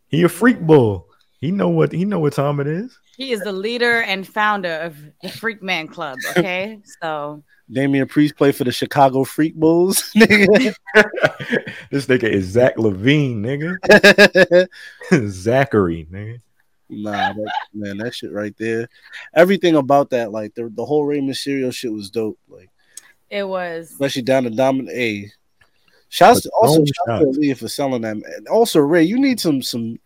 He 0.08 0.24
a 0.24 0.30
freak 0.30 0.62
bull. 0.62 1.08
He 1.40 1.52
know 1.52 1.70
what 1.70 1.92
he 1.92 2.06
know 2.06 2.20
what 2.20 2.34
time 2.34 2.60
it 2.62 2.68
is. 2.68 2.98
He 3.18 3.32
is 3.32 3.42
the 3.42 3.52
leader 3.52 4.02
and 4.02 4.26
founder 4.26 4.74
of 4.76 4.96
the 5.22 5.30
Freak 5.30 5.62
Man 5.62 5.88
Club. 5.88 6.20
Okay, 6.38 6.80
so 7.02 7.44
Damian 7.72 8.08
Priest 8.08 8.38
played 8.38 8.56
for 8.56 8.64
the 8.64 8.72
Chicago 8.72 9.24
Freak 9.24 9.56
Bulls. 9.56 10.12
nigga. 10.16 10.74
this 11.92 12.06
nigga 12.06 12.24
is 12.24 12.46
Zach 12.46 12.78
LaVine, 12.78 13.38
nigga. 13.38 14.68
Zachary, 15.30 16.08
nigga. 16.12 16.42
Nah, 16.90 17.34
that, 17.34 17.54
man, 17.74 17.98
that 17.98 18.16
shit 18.16 18.32
right 18.32 18.56
there. 18.58 18.88
Everything 19.34 19.76
about 19.76 20.12
that, 20.12 20.32
like 20.32 20.56
the, 20.56 20.72
the 20.74 20.86
whole 20.86 21.04
Rey 21.04 21.20
Mysterio 21.20 21.74
shit 21.74 21.92
was 21.92 22.10
dope. 22.10 22.40
Like, 22.48 22.70
it 23.30 23.46
was. 23.46 23.92
especially 23.92 24.22
down 24.22 24.44
to 24.44 24.50
Dominant 24.50 24.96
A. 24.96 25.30
Shouts 26.10 26.42
to, 26.42 26.52
also 26.62 26.86
shout 26.86 27.22
to 27.22 27.44
shots. 27.44 27.60
For 27.60 27.68
selling 27.68 28.02
that. 28.04 28.16
And 28.16 28.48
also, 28.48 28.80
Rey, 28.80 29.04
you 29.04 29.20
need 29.20 29.42
some 29.42 29.62
some. 29.62 30.00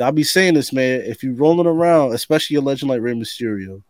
I'll 0.00 0.10
be 0.10 0.24
saying 0.24 0.54
this, 0.54 0.72
man. 0.72 1.02
If 1.02 1.22
you're 1.22 1.34
rolling 1.34 1.68
around, 1.68 2.12
especially 2.12 2.56
a 2.56 2.60
legend 2.60 2.90
like 2.90 3.00
Rey 3.00 3.14
Mysterio, 3.14 3.82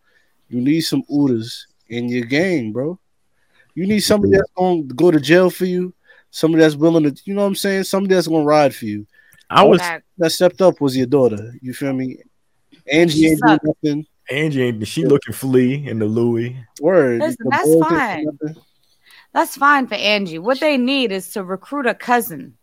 you 0.49 0.61
need 0.61 0.81
some 0.81 1.01
Udas 1.09 1.65
in 1.89 2.07
your 2.07 2.25
game, 2.25 2.71
bro. 2.71 2.99
You 3.77 3.85
need 3.85 3.99
somebody 3.99 4.33
that's 4.33 4.49
going 4.55 4.87
to 4.87 4.95
go 4.95 5.11
to 5.11 5.19
jail 5.19 5.51
for 5.51 5.65
you. 5.65 5.93
Somebody 6.31 6.63
that's 6.63 6.73
willing 6.73 7.03
to, 7.03 7.21
you 7.25 7.35
know 7.35 7.41
what 7.41 7.47
I'm 7.49 7.55
saying? 7.55 7.83
Somebody 7.83 8.15
that's 8.15 8.25
going 8.25 8.41
to 8.41 8.47
ride 8.47 8.73
for 8.73 8.85
you. 8.85 9.05
I 9.51 9.61
was 9.61 9.79
That 10.17 10.31
stepped 10.31 10.61
up 10.61 10.81
was 10.81 10.97
your 10.97 11.05
daughter. 11.05 11.53
You 11.61 11.75
feel 11.75 11.93
me? 11.93 12.17
Angie 12.91 13.19
She 13.19 13.27
ain't 13.27 13.39
doing 13.39 13.59
nothing. 13.63 14.05
Angie 14.31 14.63
ain't 14.63 14.87
she 14.87 15.05
looking 15.05 15.31
flea 15.31 15.87
in 15.87 15.99
the 15.99 16.07
Louis. 16.07 16.57
Word. 16.81 17.19
Listen, 17.19 17.37
The 17.41 17.49
that's 17.51 17.87
fine. 17.87 18.25
That's 19.31 19.55
fine 19.55 19.85
for 19.85 19.93
Angie. 19.93 20.39
What 20.39 20.59
they 20.59 20.77
need 20.77 21.11
is 21.11 21.29
to 21.33 21.43
recruit 21.43 21.85
a 21.85 21.93
cousin. 21.93 22.57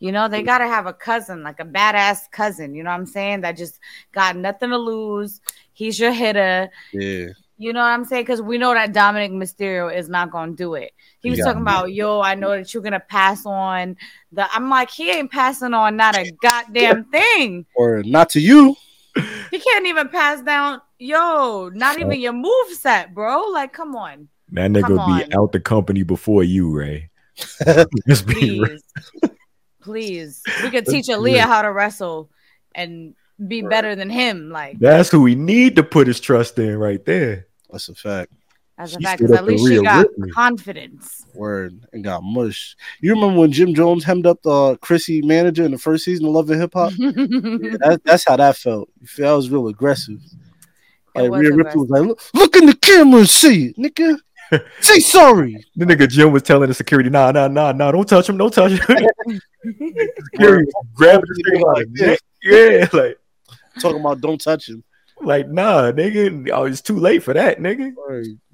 You 0.00 0.10
know, 0.10 0.26
they 0.26 0.42
got 0.42 0.58
to 0.58 0.66
have 0.66 0.86
a 0.86 0.92
cousin, 0.92 1.44
like 1.44 1.60
a 1.60 1.64
badass 1.64 2.28
cousin. 2.32 2.74
You 2.74 2.82
know 2.82 2.90
what 2.90 2.96
I'm 2.96 3.06
saying? 3.06 3.42
That 3.42 3.56
just 3.56 3.78
got 4.10 4.34
nothing 4.34 4.70
to 4.70 4.78
lose. 4.78 5.40
He's 5.74 6.00
your 6.00 6.10
hitter. 6.10 6.70
Yeah. 6.92 7.26
You 7.60 7.74
know 7.74 7.80
what 7.80 7.88
I'm 7.88 8.06
saying? 8.06 8.22
Because 8.22 8.40
we 8.40 8.56
know 8.56 8.72
that 8.72 8.94
Dominik 8.94 9.32
Mysterio 9.32 9.94
is 9.94 10.08
not 10.08 10.30
going 10.30 10.52
to 10.52 10.56
do 10.56 10.76
it. 10.76 10.92
He 11.20 11.28
was 11.28 11.40
Yeah. 11.40 11.44
talking 11.44 11.60
about, 11.60 11.92
yo, 11.92 12.22
I 12.22 12.34
know 12.34 12.56
that 12.56 12.72
you're 12.72 12.82
going 12.82 12.94
to 12.94 13.00
pass 13.00 13.44
on 13.44 13.98
the. 14.32 14.50
I'm 14.50 14.70
like, 14.70 14.90
he 14.90 15.10
ain't 15.10 15.30
passing 15.30 15.74
on 15.74 15.94
not 15.94 16.16
a 16.16 16.32
goddamn 16.40 17.04
thing. 17.12 17.66
Or 17.76 18.02
not 18.02 18.30
to 18.30 18.40
you. 18.40 18.76
He 19.50 19.58
can't 19.58 19.86
even 19.86 20.08
pass 20.08 20.40
down, 20.40 20.80
yo, 20.98 21.68
not 21.74 21.98
even 21.98 22.18
your 22.18 22.32
move 22.32 22.68
set, 22.72 23.12
bro. 23.12 23.48
Like, 23.48 23.74
come 23.74 23.94
on. 23.94 24.28
That 24.52 24.70
nigga 24.70 24.84
Come 24.84 24.92
would 24.92 25.28
be 25.28 25.36
out 25.36 25.52
the 25.52 25.60
company 25.60 26.02
before 26.02 26.42
you, 26.42 26.74
Rey. 26.74 27.10
Let's 27.66 28.22
be 28.22 28.58
real. 28.58 28.68
Please. 28.68 28.84
Please. 29.82 30.42
We 30.62 30.70
could 30.70 30.86
teach 30.86 31.08
Let's 31.08 31.20
Aalyah 31.20 31.42
how 31.42 31.60
to 31.60 31.70
wrestle 31.70 32.30
and 32.74 33.14
be 33.46 33.60
better 33.60 33.94
than 33.94 34.08
him. 34.08 34.48
Like, 34.48 34.78
That's 34.78 35.10
who 35.10 35.20
we 35.20 35.34
need 35.34 35.76
to 35.76 35.82
put 35.82 36.06
his 36.06 36.20
trust 36.20 36.58
in 36.58 36.78
right 36.78 37.04
there. 37.04 37.48
That's 37.72 37.88
a 37.88 37.94
fact. 37.94 38.32
as 38.78 38.94
a 38.94 38.98
She 38.98 39.04
fact, 39.04 39.20
because 39.20 39.36
at 39.36 39.44
to 39.44 39.50
least 39.50 39.68
she 39.68 39.82
got 39.82 40.06
Ripley. 40.08 40.30
confidence. 40.30 41.26
Word. 41.34 41.80
And 41.92 42.02
got 42.02 42.22
mush. 42.22 42.76
You 43.00 43.14
remember 43.14 43.40
when 43.40 43.52
Jim 43.52 43.74
Jones 43.74 44.04
hemmed 44.04 44.26
up 44.26 44.42
the 44.42 44.50
uh, 44.50 44.76
Chrissy 44.76 45.22
manager 45.22 45.64
in 45.64 45.70
the 45.70 45.78
first 45.78 46.04
season 46.04 46.26
of 46.26 46.32
Love 46.32 46.50
and 46.50 46.60
Hip 46.60 46.72
Hop? 46.74 46.92
Yeah, 46.98 47.76
that, 47.80 48.00
that's 48.04 48.24
how 48.26 48.36
that 48.36 48.56
felt. 48.56 48.88
You 49.00 49.24
that 49.24 49.32
was 49.32 49.50
real 49.50 49.68
aggressive. 49.68 50.20
It 51.14 51.22
Like 51.22 51.40
Rhea 51.40 51.52
Ripley 51.54 51.80
was 51.80 51.90
like, 51.90 52.02
look, 52.02 52.20
look 52.34 52.56
in 52.56 52.66
the 52.66 52.74
camera 52.74 53.20
and 53.20 53.28
see 53.28 53.66
it, 53.66 53.76
nigga. 53.76 54.18
Say 54.80 54.98
sorry. 55.00 55.64
The 55.76 55.84
nigga 55.84 56.08
Jim 56.08 56.32
was 56.32 56.42
telling 56.42 56.68
the 56.68 56.74
security, 56.74 57.10
nah, 57.10 57.30
nah, 57.30 57.48
nah, 57.48 57.72
nah, 57.72 57.92
don't 57.92 58.08
touch 58.08 58.28
him, 58.28 58.36
don't 58.36 58.52
touch 58.52 58.72
him. 58.72 58.78
security 60.32 60.70
grabbing 60.94 61.24
the 61.26 61.44
nigga 61.52 61.74
by 61.74 61.84
the. 61.84 62.18
Yeah, 62.42 62.88
like 62.92 63.18
Talking 63.80 64.00
about 64.00 64.20
don't 64.20 64.40
touch 64.40 64.68
him. 64.68 64.82
Like, 65.22 65.48
nah, 65.48 65.92
nigga. 65.92 66.50
Oh, 66.50 66.64
it's 66.64 66.80
too 66.80 66.96
late 66.96 67.22
for 67.22 67.34
that, 67.34 67.58
nigga. 67.58 67.92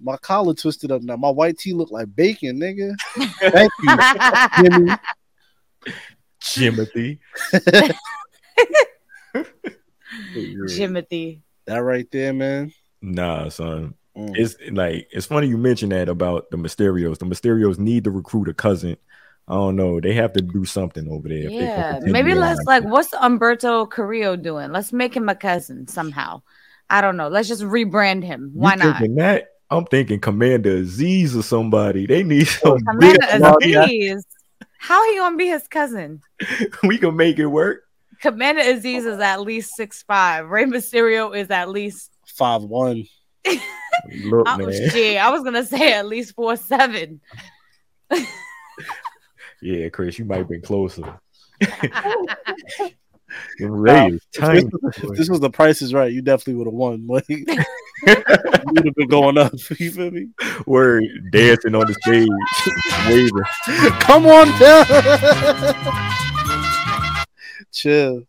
My 0.03 0.17
collar 0.19 0.55
twisted 0.55 0.91
up 0.91 1.03
now. 1.03 1.17
My 1.17 1.31
white 1.31 1.59
tee 1.59 1.73
look 1.73 1.91
like 1.91 2.15
bacon, 2.15 2.59
nigga. 2.59 2.95
Thank 3.41 3.73
you, 3.83 3.97
Jimmy. 4.63 4.93
Jimothy. 6.41 7.19
Jimothy. 10.35 11.41
That 11.67 11.79
right 11.79 12.09
there, 12.11 12.33
man. 12.33 12.73
Nah, 13.03 13.49
son. 13.49 13.95
Mm. 14.17 14.37
It's 14.37 14.57
like 14.71 15.09
it's 15.11 15.27
funny 15.27 15.47
you 15.47 15.59
mentioned 15.59 15.93
that 15.93 16.09
about 16.09 16.51
the 16.51 16.57
Mysterios. 16.57 17.19
The 17.19 17.27
Mysterios 17.27 17.79
need 17.79 18.05
to 18.05 18.11
recruit 18.11 18.49
a 18.49 18.55
cousin. 18.55 18.97
I 19.49 19.55
don't 19.55 19.77
know. 19.77 20.01
They 20.01 20.13
have 20.15 20.33
to 20.33 20.43
do 20.43 20.65
something 20.65 21.09
over 21.09 21.29
there. 21.29 21.45
if 21.45 21.51
they 21.51 21.59
Yeah, 21.59 22.01
maybe 22.03 22.35
let's 22.35 22.61
like 22.67 22.83
like, 22.83 22.93
what's 22.93 23.11
Humberto 23.11 23.89
Carrillo 23.89 24.37
doing? 24.37 24.73
Let's 24.73 24.93
make 24.93 25.15
him 25.15 25.29
a 25.29 25.37
cousin 25.37 25.87
somehow. 25.87 26.43
I 26.91 27.01
don't 27.01 27.17
know. 27.17 27.29
Let's 27.29 27.49
just 27.49 27.63
rebrand 27.63 28.25
him. 28.25 28.53
You 28.55 28.61
Why 28.61 28.75
not? 28.75 29.01
that? 29.17 29.49
I'm 29.71 29.85
thinking 29.87 30.21
Commander 30.21 30.83
Azeez 30.83 31.37
or 31.37 31.43
somebody. 31.43 32.07
They 32.07 32.23
need 32.23 32.47
some 32.49 32.79
Commander 32.85 33.19
big 33.33 33.41
money. 33.41 33.73
Azeez. 33.73 34.23
How 34.79 35.11
he 35.11 35.17
gonna 35.17 35.37
be 35.37 35.49
his 35.49 35.67
cousin? 35.69 36.23
We 36.83 36.99
can 36.99 37.17
make 37.17 37.39
it 37.39 37.47
work. 37.47 37.83
Commander 38.21 38.63
Azeez 38.63 39.07
is 39.07 39.21
at 39.21 39.41
least 39.41 39.75
six 39.75 40.03
five. 40.03 40.49
Rey 40.49 40.65
Mysterio 40.65 41.37
is 41.37 41.51
at 41.51 41.69
least 41.69 42.11
Five 42.27 42.63
one. 42.65 43.07
Look, 44.25 44.47
oh, 44.47 44.59
man. 44.59 44.91
shit. 44.91 45.19
I 45.19 45.31
was 45.31 45.43
gonna 45.43 45.65
say 45.65 45.95
at 45.95 46.07
least 46.07 46.35
four 46.35 46.57
seven. 46.57 47.21
Yeah, 49.67 49.89
Chris, 49.89 50.17
you 50.17 50.25
might 50.25 50.37
have 50.39 50.49
been 50.49 50.63
closer. 50.63 51.03
Rey 53.59 54.07
is 54.07 54.23
If 54.33 54.41
tiny. 54.41 54.63
this, 54.63 54.99
if 55.03 55.11
this 55.17 55.29
was 55.29 55.41
the 55.41 55.51
price 55.51 55.83
is 55.83 55.93
right, 55.93 56.13
you 56.13 56.23
definitely 56.23 56.55
would 56.55 56.69
have 56.69 56.75
won. 56.75 57.05
Like 57.09 57.29
you 57.29 57.45
would 58.07 58.85
have 58.87 58.95
been 58.95 59.09
going 59.09 59.37
up. 59.39 59.53
You 59.81 59.91
feel 59.91 60.13
me? 60.13 60.29
We're 60.67 61.01
dancing 61.33 61.75
on 61.75 61.89
the 61.89 61.95
stage, 61.95 62.29
waving. 63.09 63.43
Come 63.99 64.27
on 64.27 64.47
down. 64.61 64.87
Chill. 67.73 68.23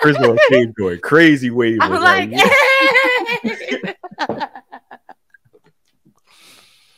Chris 0.00 0.16
on 0.16 0.36
stage 0.48 0.74
going 0.74 0.98
crazy 0.98 1.50
waving. 1.50 1.82
I'm 1.82 1.92
like, 1.92 2.32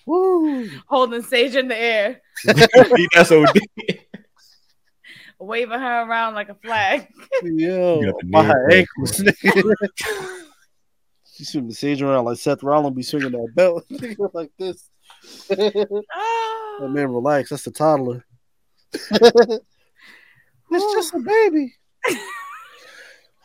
Woo. 0.07 0.69
holding 0.87 1.23
Sage 1.23 1.57
in 1.57 1.69
the 1.69 1.77
air, 1.79 2.21
that's 2.45 3.33
OD. 3.33 3.59
waving 5.39 5.79
her 5.79 6.03
around 6.09 6.35
like 6.35 6.49
a 6.49 6.55
flag. 6.55 7.09
Yo, 7.43 8.01
You 8.01 8.13
got 8.13 8.25
my 8.25 8.55
ankles. 8.71 9.13
nigga. 9.21 9.75
You 11.37 11.45
swing 11.45 11.67
the 11.69 11.75
sage 11.75 12.01
around 12.01 12.27
like 12.27 12.39
Seth 12.39 12.63
Rollins 12.63 12.95
be 12.97 13.03
swinging 13.03 13.33
that 13.33 13.53
belt 13.57 13.85
like 14.35 14.53
this. 14.59 14.89
that 15.49 16.05
Ah. 16.15 16.87
man, 16.87 17.11
relax. 17.13 17.51
That's 17.51 17.65
the 17.65 17.73
toddler. 17.73 18.25
it's 18.93 19.59
just 20.71 21.15
a 21.15 21.19
baby. 21.19 21.75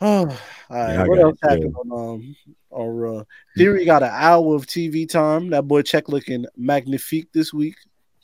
all 0.00 0.26
right. 0.70 0.92
Yeah, 0.94 1.04
what 1.06 1.18
else 1.18 1.38
it, 1.42 1.48
happened 1.50 1.74
on 1.76 1.92
um 2.14 2.36
our 2.74 3.20
uh, 3.20 3.24
theory? 3.56 3.84
Got 3.84 4.02
an 4.02 4.10
hour 4.12 4.54
of 4.54 4.66
TV 4.66 5.08
time. 5.08 5.50
That 5.50 5.62
boy 5.68 5.82
check 5.82 6.08
looking 6.08 6.46
magnifique 6.56 7.32
this 7.32 7.52
week. 7.52 7.76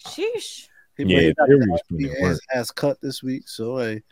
Sheesh. 0.04 0.68
He 0.96 1.04
Yeah, 1.04 1.20
he 1.20 1.34
got 1.34 1.46
Theory 1.46 1.66
was 1.68 1.80
he 1.88 1.94
putting 1.94 2.10
in 2.16 2.24
has, 2.24 2.34
work. 2.36 2.40
has 2.50 2.70
cut 2.70 3.00
this 3.00 3.22
week. 3.22 3.48
So 3.48 3.78
hey, 3.78 4.02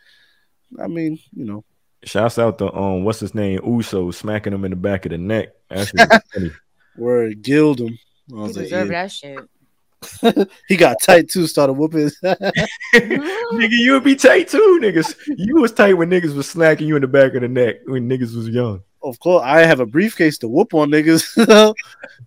I 0.79 0.87
mean, 0.87 1.19
you 1.33 1.45
know, 1.45 1.65
Shouts 2.05 2.39
out 2.39 2.59
to 2.59 2.73
um, 2.75 3.05
what's 3.05 3.21
his 3.21 3.35
name, 3.35 3.61
Uso, 3.65 4.11
smacking 4.11 4.53
him 4.53 4.65
in 4.65 4.71
the 4.71 4.77
back 4.77 5.07
of 5.07 5.11
the 5.13 5.19
neck. 5.19 5.51
Actually, 5.71 6.05
funny. 6.35 6.51
where 6.97 7.25
it 7.25 7.41
gilled 7.43 7.81
him. 7.81 7.99
I 8.33 8.37
You 8.37 8.43
was 8.43 8.57
like, 8.57 8.65
deserve 8.67 8.91
yeah. 8.91 9.03
that 9.03 9.13
shit. 9.13 10.49
he 10.69 10.77
got 10.77 11.01
tight 11.01 11.31
too. 11.31 11.47
Started 11.47 11.75
whooping. 11.75 12.01
His 12.01 12.19
nigga, 12.25 13.69
you 13.71 13.93
would 13.93 14.05
be 14.05 14.17
tight 14.17 14.49
too, 14.49 14.79
niggas. 14.83 15.15
You 15.37 15.57
was 15.57 15.73
tight 15.73 15.95
when 15.95 16.11
niggas 16.11 16.35
was 16.35 16.49
smacking 16.49 16.89
you 16.89 16.97
in 16.97 17.03
the 17.03 17.09
back 17.09 17.35
of 17.35 17.41
the 17.41 17.49
neck 17.49 17.77
when 17.87 18.09
niggas 18.09 18.37
was 18.37 18.49
young. 18.51 18.83
Of 19.05 19.19
course, 19.21 19.43
I 19.45 19.61
have 19.61 19.81
a 19.81 19.87
briefcase 19.87 20.39
to 20.39 20.49
whoop 20.49 20.75
on 20.75 20.91
niggas. 20.91 21.37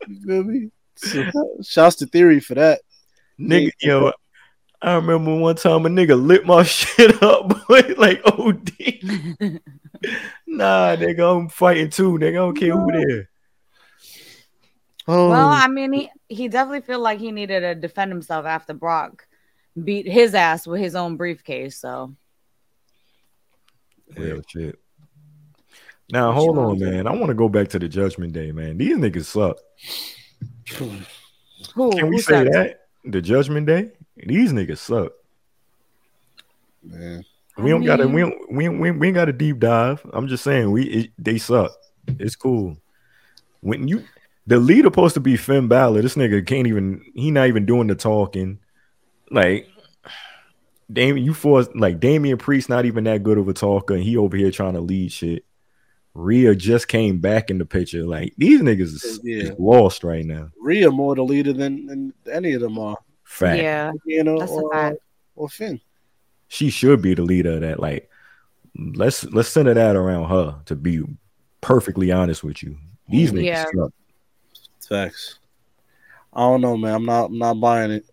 you 0.08 0.22
feel 0.26 0.44
me? 0.44 0.70
So, 0.96 1.26
shouts 1.64 1.98
to 1.98 2.06
Theory 2.06 2.40
for 2.40 2.56
that. 2.56 2.82
Nigga, 3.40 3.72
yo, 3.82 4.12
I 4.82 4.96
remember 4.96 5.36
one 5.36 5.56
time 5.56 5.86
a 5.86 5.90
nigga 5.90 6.20
lit 6.20 6.46
my 6.46 6.64
shit 6.64 7.22
up, 7.22 7.50
boy, 7.68 7.82
like 7.98 8.22
OD. 8.26 8.72
nah, 10.48 10.96
nigga, 10.96 11.38
I'm 11.38 11.50
fighting 11.50 11.90
too, 11.90 12.14
nigga. 12.14 12.30
I 12.30 12.34
don't 12.34 12.56
care 12.56 12.72
who 12.72 12.92
there. 12.92 13.30
Oh, 15.08 15.30
Well, 15.30 15.48
um, 15.48 15.54
I 15.54 15.68
mean, 15.68 15.94
he 15.94 16.10
he 16.28 16.48
definitely 16.48 16.82
feel 16.82 17.00
like 17.00 17.20
he 17.20 17.32
needed 17.32 17.62
to 17.62 17.76
defend 17.76 18.12
himself 18.12 18.46
after 18.46 18.74
Brock 18.74 19.28
beat 19.82 20.08
his 20.08 20.34
ass 20.34 20.66
with 20.66 20.82
his 20.82 20.96
own 20.96 21.18
briefcase. 21.18 21.78
So 21.78 22.16
Real 24.16 24.42
shit. 24.48 24.80
Now 26.10 26.32
hold 26.32 26.58
on, 26.58 26.80
man. 26.80 27.06
I 27.06 27.12
want 27.12 27.28
to 27.28 27.34
go 27.34 27.50
back 27.50 27.68
to 27.70 27.80
the 27.80 27.90
Judgment 27.90 28.34
Day, 28.34 28.52
man. 28.52 28.78
These 28.78 28.98
niggas 28.98 29.26
suck. 29.26 29.58
who? 31.74 31.92
Can 31.92 32.10
we 32.10 32.20
say 32.20 32.46
sucks? 32.46 32.56
that? 32.56 32.80
The 33.04 33.22
Judgment 33.22 33.68
Day? 33.68 33.92
These 34.16 34.54
niggas 34.54 34.78
suck. 34.78 35.12
man. 36.84 37.26
We 37.58 37.72
don't 37.72 37.84
gotta 37.84 38.08
we 38.08 38.22
don't 38.22 38.52
we, 38.52 38.70
we, 38.70 38.92
we 38.92 39.08
ain't 39.08 39.16
got 39.16 39.30
a 39.30 39.34
deep 39.34 39.60
dive. 39.60 40.06
I'm 40.14 40.28
just 40.28 40.44
saying 40.44 40.72
we 40.72 40.84
it, 40.84 41.12
they 41.18 41.38
suck. 41.38 41.72
It's 42.20 42.36
cool. 42.36 42.78
When 43.62 43.88
you 43.88 44.04
the 44.46 44.60
leader 44.60 44.88
supposed 44.88 45.16
to 45.16 45.20
be 45.20 45.36
Finn 45.36 45.68
Balor, 45.68 46.02
this 46.02 46.16
nigga 46.16 46.46
can't 46.46 46.68
even 46.68 47.04
he 47.16 47.32
not 47.32 47.48
even 47.48 47.66
doing 47.66 47.88
the 47.88 47.96
talking. 47.96 48.60
Like 49.32 49.68
Damian, 50.92 51.26
you 51.26 51.34
forced 51.34 51.76
like 51.76 52.00
Damian 52.00 52.38
Priest 52.38 52.70
not 52.70 52.86
even 52.86 53.04
that 53.06 53.24
good 53.24 53.38
of 53.38 53.48
a 53.50 53.54
talker, 53.54 53.96
and 53.96 54.04
he 54.04 54.16
over 54.16 54.38
here 54.38 54.52
trying 54.52 54.74
to 54.74 54.82
lead 54.82 55.12
shit. 55.12 55.44
Rhea 56.18 56.56
just 56.56 56.88
came 56.88 57.20
back 57.20 57.52
in 57.52 57.60
the 57.60 57.66
picture. 57.66 58.04
Like 58.04 58.34
these 58.38 58.62
niggas 58.62 58.82
is, 59.06 59.20
Yeah. 59.24 59.52
lost 59.60 60.04
right 60.04 60.26
now. 60.26 60.50
Rhea 60.60 60.90
more 60.90 61.16
the 61.16 61.24
leader 61.24 61.54
than, 61.54 61.86
than 61.86 62.14
any 62.32 62.54
of 62.54 62.62
them 62.62 62.80
are. 62.80 62.98
Fact. 63.24 63.62
Yeah, 63.62 63.92
You 64.06 64.24
know, 64.24 64.40
That's 64.40 64.52
a 64.52 64.56
or, 64.56 64.72
fact. 64.72 64.98
or 65.36 65.48
Finn. 65.50 65.80
she 66.48 66.70
should 66.72 67.02
be 67.04 67.14
the 67.14 67.22
leader 67.22 67.52
of 67.52 67.62
that. 67.62 67.80
Like, 67.80 68.10
let's 68.96 69.26
let's 69.26 69.50
center 69.50 69.74
that 69.76 69.96
around 69.96 70.30
her. 70.30 70.60
To 70.66 70.76
be 70.76 71.04
perfectly 71.62 72.12
honest 72.12 72.44
with 72.44 72.64
you, 72.64 72.78
these 73.10 73.32
niggas 73.32 73.44
Yeah. 73.46 73.66
suck. 73.76 73.92
Facts. 74.90 75.40
I 76.34 76.40
don't 76.42 76.62
know, 76.62 76.78
man. 76.78 76.96
I'm 76.96 77.06
not. 77.06 77.26
I'm 77.26 77.38
not 77.38 77.60
buying 77.60 77.92
it. 77.92 78.06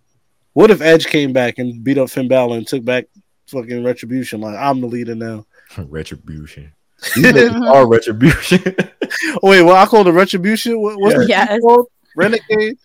What 0.52 0.70
if 0.70 0.80
Edge 0.82 1.06
came 1.06 1.32
back 1.32 1.58
and 1.58 1.82
beat 1.82 1.98
up 1.98 2.10
Finn 2.10 2.28
Balor 2.28 2.56
and 2.58 2.66
took 2.66 2.84
back 2.84 3.06
fucking 3.46 3.82
retribution? 3.84 4.40
Like 4.40 4.56
I'm 4.56 4.80
the 4.80 4.86
leader 4.88 5.14
now. 5.14 5.46
retribution. 5.78 6.72
These 7.14 7.34
are 7.34 7.86
retribution. 7.88 8.62
Oh, 8.78 9.38
wait, 9.50 9.62
what 9.62 9.76
I 9.76 9.86
call 9.86 10.04
the 10.04 10.12
retribution. 10.12 10.80
What, 10.80 10.98
what's 10.98 11.16
the 11.16 11.26
Yes. 11.28 11.60
called? 11.60 11.86
Renegade. 12.16 12.78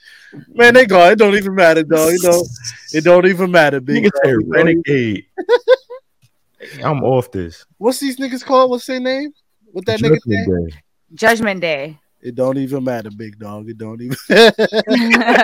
Man, 0.53 0.73
they 0.73 0.85
go. 0.85 1.09
It 1.09 1.17
don't 1.17 1.35
even 1.35 1.55
matter, 1.55 1.83
dog. 1.83 2.11
You 2.11 2.19
know, 2.23 2.43
it 2.91 3.03
don't 3.03 3.25
even 3.27 3.51
matter. 3.51 3.79
Big 3.79 4.03
Niggas 4.03 4.11
say 4.23 4.35
renegade. 4.47 5.25
I'm 6.83 7.03
off 7.03 7.31
this. 7.31 7.65
What's 7.77 7.99
these 7.99 8.17
niggas 8.17 8.43
called? 8.43 8.69
What's 8.71 8.85
their 8.85 8.99
name? 8.99 9.33
What 9.71 9.85
that 9.85 9.99
nigga 9.99 10.15
Judgment 10.15 10.47
name? 10.47 10.67
Day. 10.67 10.75
Judgment 11.13 11.61
Day. 11.61 11.99
It 12.21 12.35
don't 12.35 12.57
even 12.57 12.83
matter, 12.83 13.09
big 13.09 13.39
dog. 13.39 13.69
It 13.69 13.77
don't 13.77 14.01
even. 14.01 14.17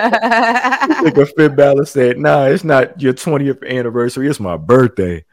Nigga 0.04 1.34
Finn 1.34 1.56
Balor 1.56 1.86
said, 1.86 2.18
"Nah, 2.18 2.44
it's 2.46 2.64
not 2.64 3.00
your 3.00 3.14
20th 3.14 3.66
anniversary. 3.66 4.28
It's 4.28 4.40
my 4.40 4.56
birthday." 4.58 5.24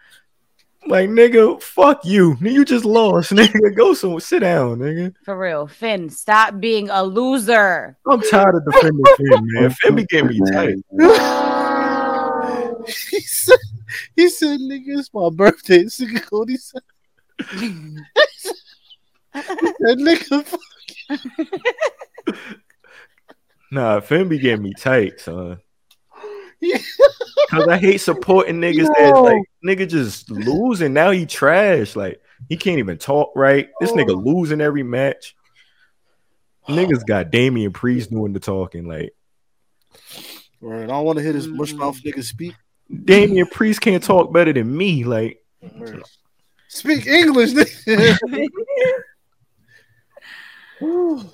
Like 0.85 1.10
nigga, 1.10 1.61
fuck 1.61 2.03
you. 2.03 2.35
You 2.41 2.65
just 2.65 2.85
lost, 2.85 3.31
nigga. 3.35 3.76
Go 3.76 3.93
somewhere. 3.93 4.19
Sit 4.19 4.39
down, 4.39 4.80
nigga. 4.80 5.14
For 5.23 5.38
real, 5.38 5.68
Finn, 5.68 6.10
stop 6.10 6.60
being 6.60 6.89
a 6.89 7.03
loser. 7.03 7.97
I'm 8.07 8.22
tired 8.22 8.55
of 8.55 8.65
defending 8.65 9.05
Finn, 9.18 9.47
man. 9.53 9.64
Oh, 9.64 9.69
Finn 9.69 9.95
be 9.95 10.05
getting 10.05 10.27
me 10.27 10.39
tight. 10.51 10.76
he 13.11 13.19
said, 13.22 13.60
he 14.15 14.30
said, 14.30 14.60
nigga, 14.60 14.99
it's 14.99 15.14
my 15.14 15.30
birthday. 15.30 15.84
This 15.84 15.99
nigga 15.99 16.26
Cody 16.26 16.57
said, 16.57 16.81
that 19.34 19.97
nigga, 19.99 20.43
fuck 20.43 20.60
Nah, 23.72 23.99
Finn 24.01 24.27
be 24.27 24.38
getting 24.38 24.64
me 24.64 24.73
tight, 24.77 25.19
son. 25.19 25.60
Yeah. 26.64 26.77
Cause 27.49 27.68
I 27.68 27.77
hate 27.77 27.98
supporting 27.99 28.60
niggas 28.60 28.88
Yo. 28.88 28.94
that 28.98 29.22
like 29.22 29.44
nigga 29.65 29.88
just 29.88 30.30
losing. 30.31 30.94
Now 30.94 31.11
he 31.11 31.26
trash. 31.26 31.95
Like 31.95 32.22
he 32.49 32.57
can't 32.57 32.80
even 32.80 32.98
talk 32.98 33.31
right. 33.35 33.69
This 33.80 33.91
Oh. 33.91 33.95
nigga 33.95 34.23
losing 34.26 34.61
every 34.61 34.84
match. 34.84 35.35
Niggas 36.68 37.06
got 37.07 37.31
Damian 37.31 37.73
Priest 37.73 38.11
doing 38.11 38.34
the 38.34 38.40
talking. 38.40 38.88
Like 38.88 39.14
Right, 40.61 40.84
I 40.84 40.88
don't 40.88 41.06
want 41.06 41.18
to 41.18 41.23
hear 41.23 41.34
this 41.34 41.48
mush 41.48 41.73
mm. 41.73 41.80
mouth 41.80 42.02
nigga 42.02 42.23
speak. 42.23 42.56
Damian 43.03 43.48
Priest 43.48 43.81
can't 43.81 44.03
talk 44.03 44.31
better 44.31 44.53
than 44.53 44.76
me. 44.76 45.03
Like 45.03 45.44
Speak 46.69 47.06
English, 47.06 47.52
nigga. 47.52 48.18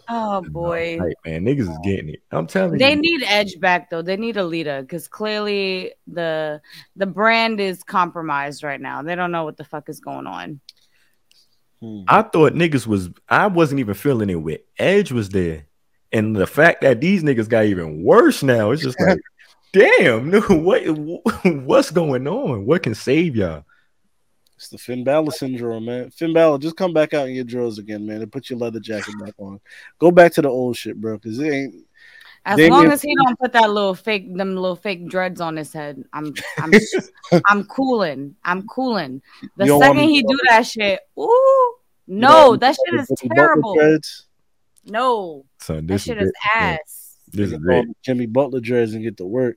Oh 0.10 0.44
boy. 0.50 0.98
Right, 1.00 1.16
man, 1.26 1.46
niggas 1.46 1.70
is 1.70 1.78
getting 1.84 2.10
it. 2.10 2.22
I'm 2.32 2.48
telling 2.48 2.78
They 2.78 2.90
you. 2.90 2.96
They 2.96 3.02
need 3.02 3.24
Edge 3.26 3.60
back 3.60 3.90
though. 3.90 4.02
They 4.02 4.18
need 4.18 4.38
a 4.38 4.44
leader 4.44 4.82
because 4.82 5.08
clearly 5.08 5.94
the 6.08 6.62
the 6.96 7.06
brand 7.06 7.60
is 7.60 7.84
compromised 7.84 8.64
right 8.64 8.82
now. 8.82 9.02
They 9.02 9.16
don't 9.16 9.32
know 9.32 9.44
what 9.44 9.58
the 9.58 9.64
fuck 9.64 9.90
is 9.90 10.00
going 10.00 10.28
on. 10.28 10.60
Hmm. 11.82 12.02
I 12.08 12.24
thought 12.24 12.54
niggas 12.54 12.88
was. 12.88 13.10
I 13.28 13.48
wasn't 13.48 13.80
even 13.80 13.94
feeling 13.94 14.30
it 14.30 14.36
with 14.36 14.62
Edge 14.78 15.12
was 15.12 15.30
there, 15.30 15.66
and 16.12 16.36
the 16.36 16.48
fact 16.48 16.82
that 16.82 17.02
these 17.02 17.24
niggas 17.24 17.50
got 17.50 17.66
even 17.66 18.04
worse 18.04 18.44
now. 18.44 18.72
It's 18.72 18.84
just 18.84 19.00
like, 19.00 19.20
damn, 19.74 20.30
no, 20.30 20.40
what 20.50 20.84
what's 21.44 21.92
going 21.92 22.28
on? 22.28 22.66
What 22.66 22.84
can 22.84 22.96
save 22.96 23.36
y'all? 23.36 23.64
It's 24.60 24.68
the 24.68 24.78
Finn 24.78 25.06
Balor 25.06 25.32
syndrome, 25.32 25.86
man. 25.86 26.10
Finn 26.12 26.34
Balor, 26.34 26.58
just 26.58 26.76
come 26.76 26.92
back 26.92 27.14
out 27.14 27.30
in 27.30 27.34
your 27.34 27.46
drawers 27.46 27.78
again, 27.78 28.06
man, 28.06 28.22
and 28.22 28.30
put 28.30 28.50
your 28.50 28.60
leather 28.60 28.82
jacket 28.82 29.18
back 29.18 29.34
on. 29.38 29.58
Go 30.00 30.12
back 30.12 30.34
to 30.34 30.42
the 30.42 30.50
old 30.50 30.76
shit, 30.76 31.00
bro, 31.00 31.18
because 31.18 31.40
it 31.40 31.50
ain't. 31.50 31.76
As 32.44 32.58
Damian 32.58 32.74
long 32.74 32.92
as 32.92 33.02
he 33.02 33.16
don't 33.16 33.40
put 33.40 33.54
that 33.54 33.70
little 33.70 33.96
fake 33.96 34.36
them 34.36 34.56
little 34.58 34.76
fake 34.76 35.08
dreads 35.08 35.40
on 35.40 35.56
his 35.56 35.72
head, 35.72 36.04
I'm 36.12 36.36
I'm 36.58 36.74
I'm 37.48 37.64
cooling. 37.64 38.36
I'm 38.44 38.68
cooling. 38.68 39.22
The 39.56 39.68
You 39.68 39.80
second 39.80 40.10
he 40.10 40.24
do 40.24 40.38
that 40.50 40.68
shit, 40.68 41.00
ooh, 41.18 41.76
no, 42.08 42.58
that 42.58 42.76
shit 42.76 43.00
is 43.00 43.10
terrible. 43.34 43.78
No, 44.84 45.46
So 45.60 45.76
that 45.76 45.88
this 45.88 46.04
shit 46.04 46.18
is 46.18 46.28
is 46.28 46.34
ass. 46.54 47.16
This 47.32 47.52
is 47.54 47.60
can 47.66 47.92
it. 47.92 47.98
Jimmy 48.04 48.26
Butler 48.26 48.60
dreads 48.60 48.94
and 48.94 49.04
get 49.04 49.16
to 49.18 49.26
work. 49.26 49.56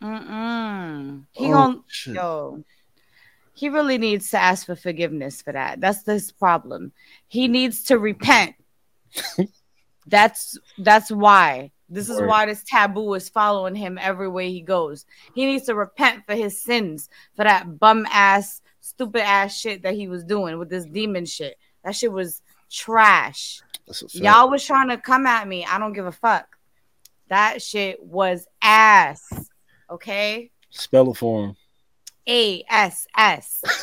Mm-mm. 0.00 1.24
He 1.32 1.46
Oh, 1.46 1.50
gon' 1.52 1.84
shit. 1.88 2.14
yo. 2.14 2.62
He 3.60 3.68
really 3.68 3.98
needs 3.98 4.30
to 4.30 4.38
ask 4.38 4.64
for 4.64 4.74
forgiveness 4.74 5.42
for 5.42 5.52
that. 5.52 5.82
That's 5.82 6.02
this 6.04 6.32
problem. 6.32 6.92
He 7.28 7.46
needs 7.46 7.84
to 7.84 7.98
repent. 7.98 8.54
that's 10.06 10.58
that's 10.78 11.10
why. 11.10 11.70
This 11.90 12.08
is 12.08 12.22
why 12.22 12.46
this 12.46 12.64
taboo 12.64 13.12
is 13.12 13.28
following 13.28 13.74
him 13.74 13.98
everywhere 14.00 14.46
he 14.46 14.62
goes. 14.62 15.04
He 15.34 15.44
needs 15.44 15.66
to 15.66 15.74
repent 15.74 16.24
for 16.24 16.34
his 16.34 16.58
sins, 16.58 17.10
for 17.36 17.44
that 17.44 17.78
bum 17.78 18.06
ass, 18.10 18.62
stupid 18.80 19.28
ass 19.28 19.54
shit 19.54 19.82
that 19.82 19.92
he 19.92 20.08
was 20.08 20.24
doing 20.24 20.58
with 20.58 20.70
this 20.70 20.86
demon 20.86 21.26
shit. 21.26 21.58
That 21.84 21.94
shit 21.94 22.12
was 22.12 22.40
trash. 22.70 23.60
That's 23.86 24.00
a 24.00 24.08
fact. 24.08 24.24
Y'all 24.24 24.48
was 24.48 24.64
trying 24.64 24.88
to 24.88 24.96
come 24.96 25.26
at 25.26 25.46
me. 25.46 25.66
I 25.66 25.78
don't 25.78 25.92
give 25.92 26.06
a 26.06 26.12
fuck. 26.12 26.56
That 27.28 27.60
shit 27.60 28.02
was 28.02 28.46
ass. 28.62 29.50
Okay? 29.90 30.50
Spell 30.70 31.10
it 31.10 31.18
for 31.18 31.44
him. 31.44 31.56
A 32.30 32.64
S 32.70 33.06
S. 33.16 33.60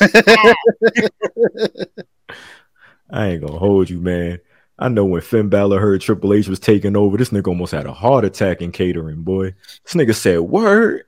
I 3.10 3.28
ain't 3.28 3.42
gonna 3.46 3.58
hold 3.58 3.90
you, 3.90 4.00
man. 4.00 4.40
I 4.78 4.88
know 4.88 5.04
when 5.04 5.20
Finn 5.20 5.48
Balor 5.48 5.80
heard 5.80 6.00
Triple 6.00 6.32
H 6.34 6.48
was 6.48 6.58
taking 6.60 6.96
over, 6.96 7.16
this 7.16 7.30
nigga 7.30 7.48
almost 7.48 7.72
had 7.72 7.86
a 7.86 7.92
heart 7.92 8.24
attack 8.24 8.62
in 8.62 8.72
catering, 8.72 9.22
boy. 9.22 9.54
This 9.84 9.94
nigga 9.94 10.14
said, 10.14 10.40
Word. 10.40 11.04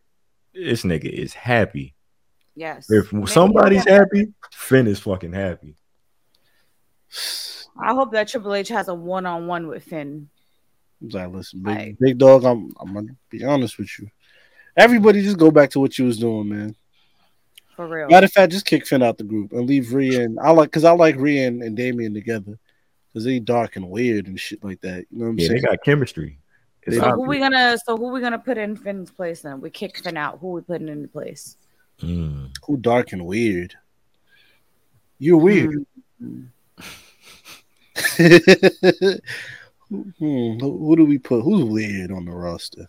This 0.52 0.82
nigga 0.82 1.08
is 1.08 1.32
happy. 1.32 1.94
Yes. 2.56 2.90
If 2.90 3.12
Maybe 3.12 3.26
somebody's 3.26 3.86
happy, 3.86 4.34
Finn 4.52 4.86
is 4.86 4.98
fucking 4.98 5.32
happy. 5.32 5.76
I 7.80 7.94
hope 7.94 8.12
that 8.12 8.28
Triple 8.28 8.54
H 8.54 8.68
has 8.68 8.88
a 8.88 8.94
one 8.94 9.24
on 9.24 9.46
one 9.46 9.66
with 9.68 9.84
Finn. 9.84 10.28
I'm 11.00 11.08
like, 11.08 11.30
listen, 11.32 11.62
big, 11.62 11.76
Like- 11.78 11.98
big 11.98 12.18
dog. 12.18 12.44
I'm, 12.44 12.70
I'm 12.78 12.92
gonna 12.92 13.16
be 13.30 13.44
honest 13.44 13.78
with 13.78 13.98
you. 13.98 14.08
Everybody, 14.76 15.22
just 15.22 15.38
go 15.38 15.50
back 15.50 15.70
to 15.70 15.80
what 15.80 15.98
you 15.98 16.04
was 16.04 16.18
doing, 16.18 16.48
man. 16.48 16.74
For 17.80 17.88
real. 17.88 18.08
Matter 18.08 18.26
of 18.26 18.32
fact, 18.32 18.52
just 18.52 18.66
kick 18.66 18.86
Finn 18.86 19.02
out 19.02 19.16
the 19.16 19.24
group 19.24 19.52
and 19.52 19.66
leave 19.66 19.94
Rhea 19.94 20.22
and 20.22 20.38
I 20.38 20.50
like 20.50 20.68
because 20.70 20.84
I 20.84 20.90
like 20.90 21.16
Rhea 21.16 21.48
and, 21.48 21.62
and 21.62 21.74
Damian 21.74 22.12
together 22.12 22.58
because 23.12 23.24
they 23.24 23.38
dark 23.40 23.76
and 23.76 23.88
weird 23.88 24.26
and 24.26 24.38
shit 24.38 24.62
like 24.62 24.82
that. 24.82 25.06
You 25.10 25.18
know 25.18 25.24
what 25.24 25.30
I'm 25.30 25.38
Yeah, 25.38 25.48
they 25.48 25.54
saying? 25.54 25.62
got 25.62 25.82
chemistry. 25.82 26.38
It's 26.82 26.96
They- 26.96 27.00
So 27.00 27.06
who 27.12 27.22
obvious. 27.22 27.28
we 27.28 27.38
gonna 27.38 27.78
so 27.78 27.96
who 27.96 28.08
we 28.12 28.20
gonna 28.20 28.38
put 28.38 28.58
in 28.58 28.76
Finn's 28.76 29.10
place 29.10 29.40
then? 29.40 29.62
We 29.62 29.70
kick 29.70 29.96
Finn 29.98 30.18
out. 30.18 30.38
Who 30.40 30.52
we 30.52 30.60
putting 30.60 30.88
in 30.88 31.00
the 31.00 31.08
place? 31.08 31.56
Mm. 32.02 32.50
Who 32.66 32.76
dark 32.76 33.12
and 33.12 33.24
weird? 33.24 33.74
You're 35.18 35.38
weird. 35.38 35.86
Hmm. 36.20 36.42
Hmm, 39.90 40.58
who, 40.60 40.78
who 40.86 40.94
do 40.96 41.04
we 41.04 41.18
put? 41.18 41.42
Who's 41.42 41.64
weird 41.64 42.12
on 42.12 42.24
the 42.24 42.30
roster? 42.30 42.86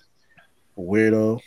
A 0.77 0.79
weirdo. 0.79 1.39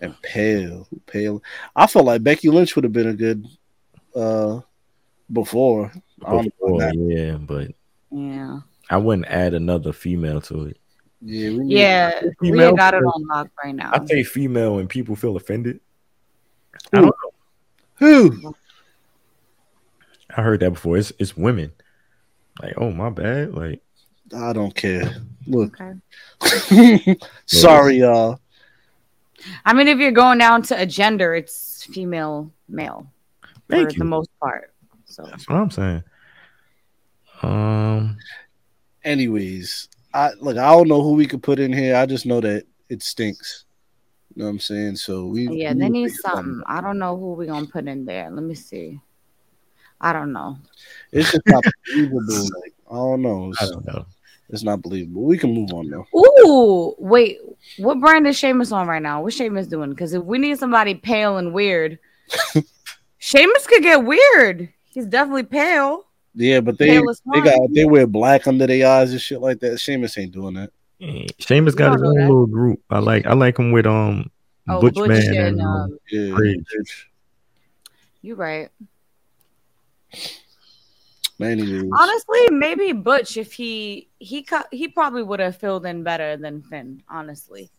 And 0.00 0.20
pale, 0.22 0.86
pale. 1.06 1.42
I 1.74 1.86
felt 1.86 2.04
like 2.06 2.22
Becky 2.22 2.48
Lynch 2.50 2.74
would 2.76 2.84
have 2.84 2.92
been 2.92 3.08
a 3.08 3.14
good 3.14 3.46
uh 4.14 4.60
before. 5.32 5.92
I 6.24 6.30
don't 6.30 6.44
know 6.44 6.50
Before, 6.50 6.82
about 6.82 6.94
yeah, 6.96 7.32
but 7.36 7.70
Yeah. 8.10 8.60
I 8.90 8.96
wouldn't 8.96 9.26
add 9.28 9.54
another 9.54 9.92
female 9.92 10.40
to 10.42 10.66
it. 10.66 10.78
Yeah, 11.20 11.50
we 11.50 11.58
need- 11.58 11.72
Yeah. 11.78 12.20
We 12.40 12.50
got 12.52 12.94
it 12.94 12.98
first. 13.02 13.12
on 13.14 13.26
lock 13.26 13.48
right 13.62 13.74
now. 13.74 13.90
I 13.92 14.04
say 14.06 14.22
female 14.22 14.78
and 14.78 14.88
people 14.88 15.14
feel 15.16 15.36
offended. 15.36 15.80
I 16.92 16.96
don't 17.00 17.06
know. 17.06 17.12
Who? 17.96 18.54
I 20.36 20.42
heard 20.42 20.60
that 20.60 20.70
before. 20.70 20.96
It's 20.96 21.12
it's 21.18 21.36
women. 21.36 21.72
Like, 22.62 22.74
oh 22.76 22.90
my 22.90 23.10
bad. 23.10 23.54
Like, 23.54 23.82
I 24.34 24.52
don't 24.52 24.74
care. 24.74 25.16
Look. 25.46 25.76
Okay. 25.80 27.16
Sorry, 27.46 27.98
y'all. 27.98 28.40
I 29.64 29.72
mean, 29.72 29.88
if 29.88 29.98
you're 29.98 30.12
going 30.12 30.38
down 30.38 30.62
to 30.62 30.80
a 30.80 30.86
gender, 30.86 31.34
it's 31.34 31.84
female, 31.84 32.52
male 32.68 33.10
thank 33.68 33.88
for 33.88 33.94
you. 33.94 33.98
the 33.98 34.04
most 34.04 34.30
part. 34.40 34.72
So 35.04 35.22
That's 35.24 35.48
what 35.48 35.56
I'm 35.56 35.70
saying. 35.70 36.02
Um, 37.42 38.16
Anyways, 39.04 39.88
I 40.12 40.30
look. 40.40 40.56
I 40.56 40.70
don't 40.72 40.88
know 40.88 41.02
who 41.02 41.12
we 41.12 41.26
could 41.26 41.42
put 41.42 41.58
in 41.58 41.72
here. 41.72 41.96
I 41.96 42.04
just 42.04 42.26
know 42.26 42.40
that 42.40 42.64
it 42.88 43.02
stinks. 43.02 43.64
You 44.34 44.40
know 44.40 44.46
what 44.46 44.50
I'm 44.52 44.58
saying? 44.60 44.96
So 44.96 45.26
we 45.26 45.48
yeah, 45.48 45.72
we 45.72 45.80
they 45.80 45.88
need 45.88 45.90
need 45.90 46.08
to 46.08 46.14
figure 46.14 46.30
something. 46.30 46.62
I 46.66 46.80
don't 46.80 46.98
know 46.98 47.16
who 47.16 47.34
we 47.34 47.46
gonna 47.46 47.66
put 47.66 47.86
in 47.86 48.04
there. 48.04 48.30
Let 48.30 48.42
me 48.42 48.54
see. 48.54 49.00
I 50.00 50.12
don't 50.12 50.32
know. 50.32 50.58
It's 51.12 51.32
just 51.32 51.46
not 51.46 51.64
believable. 51.86 52.48
Like 52.60 52.74
I 52.90 52.94
don't 52.94 53.22
know. 53.22 53.52
I 53.60 53.66
don't 53.66 53.86
know. 53.86 54.06
It's 54.48 54.62
not 54.62 54.82
believable. 54.82 55.22
We 55.22 55.38
can 55.38 55.52
move 55.52 55.72
on 55.72 55.90
though. 55.90 56.06
Ooh, 56.16 56.94
wait. 56.98 57.38
What 57.78 58.00
brand 58.00 58.26
is 58.26 58.36
Sheamus 58.36 58.72
on 58.72 58.86
right 58.86 59.02
now? 59.02 59.22
What 59.22 59.32
Sheamus 59.32 59.66
doing? 59.66 59.90
Because 59.90 60.14
if 60.14 60.24
we 60.24 60.38
need 60.38 60.58
somebody 60.58 60.94
pale 60.94 61.36
and 61.36 61.52
weird, 61.52 61.98
Sheamus 63.18 63.66
could 63.66 63.82
get 63.82 64.04
weird. 64.04 64.68
He's 64.90 65.06
definitely 65.06 65.44
pale. 65.44 66.06
Yeah, 66.34 66.60
but 66.60 66.78
they 66.78 66.98
they 66.98 67.40
got 67.40 67.72
they 67.72 67.84
wear 67.84 68.06
black 68.06 68.46
under 68.46 68.66
their 68.66 68.88
eyes 68.88 69.10
and 69.12 69.20
shit 69.20 69.40
like 69.40 69.60
that. 69.60 69.80
Sheamus 69.80 70.16
ain't 70.18 70.32
doing 70.32 70.54
that. 70.54 70.70
Eh, 71.00 71.26
Sheamus 71.38 71.74
got 71.74 71.92
his 71.94 72.02
own 72.02 72.14
that. 72.14 72.28
little 72.28 72.46
group. 72.46 72.80
I 72.90 73.00
like 73.00 73.26
I 73.26 73.34
like 73.34 73.58
him 73.58 73.72
with 73.72 73.86
um 73.86 74.30
Oh, 74.68 74.80
Butch, 74.80 74.94
Butch 74.94 75.08
Man 75.08 75.22
and, 75.28 75.36
and 75.36 75.60
um, 75.60 75.66
um, 75.66 75.98
Yeah, 76.10 76.34
Bridge. 76.34 76.64
Bridge. 76.70 77.10
You 78.20 78.34
right. 78.34 78.68
Anyways, 81.40 81.90
Honestly, 81.92 82.50
maybe 82.50 82.92
Butch 82.92 83.36
if 83.36 83.52
he 83.52 84.08
he 84.18 84.42
co- 84.42 84.64
he 84.72 84.88
probably 84.88 85.22
would 85.22 85.38
have 85.40 85.56
filled 85.56 85.86
in 85.86 86.02
better 86.02 86.36
than 86.36 86.62
Finn. 86.62 87.02
Honestly, 87.08 87.70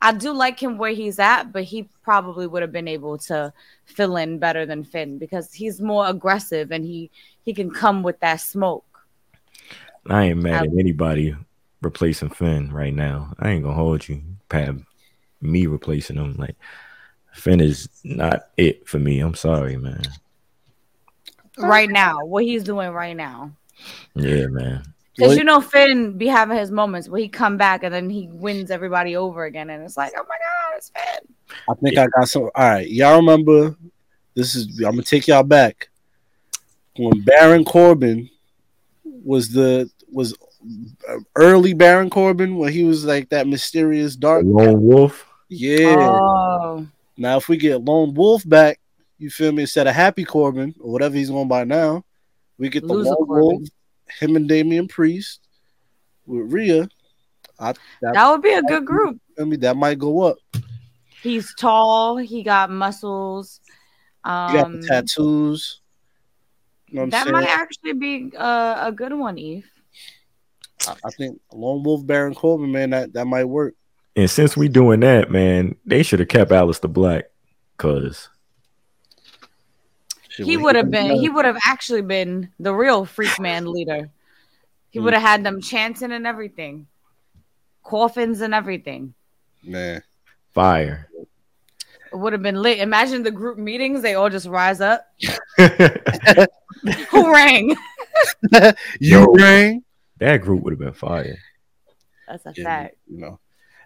I 0.00 0.12
do 0.12 0.32
like 0.32 0.60
him 0.60 0.78
where 0.78 0.92
he's 0.92 1.18
at, 1.18 1.52
but 1.52 1.64
he 1.64 1.88
probably 2.02 2.46
would 2.46 2.62
have 2.62 2.72
been 2.72 2.88
able 2.88 3.18
to 3.18 3.52
fill 3.84 4.16
in 4.16 4.38
better 4.38 4.64
than 4.64 4.84
Finn 4.84 5.18
because 5.18 5.52
he's 5.52 5.80
more 5.80 6.06
aggressive 6.06 6.70
and 6.70 6.84
he 6.84 7.10
he 7.42 7.52
can 7.52 7.70
come 7.70 8.02
with 8.02 8.20
that 8.20 8.36
smoke. 8.36 8.84
I 10.06 10.26
ain't 10.26 10.42
mad 10.42 10.62
I- 10.62 10.66
at 10.66 10.78
anybody 10.78 11.34
replacing 11.82 12.30
Finn 12.30 12.72
right 12.72 12.94
now. 12.94 13.34
I 13.40 13.50
ain't 13.50 13.64
gonna 13.64 13.74
hold 13.74 14.08
you. 14.08 14.22
Pat 14.48 14.74
me 15.40 15.66
replacing 15.66 16.16
him. 16.16 16.36
Like 16.36 16.56
Finn 17.32 17.60
is 17.60 17.88
not 18.04 18.50
it 18.56 18.86
for 18.88 18.98
me. 19.00 19.18
I'm 19.20 19.34
sorry, 19.34 19.76
man. 19.76 20.02
Right 21.68 21.90
now, 21.90 22.24
what 22.24 22.44
he's 22.44 22.62
doing 22.62 22.90
right 22.90 23.16
now. 23.16 23.52
Yeah, 24.14 24.46
man. 24.46 24.82
Because 25.16 25.36
you 25.36 25.44
know 25.44 25.60
Finn 25.60 26.16
be 26.16 26.26
having 26.26 26.56
his 26.56 26.70
moments 26.70 27.08
where 27.08 27.20
he 27.20 27.28
come 27.28 27.56
back 27.56 27.82
and 27.82 27.92
then 27.92 28.08
he 28.08 28.28
wins 28.32 28.70
everybody 28.70 29.16
over 29.16 29.44
again, 29.44 29.70
and 29.70 29.82
it's 29.82 29.96
like, 29.96 30.12
oh 30.16 30.24
my 30.28 30.36
god, 30.36 30.76
it's 30.76 30.90
Finn. 30.90 31.34
I 31.68 31.74
think 31.74 31.98
I 31.98 32.06
got 32.06 32.28
some. 32.28 32.42
All 32.42 32.50
right, 32.56 32.88
y'all 32.88 33.16
remember? 33.16 33.76
This 34.34 34.54
is. 34.54 34.78
I'm 34.78 34.92
gonna 34.92 35.02
take 35.02 35.28
y'all 35.28 35.42
back 35.42 35.90
when 36.96 37.20
Baron 37.20 37.64
Corbin 37.64 38.30
was 39.04 39.50
the 39.50 39.90
was 40.10 40.34
uh, 41.08 41.16
early 41.36 41.72
Baron 41.74 42.10
Corbin 42.10 42.56
when 42.56 42.72
he 42.72 42.84
was 42.84 43.04
like 43.04 43.28
that 43.30 43.46
mysterious 43.46 44.16
dark. 44.16 44.44
Lone 44.46 44.82
Wolf. 44.82 45.26
Yeah. 45.48 45.96
Oh, 45.98 46.86
Now, 47.16 47.36
if 47.36 47.48
we 47.48 47.56
get 47.56 47.84
Lone 47.84 48.14
Wolf 48.14 48.48
back, 48.48 48.79
you 49.20 49.30
feel 49.30 49.52
me? 49.52 49.62
Instead 49.62 49.86
of 49.86 49.94
Happy 49.94 50.24
Corbin 50.24 50.74
or 50.80 50.90
whatever 50.92 51.14
he's 51.14 51.30
going 51.30 51.48
by 51.48 51.64
now, 51.64 52.04
we 52.58 52.68
get 52.68 52.86
the 52.86 52.92
Loser 52.92 53.10
Lone 53.10 53.28
Wolf, 53.28 53.62
him 54.18 54.36
and 54.36 54.48
Damian 54.48 54.88
Priest 54.88 55.40
with 56.26 56.52
Rhea. 56.52 56.88
I 57.58 57.72
that, 58.02 58.14
that 58.14 58.30
would 58.30 58.42
be 58.42 58.52
a 58.52 58.62
good 58.62 58.84
group. 58.86 59.20
I 59.38 59.44
mean, 59.44 59.60
that 59.60 59.76
might 59.76 59.98
go 59.98 60.22
up. 60.22 60.38
He's 61.22 61.54
tall. 61.54 62.16
He 62.16 62.42
got 62.42 62.70
muscles. 62.70 63.60
You 64.24 64.30
got 64.30 64.64
Um, 64.66 64.80
the 64.80 64.88
tattoos. 64.88 65.80
You 66.88 66.94
know 66.96 67.00
what 67.00 67.04
I'm 67.04 67.10
That 67.10 67.24
saying? 67.24 67.32
might 67.32 67.48
actually 67.48 67.92
be 67.92 68.32
uh, 68.36 68.86
a 68.86 68.92
good 68.92 69.12
one, 69.12 69.38
Eve. 69.38 69.66
I, 70.88 70.94
I 71.04 71.10
think 71.10 71.38
Lone 71.52 71.82
Wolf 71.82 72.06
Baron 72.06 72.34
Corbin, 72.34 72.72
man, 72.72 72.90
that, 72.90 73.12
that 73.12 73.26
might 73.26 73.44
work. 73.44 73.74
And 74.16 74.28
since 74.30 74.56
we 74.56 74.68
doing 74.68 75.00
that, 75.00 75.30
man, 75.30 75.76
they 75.86 76.02
should 76.02 76.20
have 76.20 76.28
kept 76.28 76.50
Aleister 76.50 76.92
Black, 76.92 77.26
cause 77.76 78.28
Shit, 80.40 80.46
He 80.48 80.56
would 80.56 80.74
have 80.76 80.86
he- 80.86 80.90
been. 80.92 81.10
He 81.20 81.28
would 81.28 81.44
have 81.44 81.58
actually 81.66 82.02
been 82.02 82.50
the 82.58 82.74
real 82.74 83.04
freak 83.04 83.38
man 83.40 83.70
leader. 83.72 84.10
He 84.90 84.98
Mm. 84.98 85.04
would 85.04 85.12
have 85.14 85.22
had 85.22 85.44
them 85.44 85.60
chanting 85.60 86.12
and 86.12 86.26
everything, 86.26 86.86
coffins 87.84 88.40
and 88.40 88.54
everything. 88.54 89.14
man. 89.62 90.02
fire. 90.52 91.08
It 92.12 92.16
would 92.16 92.32
have 92.32 92.42
been 92.42 92.60
lit. 92.60 92.78
Imagine 92.78 93.22
the 93.22 93.30
group 93.30 93.56
meetings; 93.56 94.02
they 94.02 94.14
all 94.14 94.28
just 94.30 94.46
rise 94.48 94.80
up. 94.80 95.06
Who 97.10 97.32
rang? 97.32 97.76
You 99.00 99.32
rang. 99.36 99.84
that 100.18 100.38
group 100.42 100.62
would 100.64 100.72
have 100.72 100.80
been 100.80 100.92
fire. 100.92 101.36
That's 102.26 102.44
a 102.46 102.52
Yeah, 102.56 102.64
fact. 102.64 102.96
You 103.06 103.18
know, 103.18 103.38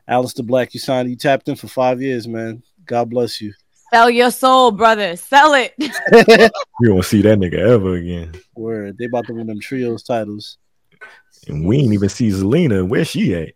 Aleister 0.09 0.45
Black, 0.47 0.73
you 0.75 0.81
signed, 0.81 1.11
you 1.11 1.17
tapped 1.17 1.49
in 1.49 1.57
for 1.57 1.69
five 1.69 2.01
years, 2.01 2.27
man. 2.27 2.63
God 2.87 3.11
bless 3.11 3.41
you. 3.41 3.53
Sell 3.95 4.11
your 4.11 4.33
soul, 4.33 4.73
brother. 4.73 5.15
Sell 5.15 5.55
it. 5.55 5.73
We 6.81 6.91
won't 6.91 7.05
see 7.05 7.23
that 7.23 7.39
nigga 7.39 7.59
ever 7.59 7.95
again. 7.95 8.33
Word, 8.57 8.99
they 8.99 9.05
about 9.05 9.29
to 9.29 9.35
win 9.35 9.47
them 9.47 9.61
trios 9.61 10.03
titles. 10.03 10.59
And 11.47 11.65
we 11.65 11.79
ain't 11.79 11.93
even 11.93 12.09
see 12.09 12.31
Zelina. 12.31 12.87
Where 12.89 13.05
she 13.05 13.37
at? 13.37 13.51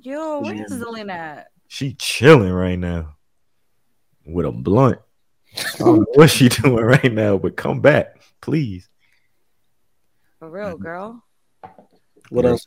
Yo, 0.00 0.38
where's 0.38 0.70
Zelina 0.70 1.10
at? 1.10 1.48
She 1.66 1.94
chilling 1.94 2.52
right 2.52 2.78
now 2.78 3.16
with 4.24 4.46
a 4.46 4.52
blunt. 4.52 5.00
I 5.56 5.78
don't 5.78 5.98
know 5.98 6.06
what 6.14 6.30
she 6.30 6.48
doing 6.62 6.84
right 6.84 7.12
now, 7.12 7.36
but 7.36 7.56
come 7.56 7.80
back, 7.80 8.22
please. 8.40 8.88
For 10.38 10.48
real, 10.48 10.76
girl. 10.76 11.24
What 12.28 12.44
Real 12.44 12.52
else? 12.52 12.66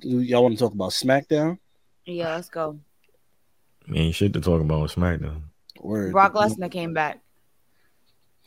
Do 0.00 0.20
y'all 0.20 0.42
want 0.42 0.58
to 0.58 0.64
talk 0.64 0.74
about 0.74 0.90
SmackDown? 0.90 1.58
Yeah, 2.06 2.34
let's 2.34 2.48
go. 2.48 2.80
Ain't 3.94 4.14
shit 4.14 4.32
to 4.34 4.40
talk 4.40 4.60
about 4.60 4.82
on 4.82 4.88
SmackDown. 4.88 5.42
Word. 5.80 6.12
Brock 6.12 6.34
Lesnar 6.34 6.70
came 6.70 6.92
back. 6.92 7.20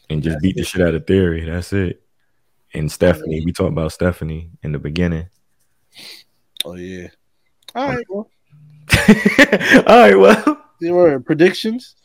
And 0.10 0.22
just 0.22 0.40
beat 0.42 0.56
the 0.56 0.64
shit 0.64 0.82
out 0.82 0.94
of 0.94 1.08
Theory. 1.08 1.46
That's 1.46 1.72
it. 1.72 2.04
And 2.74 2.92
Stephanie, 2.92 3.42
we 3.44 3.52
talked 3.52 3.72
about 3.72 3.92
Stephanie 3.92 4.52
in 4.64 4.72
the 4.72 4.80
beginning. 4.80 5.30
Oh 6.64 6.76
yeah. 6.76 7.08
All 7.76 7.88
right. 7.88 8.06
Well, 8.10 8.30
All 9.88 10.00
right, 10.00 10.16
well. 10.16 10.64
there 10.80 10.94
were 10.94 11.20
predictions. 11.20 11.96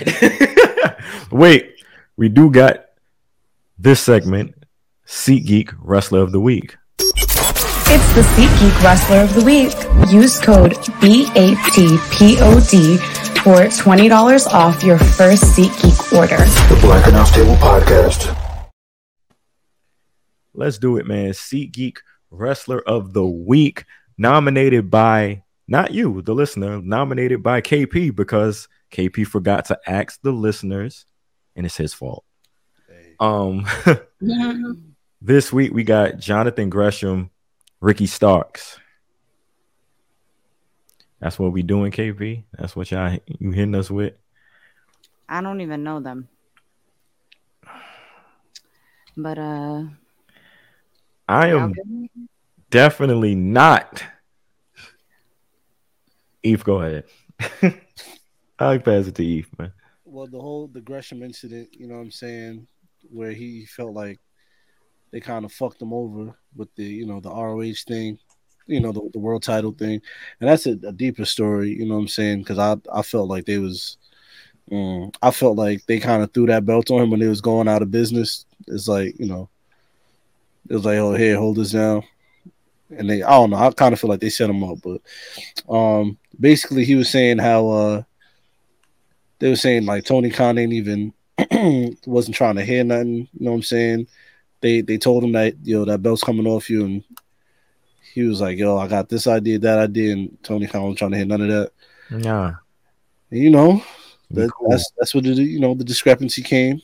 Wait, 1.30 1.74
we 2.16 2.28
do 2.28 2.50
got 2.50 2.86
this 3.78 4.00
segment, 4.00 4.54
SeatGeek 5.06 5.74
Wrestler 5.78 6.20
of 6.20 6.32
the 6.32 6.40
Week. 6.40 6.76
It's 7.94 8.14
the 8.14 8.22
SeatGeek 8.22 8.82
Wrestler 8.82 9.18
of 9.18 9.34
the 9.34 9.44
Week. 9.44 9.74
Use 10.10 10.40
code 10.40 10.72
BATPOD 11.02 11.38
for 13.42 13.66
$20 13.66 14.46
off 14.46 14.82
your 14.82 14.96
first 14.96 15.44
SeatGeek 15.44 16.16
order. 16.16 16.38
The 16.38 16.78
Black 16.80 17.06
Announce 17.06 17.32
Table 17.32 17.54
Podcast. 17.56 18.34
Let's 20.54 20.78
do 20.78 20.96
it, 20.96 21.04
man. 21.04 21.32
SeatGeek 21.32 21.98
Wrestler 22.30 22.80
of 22.80 23.12
the 23.12 23.26
Week, 23.26 23.84
nominated 24.16 24.90
by 24.90 25.42
not 25.68 25.92
you, 25.92 26.22
the 26.22 26.34
listener, 26.34 26.80
nominated 26.80 27.42
by 27.42 27.60
KP 27.60 28.16
because 28.16 28.68
KP 28.90 29.26
forgot 29.26 29.66
to 29.66 29.78
ask 29.86 30.18
the 30.22 30.32
listeners, 30.32 31.04
and 31.54 31.66
it's 31.66 31.76
his 31.76 31.92
fault. 31.92 32.24
Um, 33.20 33.66
this 35.20 35.52
week 35.52 35.74
we 35.74 35.84
got 35.84 36.16
Jonathan 36.16 36.70
Gresham, 36.70 37.31
Ricky 37.82 38.06
Starks. 38.06 38.78
That's 41.18 41.36
what 41.36 41.50
we 41.52 41.64
doing, 41.64 41.90
KP. 41.90 42.44
That's 42.56 42.76
what 42.76 42.88
y'all 42.92 43.18
you 43.26 43.50
hitting 43.50 43.74
us 43.74 43.90
with. 43.90 44.14
I 45.28 45.40
don't 45.40 45.60
even 45.60 45.82
know 45.82 45.98
them. 45.98 46.28
But 49.16 49.38
uh 49.38 49.82
I 51.28 51.48
am 51.48 51.74
definitely 52.70 53.34
not. 53.34 54.04
Eve, 56.44 56.62
go 56.62 56.82
ahead. 56.82 57.04
I'll 58.60 58.78
pass 58.78 59.08
it 59.08 59.16
to 59.16 59.24
Eve, 59.24 59.50
man. 59.58 59.72
Well, 60.04 60.28
the 60.28 60.40
whole 60.40 60.68
the 60.68 60.80
Gresham 60.80 61.24
incident, 61.24 61.70
you 61.72 61.88
know 61.88 61.96
what 61.96 62.02
I'm 62.02 62.10
saying, 62.12 62.68
where 63.10 63.32
he 63.32 63.66
felt 63.66 63.92
like 63.92 64.20
they 65.12 65.20
kind 65.20 65.44
of 65.44 65.52
fucked 65.52 65.80
him 65.80 65.92
over 65.92 66.34
with 66.56 66.74
the, 66.74 66.84
you 66.84 67.06
know, 67.06 67.20
the 67.20 67.30
ROH 67.30 67.84
thing, 67.86 68.18
you 68.66 68.80
know, 68.80 68.92
the, 68.92 69.08
the 69.12 69.18
world 69.18 69.42
title 69.42 69.72
thing. 69.72 70.00
And 70.40 70.48
that's 70.48 70.66
a, 70.66 70.72
a 70.86 70.92
deeper 70.92 71.24
story, 71.24 71.70
you 71.70 71.86
know 71.86 71.94
what 71.94 72.00
I'm 72.00 72.08
saying? 72.08 72.38
Because 72.40 72.58
I, 72.58 72.76
I 72.92 73.02
felt 73.02 73.28
like 73.28 73.44
they 73.44 73.58
was, 73.58 73.98
mm, 74.70 75.14
I 75.22 75.30
felt 75.30 75.56
like 75.56 75.84
they 75.86 76.00
kind 76.00 76.22
of 76.22 76.32
threw 76.32 76.46
that 76.46 76.64
belt 76.64 76.90
on 76.90 77.02
him 77.02 77.10
when 77.10 77.20
they 77.20 77.28
was 77.28 77.42
going 77.42 77.68
out 77.68 77.82
of 77.82 77.90
business. 77.90 78.46
It's 78.66 78.88
like, 78.88 79.18
you 79.18 79.26
know, 79.26 79.50
it 80.68 80.74
was 80.74 80.84
like, 80.84 80.96
oh, 80.96 81.14
here, 81.14 81.36
hold 81.36 81.56
this 81.56 81.72
down. 81.72 82.02
And 82.90 83.08
they, 83.08 83.22
I 83.22 83.30
don't 83.30 83.50
know, 83.50 83.56
I 83.56 83.70
kind 83.70 83.92
of 83.92 84.00
feel 84.00 84.10
like 84.10 84.20
they 84.20 84.30
set 84.30 84.50
him 84.50 84.64
up, 84.64 84.78
but 84.82 85.00
um, 85.72 86.18
basically 86.40 86.84
he 86.84 86.94
was 86.94 87.08
saying 87.10 87.38
how, 87.38 87.68
uh, 87.68 88.02
they 89.38 89.48
were 89.48 89.56
saying 89.56 89.86
like 89.86 90.04
Tony 90.04 90.30
Khan 90.30 90.56
ain't 90.56 90.72
even 90.72 91.12
wasn't 92.06 92.36
trying 92.36 92.54
to 92.54 92.64
hear 92.64 92.84
nothing. 92.84 93.28
You 93.32 93.44
know 93.44 93.50
what 93.50 93.56
I'm 93.56 93.62
saying? 93.62 94.06
They 94.62 94.80
they 94.80 94.96
told 94.96 95.24
him 95.24 95.32
that 95.32 95.54
yo 95.62 95.84
that 95.84 96.02
belt's 96.02 96.22
coming 96.22 96.46
off 96.46 96.70
you, 96.70 96.84
and 96.84 97.04
he 98.14 98.22
was 98.22 98.40
like, 98.40 98.58
yo, 98.58 98.78
I 98.78 98.88
got 98.88 99.08
this 99.08 99.26
idea, 99.26 99.58
that 99.58 99.78
idea, 99.78 100.12
and 100.12 100.38
Tony 100.42 100.66
Khan 100.66 100.88
was 100.88 100.98
trying 100.98 101.10
to 101.10 101.16
hear 101.18 101.26
none 101.26 101.42
of 101.42 101.48
that. 101.48 101.72
Nah. 102.10 102.52
And, 103.30 103.40
you 103.40 103.50
know, 103.50 103.82
that, 104.30 104.50
cool. 104.50 104.70
that's 104.70 104.90
that's 104.98 105.14
what 105.14 105.24
the 105.24 105.30
you 105.30 105.60
know 105.60 105.74
the 105.74 105.84
discrepancy 105.84 106.42
came. 106.42 106.80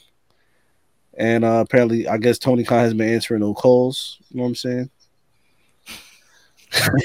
And 1.17 1.45
uh, 1.45 1.65
apparently, 1.67 2.07
I 2.07 2.17
guess 2.17 2.39
Tony 2.39 2.65
Khan 2.65 2.81
has 2.81 2.95
been 2.95 3.13
answering 3.13 3.41
no 3.41 3.55
calls. 3.55 4.19
You 4.31 4.39
know 4.39 4.45
what 4.45 4.49
I'm 4.51 4.55
saying? 4.55 4.91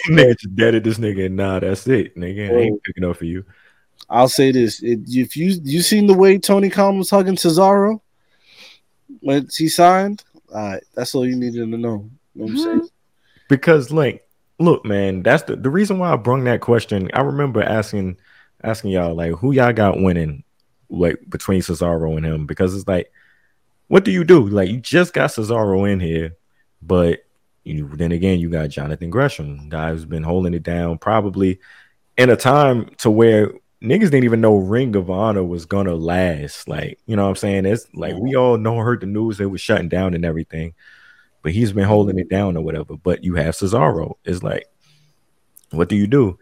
nigga 0.10 0.38
just 0.38 0.76
at 0.76 0.84
this 0.84 0.98
nigga. 0.98 1.32
Nah, 1.32 1.60
that's 1.60 1.88
it. 1.88 2.16
Nigga 2.16 2.50
I 2.50 2.62
ain't 2.62 2.84
picking 2.84 3.06
up 3.06 3.18
for 3.18 3.26
you. 3.26 3.46
I'll 4.10 4.30
say 4.30 4.52
this: 4.52 4.82
it, 4.84 5.00
if 5.08 5.36
you 5.36 5.60
you 5.64 5.82
seen 5.82 6.08
the 6.08 6.14
way 6.14 6.38
Tony 6.38 6.70
Khan 6.70 6.98
was 6.98 7.10
hugging 7.10 7.36
Cesaro 7.36 8.02
when 9.22 9.48
he 9.56 9.68
signed, 9.68 10.24
all 10.54 10.70
right, 10.70 10.84
that's 10.94 11.16
all 11.16 11.28
you 11.28 11.36
needed 11.36 11.72
to 11.72 11.78
know. 11.78 11.78
You 11.78 11.80
know 11.80 12.10
what 12.34 12.50
I'm 12.50 12.56
mm-hmm. 12.56 12.64
saying? 12.64 12.90
Because 13.50 13.92
like, 13.92 14.28
look, 14.60 14.86
man, 14.86 15.24
that's 15.24 15.44
the, 15.44 15.56
the 15.56 15.70
reason 15.70 16.00
why 16.00 16.14
I 16.14 16.16
brung 16.16 16.44
that 16.46 16.62
question. 16.62 17.10
I 17.14 17.22
remember 17.22 17.62
asking 17.62 18.18
asking 18.64 18.92
y'all 18.92 19.16
like 19.16 19.34
who 19.34 19.52
y'all 19.52 19.74
got 19.74 20.00
winning 20.00 20.44
like 20.90 21.18
between 21.30 21.62
Cesaro 21.62 22.16
and 22.16 22.26
him 22.26 22.46
because 22.46 22.76
it's 22.76 22.88
like, 22.88 23.12
what 23.88 24.06
do 24.06 24.12
you 24.12 24.24
do? 24.24 24.48
Like 24.48 24.70
you 24.70 24.80
just 24.80 25.14
got 25.14 25.32
Cesaro 25.32 25.92
in 25.92 26.00
here, 26.00 26.36
but 26.82 27.26
you 27.64 27.90
then 27.96 28.12
again 28.12 28.40
you 28.40 28.50
got 28.50 28.70
Jonathan 28.70 29.10
Gresham, 29.10 29.70
guy 29.70 29.92
who's 29.92 30.06
been 30.06 30.24
holding 30.24 30.54
it 30.54 30.64
down 30.64 30.98
probably 30.98 31.60
in 32.18 32.30
a 32.30 32.36
time 32.36 32.90
to 32.98 33.10
where 33.10 33.52
niggas 33.84 34.12
didn't 34.12 34.24
even 34.24 34.42
know 34.42 34.56
Ring 34.56 34.96
of 34.96 35.10
Honor 35.10 35.44
was 35.44 35.66
gonna 35.66 35.94
last. 35.94 36.68
Like, 36.68 37.00
you 37.06 37.16
know 37.16 37.24
what 37.24 37.30
I'm 37.30 37.36
saying? 37.36 37.66
It's 37.66 37.88
like 37.94 38.16
we 38.16 38.36
all 38.36 38.58
know 38.58 38.78
heard 38.78 39.02
the 39.02 39.08
news 39.08 39.40
it 39.40 39.46
was 39.46 39.62
shutting 39.62 39.90
down 39.90 40.14
and 40.14 40.26
everything, 40.26 40.74
but 41.42 41.52
he's 41.52 41.74
been 41.74 41.84
holding 41.84 42.18
it 42.18 42.30
down 42.30 42.58
or 42.58 42.64
whatever. 42.64 42.96
But 42.96 43.24
you 43.24 43.36
have 43.36 43.56
Cesaro. 43.56 44.16
It's 44.24 44.42
like, 44.42 44.66
what 45.72 45.90
do 45.90 45.96
you 45.96 46.08
do? 46.08 46.40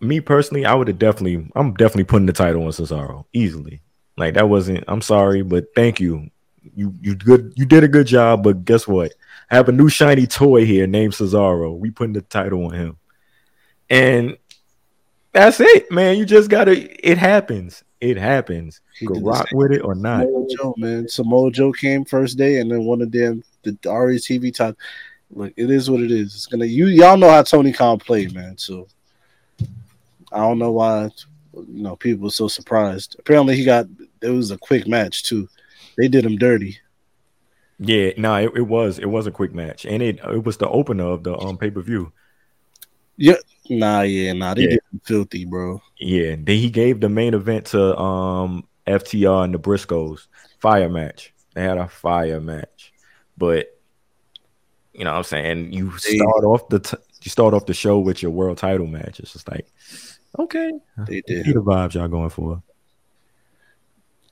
Me 0.00 0.20
personally, 0.20 0.64
I 0.64 0.74
would 0.74 0.88
have 0.88 0.98
definitely, 0.98 1.48
I'm 1.54 1.74
definitely 1.74 2.04
putting 2.04 2.26
the 2.26 2.32
title 2.32 2.64
on 2.64 2.70
Cesaro 2.70 3.24
easily. 3.32 3.82
Like 4.16 4.34
that 4.34 4.48
wasn't. 4.48 4.84
I'm 4.88 5.02
sorry, 5.02 5.42
but 5.42 5.66
thank 5.74 6.00
you. 6.00 6.30
You 6.76 6.94
you 7.00 7.16
good. 7.16 7.52
You 7.56 7.66
did 7.66 7.82
a 7.82 7.88
good 7.88 8.06
job. 8.06 8.44
But 8.44 8.64
guess 8.64 8.86
what? 8.86 9.14
I 9.50 9.56
have 9.56 9.68
a 9.68 9.72
new 9.72 9.88
shiny 9.88 10.26
toy 10.26 10.64
here 10.64 10.86
named 10.86 11.14
Cesaro. 11.14 11.76
We 11.76 11.90
putting 11.90 12.12
the 12.12 12.20
title 12.22 12.66
on 12.66 12.72
him, 12.72 12.98
and 13.90 14.36
that's 15.32 15.60
it, 15.60 15.90
man. 15.90 16.18
You 16.18 16.24
just 16.24 16.50
gotta. 16.50 17.08
It 17.08 17.18
happens. 17.18 17.82
It 18.00 18.16
happens. 18.16 18.80
He 18.98 19.06
Go 19.06 19.20
rock 19.20 19.46
with 19.52 19.72
it 19.72 19.80
or 19.80 19.94
not. 19.94 20.26
Samoa 20.26 20.46
Joe, 20.56 20.74
man. 20.76 21.08
Samoa 21.08 21.50
Joe 21.50 21.72
came 21.72 22.04
first 22.04 22.36
day, 22.36 22.58
and 22.58 22.70
then 22.70 22.84
one 22.84 23.00
of 23.00 23.12
them 23.12 23.42
the 23.62 23.76
RA 23.84 24.14
TV 24.14 24.54
time. 24.54 24.76
Look, 25.30 25.54
it 25.56 25.70
is 25.70 25.90
what 25.90 26.00
it 26.00 26.10
is. 26.10 26.34
It's 26.34 26.46
gonna 26.46 26.66
you 26.66 26.86
y'all 26.86 27.16
know 27.16 27.30
how 27.30 27.42
Tony 27.42 27.72
Khan 27.72 27.98
played, 27.98 28.34
man. 28.34 28.58
So 28.58 28.88
I 30.30 30.38
don't 30.38 30.58
know 30.58 30.72
why 30.72 31.10
you 31.54 31.82
know 31.82 31.96
people 31.96 32.24
were 32.24 32.30
so 32.30 32.48
surprised. 32.48 33.16
Apparently, 33.18 33.56
he 33.56 33.64
got 33.64 33.86
it 34.20 34.30
was 34.30 34.50
a 34.50 34.58
quick 34.58 34.86
match 34.86 35.22
too. 35.22 35.48
They 35.96 36.08
did 36.08 36.26
him 36.26 36.36
dirty. 36.36 36.78
Yeah, 37.78 38.10
no, 38.16 38.34
it, 38.36 38.52
it 38.56 38.66
was 38.66 38.98
it 38.98 39.08
was 39.08 39.26
a 39.26 39.32
quick 39.32 39.54
match, 39.54 39.86
and 39.86 40.02
it 40.02 40.18
it 40.18 40.44
was 40.44 40.58
the 40.58 40.68
opener 40.68 41.06
of 41.06 41.24
the 41.24 41.36
um 41.38 41.56
pay 41.56 41.70
per 41.70 41.80
view. 41.80 42.12
Yeah, 43.16 43.36
nah, 43.70 44.02
yeah, 44.02 44.32
nah. 44.32 44.54
They 44.54 44.62
Yeah. 44.62 44.68
did 44.70 44.80
filthy, 45.04 45.44
bro. 45.44 45.80
Yeah, 45.98 46.36
then 46.38 46.56
he 46.58 46.70
gave 46.70 47.00
the 47.00 47.08
main 47.08 47.34
event 47.34 47.66
to 47.66 47.96
um 47.98 48.66
FTR 48.86 49.44
and 49.44 49.54
the 49.54 49.58
Briscoes 49.58 50.26
fire 50.58 50.88
match. 50.88 51.32
They 51.54 51.62
had 51.62 51.78
a 51.78 51.88
fire 51.88 52.40
match, 52.40 52.92
but 53.36 53.78
you 54.92 55.04
know 55.04 55.12
what 55.12 55.18
I'm 55.18 55.24
saying. 55.24 55.72
You 55.72 55.96
start 55.98 56.44
off 56.44 56.68
the 56.68 56.80
t- 56.80 56.96
you 57.22 57.30
start 57.30 57.54
off 57.54 57.66
the 57.66 57.74
show 57.74 57.98
with 57.98 58.22
your 58.22 58.32
world 58.32 58.58
title 58.58 58.86
match. 58.86 59.20
It's 59.20 59.32
just 59.32 59.48
like 59.50 59.66
okay, 60.38 60.72
They 61.06 61.22
see 61.28 61.42
did. 61.42 61.46
the 61.46 61.62
vibes 61.62 61.94
y'all 61.94 62.08
going 62.08 62.30
for. 62.30 62.62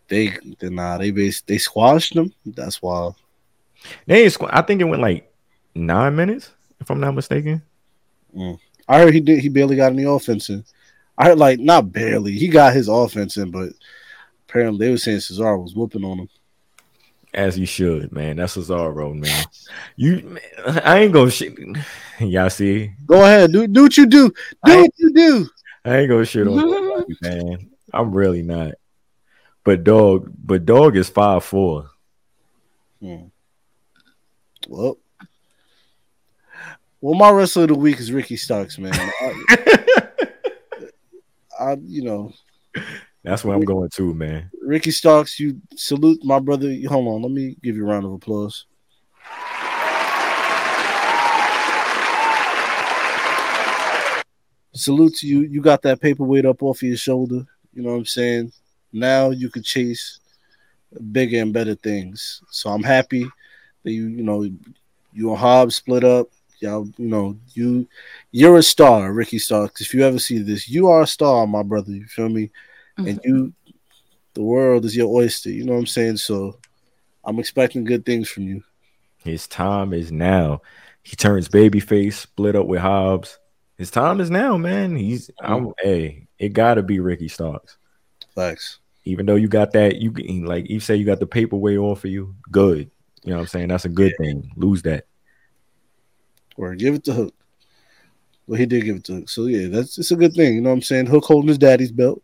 They, 0.09 0.37
they 0.59 0.71
nah. 0.71 0.99
They 0.99 1.13
bas- 1.13 1.43
they 1.43 1.59
squashed 1.59 2.15
them. 2.15 2.33
That's 2.45 2.83
wild. 2.83 3.15
They 4.07 4.27
squ- 4.27 4.51
I 4.53 4.63
think 4.63 4.81
it 4.81 4.85
went 4.85 5.03
like 5.03 5.33
nine 5.75 6.17
minutes, 6.17 6.51
if 6.81 6.91
I'm 6.91 7.01
not 7.01 7.15
mistaken. 7.15 7.63
I 8.91 8.99
heard 8.99 9.15
he 9.15 9.21
did. 9.21 9.39
He 9.39 9.49
barely 9.49 9.77
got 9.77 9.93
any 9.93 10.03
offense 10.03 10.49
in. 10.49 10.65
I 11.17 11.27
heard 11.27 11.39
like 11.39 11.61
not 11.61 11.93
barely. 11.93 12.33
He 12.33 12.49
got 12.49 12.75
his 12.75 12.89
offense 12.89 13.37
in, 13.37 13.53
but 13.53 13.71
apparently 14.49 14.85
they 14.85 14.91
were 14.91 14.99
saying 14.99 15.19
Cesaro 15.19 15.63
was 15.63 15.77
whooping 15.77 16.05
on 16.05 16.19
him. 16.19 16.29
As 17.33 17.57
you 17.57 17.67
should, 17.67 18.11
man. 18.11 18.37
That's 18.37 18.57
Cesaro, 18.57 19.15
man. 19.15 19.45
You, 19.95 20.23
man, 20.23 20.83
I 20.85 20.99
ain't 20.99 21.13
gonna 21.13 21.31
shit. 21.31 21.57
Y'all 22.19 22.51
see, 22.51 22.91
Go 23.07 23.23
ahead, 23.23 23.53
do 23.53 23.69
do 23.69 23.85
what 23.85 23.97
you 23.97 24.07
do. 24.07 24.33
Do 24.65 24.81
what 24.81 24.91
you 24.97 25.13
do. 25.13 25.49
I 25.85 25.99
ain't 25.99 26.11
gonna 26.11 26.25
shit 26.25 26.49
on 26.49 26.57
nobody, 26.57 27.15
man. 27.23 27.71
I'm 27.95 28.11
really 28.11 28.43
not. 28.43 28.73
But 29.63 29.85
dog, 29.85 30.33
but 30.37 30.67
dog 30.67 30.97
is 30.97 31.09
five 31.09 31.45
four. 31.45 31.91
Hmm. 33.01 33.27
Well, 34.67 34.99
well, 37.01 37.15
my 37.15 37.31
wrestler 37.31 37.63
of 37.63 37.69
the 37.69 37.75
week 37.75 37.99
is 37.99 38.13
Ricky 38.13 38.37
Starks, 38.37 38.79
man. 38.79 38.93
I, 38.97 39.35
I, 41.59 41.77
you 41.83 42.03
know, 42.03 42.33
That's 43.23 43.45
where 43.45 43.55
I'm 43.55 43.65
going 43.65 43.91
to, 43.91 44.15
man. 44.15 44.51
Ricky 44.63 44.91
Starks. 44.91 45.41
You 45.41 45.61
salute 45.77 46.25
my 46.25 46.39
brother. 46.39 46.75
Hold 46.89 47.09
on, 47.09 47.23
let 47.23 47.33
me 47.33 47.57
give 47.63 47.77
you 47.77 47.87
a 47.87 47.91
round 47.91 48.05
of 48.05 48.13
applause. 48.13 48.67
Salute 54.73 55.15
to 55.17 55.27
you. 55.27 55.41
You 55.41 55.61
got 55.61 55.83
that 55.83 56.01
paperweight 56.01 56.47
up 56.47 56.63
off 56.63 56.79
of 56.79 56.83
your 56.83 56.97
shoulder. 56.97 57.45
You 57.75 57.83
know 57.83 57.91
what 57.91 57.97
I'm 57.99 58.07
saying? 58.07 58.53
Now 58.93 59.31
you 59.31 59.51
can 59.51 59.63
chase 59.63 60.21
bigger 61.13 61.41
and 61.41 61.53
better 61.53 61.75
things. 61.75 62.43
So 62.51 62.71
I'm 62.71 62.83
happy 62.83 63.27
that 63.83 63.91
you, 63.91 64.07
you 64.07 64.23
know, 64.23 64.43
you 65.13 65.31
and 65.31 65.39
Hobbs 65.39 65.77
split 65.77 66.05
up. 66.05 66.29
Y'all, 66.61 66.87
you 66.99 67.09
know, 67.09 67.39
you 67.55 67.89
you're 68.33 68.59
a 68.59 68.63
star, 68.63 69.13
Ricky 69.13 69.39
Starks. 69.39 69.81
If 69.81 69.95
you 69.95 70.05
ever 70.05 70.19
see 70.19 70.39
this, 70.39 70.69
you 70.69 70.89
are 70.89 71.03
a 71.03 71.07
star, 71.07 71.47
my 71.47 71.63
brother. 71.63 71.93
You 71.93 72.07
feel 72.07 72.29
me? 72.29 72.51
And 72.99 73.07
mm-hmm. 73.07 73.29
you 73.29 73.53
the 74.35 74.43
world 74.43 74.85
is 74.85 74.97
your 74.97 75.09
oyster. 75.09 75.51
You 75.51 75.65
know 75.65 75.73
what 75.73 75.81
I'm 75.81 75.87
saying? 75.87 76.19
So 76.19 76.59
I'm 77.25 77.39
expecting 77.39 77.85
good 77.85 78.05
things 78.05 78.29
from 78.29 78.45
you. 78.45 78.63
His 79.25 79.47
time 79.47 79.93
is 79.93 80.13
now. 80.13 80.63
He 81.03 81.17
turns 81.17 81.49
babyface, 81.49 82.15
split 82.15 82.57
up 82.57 82.67
with 82.67 82.81
Hobbs. 82.81 83.39
His 83.79 83.91
time 83.91 84.21
is 84.21 84.31
now, 84.31 84.57
man. 84.57 84.95
He's 84.97 85.31
I'm 85.41 85.73
hey, 85.81 86.27
it 86.39 86.51
gotta 86.51 86.83
be 86.83 87.01
Ricky 87.01 87.29
Starks. 87.29 87.79
Facts. 88.35 88.79
Even 89.05 89.25
though 89.25 89.37
you 89.37 89.49
got 89.49 89.73
that, 89.73 89.97
you 89.97 90.13
can- 90.13 90.45
like 90.45 90.69
you 90.69 90.79
say 90.79 90.97
you 90.97 91.07
got 91.07 91.21
the 91.21 91.27
paperweight 91.27 91.79
on 91.79 91.97
for 91.97 92.09
you, 92.09 92.35
good. 92.51 92.91
You 93.25 93.31
know 93.31 93.37
what 93.37 93.43
I'm 93.43 93.49
saying? 93.49 93.69
That's 93.69 93.87
a 93.87 93.91
good 93.91 94.13
thing. 94.19 94.51
Lose 94.57 94.83
that. 94.83 95.07
Or 96.61 96.75
give 96.75 96.95
it 96.95 97.05
to 97.05 97.15
Hook. 97.15 97.35
Well, 98.47 98.59
he 98.59 98.67
did 98.67 98.85
give 98.85 98.97
it 98.97 99.05
to 99.05 99.15
Hook. 99.15 99.31
So 99.31 99.47
yeah, 99.47 99.69
that's 99.69 99.97
it's 99.97 100.11
a 100.11 100.17
good 100.17 100.35
thing. 100.35 100.55
You 100.55 100.61
know 100.61 100.69
what 100.69 100.75
I'm 100.75 100.83
saying? 100.83 101.07
Hook 101.07 101.25
holding 101.25 101.49
his 101.49 101.57
daddy's 101.57 101.91
belt. 101.91 102.23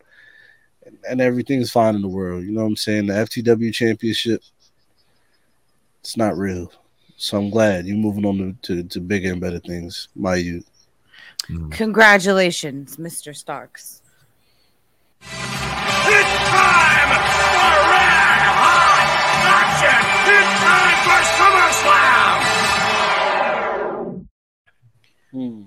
And, 0.84 0.98
and 1.08 1.20
everything's 1.22 1.70
fine 1.70 1.94
in 1.94 2.02
the 2.02 2.08
world. 2.08 2.44
You 2.44 2.52
know 2.52 2.60
what 2.60 2.66
I'm 2.66 2.76
saying? 2.76 3.06
The 3.06 3.14
FTW 3.14 3.72
championship. 3.72 4.42
It's 6.00 6.18
not 6.18 6.36
real. 6.36 6.70
So 7.16 7.38
I'm 7.38 7.48
glad 7.48 7.86
you're 7.86 7.96
moving 7.96 8.26
on 8.26 8.58
to, 8.62 8.82
to, 8.82 8.88
to 8.88 9.00
bigger 9.00 9.32
and 9.32 9.40
better 9.40 9.58
things, 9.58 10.08
my 10.14 10.34
youth. 10.36 10.68
Mm. 11.48 11.72
Congratulations, 11.72 12.98
Mr. 12.98 13.34
Starks. 13.34 14.02
It's 15.22 16.36
time 16.44 17.08
for 17.08 17.72
red 17.88 18.44
hot 18.52 19.08
action! 19.48 20.04
It's 20.28 20.60
time 21.38 21.55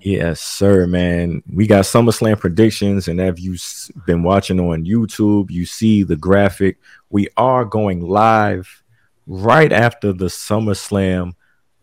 Yes, 0.02 0.40
sir, 0.40 0.86
man. 0.86 1.42
We 1.52 1.66
got 1.66 1.84
SummerSlam 1.84 2.38
predictions, 2.40 3.08
and 3.08 3.20
if 3.20 3.40
you've 3.40 3.62
been 4.06 4.22
watching 4.22 4.58
on 4.58 4.84
YouTube, 4.84 5.50
you 5.50 5.66
see 5.66 6.02
the 6.02 6.16
graphic. 6.16 6.78
We 7.10 7.28
are 7.36 7.64
going 7.64 8.00
live 8.00 8.82
right 9.26 9.72
after 9.72 10.12
the 10.12 10.26
SummerSlam 10.26 11.34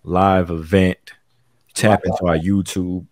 live 0.04 0.50
event. 0.50 0.98
Tap 1.74 2.02
into 2.06 2.26
our 2.26 2.38
YouTube. 2.38 3.06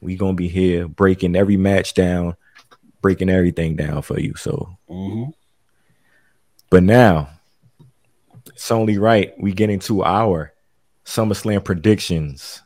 We 0.00 0.16
gonna 0.16 0.34
be 0.34 0.48
here 0.48 0.88
breaking 0.88 1.36
every 1.36 1.56
match 1.56 1.94
down, 1.94 2.36
breaking 3.02 3.30
everything 3.30 3.76
down 3.76 4.02
for 4.02 4.18
you. 4.18 4.34
So, 4.36 4.76
Mhm. 4.90 5.32
but 6.70 6.82
now 6.82 7.28
it's 8.46 8.70
only 8.70 8.98
right 8.98 9.32
we 9.38 9.52
get 9.52 9.70
into 9.70 10.02
our 10.02 10.52
SummerSlam 11.04 11.62
predictions. 11.62 12.62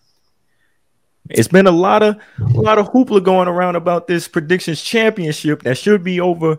It's 1.28 1.48
been 1.48 1.66
a 1.66 1.72
lot 1.72 2.02
of 2.02 2.16
a 2.38 2.60
lot 2.60 2.78
of 2.78 2.90
hoopla 2.90 3.22
going 3.22 3.48
around 3.48 3.76
about 3.76 4.06
this 4.06 4.26
predictions 4.26 4.82
championship 4.82 5.62
that 5.62 5.78
should 5.78 6.02
be 6.02 6.20
over 6.20 6.58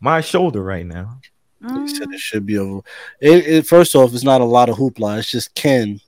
my 0.00 0.20
shoulder 0.20 0.62
right 0.62 0.86
now. 0.86 1.18
He 1.60 1.88
said 1.88 2.02
it 2.02 2.16
mm. 2.16 2.18
should 2.18 2.44
be 2.44 2.58
over. 2.58 2.82
It, 3.20 3.46
it, 3.46 3.66
first 3.66 3.94
off, 3.94 4.12
it's 4.12 4.22
not 4.22 4.42
a 4.42 4.44
lot 4.44 4.68
of 4.68 4.76
hoopla. 4.76 5.18
It's 5.18 5.30
just 5.30 5.54
Ken 5.54 5.98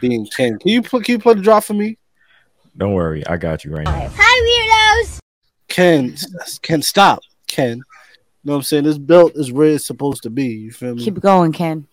being 0.00 0.26
Ken. 0.26 0.58
Can 0.58 0.70
you 0.70 0.82
put 0.82 1.04
can 1.04 1.12
you 1.12 1.18
play 1.18 1.34
the 1.34 1.42
drop 1.42 1.64
for 1.64 1.74
me? 1.74 1.98
Don't 2.76 2.94
worry, 2.94 3.26
I 3.26 3.36
got 3.36 3.64
you 3.64 3.72
right 3.72 3.84
now. 3.84 4.10
Hi, 4.14 5.02
weirdos! 5.02 5.18
Ken, 5.68 6.16
Ken, 6.62 6.82
stop, 6.82 7.20
Ken. 7.46 7.78
You 7.78 7.82
know 8.44 8.52
what 8.52 8.56
I'm 8.58 8.62
saying? 8.62 8.84
This 8.84 8.98
belt 8.98 9.32
is 9.34 9.52
where 9.52 9.72
it's 9.72 9.86
supposed 9.86 10.22
to 10.22 10.30
be. 10.30 10.46
You 10.46 10.72
feel 10.72 10.94
me? 10.94 11.04
Keep 11.04 11.20
going, 11.20 11.52
Ken. 11.52 11.86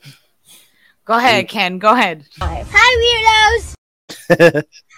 Go 1.05 1.17
ahead, 1.17 1.49
Ken. 1.49 1.79
Go 1.79 1.93
ahead. 1.93 2.25
Hi, 2.39 3.65
weirdos! 4.29 4.63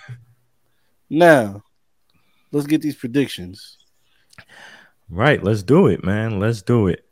now, 1.10 1.64
let's 2.52 2.68
get 2.68 2.82
these 2.82 2.96
predictions. 2.96 3.78
Right, 5.10 5.44
let's 5.44 5.64
do 5.64 5.88
it, 5.88 6.04
man. 6.04 6.40
Let's 6.40 6.62
do 6.62 6.88
it. 6.88 7.06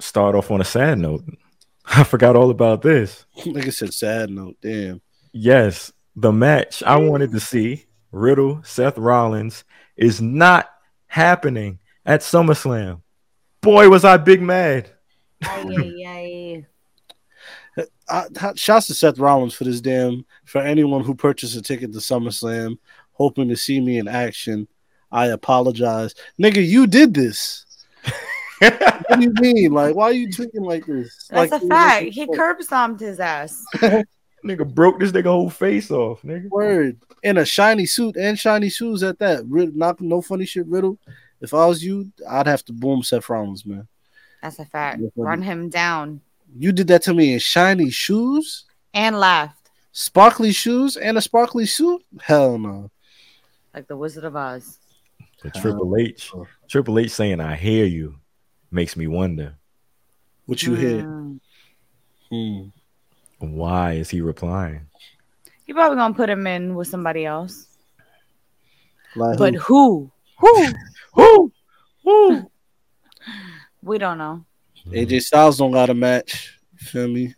Start 0.00 0.34
off 0.34 0.50
on 0.50 0.60
a 0.60 0.64
sad 0.64 0.98
note. 0.98 1.24
I 1.86 2.04
forgot 2.04 2.36
all 2.36 2.50
about 2.50 2.82
this. 2.82 3.24
like 3.46 3.66
I 3.66 3.70
said, 3.70 3.94
sad 3.94 4.30
note. 4.30 4.56
Damn. 4.60 5.00
Yes, 5.32 5.92
the 6.16 6.32
match 6.32 6.82
I 6.82 6.96
wanted 6.96 7.30
to 7.32 7.40
see, 7.40 7.86
Riddle, 8.12 8.60
Seth 8.64 8.98
Rollins, 8.98 9.64
is 9.96 10.20
not 10.20 10.68
happening 11.06 11.78
at 12.04 12.20
SummerSlam. 12.20 13.02
Boy, 13.60 13.88
was 13.88 14.04
I 14.04 14.16
big 14.16 14.42
mad. 14.42 14.90
I, 18.08 18.24
I- 18.40 18.54
shouts 18.54 18.86
to 18.86 18.94
Seth 18.94 19.18
Rollins 19.18 19.54
for 19.54 19.64
this 19.64 19.80
damn. 19.80 20.24
For 20.44 20.60
anyone 20.60 21.04
who 21.04 21.14
purchased 21.14 21.56
a 21.56 21.62
ticket 21.62 21.92
to 21.92 21.98
SummerSlam, 21.98 22.78
hoping 23.12 23.48
to 23.48 23.56
see 23.56 23.80
me 23.80 23.98
in 23.98 24.08
action, 24.08 24.68
I 25.10 25.26
apologize, 25.26 26.14
nigga. 26.40 26.66
You 26.66 26.86
did 26.86 27.14
this. 27.14 27.64
what 28.60 29.20
do 29.20 29.22
you 29.22 29.32
mean? 29.40 29.72
Like, 29.72 29.94
why 29.94 30.06
are 30.06 30.12
you 30.12 30.32
tweaking 30.32 30.62
like 30.62 30.86
this? 30.86 31.28
That's 31.30 31.52
like, 31.52 31.62
a 31.62 31.66
fact. 31.66 32.06
He 32.06 32.26
curb 32.34 32.62
stomped 32.62 33.00
his 33.00 33.20
ass. 33.20 33.64
Nigga 34.44 34.72
broke 34.72 35.00
this 35.00 35.10
nigga 35.10 35.24
whole 35.24 35.50
face 35.50 35.90
off, 35.90 36.22
nigga. 36.22 36.48
Word 36.48 37.00
in 37.24 37.38
a 37.38 37.44
shiny 37.44 37.86
suit 37.86 38.16
and 38.16 38.38
shiny 38.38 38.68
shoes 38.70 39.02
at 39.02 39.18
that. 39.18 39.44
Rid- 39.46 39.76
Not 39.76 40.00
no 40.00 40.22
funny 40.22 40.46
shit, 40.46 40.66
Riddle. 40.66 40.96
If 41.40 41.54
I 41.54 41.66
was 41.66 41.82
you, 41.84 42.12
I'd 42.28 42.46
have 42.46 42.64
to 42.66 42.72
boom 42.72 43.02
Seth 43.02 43.28
Rollins, 43.28 43.66
man. 43.66 43.88
That's 44.42 44.60
a 44.60 44.64
fact. 44.64 45.02
Run 45.16 45.42
him 45.42 45.68
down 45.68 46.20
You 46.56 46.72
did 46.72 46.88
that 46.88 47.02
to 47.02 47.14
me 47.14 47.34
in 47.34 47.38
shiny 47.38 47.90
shoes, 47.90 48.64
and 48.94 49.18
laughed 49.18 49.58
sparkly 49.98 50.52
shoes, 50.52 50.96
and 50.96 51.18
a 51.18 51.20
sparkly 51.20 51.66
suit. 51.66 52.04
Hell 52.20 52.56
no. 52.58 52.90
like 53.74 53.88
the 53.88 53.96
Wizard 53.96 54.24
of 54.24 54.36
Oz. 54.36 54.78
But 55.42 55.54
Triple 55.54 55.96
H, 55.96 56.32
Triple 56.68 56.98
H 56.98 57.10
saying 57.10 57.40
I 57.40 57.56
hear 57.56 57.84
you 57.84 58.16
makes 58.70 58.96
me 58.96 59.06
wonder 59.06 59.54
What 60.46 60.62
you 60.62 60.74
hear? 60.74 61.02
Mm. 61.02 61.40
Hmm. 62.30 62.62
why 63.38 63.92
is 63.94 64.10
he 64.10 64.20
replying? 64.20 64.82
You 65.66 65.74
probably 65.74 65.96
gonna 65.96 66.14
put 66.14 66.30
him 66.30 66.46
in 66.46 66.74
with 66.74 66.88
somebody 66.88 67.24
else. 67.24 67.66
Like 69.16 69.38
But 69.38 69.54
who? 69.54 70.10
who? 70.38 70.66
Who? 70.66 70.72
Who? 71.14 71.52
Who? 72.04 72.50
We 73.82 73.98
don't 73.98 74.18
know. 74.18 74.44
AJ 74.90 75.06
mm-hmm. 75.06 75.18
Styles 75.18 75.58
don't 75.58 75.72
got 75.72 75.90
a 75.90 75.94
match. 75.94 76.58
You 76.80 76.86
feel 76.86 77.08
me? 77.08 77.34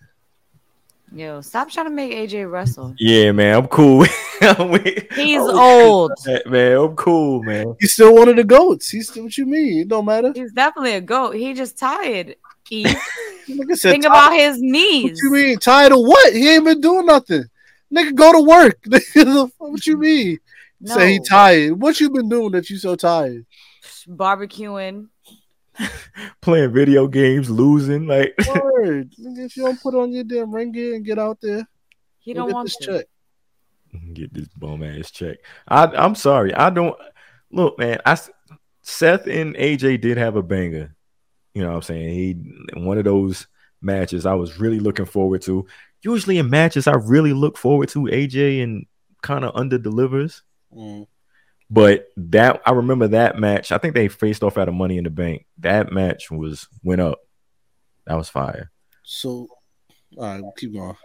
Yo, 1.13 1.41
stop 1.41 1.69
trying 1.69 1.87
to 1.87 1.91
make 1.91 2.13
AJ 2.13 2.49
wrestle. 2.51 2.95
Yeah, 2.99 3.33
man, 3.33 3.57
I'm 3.57 3.67
cool. 3.67 3.99
with- 3.99 5.07
He's 5.15 5.41
I'm 5.43 5.59
old. 5.59 6.13
that, 6.25 6.47
man. 6.47 6.77
I'm 6.77 6.95
cool, 6.95 7.43
man. 7.43 7.75
He's 7.81 7.95
still 7.95 8.15
one 8.15 8.29
of 8.29 8.37
the 8.37 8.45
goats. 8.45 8.91
He's 8.91 9.09
still 9.11 9.25
what 9.25 9.37
you 9.37 9.47
mean? 9.47 9.81
It 9.81 9.89
don't 9.89 10.05
matter. 10.05 10.33
He's 10.33 10.53
definitely 10.53 10.95
a 10.95 11.01
goat. 11.01 11.35
He 11.35 11.53
just 11.53 11.79
tired. 11.79 12.37
Eve. 12.71 12.87
Nigga 13.49 13.77
said 13.77 13.91
Think 13.91 14.05
tired- 14.05 14.13
about 14.13 14.33
his 14.33 14.59
What 14.59 14.63
knees. 14.63 15.21
you 15.21 15.33
mean 15.33 15.59
tired 15.59 15.91
of 15.93 15.99
what? 15.99 16.33
He 16.33 16.49
ain't 16.49 16.65
been 16.65 16.81
doing 16.81 17.07
nothing. 17.07 17.45
Nigga, 17.93 18.15
go 18.15 18.33
to 18.33 18.41
work. 18.43 18.79
What 19.59 19.87
you 19.87 19.97
mean? 19.97 20.39
No. 20.81 20.95
Say 20.95 21.15
he 21.15 21.21
tired. 21.21 21.81
What 21.81 21.99
you 21.99 22.11
been 22.11 22.29
doing 22.29 22.53
that 22.53 22.71
you 22.71 22.79
so 22.79 22.95
tired? 22.95 23.45
Barbecuing. 24.09 25.09
Playing 26.41 26.73
video 26.73 27.07
games, 27.09 27.51
losing. 27.51 28.07
Like 28.07 28.35
Word. 28.55 29.13
If 29.19 29.57
you 29.57 29.65
don't 29.65 29.81
put 29.81 29.95
on 29.95 30.13
your 30.13 30.25
damn 30.25 30.55
ring 30.55 30.73
gear 30.73 30.95
and 30.95 31.05
get 31.05 31.19
out 31.19 31.39
there, 31.41 31.67
He 32.19 32.33
don't 32.35 32.49
get 32.49 32.55
want 32.55 32.67
this 32.67 32.77
to. 32.77 32.87
check. 32.87 33.07
get 34.15 34.33
this 34.35 34.49
bum 34.49 34.83
ass 34.83 35.11
check. 35.11 35.39
I 35.69 35.85
I'm 35.87 36.15
sorry. 36.15 36.55
I 36.55 36.71
don't 36.71 36.97
look, 37.51 37.79
man. 37.79 38.01
I 38.07 38.19
Seth 38.83 39.27
and 39.27 39.55
AJ 39.57 40.01
did 40.01 40.17
have 40.17 40.37
a 40.37 40.43
banger. 40.43 40.95
You 41.55 41.63
know 41.63 41.71
what 41.71 41.77
I'm 41.77 41.83
saying? 41.83 42.09
He 42.15 42.81
one 42.81 42.99
of 42.99 43.05
those 43.05 43.47
matches 43.83 44.27
I 44.27 44.35
was 44.35 44.59
really 44.59 44.79
looking 44.81 45.07
forward 45.07 45.43
to. 45.43 45.67
Usually 46.03 46.39
in 46.39 46.49
matches 46.49 46.87
I 46.87 46.95
really 46.95 47.33
look 47.33 47.59
forward 47.59 47.89
to 47.91 48.01
AJ 48.05 48.63
and 48.63 48.87
kind 49.23 49.45
of 49.45 49.55
under 49.55 49.79
delivers. 49.79 50.43
Mm. 50.75 51.07
But 51.71 52.09
that 52.17 52.61
I 52.67 52.73
remember 52.73 53.09
that 53.09 53.39
match. 53.39 53.71
I 53.71 53.79
think 53.79 53.95
they 53.95 54.09
faced 54.09 54.43
off 54.43 54.59
at 54.59 54.69
a 54.69 54.73
Money 54.73 54.99
in 54.99 55.05
the 55.05 55.11
Bank. 55.11 55.47
That 55.59 55.93
match 55.93 56.31
was 56.31 56.67
went 56.83 57.01
up. 57.01 57.21
That 58.07 58.17
was 58.17 58.29
fire. 58.29 58.73
So, 59.05 59.47
all 60.17 60.25
right, 60.25 60.43
keep 60.57 60.73
going. 60.73 60.97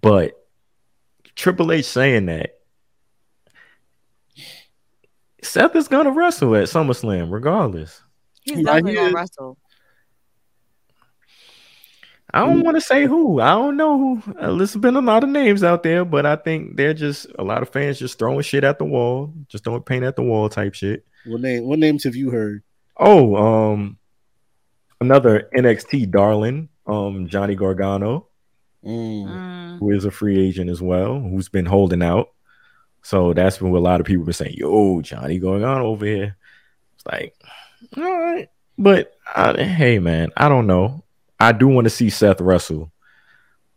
But 0.00 0.32
Triple 1.34 1.70
H 1.70 1.84
saying 1.84 2.26
that 2.26 2.54
Seth 5.42 5.76
is 5.76 5.88
gonna 5.88 6.10
wrestle 6.12 6.56
at 6.56 6.64
SummerSlam 6.64 7.30
regardless. 7.30 8.02
He's 8.42 8.64
definitely 8.64 8.94
gonna 8.94 9.12
wrestle. 9.12 9.58
I 12.34 12.40
don't 12.40 12.62
want 12.62 12.76
to 12.76 12.80
say 12.80 13.06
who. 13.06 13.40
I 13.40 13.50
don't 13.50 13.76
know 13.76 14.16
who. 14.16 14.38
Uh, 14.38 14.54
there's 14.56 14.76
been 14.76 14.96
a 14.96 15.00
lot 15.00 15.24
of 15.24 15.30
names 15.30 15.62
out 15.62 15.82
there, 15.82 16.04
but 16.04 16.26
I 16.26 16.36
think 16.36 16.76
they're 16.76 16.92
just 16.92 17.26
a 17.38 17.44
lot 17.44 17.62
of 17.62 17.70
fans 17.70 17.98
just 17.98 18.18
throwing 18.18 18.42
shit 18.42 18.64
at 18.64 18.78
the 18.78 18.84
wall, 18.84 19.32
just 19.48 19.64
throwing 19.64 19.82
paint 19.82 20.04
at 20.04 20.16
the 20.16 20.22
wall 20.22 20.48
type 20.48 20.74
shit. 20.74 21.06
What 21.24 21.40
name? 21.40 21.64
What 21.64 21.78
names 21.78 22.04
have 22.04 22.16
you 22.16 22.30
heard? 22.30 22.62
Oh, 22.96 23.36
um, 23.36 23.98
another 25.00 25.48
NXT 25.54 26.10
darling, 26.10 26.68
um, 26.86 27.28
Johnny 27.28 27.54
Gargano. 27.54 28.28
Mm. 28.86 29.26
Mm. 29.26 29.78
who 29.80 29.90
is 29.90 30.04
a 30.04 30.12
free 30.12 30.46
agent 30.46 30.70
as 30.70 30.80
well, 30.80 31.18
who's 31.18 31.48
been 31.48 31.66
holding 31.66 32.04
out. 32.04 32.28
So 33.02 33.32
that's 33.32 33.60
when 33.60 33.72
a 33.74 33.78
lot 33.78 33.98
of 33.98 34.06
people 34.06 34.24
been 34.24 34.32
saying, 34.32 34.54
"Yo, 34.56 35.00
Johnny 35.00 35.38
going 35.38 35.64
on 35.64 35.80
over 35.80 36.06
here." 36.06 36.36
It's 36.94 37.06
like, 37.06 37.34
all 37.96 38.18
right, 38.18 38.48
but 38.78 39.12
I, 39.34 39.60
hey, 39.60 39.98
man, 39.98 40.30
I 40.36 40.48
don't 40.48 40.68
know. 40.68 41.02
I 41.38 41.52
do 41.52 41.68
want 41.68 41.84
to 41.84 41.90
see 41.90 42.10
Seth 42.10 42.40
Russell 42.40 42.92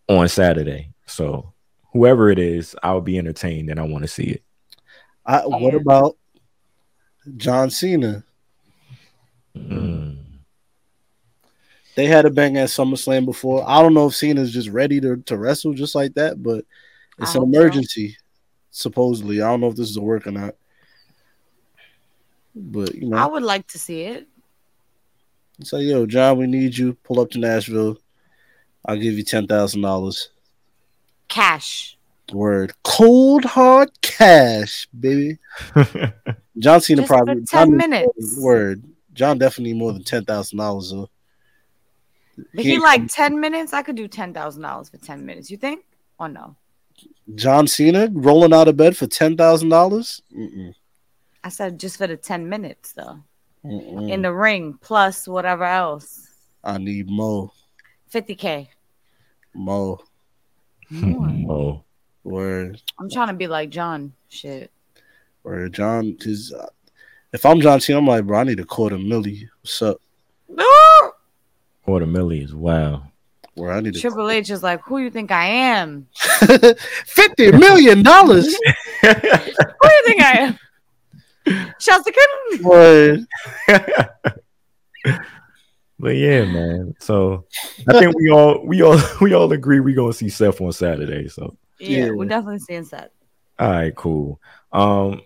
on 0.08 0.28
Saturday. 0.28 0.94
So 1.06 1.54
whoever 1.94 2.30
it 2.30 2.40
is, 2.40 2.76
I'll 2.84 3.02
be 3.02 3.18
entertained 3.18 3.70
and 3.70 3.80
I 3.80 3.84
want 3.84 4.04
to 4.04 4.08
see 4.08 4.24
it. 4.24 4.44
I, 5.26 5.46
what 5.46 5.76
about 5.76 6.18
John 7.38 7.70
Cena? 7.70 8.24
Mm. 9.56 10.18
They 11.96 12.06
had 12.06 12.26
a 12.26 12.30
bang 12.30 12.58
at 12.58 12.70
SummerSlam 12.70 13.26
before. 13.26 13.68
I 13.68 13.82
don't 13.82 13.94
know 13.94 14.08
if 14.08 14.16
Cena's 14.16 14.54
just 14.54 14.70
ready 14.70 15.02
to, 15.02 15.18
to 15.18 15.38
wrestle 15.38 15.74
just 15.74 15.96
like 15.96 16.14
that, 16.14 16.42
but 16.42 16.64
it's 17.18 17.36
an 17.36 17.42
hope 17.42 17.54
so. 17.54 17.60
emergency, 17.60 18.18
supposedly. 18.72 19.42
I 19.42 19.50
don't 19.50 19.60
know 19.60 19.68
if 19.68 19.76
this 19.76 19.90
is 19.90 19.98
a 19.98 20.02
work 20.02 20.26
or 20.26 20.32
not. 20.32 20.56
But 22.56 22.96
you 22.96 23.10
know, 23.10 23.18
I 23.18 23.26
would 23.26 23.44
like 23.44 23.68
to 23.68 23.80
see 23.80 24.04
it. 24.04 24.29
Say, 25.64 25.82
yo, 25.82 26.06
John, 26.06 26.38
we 26.38 26.48
need 26.48 26.78
you. 26.78 26.94
Pull 27.04 27.20
up 27.20 27.30
to 27.32 27.40
Nashville. 27.40 27.98
I'll 28.86 28.98
give 28.98 29.14
you 29.16 29.24
ten 29.24 29.48
thousand 29.48 29.82
dollars. 29.82 30.30
Cash. 31.28 31.98
Word. 32.32 32.74
Cold 32.84 33.44
hard 33.44 33.90
cash, 34.02 34.88
baby. 34.98 35.38
John 36.60 36.80
Cena 36.82 37.02
Just 37.02 37.08
probably 37.10 37.36
10 37.36 37.46
John- 37.46 37.78
minutes. 37.78 38.38
Word. 38.40 38.84
John 39.14 39.38
definitely 39.38 39.74
more 39.74 39.92
than 39.94 40.04
ten 40.04 40.26
thousand 40.26 40.58
dollars 40.60 40.92
though. 40.92 41.10
But 42.56 42.64
He 42.64 42.72
he 42.72 42.80
like 42.80 43.08
10 43.08 43.40
minutes. 43.40 43.74
I 43.74 43.82
could 43.82 43.96
do 43.98 44.08
$10,000 44.08 44.92
for 44.92 44.98
10 44.98 45.26
minutes. 45.26 45.52
You 45.52 45.58
think? 45.58 45.84
Or 46.20 46.30
no? 46.30 46.56
John 47.36 47.68
Cena 47.68 48.08
rolling 48.12 48.54
out 48.54 48.68
of 48.70 48.78
bed 48.78 48.96
for 48.96 49.08
ten 49.08 49.36
thousand 49.38 49.70
dollars. 49.70 50.22
I 51.44 51.50
said 51.50 51.80
just 51.80 51.98
for 51.98 52.08
the 52.08 52.18
10 52.18 52.48
minutes 52.50 52.94
though. 52.94 53.20
Mm. 53.66 54.12
In 54.12 54.22
the 54.22 54.34
ring 54.34 54.78
plus 54.82 55.28
whatever 55.28 55.66
else. 55.66 56.28
I 56.64 56.78
need 56.78 57.10
Mo. 57.10 57.52
50k. 58.14 58.68
Mo. 59.54 60.00
More. 60.90 61.52
oh, 61.52 61.84
Word. 62.24 62.82
I'm 63.00 63.10
trying 63.10 63.28
to 63.28 63.34
be 63.34 63.48
like 63.48 63.70
John. 63.70 64.14
Shit. 64.30 64.72
Word. 65.44 65.74
John. 65.74 66.16
Cause 66.18 66.54
uh, 66.58 66.68
if 67.34 67.46
I'm 67.46 67.62
John 67.62 67.80
Cena, 67.80 68.00
I'm 68.00 68.08
like, 68.08 68.26
bro, 68.26 68.40
I 68.40 68.44
need 68.44 68.60
a 68.60 68.66
quarter 68.66 68.98
milli. 68.98 69.48
What's 69.62 69.82
up? 69.82 70.02
No. 70.48 70.66
quarter 71.84 72.06
million 72.06 72.44
is 72.46 72.56
wow. 72.56 73.04
Where 73.56 73.72
I 73.72 73.82
need 73.82 73.96
a 73.96 74.00
Triple 74.00 74.30
H 74.30 74.50
is 74.52 74.64
like, 74.64 74.82
who 74.84 75.00
you 75.00 75.10
think 75.10 75.32
I 75.32 75.46
am? 75.46 76.08
fifty 77.06 77.52
million 77.52 78.04
dollars. 78.04 78.46
Who 79.02 79.08
you 79.08 80.04
think 80.06 80.22
I 80.22 80.38
am? 80.38 80.60
Chelsea 81.80 82.12
Clinton. 82.12 82.66
Word. 82.68 83.26
But 86.02 86.16
yeah, 86.16 86.46
man. 86.46 86.96
So 87.00 87.46
I 87.90 88.00
think 88.00 88.16
we 88.16 88.30
all 88.30 88.66
we 88.66 88.82
all 88.82 88.98
we 89.22 89.34
all 89.34 89.52
agree 89.52 89.82
we're 89.82 89.96
gonna 89.96 90.14
see 90.14 90.30
Seth 90.30 90.62
on 90.62 90.72
Saturday. 90.72 91.28
So 91.28 91.58
Yeah, 91.78 92.06
Yeah. 92.06 92.12
we're 92.12 92.26
definitely 92.26 92.60
seeing 92.60 92.86
that. 92.92 93.12
all 93.60 93.70
right, 93.70 93.94
cool. 93.94 94.40
Um, 94.72 95.22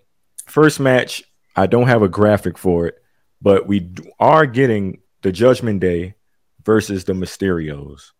first 0.46 0.80
match, 0.80 1.22
I 1.54 1.66
don't 1.68 1.86
have 1.86 2.02
a 2.02 2.08
graphic 2.08 2.58
for 2.58 2.86
it, 2.88 2.96
but 3.40 3.68
we 3.68 3.92
are 4.18 4.46
getting 4.46 5.00
the 5.22 5.30
Judgment 5.30 5.78
Day 5.78 6.16
versus 6.64 7.04
the 7.04 7.12
Mysterios. 7.12 8.10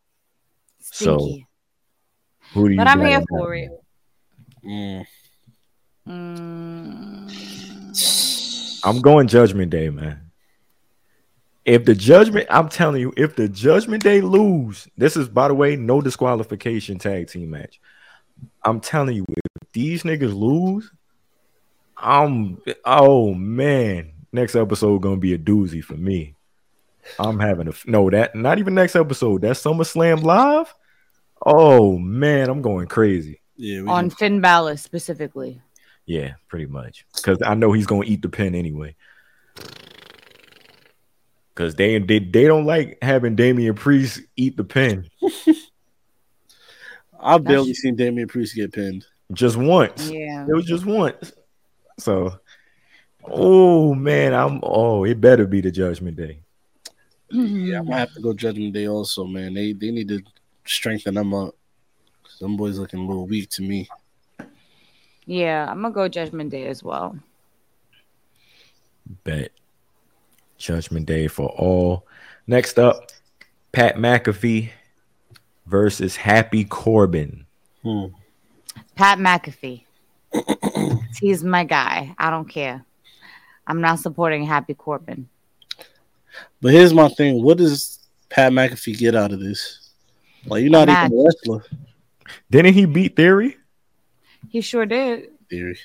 So, 0.81 1.19
Who 2.53 2.69
do 2.69 2.75
you? 2.75 2.79
but 2.79 2.87
I'm 2.87 3.01
here 3.05 3.21
for 3.29 3.55
it. 3.57 3.69
Mm. 4.65 5.05
Mm, 6.07 7.14
I'm 8.85 9.01
going 9.01 9.29
Judgment 9.29 9.71
Day, 9.71 9.91
man. 9.91 10.21
If 11.65 11.87
the 11.87 11.95
judgment, 11.95 12.47
I'm 12.51 12.69
telling 12.69 13.01
you, 13.01 13.15
if 13.17 13.37
the 13.37 13.49
Judgment 13.49 14.03
Day 14.03 14.21
lose, 14.21 14.87
this 14.99 15.17
is 15.17 15.29
by 15.29 15.49
the 15.49 15.55
way, 15.55 15.77
no 15.77 16.03
disqualification 16.03 16.99
tag 16.99 17.29
team 17.29 17.51
match. 17.51 17.81
I'm 18.63 18.81
telling 18.81 19.17
you, 19.17 19.25
if 19.29 19.73
these 19.73 20.03
niggas 20.03 20.35
lose, 20.35 20.93
I'm 21.97 22.61
oh 22.85 23.33
man, 23.33 24.13
next 24.33 24.57
episode 24.57 25.01
gonna 25.01 25.17
be 25.17 25.33
a 25.33 25.39
doozy 25.39 25.83
for 25.83 25.95
me. 25.95 26.35
I'm 27.19 27.39
having 27.39 27.69
a 27.69 27.73
no 27.87 28.11
that 28.11 28.35
not 28.35 28.59
even 28.59 28.75
next 28.75 28.97
episode. 28.97 29.43
That 29.43 29.57
SummerSlam 29.57 30.23
live. 30.23 30.75
Oh 31.45 31.99
man, 31.99 32.51
I'm 32.51 32.61
going 32.61 32.89
crazy. 32.89 33.41
Yeah. 33.57 33.83
We 33.83 33.89
on 33.89 34.11
Finn 34.11 34.41
Balor 34.41 34.77
specifically. 34.77 35.63
Yeah, 36.07 36.35
pretty 36.49 36.67
much. 36.67 37.07
Because 37.15 37.39
I 37.43 37.55
know 37.55 37.73
he's 37.73 37.87
gonna 37.87 38.05
eat 38.05 38.23
the 38.23 38.29
pin 38.29 38.55
anyway. 38.55 38.95
Because 41.55 41.77
they, 41.77 41.99
they 41.99 42.19
they 42.19 42.47
don't 42.47 42.67
like 42.67 42.99
having 43.01 43.37
Damian 43.37 43.75
Priest 43.75 44.21
eat 44.37 44.57
the 44.57 44.65
pin 44.65 45.09
I've 47.25 47.43
barely 47.43 47.73
seen 47.73 47.97
Damian 47.97 48.29
Priest 48.29 48.55
get 48.55 48.73
pinned. 48.73 49.07
just 49.33 49.57
once. 49.57 50.11
Yeah. 50.11 50.47
It 50.47 50.55
was 50.55 50.67
just 50.67 50.85
once. 50.85 51.33
So, 51.99 52.39
oh 53.25 53.95
man, 53.95 54.35
I'm 54.35 54.61
oh 54.63 55.05
it 55.05 55.21
better 55.21 55.47
be 55.47 55.63
the 55.63 55.71
Judgment 55.71 56.17
Day. 56.17 56.41
Yeah, 57.31 57.79
I'm 57.79 57.87
gonna 57.87 57.99
have 57.99 58.13
to 58.15 58.21
go 58.21 58.35
Judgment 58.35 58.75
Day 58.75 58.89
also, 58.89 59.25
man. 59.25 59.55
They 59.55 59.73
they 59.73 59.91
need 59.91 60.09
to 60.09 60.23
strengthen 60.67 61.15
them 61.15 61.33
up. 61.33 61.55
Some 62.29 62.59
boys 62.59 62.79
looking 62.79 63.01
a 63.01 63.07
little 63.07 63.27
weak 63.27 63.49
to 63.51 63.63
me. 63.63 63.89
Yeah, 65.27 65.67
I'm 65.71 65.83
gonna 65.83 65.95
go 65.95 66.09
Judgment 66.09 66.51
Day 66.51 66.67
as 66.67 66.83
well. 66.83 67.19
Bet 69.25 69.51
Judgment 70.59 71.07
Day 71.07 71.29
for 71.29 71.49
all. 71.51 72.07
Next 72.47 72.79
up, 72.79 73.11
Pat 73.73 73.97
McAfee 73.97 74.71
versus 75.67 76.17
Happy 76.17 76.65
Corbin. 76.65 77.47
Hmm. 77.83 78.07
Pat 78.97 79.19
McAfee. 79.19 79.85
He's 81.21 81.43
my 81.45 81.65
guy. 81.65 82.15
I 82.19 82.31
don't 82.31 82.49
care. 82.49 82.85
I'm 83.67 83.81
not 83.81 84.01
supporting 84.01 84.45
Happy 84.45 84.75
Corbin. 84.75 85.29
But 86.61 86.73
here's 86.73 86.93
my 86.93 87.09
thing: 87.09 87.43
What 87.43 87.59
does 87.59 88.01
Pat 88.29 88.53
McAfee 88.53 88.99
get 88.99 89.15
out 89.15 89.33
of 89.33 89.41
this? 89.41 89.91
Like 90.47 90.63
you're 90.63 90.71
not 90.71 90.89
match. 90.89 91.07
even 91.07 91.19
a 91.19 91.25
wrestler. 91.25 91.65
Didn't 92.51 92.75
he 92.75 92.85
beat 92.85 93.17
Theory? 93.17 93.57
He 94.49 94.61
sure 94.61 94.87
did. 94.87 95.29
Theory. 95.51 95.79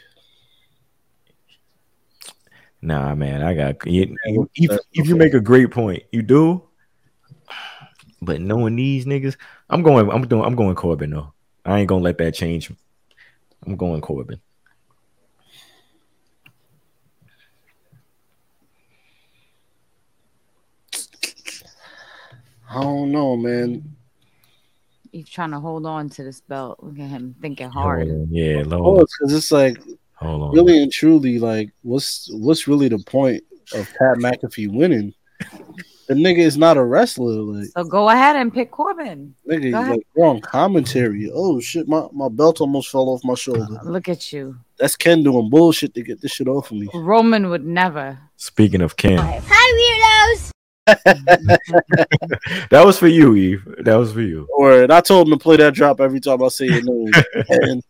Nah, 2.82 3.14
man, 3.16 3.42
I 3.42 3.54
got 3.54 3.86
you, 3.86 4.16
you- 4.26 4.50
if, 4.56 4.80
if 4.94 5.08
you 5.08 5.16
make 5.16 5.34
a 5.34 5.42
great 5.42 5.72
point, 5.72 6.04
you 6.12 6.22
do. 6.22 6.64
But 8.22 8.42
knowing 8.42 8.76
these 8.76 9.06
niggas, 9.06 9.38
I'm 9.70 9.82
going. 9.82 10.10
I'm 10.10 10.28
doing. 10.28 10.44
I'm 10.44 10.56
going 10.56 10.76
Corbin 10.76 11.12
though. 11.12 11.34
I 11.66 11.80
ain't 11.80 11.88
gonna 11.88 12.04
let 12.04 12.18
that 12.20 12.34
change. 12.34 12.72
I'm 13.66 13.76
going 13.76 14.02
Corbin. 14.02 14.42
I 22.70 22.82
don't 22.82 23.12
know, 23.12 23.36
man. 23.36 23.96
He's 25.12 25.30
trying 25.30 25.52
to 25.52 25.60
hold 25.60 25.86
on 25.86 26.10
to 26.10 26.24
this 26.24 26.42
belt. 26.42 26.78
Look 26.82 27.00
at 27.00 27.08
him 27.10 27.36
thinking 27.42 27.70
Hold 27.70 27.84
hard. 27.86 28.08
on. 28.10 28.28
Yeah, 28.32 28.64
Oh, 28.66 28.78
Lord. 28.78 29.08
because 29.20 29.34
it's 29.36 29.52
like 29.52 29.78
Hold 30.16 30.42
on. 30.44 30.52
really 30.56 30.82
and 30.84 30.92
truly, 30.92 31.40
like, 31.40 31.72
what's 31.82 32.30
what's 32.34 32.68
really 32.68 32.88
the 32.90 33.00
point 33.00 33.44
of 33.74 33.88
Pat 33.98 34.18
McAfee 34.18 34.72
winning? 34.74 35.14
The 36.08 36.16
nigga 36.16 36.40
is 36.40 36.58
not 36.58 36.76
a 36.76 36.84
wrestler. 36.84 37.34
Like, 37.42 37.66
So 37.68 37.84
go 37.84 38.10
ahead 38.10 38.36
and 38.36 38.52
pick 38.52 38.72
Corbin. 38.72 39.36
nigga, 39.48 39.72
Go 39.72 39.80
ahead. 39.82 39.92
like 39.98 40.08
we're 40.16 40.26
on 40.26 40.42
commentary. 40.42 41.30
Oh 41.34 41.60
shit, 41.60 41.88
my, 41.88 42.08
my 42.12 42.30
belt 42.30 42.62
almost 42.62 42.90
fell 42.90 43.10
off 43.10 43.24
my 43.24 43.36
shoulder. 43.36 43.68
Uh, 43.80 43.84
look 43.90 44.10
at 44.10 44.34
you. 44.34 44.58
That's 44.80 44.96
Ken 44.96 45.22
doing 45.24 45.50
bullshit 45.52 45.94
to 45.94 46.02
get 46.02 46.20
this 46.22 46.32
shit 46.32 46.48
off 46.48 46.72
of 46.72 46.78
me. 46.78 46.90
Roman 46.96 47.50
would 47.52 47.64
never. 47.66 48.18
Speaking 48.38 48.82
of 48.82 48.98
Ken, 48.98 49.18
Hi, 49.20 49.38
weirdos. 49.40 49.48
that 52.70 52.84
was 52.86 52.98
for 53.00 53.08
you, 53.08 53.36
Eve. 53.36 53.68
That 53.80 53.96
was 53.96 54.12
for 54.14 54.22
you. 54.22 54.48
Or 54.56 54.92
I 54.92 55.02
told 55.02 55.28
him 55.28 55.38
to 55.38 55.42
play 55.42 55.58
that 55.58 55.74
drop 55.74 56.00
every 56.00 56.20
time 56.20 56.44
I 56.44 56.48
say 56.50 56.66
your 56.68 56.82
name. 56.82 57.12
and 57.50 57.84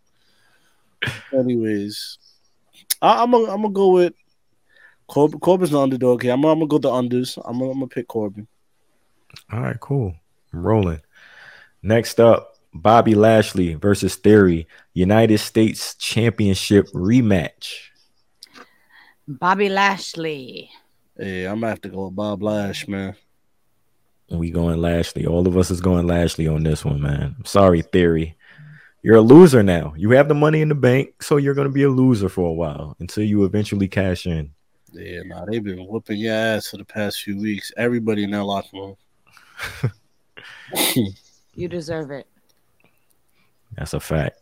anyways, 1.33 2.17
I, 3.01 3.23
I'm 3.23 3.31
gonna 3.31 3.51
I'm 3.51 3.61
gonna 3.61 3.73
go 3.73 3.89
with 3.89 4.13
Corbin. 5.07 5.39
Corbin's 5.39 5.71
the 5.71 5.79
underdog 5.79 6.23
here. 6.23 6.33
I'm, 6.33 6.41
gonna- 6.41 6.53
I'm 6.53 6.59
gonna 6.59 6.67
go 6.69 6.77
the 6.77 6.89
unders. 6.89 7.37
I'm 7.45 7.59
gonna, 7.59 7.71
I'm 7.71 7.77
gonna 7.79 7.87
pick 7.87 8.07
Corbin. 8.07 8.47
All 9.51 9.61
right, 9.61 9.79
cool. 9.79 10.15
I'm 10.53 10.65
rolling. 10.65 11.01
Next 11.81 12.19
up, 12.19 12.55
Bobby 12.73 13.15
Lashley 13.15 13.75
versus 13.75 14.15
Theory, 14.15 14.67
United 14.93 15.37
States 15.39 15.95
Championship 15.95 16.87
rematch. 16.89 17.73
Bobby 19.27 19.69
Lashley. 19.69 20.71
Hey, 21.19 21.45
I'm 21.45 21.55
gonna 21.55 21.69
have 21.69 21.81
to 21.81 21.89
go 21.89 22.05
with 22.05 22.15
Bob 22.15 22.41
Lash, 22.41 22.87
man. 22.87 23.13
We 24.29 24.51
going 24.51 24.79
Lashley. 24.79 25.25
All 25.25 25.47
of 25.47 25.57
us 25.57 25.69
is 25.69 25.81
going 25.81 26.07
Lashley 26.07 26.47
on 26.47 26.63
this 26.63 26.85
one, 26.85 27.01
man. 27.01 27.35
I'm 27.37 27.45
sorry, 27.45 27.81
Theory. 27.81 28.37
You're 29.01 29.17
a 29.17 29.21
loser 29.21 29.61
now. 29.61 29.93
You 29.97 30.11
have 30.11 30.29
the 30.29 30.33
money 30.33 30.61
in 30.61 30.69
the 30.69 30.75
bank, 30.75 31.21
so 31.21 31.35
you're 31.35 31.53
gonna 31.53 31.67
be 31.67 31.83
a 31.83 31.89
loser 31.89 32.29
for 32.29 32.47
a 32.47 32.53
while 32.53 32.95
until 32.99 33.25
you 33.25 33.43
eventually 33.43 33.89
cash 33.89 34.27
in. 34.27 34.51
Yeah, 34.93 35.23
nah, 35.25 35.43
they've 35.43 35.63
been 35.63 35.85
whooping 35.85 36.17
your 36.17 36.33
ass 36.33 36.67
for 36.67 36.77
the 36.77 36.85
past 36.85 37.21
few 37.21 37.37
weeks. 37.37 37.71
Everybody 37.75 38.23
in 38.23 38.31
that 38.31 38.43
locker 38.43 38.69
room. 38.73 38.95
You 41.59 41.67
deserve 41.67 42.11
it. 42.11 42.25
That's 43.75 43.93
a 43.93 43.99
fact. 43.99 44.39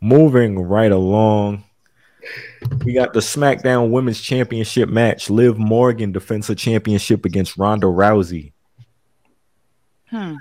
Moving 0.00 0.58
right 0.58 0.90
along, 0.90 1.62
we 2.84 2.92
got 2.92 3.12
the 3.12 3.20
SmackDown 3.20 3.90
Women's 3.90 4.20
Championship 4.20 4.88
match. 4.88 5.30
Liv 5.30 5.58
Morgan 5.58 6.12
defends 6.12 6.48
her 6.48 6.54
championship 6.54 7.24
against 7.24 7.56
Ronda 7.56 7.86
Rousey. 7.86 8.52
Hmm. 10.08 10.34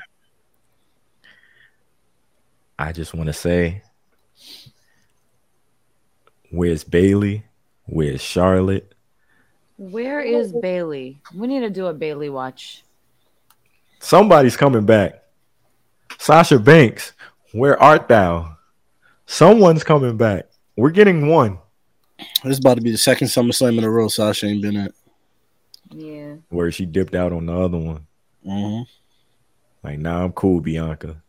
I 2.77 2.91
just 2.91 3.13
want 3.13 3.27
to 3.27 3.33
say, 3.33 3.83
where's 6.49 6.83
Bayley? 6.83 7.45
Where's 7.85 8.21
Charlotte? 8.21 8.95
Where 9.77 10.19
is 10.21 10.51
Bayley? 10.51 11.21
We 11.35 11.47
need 11.47 11.61
to 11.61 11.69
do 11.69 11.87
a 11.87 11.93
Bayley 11.93 12.29
watch. 12.29 12.83
Somebody's 13.99 14.57
coming 14.57 14.85
back. 14.85 15.23
Sasha 16.17 16.59
Banks, 16.59 17.13
where 17.51 17.81
art 17.81 18.07
thou? 18.07 18.57
Someone's 19.25 19.83
coming 19.83 20.17
back. 20.17 20.49
We're 20.75 20.89
getting 20.89 21.27
one. 21.27 21.59
This 22.43 22.53
is 22.53 22.59
about 22.59 22.75
to 22.75 22.81
be 22.81 22.91
the 22.91 22.97
second 22.97 23.27
SummerSlam 23.27 23.77
in 23.77 23.83
a 23.83 23.89
row 23.89 24.07
Sasha 24.07 24.47
ain't 24.47 24.61
been 24.61 24.77
at. 24.77 24.91
Yeah. 25.89 26.35
Where 26.49 26.71
she 26.71 26.85
dipped 26.85 27.15
out 27.15 27.33
on 27.33 27.45
the 27.45 27.53
other 27.53 27.77
one. 27.77 28.07
Mm-hmm. 28.45 28.83
Like, 29.83 29.99
nah, 29.99 30.23
I'm 30.23 30.31
cool, 30.33 30.61
Bianca. 30.61 31.21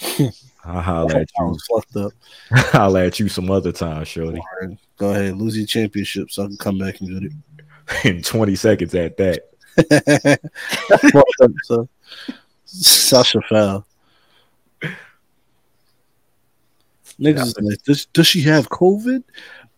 I'll 0.64 0.80
holler 0.80 1.16
at 1.16 1.28
I 1.38 1.42
you. 1.42 1.48
was 1.48 1.66
fucked 1.66 1.96
up. 1.96 2.12
I'll 2.74 2.96
at 2.96 3.18
you 3.20 3.28
some 3.28 3.50
other 3.50 3.72
time, 3.72 4.04
Shorty. 4.04 4.40
Alright, 4.62 4.78
Go 4.96 5.10
ahead, 5.10 5.36
lose 5.36 5.56
your 5.56 5.66
championship 5.66 6.30
so 6.30 6.44
I 6.44 6.46
can 6.46 6.56
come 6.56 6.78
back 6.78 7.00
and 7.00 7.10
get 7.10 7.30
it. 7.30 7.32
In 8.04 8.22
20 8.22 8.54
seconds 8.54 8.94
at 8.94 9.16
that. 9.16 9.48
Up, 11.40 11.50
so. 11.64 11.88
Sasha 12.64 13.40
foul. 13.48 13.86
Niggas 17.18 17.46
is 17.46 17.58
like, 17.60 17.82
does, 17.82 18.06
does 18.06 18.26
she 18.26 18.42
have 18.42 18.68
COVID? 18.68 19.22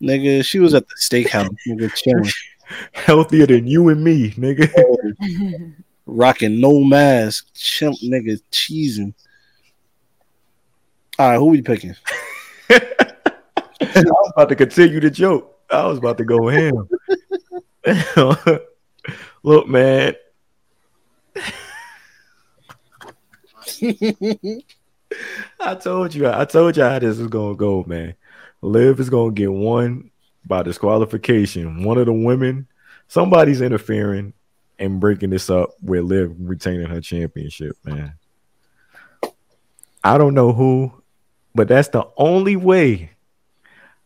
Nigga, 0.00 0.44
she 0.44 0.58
was 0.58 0.74
at 0.74 0.86
the 0.86 0.94
steakhouse, 1.00 1.54
nigga, 1.68 1.94
chilling, 1.94 2.30
Healthier 2.92 3.46
than 3.46 3.66
you 3.66 3.88
and 3.88 4.02
me, 4.02 4.30
nigga. 4.32 4.70
Oh, 4.78 5.72
rocking 6.06 6.60
no 6.60 6.80
mask, 6.80 7.46
chimp, 7.54 7.96
nigga, 8.00 8.40
cheesing. 8.50 9.14
All 11.18 11.30
right, 11.30 11.38
who 11.38 11.46
we 11.46 11.62
picking? 11.62 11.94
I 12.70 12.82
was 13.80 14.32
about 14.34 14.48
to 14.48 14.56
continue 14.56 15.00
the 15.00 15.10
joke. 15.10 15.58
I 15.70 15.86
was 15.86 15.98
about 15.98 16.18
to 16.18 16.24
go 16.24 16.48
ham. 16.48 16.88
Look, 19.42 19.68
man. 19.68 20.14
I 25.66 25.74
told 25.74 26.14
you, 26.14 26.28
I 26.28 26.44
told 26.44 26.76
you 26.76 26.82
how 26.82 26.98
this 26.98 27.18
is 27.18 27.26
gonna 27.28 27.54
go, 27.54 27.84
man. 27.86 28.14
Liv 28.60 29.00
is 29.00 29.08
gonna 29.08 29.32
get 29.32 29.50
one 29.50 30.10
by 30.44 30.62
disqualification. 30.62 31.84
One 31.84 31.96
of 31.96 32.06
the 32.06 32.12
women, 32.12 32.66
somebody's 33.08 33.62
interfering 33.62 34.34
and 34.78 35.00
breaking 35.00 35.30
this 35.30 35.48
up 35.48 35.70
with 35.80 36.04
Liv 36.04 36.34
retaining 36.38 36.88
her 36.88 37.00
championship, 37.00 37.76
man. 37.84 38.14
I 40.02 40.18
don't 40.18 40.34
know 40.34 40.52
who, 40.52 41.02
but 41.54 41.68
that's 41.68 41.88
the 41.88 42.06
only 42.18 42.56
way 42.56 43.10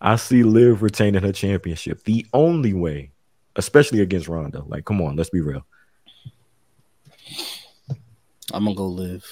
I 0.01 0.15
see 0.15 0.45
Liv 0.45 0.83
retaining 0.83 1.23
her 1.23 1.33
championship. 1.33 2.05
The 2.05 2.25
only 2.33 2.73
way, 2.73 3.11
especially 3.57 4.01
against 4.01 4.29
Ronda. 4.29 4.63
Like, 4.65 4.85
come 4.85 5.03
on, 5.03 5.17
let's 5.17 5.31
be 5.31 5.41
real. 5.41 5.67
I'm 8.53 8.65
gonna 8.65 8.77
go 8.77 8.87
live. 8.87 9.25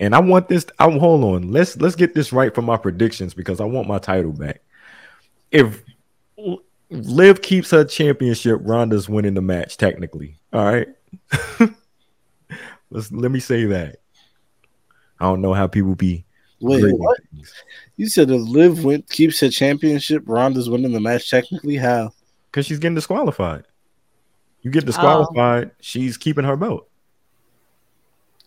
And 0.00 0.14
I 0.14 0.18
want 0.18 0.48
this. 0.48 0.66
I'm 0.78 0.98
hold 0.98 1.22
on. 1.22 1.52
Let's 1.52 1.76
let's 1.76 1.94
get 1.94 2.14
this 2.14 2.32
right 2.32 2.54
for 2.54 2.62
my 2.62 2.76
predictions 2.76 3.34
because 3.34 3.60
I 3.60 3.64
want 3.64 3.86
my 3.86 3.98
title 3.98 4.32
back. 4.32 4.62
If 5.52 5.82
Liv 6.90 7.42
keeps 7.42 7.70
her 7.70 7.84
championship, 7.84 8.60
Ronda's 8.62 9.08
winning 9.08 9.34
the 9.34 9.42
match. 9.42 9.76
Technically, 9.76 10.36
all 10.52 10.64
right. 10.64 10.88
let's 12.90 13.12
let 13.12 13.30
me 13.30 13.40
say 13.40 13.66
that. 13.66 14.00
I 15.20 15.26
don't 15.26 15.42
know 15.42 15.54
how 15.54 15.66
people 15.66 15.94
be. 15.94 16.24
Wait, 16.62 16.82
what? 16.98 17.18
things. 17.32 17.52
You 17.96 18.08
said 18.08 18.30
if 18.30 18.40
Liv 18.40 18.84
win, 18.84 19.02
keeps 19.02 19.38
her 19.40 19.50
championship, 19.50 20.22
Ronda's 20.26 20.68
winning 20.68 20.92
the 20.92 21.00
match. 21.00 21.30
Technically, 21.30 21.76
how? 21.76 22.12
because 22.50 22.66
she's 22.66 22.78
getting 22.78 22.94
disqualified. 22.94 23.64
You 24.62 24.70
get 24.70 24.84
disqualified, 24.84 25.70
she's 25.80 26.16
keeping 26.16 26.44
her 26.44 26.56
belt. 26.56 26.89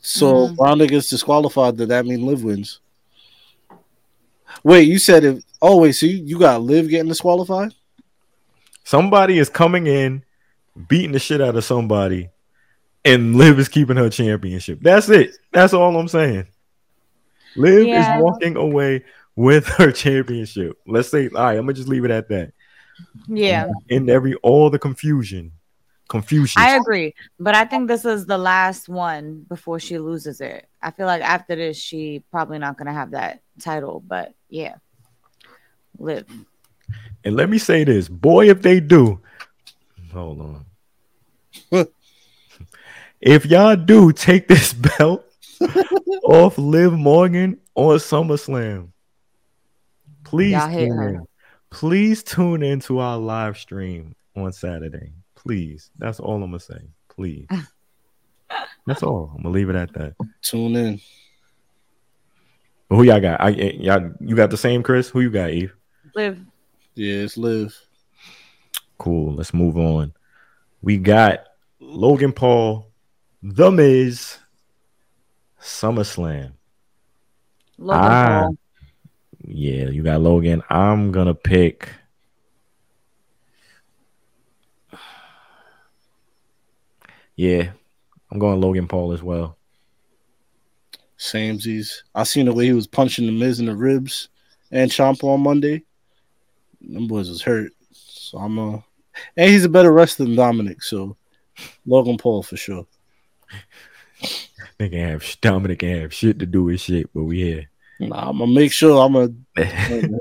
So 0.05 0.49
Mm. 0.49 0.57
Ronda 0.59 0.85
gets 0.87 1.09
disqualified. 1.09 1.77
Does 1.77 1.87
that 1.87 2.05
mean 2.05 2.25
Liv 2.25 2.43
wins? 2.43 2.79
Wait, 4.63 4.87
you 4.87 4.99
said 4.99 5.23
if? 5.23 5.43
Oh 5.61 5.79
wait, 5.81 5.93
so 5.93 6.05
you, 6.05 6.17
you 6.17 6.37
got 6.39 6.61
Liv 6.61 6.89
getting 6.89 7.07
disqualified? 7.07 7.73
Somebody 8.83 9.39
is 9.39 9.49
coming 9.49 9.87
in, 9.87 10.23
beating 10.89 11.13
the 11.13 11.19
shit 11.19 11.41
out 11.41 11.55
of 11.55 11.63
somebody, 11.63 12.29
and 13.05 13.35
Liv 13.37 13.57
is 13.59 13.69
keeping 13.69 13.95
her 13.97 14.09
championship. 14.09 14.79
That's 14.81 15.07
it. 15.09 15.31
That's 15.53 15.73
all 15.73 15.97
I'm 15.97 16.07
saying. 16.09 16.47
Liv 17.55 17.87
Yeah. 17.87 18.17
is 18.17 18.21
walking 18.21 18.57
away 18.57 19.05
with 19.35 19.65
her 19.67 19.91
championship. 19.91 20.77
Let's 20.85 21.09
say, 21.09 21.29
all 21.29 21.43
right, 21.43 21.57
I'm 21.57 21.63
gonna 21.63 21.73
just 21.73 21.87
leave 21.87 22.03
it 22.05 22.11
at 22.11 22.27
that. 22.29 22.51
Yeah, 23.27 23.69
In 23.89 24.09
every 24.09 24.35
all 24.35 24.69
the 24.69 24.77
confusion, 24.79 25.53
confusion. 26.13 26.61
I 26.61 26.75
agree. 26.75 27.15
But 27.39 27.55
I 27.55 27.65
think 27.65 27.87
this 27.87 28.05
is 28.05 28.27
the 28.27 28.37
last 28.37 28.87
one 28.87 29.45
before 29.49 29.79
she 29.79 29.97
loses 29.97 30.41
it. 30.41 30.69
I 30.79 30.91
feel 30.91 31.07
like 31.07 31.23
after 31.23 31.55
this, 31.55 31.75
she 31.75 32.23
probably 32.29 32.59
not 32.59 32.77
gonna 32.77 32.93
have 32.93 33.11
that 33.11 33.41
title. 33.59 33.99
But 33.99 34.35
yeah, 34.47 34.75
live. 35.97 36.27
And 37.23 37.35
let 37.35 37.49
me 37.49 37.57
say 37.57 37.83
this, 37.83 38.07
boy, 38.07 38.51
if 38.51 38.61
they 38.61 38.79
do, 38.79 39.21
hold 40.11 40.65
on. 41.71 41.87
if 43.19 43.47
y'all 43.47 43.75
do 43.75 44.11
take 44.11 44.47
this 44.47 44.71
belt 44.99 45.25
off 46.25 46.59
Liv 46.59 46.93
Morgan 46.93 47.59
on 47.73 47.97
SummerSlam, 47.97 48.89
please 50.23 50.61
tune 50.63 51.01
in. 51.01 51.27
Please 51.71 52.21
tune 52.21 52.61
into 52.61 52.99
our 52.99 53.17
live 53.17 53.57
stream 53.57 54.15
on 54.35 54.53
Saturday. 54.53 55.13
Please. 55.43 55.91
That's 55.97 56.19
all 56.19 56.35
I'm 56.35 56.41
gonna 56.51 56.59
say. 56.59 56.79
Please. 57.09 57.47
That's 58.85 59.03
all. 59.03 59.31
I'm 59.35 59.43
gonna 59.43 59.53
leave 59.53 59.69
it 59.69 59.75
at 59.75 59.93
that. 59.93 60.15
Tune 60.41 60.75
in. 60.75 61.01
But 62.89 62.95
who 62.97 63.03
y'all 63.03 63.19
got? 63.19 63.41
I 63.41 63.49
y'all 63.49 64.11
you 64.19 64.35
got 64.35 64.49
the 64.49 64.57
same, 64.57 64.83
Chris? 64.83 65.09
Who 65.09 65.21
you 65.21 65.29
got, 65.29 65.51
Eve? 65.51 65.73
Live. 66.15 66.39
Yeah, 66.95 67.15
it's 67.23 67.37
live. 67.37 67.75
Cool. 68.97 69.33
Let's 69.35 69.53
move 69.53 69.77
on. 69.77 70.13
We 70.81 70.97
got 70.97 71.45
Logan 71.79 72.33
Paul, 72.33 72.91
The 73.41 73.71
Miz, 73.71 74.37
SummerSlam. 75.61 76.51
Logan 77.77 78.11
Ah. 78.11 78.41
Paul. 78.43 78.57
Yeah, 79.45 79.89
you 79.89 80.03
got 80.03 80.21
Logan. 80.21 80.61
I'm 80.69 81.11
gonna 81.11 81.33
pick. 81.33 81.89
Yeah, 87.35 87.71
I'm 88.31 88.39
going 88.39 88.61
Logan 88.61 88.87
Paul 88.87 89.13
as 89.13 89.23
well. 89.23 89.57
Samesies. 91.17 92.01
I 92.13 92.23
seen 92.23 92.45
the 92.45 92.53
way 92.53 92.65
he 92.65 92.73
was 92.73 92.87
punching 92.87 93.25
the 93.25 93.31
Miz 93.31 93.59
in 93.59 93.67
the 93.67 93.75
ribs 93.75 94.29
and 94.71 94.91
Ciampa 94.91 95.23
on 95.23 95.41
Monday. 95.41 95.83
Them 96.81 97.07
boys 97.07 97.29
was 97.29 97.41
hurt. 97.41 97.71
So 97.91 98.37
I'm 98.37 98.59
uh 98.59 98.79
and 99.37 99.49
he's 99.49 99.63
a 99.63 99.69
better 99.69 99.91
wrestler 99.91 100.25
than 100.25 100.35
Dominik, 100.35 100.81
so 100.81 101.15
Logan 101.85 102.17
Paul 102.17 102.43
for 102.43 102.57
sure. 102.57 102.85
They 104.79 104.89
can 104.89 104.99
have 104.99 105.21
Dominik 105.41 105.79
can 105.79 106.01
have 106.01 106.13
shit 106.13 106.39
to 106.39 106.45
do 106.45 106.63
with 106.63 106.81
shit, 106.81 107.07
but 107.13 107.23
we 107.23 107.37
here. 107.37 107.69
Nah, 107.99 108.29
I'm 108.29 108.39
gonna 108.39 108.51
make 108.51 108.71
sure 108.71 109.05
I'm 109.05 109.15
a 109.15 109.29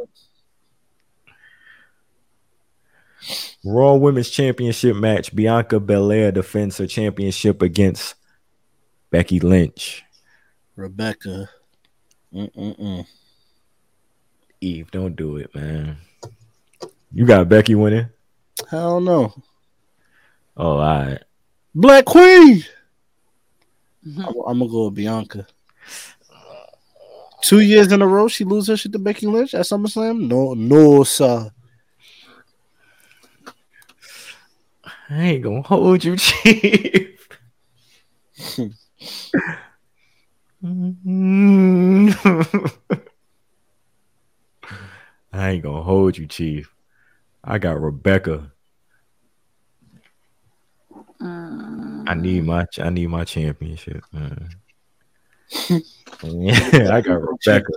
Raw 3.64 3.94
Women's 3.94 4.30
Championship 4.30 4.96
match. 4.96 5.34
Bianca 5.34 5.78
Belair 5.78 6.32
defends 6.32 6.78
her 6.78 6.86
championship 6.86 7.62
against 7.62 8.14
Becky 9.10 9.40
Lynch. 9.40 10.02
Rebecca. 10.74 11.48
Mm-mm-mm. 12.34 13.06
Eve, 14.60 14.90
don't 14.90 15.14
do 15.14 15.36
it, 15.36 15.54
man. 15.54 15.98
You 17.12 17.26
got 17.26 17.48
Becky 17.48 17.74
winning? 17.74 18.08
Hell 18.70 19.00
no. 19.00 19.34
Oh, 20.56 20.78
all 20.78 20.78
right. 20.78 21.22
Black 21.74 22.04
Queen. 22.04 22.64
Mm-hmm. 24.06 24.20
I'm, 24.20 24.34
I'm 24.46 24.58
gonna 24.58 24.70
go 24.70 24.84
with 24.86 24.94
Bianca. 24.94 25.46
Two 27.42 27.60
years 27.60 27.90
in 27.90 28.02
a 28.02 28.06
row, 28.06 28.28
she 28.28 28.44
loses 28.44 28.68
her 28.68 28.76
shit 28.76 28.92
to 28.92 28.98
Becky 28.98 29.26
Lynch 29.26 29.52
at 29.54 29.66
SummerSlam. 29.66 30.28
No, 30.28 30.54
no, 30.54 31.02
sir. 31.02 31.50
I 35.12 35.24
ain't 35.24 35.42
gonna 35.42 35.60
hold 35.60 36.02
you, 36.04 36.16
Chief. 36.16 37.28
I 45.34 45.50
ain't 45.50 45.62
gonna 45.62 45.82
hold 45.82 46.16
you, 46.16 46.26
Chief. 46.26 46.74
I 47.44 47.58
got 47.58 47.78
Rebecca. 47.78 48.50
I 51.20 52.14
need 52.14 52.44
mm. 52.44 52.46
my 52.46 52.66
I 52.82 52.88
need 52.88 53.08
my 53.08 53.24
championship, 53.24 54.02
man. 54.12 54.48
yeah, 56.22 56.88
I 56.90 57.02
got 57.02 57.20
Rebecca. 57.46 57.70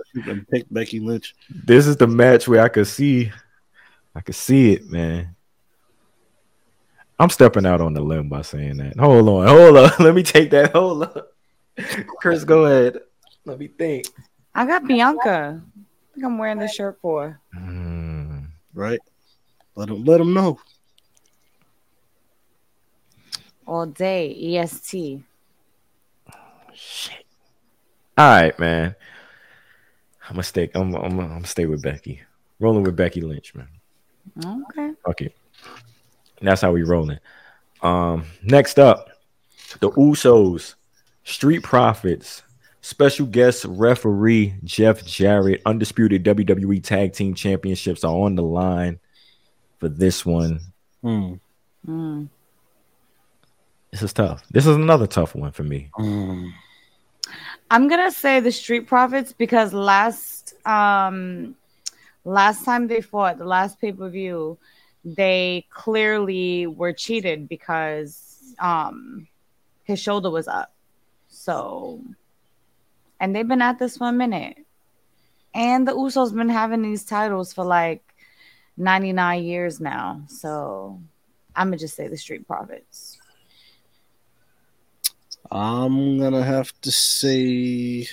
Pick 0.50 0.64
Becky 0.70 1.00
Lynch. 1.00 1.34
This 1.50 1.86
is 1.86 1.98
the 1.98 2.06
match 2.06 2.48
where 2.48 2.62
I 2.62 2.68
could 2.68 2.86
see, 2.86 3.30
I 4.14 4.22
could 4.22 4.36
see 4.36 4.72
it, 4.72 4.90
man. 4.90 5.35
I'm 7.18 7.30
stepping 7.30 7.64
out 7.66 7.80
on 7.80 7.94
the 7.94 8.00
limb 8.02 8.28
by 8.28 8.42
saying 8.42 8.76
that. 8.78 8.98
Hold 8.98 9.28
on, 9.28 9.46
hold 9.48 9.76
on. 9.76 9.90
Let 10.04 10.14
me 10.14 10.22
take 10.22 10.50
that. 10.50 10.72
Hold 10.72 11.04
on. 11.04 11.22
Chris, 12.18 12.44
go 12.44 12.64
ahead. 12.66 12.98
Let 13.44 13.58
me 13.58 13.68
think. 13.68 14.06
I 14.54 14.66
got 14.66 14.86
Bianca. 14.86 15.62
I 15.62 16.14
think 16.14 16.24
I'm 16.26 16.38
wearing 16.38 16.58
this 16.58 16.74
shirt 16.74 16.98
for. 17.00 17.40
Mm, 17.54 18.46
Right? 18.74 19.00
Let 19.74 19.88
him 19.90 20.04
let 20.04 20.20
him 20.20 20.32
know. 20.34 20.58
All 23.66 23.86
day, 23.86 24.30
EST. 24.58 25.22
shit. 26.74 27.26
All 28.16 28.28
right, 28.28 28.58
man. 28.58 28.94
I'm 30.28 30.34
gonna 30.34 30.42
stay. 30.42 30.70
I'm. 30.74 30.94
I'm. 30.94 31.18
I'm 31.20 31.28
gonna 31.28 31.46
stay 31.46 31.66
with 31.66 31.82
Becky. 31.82 32.22
Rolling 32.58 32.84
with 32.84 32.96
Becky 32.96 33.20
Lynch, 33.20 33.54
man. 33.54 33.68
Okay. 34.70 34.92
Fuck 35.04 35.20
it. 35.20 35.36
That's 36.40 36.60
how 36.60 36.72
we 36.72 36.82
rolling. 36.82 37.18
Um, 37.82 38.26
next 38.42 38.78
up, 38.78 39.08
the 39.80 39.90
Usos, 39.90 40.74
Street 41.24 41.62
Profits, 41.62 42.42
special 42.80 43.26
guest 43.26 43.64
referee 43.64 44.54
Jeff 44.64 45.04
Jarrett, 45.04 45.62
undisputed 45.66 46.24
WWE 46.24 46.82
Tag 46.82 47.12
Team 47.12 47.34
Championships 47.34 48.04
are 48.04 48.14
on 48.14 48.34
the 48.34 48.42
line 48.42 48.98
for 49.78 49.88
this 49.88 50.24
one. 50.24 50.60
Hmm. 51.02 51.34
Mm. 51.86 52.28
This 53.90 54.02
is 54.02 54.12
tough. 54.12 54.44
This 54.50 54.66
is 54.66 54.76
another 54.76 55.06
tough 55.06 55.34
one 55.34 55.52
for 55.52 55.62
me. 55.62 55.90
Hmm. 55.94 56.48
I'm 57.70 57.88
gonna 57.88 58.12
say 58.12 58.40
the 58.40 58.52
Street 58.52 58.86
Profits 58.86 59.32
because 59.32 59.72
last 59.72 60.54
um 60.66 61.56
last 62.24 62.64
time 62.64 62.86
they 62.86 63.00
fought, 63.00 63.38
the 63.38 63.44
last 63.44 63.80
pay 63.80 63.92
per 63.92 64.08
view, 64.08 64.58
they 65.06 65.64
clearly 65.70 66.66
were 66.66 66.92
cheated 66.92 67.48
because 67.48 68.54
um 68.58 69.28
his 69.84 70.00
shoulder 70.00 70.30
was 70.30 70.48
up. 70.48 70.74
So, 71.28 72.00
and 73.20 73.34
they've 73.34 73.46
been 73.46 73.62
at 73.62 73.78
this 73.78 73.98
for 73.98 74.08
a 74.08 74.12
minute, 74.12 74.58
and 75.54 75.86
the 75.86 75.92
Usos 75.92 76.34
been 76.34 76.48
having 76.48 76.82
these 76.82 77.04
titles 77.04 77.52
for 77.52 77.64
like 77.64 78.02
99 78.76 79.44
years 79.44 79.80
now. 79.80 80.22
So, 80.26 81.00
I'm 81.54 81.68
gonna 81.68 81.78
just 81.78 81.94
say 81.94 82.08
the 82.08 82.16
Street 82.16 82.48
Profits. 82.48 83.18
I'm 85.50 86.18
gonna 86.18 86.42
have 86.42 86.72
to 86.80 86.90
say. 86.90 88.08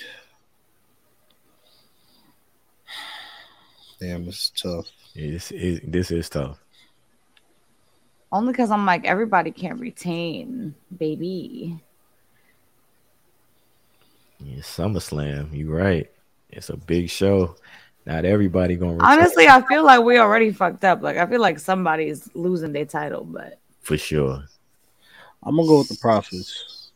Damn, 4.00 4.28
it's 4.28 4.50
tough. 4.50 4.86
This 5.14 5.50
is 5.50 5.80
this 5.82 6.10
is 6.12 6.28
tough. 6.28 6.63
Only 8.34 8.52
because 8.52 8.72
I'm 8.72 8.84
like 8.84 9.06
everybody 9.06 9.52
can't 9.52 9.78
retain, 9.78 10.74
baby. 10.98 11.80
Yeah, 14.40 14.58
SummerSlam, 14.58 15.56
you 15.56 15.72
right. 15.72 16.10
It's 16.50 16.68
a 16.68 16.76
big 16.76 17.08
show. 17.10 17.54
Not 18.04 18.24
everybody 18.24 18.74
gonna 18.74 18.94
retain 18.94 19.06
Honestly, 19.06 19.46
I 19.46 19.62
feel 19.68 19.84
like 19.84 20.02
we 20.02 20.18
already 20.18 20.50
fucked 20.50 20.82
up. 20.84 21.00
Like 21.00 21.16
I 21.16 21.26
feel 21.26 21.40
like 21.40 21.60
somebody's 21.60 22.28
losing 22.34 22.72
their 22.72 22.86
title, 22.86 23.22
but 23.22 23.60
for 23.82 23.96
sure. 23.96 24.42
I'm 25.44 25.54
gonna 25.54 25.68
go 25.68 25.78
with 25.78 25.90
the 25.90 25.98
Profits. 25.98 26.90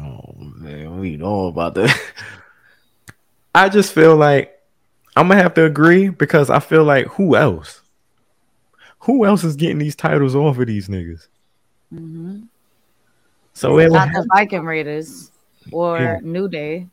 Oh 0.00 0.32
man, 0.38 1.00
we 1.00 1.16
know 1.16 1.48
about 1.48 1.74
that. 1.74 2.00
I 3.56 3.68
just 3.68 3.92
feel 3.92 4.14
like 4.14 4.59
I'm 5.16 5.28
gonna 5.28 5.42
have 5.42 5.54
to 5.54 5.64
agree 5.64 6.08
because 6.08 6.50
I 6.50 6.60
feel 6.60 6.84
like 6.84 7.06
who 7.06 7.36
else? 7.36 7.82
Who 9.00 9.24
else 9.24 9.44
is 9.44 9.56
getting 9.56 9.78
these 9.78 9.96
titles 9.96 10.34
off 10.34 10.58
of 10.58 10.66
these 10.66 10.88
niggas? 10.88 11.26
Mm-hmm. 11.92 12.42
So 13.54 13.78
it 13.78 13.84
would, 13.90 13.92
not 13.92 14.12
the 14.12 14.26
Viking 14.32 14.64
Raiders 14.64 15.30
or 15.72 15.98
Yeah. 15.98 16.18
New 16.22 16.48
Day. 16.48 16.86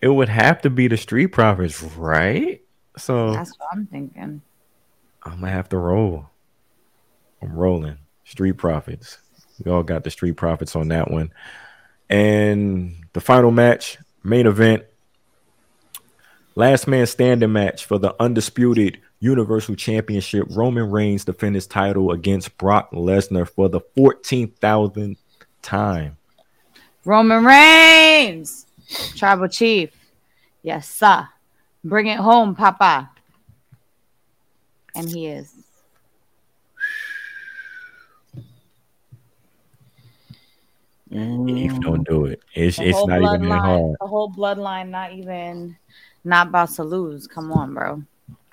it 0.00 0.08
would 0.08 0.28
have 0.28 0.62
to 0.62 0.70
be 0.70 0.86
the 0.88 0.96
Street 0.96 1.28
Profits, 1.28 1.82
right? 1.82 2.62
So 2.96 3.32
That's 3.32 3.50
what 3.58 3.68
I'm 3.72 3.86
thinking. 3.86 4.40
I'm 5.24 5.40
gonna 5.40 5.50
have 5.50 5.68
to 5.70 5.78
roll. 5.78 6.26
I'm 7.42 7.52
rolling. 7.54 7.98
Street 8.24 8.52
Profits. 8.58 9.18
We 9.64 9.70
all 9.70 9.82
got 9.82 10.04
the 10.04 10.10
Street 10.10 10.36
Profits 10.36 10.76
on 10.76 10.88
that 10.88 11.10
one. 11.10 11.32
And 12.08 12.96
the 13.12 13.20
final 13.20 13.50
match, 13.50 13.98
main 14.22 14.46
event, 14.46 14.84
last 16.60 16.86
man 16.86 17.06
standing 17.06 17.52
match 17.52 17.86
for 17.86 17.98
the 17.98 18.14
undisputed 18.20 19.00
Universal 19.18 19.76
Championship. 19.76 20.46
Roman 20.50 20.90
Reigns 20.90 21.24
defend 21.24 21.54
his 21.54 21.66
title 21.66 22.10
against 22.10 22.56
Brock 22.58 22.92
Lesnar 22.92 23.48
for 23.48 23.70
the 23.70 23.80
14,000th 23.96 25.16
time. 25.62 26.18
Roman 27.06 27.44
Reigns, 27.44 28.66
Tribal 29.16 29.48
Chief. 29.48 29.90
Yes, 30.62 30.86
sir. 30.86 31.26
Bring 31.82 32.08
it 32.08 32.18
home, 32.18 32.54
Papa. 32.54 33.10
And 34.94 35.08
he 35.08 35.28
is. 35.28 35.54
If 41.10 41.80
don't 41.80 42.06
do 42.06 42.26
it, 42.26 42.42
it's 42.54 42.76
The 42.76 42.88
it's 42.88 43.06
not 43.06 43.22
even 43.22 43.48
that 43.48 43.60
hard. 43.60 43.96
The 43.98 44.06
whole 44.06 44.30
bloodline, 44.30 44.90
not 44.90 45.12
even, 45.12 45.76
not 46.24 46.48
about 46.48 46.70
to 46.70 46.84
lose. 46.84 47.26
Come 47.26 47.52
on, 47.52 47.74
bro. 47.74 48.02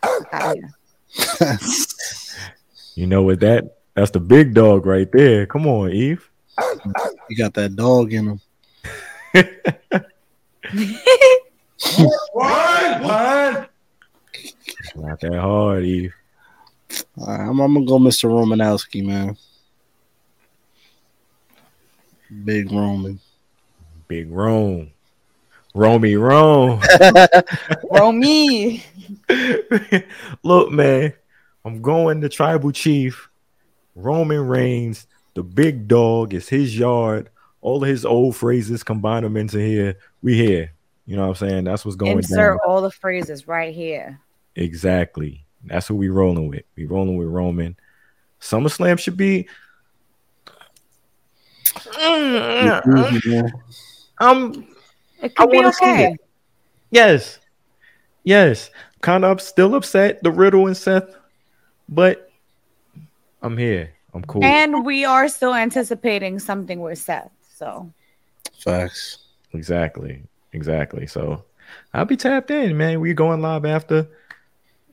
Fuck 0.02 0.34
outta 0.34 0.56
here. 0.56 1.60
You 2.96 3.06
know 3.06 3.22
what 3.22 3.40
that 3.42 3.78
That's 3.94 4.10
the 4.10 4.20
big 4.20 4.56
dog 4.56 4.88
right 4.88 5.12
there. 5.12 5.46
Come 5.46 5.68
on, 5.68 5.92
Eve. 5.92 6.28
You 7.30 7.38
got 7.38 7.54
that 7.54 7.76
dog 7.76 8.12
in 8.12 8.28
him. 8.28 8.42
What? 12.34 13.02
What? 13.04 13.70
It's 14.34 14.96
not 14.96 15.20
that 15.20 15.40
hard, 15.40 15.84
Eve. 15.84 16.14
All 17.18 17.28
right, 17.28 17.42
I'm, 17.42 17.60
I'm 17.60 17.74
gonna 17.76 17.86
go 17.86 18.00
Mr. 18.00 18.30
Romanowski, 18.30 19.06
man. 19.06 19.38
Big 22.44 22.72
Roman. 22.72 23.20
Big 24.08 24.32
Rome. 24.32 24.92
Romy 25.78 26.16
Rome. 26.16 26.82
Romy. 27.92 28.84
Look, 30.44 30.72
man, 30.72 31.14
I'm 31.64 31.82
going 31.84 32.22
to 32.22 32.30
tribal 32.30 32.72
chief. 32.72 33.30
Roman 33.96 34.48
Reigns, 34.48 35.06
the 35.36 35.44
big 35.44 35.88
dog, 35.88 36.34
is 36.34 36.50
his 36.50 36.78
yard. 36.78 37.30
All 37.62 37.84
of 37.84 37.88
his 37.90 38.06
old 38.06 38.36
phrases, 38.36 38.84
combine 38.84 39.22
them 39.24 39.38
into 39.38 39.60
here. 39.60 39.98
We 40.24 40.36
here. 40.36 40.72
You 41.06 41.16
know 41.16 41.28
what 41.28 41.42
I'm 41.42 41.48
saying? 41.48 41.64
That's 41.66 41.86
what's 41.86 41.96
going 41.96 42.18
Insert 42.18 42.58
down. 42.58 42.60
all 42.68 42.82
the 42.82 42.92
phrases 42.92 43.48
right 43.48 43.74
here. 43.74 44.20
Exactly. 44.56 45.46
That's 45.64 45.88
who 45.88 45.96
we 45.96 46.10
rolling 46.10 46.48
with. 46.48 46.64
We 46.76 46.86
rolling 46.86 47.18
with 47.18 47.28
Roman. 47.28 47.78
SummerSlam 48.42 49.00
should 49.00 49.18
be. 49.18 49.48
Um, 54.20 54.68
It 55.22 55.36
could 55.36 55.50
be 55.50 55.58
wanna 55.58 55.74
see 55.74 55.86
okay. 55.86 56.12
it. 56.14 56.20
yes, 56.92 57.40
yes. 58.24 58.70
Kind 59.02 59.26
of 59.26 59.42
still 59.42 59.76
upset 59.76 60.22
the 60.24 60.32
Riddle 60.32 60.68
and 60.68 60.76
Seth, 60.76 61.16
but 61.88 62.32
I'm 63.42 63.58
here. 63.58 63.94
I'm 64.14 64.24
cool. 64.24 64.44
And 64.44 64.86
we 64.86 65.06
are 65.06 65.28
still 65.28 65.54
anticipating 65.54 66.40
something 66.40 66.82
with 66.82 66.98
Seth. 66.98 67.32
So 67.56 67.92
Facts. 68.60 69.20
Exactly. 69.54 70.24
Exactly. 70.54 71.08
So 71.08 71.44
I'll 71.94 72.06
be 72.06 72.18
tapped 72.18 72.52
in, 72.52 72.78
man. 72.78 73.00
We 73.00 73.14
going 73.14 73.42
live 73.42 73.66
after. 73.66 74.08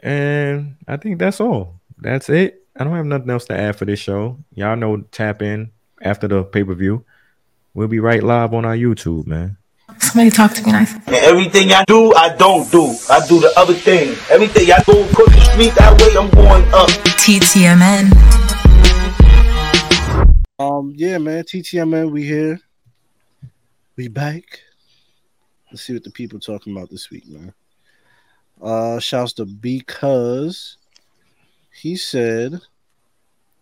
And 0.02 0.76
I 0.86 0.96
think 0.96 1.18
that's 1.18 1.40
all. 1.40 1.80
That's 1.98 2.28
it. 2.28 2.62
I 2.76 2.84
don't 2.84 2.94
have 2.94 3.06
nothing 3.06 3.30
else 3.30 3.46
to 3.46 3.56
add 3.56 3.76
for 3.76 3.84
this 3.84 4.00
show. 4.00 4.38
Y'all 4.54 4.76
know 4.76 4.98
tap 5.12 5.42
in 5.42 5.70
after 6.02 6.28
the 6.28 6.44
pay-per-view. 6.44 7.04
We'll 7.72 7.88
be 7.88 8.00
right 8.00 8.22
live 8.22 8.52
on 8.52 8.64
our 8.64 8.76
YouTube, 8.76 9.26
man. 9.26 9.56
Somebody 9.98 10.30
talk 10.30 10.52
to 10.54 10.64
me 10.64 10.72
nice. 10.72 10.94
And 10.94 11.14
everything 11.16 11.72
I 11.72 11.84
do, 11.84 12.14
I 12.14 12.34
don't 12.36 12.70
do. 12.70 12.94
I 13.10 13.26
do 13.26 13.40
the 13.40 13.52
other 13.56 13.74
thing. 13.74 14.16
Everything 14.30 14.70
I 14.72 14.82
go 14.84 15.04
across 15.04 15.34
the 15.34 15.40
street 15.52 15.74
that 15.74 16.00
way, 16.00 16.16
I'm 16.18 16.30
going 16.30 16.64
up. 16.72 16.88
TTMN. 17.20 18.12
Um, 20.58 20.92
yeah, 20.96 21.18
man. 21.18 21.44
TTMN, 21.44 22.10
we 22.10 22.24
here. 22.24 22.60
We 23.96 24.08
back. 24.08 24.60
Let's 25.70 25.82
see 25.82 25.92
what 25.92 26.04
the 26.04 26.10
people 26.10 26.40
talking 26.40 26.76
about 26.76 26.90
this 26.90 27.10
week, 27.10 27.26
man. 27.26 27.52
Uh, 28.62 28.98
shouts 29.00 29.34
to 29.34 29.44
because 29.44 30.78
he 31.72 31.96
said, 31.96 32.60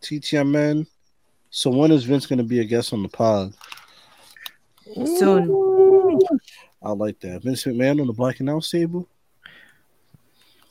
TTMN. 0.03 0.87
So 1.51 1.71
when 1.71 1.91
is 1.91 2.05
Vince 2.05 2.27
gonna 2.27 2.45
be 2.45 2.61
a 2.61 2.65
guest 2.65 2.93
on 2.93 3.03
the 3.03 3.09
pod? 3.09 3.55
soon. 5.19 5.82
I 6.83 6.91
like 6.91 7.21
that. 7.21 7.43
Vince 7.43 7.65
McMahon 7.65 8.01
on 8.01 8.07
the 8.07 8.13
Black 8.13 8.41
Announce 8.41 8.71
table. 8.71 9.09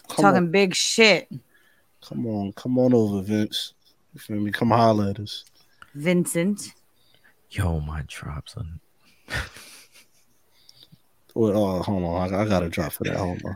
Come 0.10 0.24
Talking 0.24 0.38
on, 0.38 0.52
big 0.52 0.76
shit. 0.76 1.30
come 2.06 2.26
on, 2.28 2.52
come 2.54 2.78
on 2.80 2.94
over, 2.94 3.22
Vince. 3.22 3.74
You 4.14 4.20
feel 4.20 4.38
me? 4.38 4.52
Come 4.52 4.72
holler 4.72 5.10
at 5.12 5.20
us. 5.20 5.46
Vincent. 5.96 6.74
Yo, 7.50 7.80
my 7.80 8.04
drops 8.08 8.56
on. 8.58 8.80
Well, 11.34 11.58
oh, 11.58 11.82
hold 11.82 12.04
on. 12.04 12.34
I, 12.34 12.42
I 12.42 12.46
got 12.48 12.64
a 12.64 12.70
drop 12.70 12.92
for 12.92 13.06
that. 13.06 13.16
Hold 13.16 13.42
on. 13.46 13.56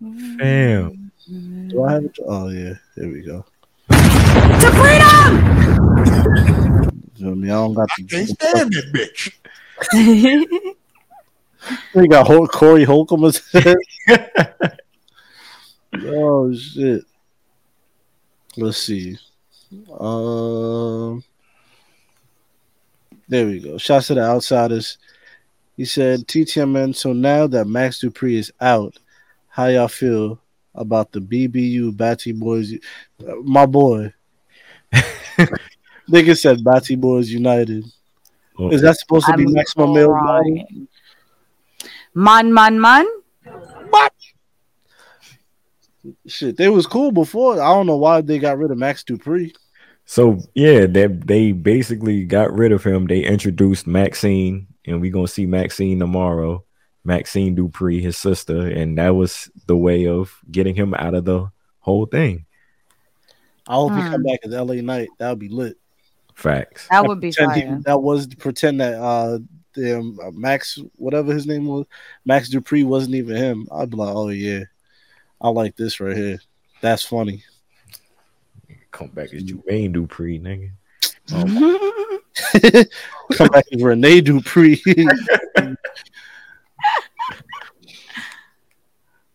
Damn. 0.38 1.10
Do 1.68 1.84
I 1.84 1.92
have 1.92 2.04
a? 2.04 2.10
Oh, 2.26 2.48
yeah. 2.48 2.74
There 2.96 3.08
we 3.08 3.22
go. 3.22 3.44
To 3.90 4.70
freedom! 4.74 6.67
You 7.18 7.24
know 7.26 7.30
what 7.30 7.36
I 7.36 7.40
mean? 7.40 7.50
I 7.50 7.54
don't 7.54 7.74
got 7.74 7.88
Can't 7.96 8.08
the. 8.10 8.26
stand 8.26 8.72
that 8.72 8.92
bitch. 9.92 10.74
We 11.94 12.08
got 12.08 12.26
Hol- 12.26 12.46
Corey 12.46 12.84
Holcomb 12.84 13.24
as 13.24 13.42
Oh, 16.04 16.54
shit. 16.54 17.02
Let's 18.56 18.78
see. 18.78 19.18
Um, 19.98 21.22
there 23.28 23.46
we 23.46 23.58
go. 23.60 23.76
Shots 23.78 24.06
to 24.08 24.14
the 24.14 24.22
outsiders. 24.22 24.98
He 25.76 25.84
said, 25.84 26.26
TTMN, 26.26 26.94
so 26.94 27.12
now 27.12 27.46
that 27.48 27.66
Max 27.66 28.00
Dupri 28.00 28.34
is 28.34 28.52
out, 28.60 28.96
how 29.48 29.66
y'all 29.66 29.88
feel 29.88 30.40
about 30.74 31.12
the 31.12 31.20
BBU 31.20 31.96
Batty 31.96 32.32
Boys? 32.32 32.74
Uh, 33.26 33.34
my 33.42 33.66
boy. 33.66 34.12
Nigga 36.08 36.38
said 36.38 36.64
Batty 36.64 36.96
Boys 36.96 37.30
United. 37.30 37.84
Is 38.70 38.80
that 38.82 38.98
supposed 38.98 39.26
to 39.26 39.36
be 39.36 39.44
I'm 39.44 39.52
maximum 39.52 39.92
male 39.94 40.08
body? 40.12 40.64
crying. 40.66 40.88
Man, 42.14 42.52
man, 42.52 42.80
man. 42.80 43.06
Shit, 46.26 46.56
they 46.56 46.68
was 46.68 46.86
cool 46.86 47.12
before. 47.12 47.60
I 47.60 47.68
don't 47.74 47.86
know 47.86 47.96
why 47.96 48.20
they 48.20 48.38
got 48.38 48.58
rid 48.58 48.70
of 48.70 48.78
Max 48.78 49.04
Dupri. 49.04 49.54
So 50.06 50.38
yeah, 50.54 50.86
they 50.86 51.06
they 51.06 51.52
basically 51.52 52.24
got 52.24 52.52
rid 52.52 52.72
of 52.72 52.82
him. 52.82 53.06
They 53.06 53.24
introduced 53.24 53.86
Maxine, 53.86 54.68
and 54.86 55.00
we 55.00 55.10
gonna 55.10 55.28
see 55.28 55.44
Maxine 55.46 55.98
tomorrow. 55.98 56.64
Maxxine 57.04 57.56
Dupri, 57.56 58.00
his 58.00 58.16
sister, 58.16 58.68
and 58.68 58.96
that 58.98 59.10
was 59.10 59.50
the 59.66 59.76
way 59.76 60.06
of 60.06 60.34
getting 60.50 60.74
him 60.74 60.94
out 60.94 61.14
of 61.14 61.24
the 61.24 61.50
whole 61.80 62.06
thing. 62.06 62.46
I 63.66 63.74
hope 63.74 63.92
he 63.92 64.00
Hmm. 64.00 64.10
come 64.10 64.22
back 64.22 64.40
as 64.44 64.52
LA 64.52 64.80
Knight. 64.80 65.08
That 65.18 65.30
would 65.30 65.38
be 65.38 65.48
lit. 65.48 65.77
Facts. 66.38 66.86
That 66.88 67.04
would 67.04 67.18
be 67.18 67.32
Pretend 67.32 67.78
he- 67.78 67.82
that 67.82 68.00
was 68.00 68.28
pretend 68.28 68.80
that 68.80 68.94
uh, 68.94 69.40
damn 69.74 70.16
uh, 70.20 70.30
Max, 70.30 70.78
whatever 70.94 71.34
his 71.34 71.48
name 71.48 71.66
was, 71.66 71.84
Max 72.24 72.48
Dupri 72.48 72.84
wasn't 72.84 73.16
even 73.16 73.34
him. 73.34 73.66
I'd 73.72 73.90
be 73.90 73.96
like, 73.96 74.14
oh 74.14 74.28
yeah, 74.28 74.62
I 75.40 75.48
like 75.48 75.74
this 75.74 75.98
right 75.98 76.16
here. 76.16 76.38
That's 76.80 77.02
funny. 77.02 77.42
Come 78.92 79.08
back 79.08 79.34
as 79.34 79.42
Jermaine 79.42 79.92
Dupri, 79.92 80.40
nigga. 80.40 80.70
come 83.32 83.48
back 83.48 83.64
as 83.72 83.82
Rene 83.82 84.20
Dupree. 84.20 84.80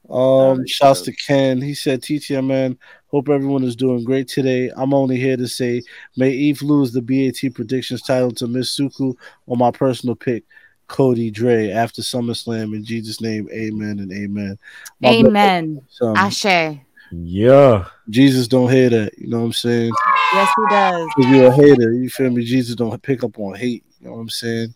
Um, 0.10 0.68
shouts 0.68 1.02
to 1.02 1.12
Ken. 1.12 1.60
He 1.60 1.74
said, 1.74 2.02
TTMN, 2.02 2.78
hope 3.14 3.30
everyone 3.30 3.64
is 3.64 3.76
doing 3.76 4.04
great 4.04 4.28
today. 4.28 4.72
I'm 4.76 4.92
only 4.92 5.18
here 5.20 5.38
to 5.38 5.48
say, 5.48 5.84
may 6.18 6.32
Eve 6.32 6.64
lose 6.64 6.92
the 6.92 7.02
BAT 7.02 7.54
predictions 7.54 8.02
title 8.02 8.32
to 8.32 8.48
Miss 8.48 8.76
Suku 8.76 9.16
on 9.48 9.60
my 9.60 9.70
personal 9.70 10.16
pick, 10.16 10.44
Cody 10.88 11.30
Dre, 11.30 11.70
after 11.70 12.02
SummerSlam. 12.02 12.76
In 12.76 12.84
Jesus' 12.84 13.22
name, 13.22 13.48
amen 13.54 14.00
and 14.00 14.12
amen. 14.12 14.58
My 15.00 15.12
Amen. 15.12 15.86
brother, 16.00 16.20
Ashe. 16.20 16.80
Yeah. 17.12 17.86
Jesus 18.10 18.48
don't 18.48 18.72
hear 18.72 18.90
that. 18.90 19.16
You 19.20 19.28
know 19.28 19.42
what 19.42 19.46
I'm 19.46 19.54
saying? 19.54 19.94
Yes, 20.34 20.52
he 20.56 20.76
does. 20.76 21.12
If 21.16 21.30
you're 21.30 21.50
a 21.50 21.52
hater, 21.52 21.94
you 21.94 22.10
feel 22.10 22.32
me? 22.32 22.44
Jesus 22.44 22.76
don't 22.76 23.00
pick 23.04 23.24
up 23.24 23.38
on 23.38 23.54
hate. 23.54 23.84
You 24.00 24.08
know 24.08 24.14
what 24.14 24.22
I'm 24.22 24.30
saying? 24.30 24.74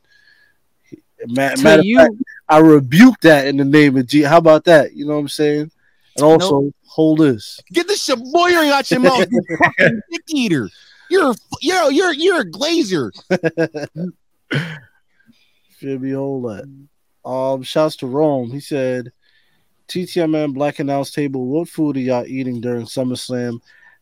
Ma- 1.26 1.56
To 1.56 1.64
Matter 1.64 1.82
you. 1.82 1.98
fact, 1.98 2.14
I 2.50 2.60
rebuke 2.60 3.20
that 3.22 3.48
in 3.48 3.58
the 3.58 3.66
name 3.66 3.98
of 3.98 4.06
Jesus. 4.06 4.30
How 4.30 4.38
about 4.38 4.66
that? 4.66 4.94
You 4.94 5.08
know 5.08 5.14
what 5.14 5.22
I'm 5.22 5.28
saying? 5.28 5.72
And 6.16 6.24
also, 6.26 6.72
hold 6.98 7.19
this. 7.19 7.61
Get 7.72 7.88
this 7.88 8.03
shit 8.03 8.19
boiling 8.34 8.69
out 8.72 8.90
your 8.90 8.99
mouth, 8.99 9.28
you 9.30 9.41
fucking 9.64 10.02
dick 10.11 10.22
eater. 10.30 10.68
You're 11.10 11.32
a, 11.32 11.36
you're 11.61 11.91
you're 11.91 12.14
you're 12.14 12.41
a 12.41 12.45
glazer. 12.45 13.11
Feel 15.78 15.99
me? 15.99 16.11
Hold 16.11 16.45
that. 16.45 17.30
Um, 17.30 17.61
shouts 17.61 17.98
to 17.98 18.07
Rome. 18.07 18.49
He 18.49 18.60
said, 18.60 19.11
TTMN 19.88 20.56
Black 20.56 20.80
Announce 20.80 21.11
Table, 21.11 21.45
what 21.45 21.69
food 21.69 21.98
are 21.98 22.02
y'all 22.02 22.26
eating 22.26 22.60
during 22.60 22.86
SummerSlam? 22.86 23.60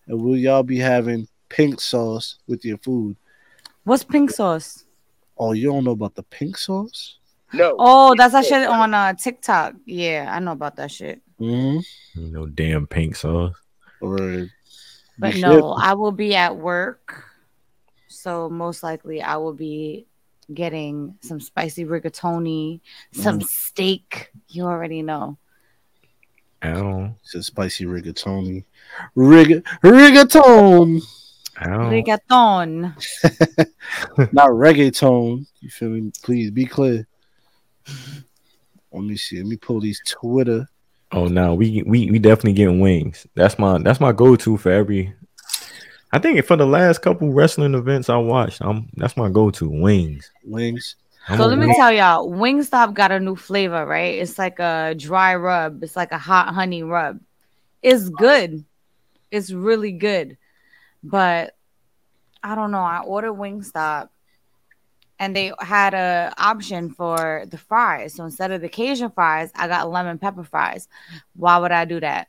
And 0.07 0.21
will 0.21 0.37
y'all 0.37 0.63
be 0.63 0.77
having 0.77 1.27
pink 1.49 1.81
sauce 1.81 2.37
with 2.47 2.63
your 2.63 2.77
food? 2.77 3.17
What's 3.83 4.03
pink 4.03 4.31
sauce? 4.31 4.85
Oh, 5.37 5.51
you 5.51 5.71
don't 5.71 5.83
know 5.83 5.91
about 5.91 6.15
the 6.15 6.23
pink 6.23 6.57
sauce? 6.57 7.17
No. 7.51 7.75
Oh, 7.77 8.15
that's 8.15 8.33
that 8.33 8.45
shit 8.45 8.67
on 8.67 8.93
uh 8.93 9.13
TikTok. 9.13 9.75
Yeah, 9.85 10.31
I 10.31 10.39
know 10.39 10.53
about 10.53 10.77
that 10.77 10.91
shit. 10.91 11.21
Mm-hmm. 11.39 12.31
No 12.31 12.45
damn 12.45 12.87
pink 12.87 13.15
sauce. 13.15 13.55
Or 14.01 14.47
But 15.17 15.35
no. 15.37 15.71
I 15.73 15.93
will 15.93 16.11
be 16.11 16.35
at 16.35 16.55
work. 16.55 17.23
So 18.07 18.49
most 18.49 18.83
likely 18.83 19.21
I 19.21 19.37
will 19.37 19.53
be 19.53 20.07
getting 20.53 21.17
some 21.21 21.39
spicy 21.39 21.85
rigatoni, 21.85 22.79
some 23.11 23.39
Mm. 23.39 23.43
steak. 23.47 24.31
You 24.49 24.65
already 24.65 25.01
know. 25.01 25.37
Ow. 26.63 27.15
Says 27.23 27.47
spicy 27.47 27.85
rigatoni. 27.85 28.63
Rig 29.15 29.63
rigatone. 29.83 31.01
Ow. 31.61 31.89
Reggaeton. 31.89 32.93
Not 34.33 34.49
reggaeton. 34.49 35.45
You 35.61 35.69
feel 35.69 35.89
me? 35.89 36.11
Please 36.23 36.51
be 36.51 36.65
clear. 36.65 37.07
Let 38.91 39.03
me 39.03 39.15
see. 39.17 39.37
Let 39.37 39.45
me 39.47 39.57
pull 39.57 39.79
these 39.79 40.01
Twitter. 40.05 40.67
Oh 41.15 41.27
no, 41.27 41.55
we 41.55 41.81
we 41.83 42.11
we 42.11 42.19
definitely 42.19 42.53
getting 42.53 42.81
wings. 42.81 43.25
That's 43.35 43.57
my 43.57 43.77
that's 43.77 44.01
my 44.01 44.11
go 44.11 44.35
to 44.35 44.57
for 44.57 44.69
every. 44.69 45.13
I 46.11 46.19
think 46.19 46.43
for 46.45 46.57
the 46.57 46.65
last 46.65 47.01
couple 47.01 47.31
wrestling 47.31 47.73
events 47.73 48.09
I 48.09 48.17
watched, 48.17 48.61
I'm 48.61 48.89
that's 48.97 49.15
my 49.15 49.29
go 49.29 49.49
to 49.51 49.69
wings. 49.69 50.29
Wings. 50.43 50.97
I'm 51.27 51.37
So 51.37 51.45
a 51.45 51.47
let 51.47 51.57
me 51.57 51.73
tell 51.73 51.91
y'all, 51.91 52.29
Wingstop 52.29 52.93
got 52.93 53.11
a 53.11 53.19
new 53.19 53.35
flavor, 53.35 53.85
right? 53.85 54.15
It's 54.15 54.37
like 54.37 54.59
a 54.59 54.93
dry 54.97 55.35
rub. 55.35 55.81
It's 55.83 55.95
like 55.95 56.11
a 56.11 56.17
hot 56.17 56.53
honey 56.53 56.83
rub. 56.83 57.19
It's 57.81 58.09
good. 58.09 58.65
It's 59.31 59.51
really 59.51 59.93
good. 59.93 60.37
But 61.01 61.55
I 62.43 62.55
don't 62.55 62.71
know. 62.71 62.79
I 62.79 62.99
ordered 62.99 63.33
Wingstop 63.33 64.09
and 65.19 65.35
they 65.35 65.51
had 65.59 65.93
a 65.93 66.33
option 66.37 66.89
for 66.89 67.45
the 67.47 67.57
fries. 67.57 68.13
So 68.13 68.25
instead 68.25 68.51
of 68.51 68.61
the 68.61 68.69
Cajun 68.69 69.11
fries, 69.11 69.51
I 69.55 69.67
got 69.67 69.89
lemon 69.89 70.17
pepper 70.17 70.43
fries. 70.43 70.87
Why 71.35 71.57
would 71.57 71.71
I 71.71 71.85
do 71.85 71.99
that? 71.99 72.27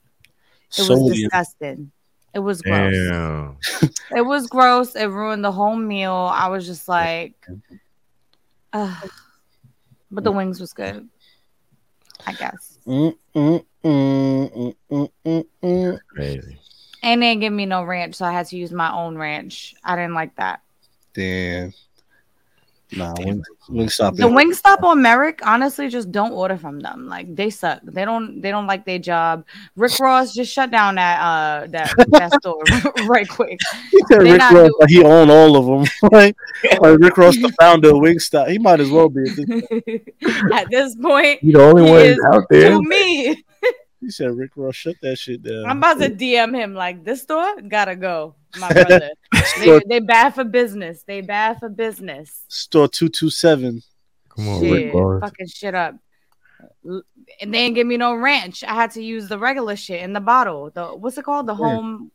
It 0.76 0.88
was 0.88 1.02
disgusting. 1.12 1.90
It 2.34 2.40
was 2.40 2.60
gross. 2.62 2.94
Damn. 2.94 3.56
It 4.14 4.20
was 4.20 4.46
gross. 4.46 4.94
It 4.94 5.06
ruined 5.06 5.44
the 5.44 5.52
whole 5.52 5.74
meal. 5.74 6.12
I 6.12 6.48
was 6.48 6.66
just 6.66 6.86
like, 6.86 7.34
ugh. 8.72 9.10
but 10.10 10.22
the 10.22 10.32
wings 10.32 10.60
was 10.60 10.72
good. 10.72 11.08
I 12.26 12.32
guess. 12.32 12.78
Mm, 12.86 13.16
mm, 13.34 13.64
mm. 14.84 15.98
Crazy. 16.08 16.58
And 17.02 17.22
they 17.22 17.28
didn't 17.30 17.40
give 17.40 17.52
me 17.52 17.66
no 17.66 17.84
ranch, 17.84 18.16
so 18.16 18.24
I 18.24 18.32
had 18.32 18.46
to 18.46 18.56
use 18.56 18.72
my 18.72 18.92
own 18.92 19.16
ranch. 19.16 19.74
I 19.84 19.96
didn't 19.96 20.14
like 20.14 20.34
that. 20.36 20.60
Damn. 21.14 21.72
Nah, 22.92 23.14
wing, 23.18 23.42
Wingstop. 23.68 24.16
The 24.16 24.28
Wingstop 24.28 24.82
on 24.84 25.02
Merrick, 25.02 25.40
honestly, 25.44 25.88
just 25.88 26.12
don't 26.12 26.30
order 26.30 26.56
from 26.56 26.78
them. 26.78 27.08
Like 27.08 27.34
they 27.34 27.50
suck. 27.50 27.80
They 27.82 28.04
don't. 28.04 28.40
They 28.40 28.52
don't 28.52 28.68
like 28.68 28.84
their 28.84 29.00
job. 29.00 29.44
Rick 29.74 29.98
Ross 29.98 30.32
just 30.32 30.52
shut 30.52 30.70
down 30.70 30.94
that 30.94 31.20
uh 31.20 31.66
that, 31.68 31.92
that 32.10 32.32
store 32.40 32.62
right 33.08 33.28
quick. 33.28 33.58
He 33.90 33.98
said 34.08 34.20
They 34.20 34.30
Rick 34.32 34.38
not 34.38 34.52
Ross, 34.52 34.60
doing- 34.68 34.72
like 34.78 34.88
he 34.90 35.02
owned 35.02 35.30
all 35.32 35.56
of 35.56 35.66
them. 35.66 35.92
like, 36.12 36.36
like 36.80 36.98
Rick 37.00 37.16
Ross, 37.16 37.36
the 37.36 37.52
founder 37.60 37.88
of 37.88 37.96
Wingstop. 37.96 38.50
He 38.50 38.58
might 38.58 38.78
as 38.78 38.88
well 38.90 39.08
be. 39.08 39.22
At 39.30 39.36
this, 39.36 40.00
At 40.52 40.70
this 40.70 40.94
point, 40.94 41.40
he's 41.40 41.54
the 41.54 41.62
only 41.62 41.84
he 41.86 41.90
one 41.90 42.00
is 42.02 42.18
out 42.32 42.44
there. 42.50 42.70
to 42.70 42.82
me. 42.82 43.44
He 44.06 44.12
said 44.12 44.36
Rick 44.36 44.52
Ross, 44.54 44.76
shut 44.76 44.94
that 45.02 45.16
shit 45.18 45.42
down. 45.42 45.66
I'm 45.66 45.78
about 45.78 45.98
to 45.98 46.08
DM 46.08 46.54
him 46.54 46.74
like 46.74 47.04
this 47.04 47.22
store 47.22 47.60
gotta 47.60 47.96
go, 47.96 48.36
my 48.58 48.72
brother. 48.72 49.10
they, 49.58 49.80
they 49.88 49.98
bad 49.98 50.30
for 50.32 50.44
business. 50.44 51.02
They 51.02 51.22
bad 51.22 51.58
for 51.58 51.68
business. 51.68 52.44
Store 52.46 52.86
two 52.86 53.08
two 53.08 53.30
seven. 53.30 53.82
Come 54.28 54.48
on, 54.48 54.60
Shit, 54.60 54.72
Rick 54.72 54.94
Ross. 54.94 55.20
fucking 55.22 55.48
shit 55.48 55.74
up. 55.74 55.96
And 56.84 57.02
they 57.52 57.58
didn't 57.64 57.74
give 57.74 57.86
me 57.88 57.96
no 57.96 58.14
ranch. 58.14 58.62
I 58.62 58.74
had 58.74 58.92
to 58.92 59.02
use 59.02 59.28
the 59.28 59.38
regular 59.40 59.74
shit 59.74 60.02
in 60.02 60.12
the 60.12 60.20
bottle. 60.20 60.70
The 60.70 60.86
what's 60.86 61.18
it 61.18 61.24
called? 61.24 61.48
The 61.48 61.54
home, 61.56 62.12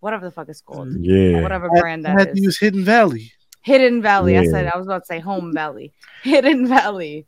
whatever 0.00 0.24
the 0.24 0.30
fuck 0.30 0.48
it's 0.48 0.62
called. 0.62 0.88
Mm, 0.88 1.00
yeah. 1.02 1.42
Whatever 1.42 1.68
I, 1.76 1.80
brand 1.80 2.06
I 2.06 2.14
that 2.14 2.28
had 2.28 2.36
to 2.36 2.42
use 2.42 2.58
Hidden 2.58 2.84
Valley. 2.84 3.32
Hidden 3.60 4.00
Valley. 4.00 4.38
I 4.38 4.46
said 4.46 4.66
I 4.66 4.76
was 4.78 4.86
about 4.86 5.00
to 5.02 5.06
say 5.06 5.20
Home 5.20 5.52
Valley. 5.52 5.92
Hidden 6.22 6.68
Valley. 6.68 7.26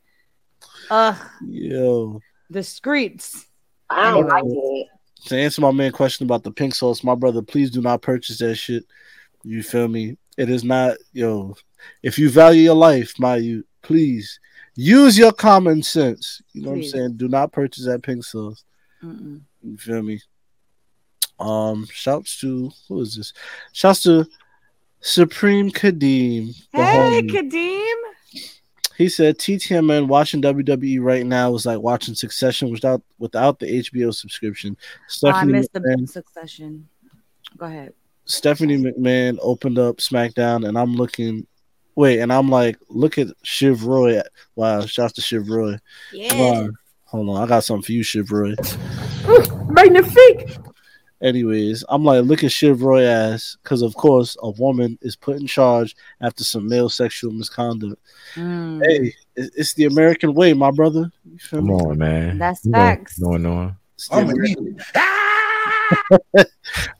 Ugh, 0.89 1.15
Yo. 1.47 2.19
the 2.49 2.63
streets. 2.63 3.46
I 3.89 4.11
don't 4.11 4.27
like 4.27 4.43
it. 4.45 4.87
To 5.25 5.37
answer 5.37 5.61
my 5.61 5.71
main 5.71 5.91
question 5.91 6.25
about 6.25 6.43
the 6.43 6.51
pink 6.51 6.75
sauce, 6.75 7.03
my 7.03 7.15
brother, 7.15 7.41
please 7.41 7.71
do 7.71 7.81
not 7.81 8.01
purchase 8.01 8.37
that 8.39 8.55
shit. 8.55 8.85
You 9.43 9.63
feel 9.63 9.87
me? 9.87 10.17
It 10.37 10.49
is 10.49 10.63
not, 10.63 10.97
yo. 11.13 11.55
If 12.03 12.19
you 12.19 12.29
value 12.29 12.61
your 12.61 12.75
life, 12.75 13.13
my 13.19 13.37
you, 13.37 13.65
please 13.81 14.39
use 14.75 15.17
your 15.17 15.31
common 15.31 15.81
sense. 15.83 16.41
You 16.53 16.61
know 16.61 16.73
Please. 16.73 16.93
what 16.93 16.99
I'm 16.99 17.07
saying? 17.07 17.17
Do 17.17 17.27
not 17.27 17.51
purchase 17.51 17.85
that 17.85 18.03
pink 18.03 18.23
sauce. 18.23 18.63
Mm-mm. 19.03 19.41
You 19.63 19.77
feel 19.77 20.01
me? 20.03 20.21
Um, 21.39 21.87
shouts 21.91 22.39
to 22.41 22.71
who 22.87 23.01
is 23.01 23.15
this? 23.15 23.33
Shouts 23.73 24.03
to 24.03 24.27
Supreme 25.01 25.71
Kadeem. 25.71 26.53
the 26.73 26.83
Hey, 26.83 27.21
homie. 27.21 27.29
Kadeem. 27.29 28.06
He 28.97 29.09
said 29.09 29.37
TTMN 29.37 30.07
watching 30.07 30.41
WWE 30.41 30.99
right 31.01 31.23
now 31.23 31.53
is 31.53 31.67
like 31.67 31.79
watching 31.79 32.15
Succession 32.15 32.71
without 32.71 33.03
without 33.19 33.59
the 33.59 33.67
HBO 33.67 34.13
subscription. 34.13 34.75
Oh, 34.79 34.83
I 34.95 35.07
Stephanie 35.07 35.51
missed 35.53 35.73
the 35.73 35.81
McMahon, 35.81 36.09
succession. 36.09 36.89
Go 37.57 37.67
ahead. 37.67 37.93
Stephanie 38.25 38.77
McMahon 38.77 39.37
opened 39.41 39.77
up 39.77 39.97
SmackDown, 39.97 40.67
and 40.67 40.77
I'm 40.77 40.95
looking. 40.95 41.45
Wait, 41.95 42.19
and 42.19 42.33
I'm 42.33 42.49
like, 42.49 42.77
look 42.89 43.19
at 43.19 43.27
Shiv 43.43 43.85
Roy. 43.85 44.19
Wow, 44.55 44.85
shouts 44.85 45.13
to 45.13 45.21
Shiv 45.21 45.47
Roy. 45.47 45.77
Yeah. 46.11 46.33
Wow. 46.39 46.69
Hold 47.05 47.29
on, 47.29 47.43
I 47.43 47.47
got 47.47 47.63
something 47.63 47.83
for 47.83 47.91
you, 47.91 48.03
Shiv 48.03 48.31
Roy. 48.31 48.55
Magnifique. 49.69 50.57
Anyways, 51.21 51.83
I'm 51.89 52.03
like, 52.03 52.23
look 52.25 52.43
at 52.43 52.51
Shiv 52.51 52.83
Roy 52.83 53.03
ass, 53.05 53.57
because 53.63 53.81
of 53.81 53.95
course 53.95 54.37
a 54.43 54.51
woman 54.51 54.97
is 55.01 55.15
put 55.15 55.37
in 55.37 55.47
charge 55.47 55.95
after 56.21 56.43
some 56.43 56.67
male 56.69 56.89
sexual 56.89 57.31
misconduct. 57.31 57.99
Mm, 58.35 58.81
Hey, 58.85 59.13
it's 59.35 59.73
the 59.73 59.85
American 59.85 60.33
way, 60.35 60.53
my 60.53 60.69
brother. 60.71 61.11
You 61.25 61.39
feel 61.39 61.59
Come 61.59 61.67
me? 61.69 61.73
on, 61.73 61.97
man. 61.97 62.37
That's 62.37 62.63
You 62.65 62.71
know 62.71 62.77
facts. 62.77 63.17
Going 63.19 63.45
on. 63.45 63.75
The 64.09 64.15
I'm 64.15 64.29
American- 64.29 64.77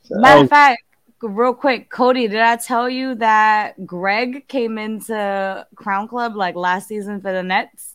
Matter 0.09 0.39
Oh, 0.39 0.41
of 0.43 0.49
fact, 0.49 0.81
real 1.21 1.53
quick, 1.53 1.89
Cody, 1.89 2.27
did 2.27 2.39
I 2.39 2.55
tell 2.55 2.89
you 2.89 3.15
that 3.15 3.85
Greg 3.85 4.47
came 4.47 4.77
into 4.77 5.65
Crown 5.75 6.07
Club 6.07 6.35
like 6.35 6.55
last 6.55 6.87
season 6.87 7.21
for 7.21 7.31
the 7.31 7.43
Nets? 7.43 7.93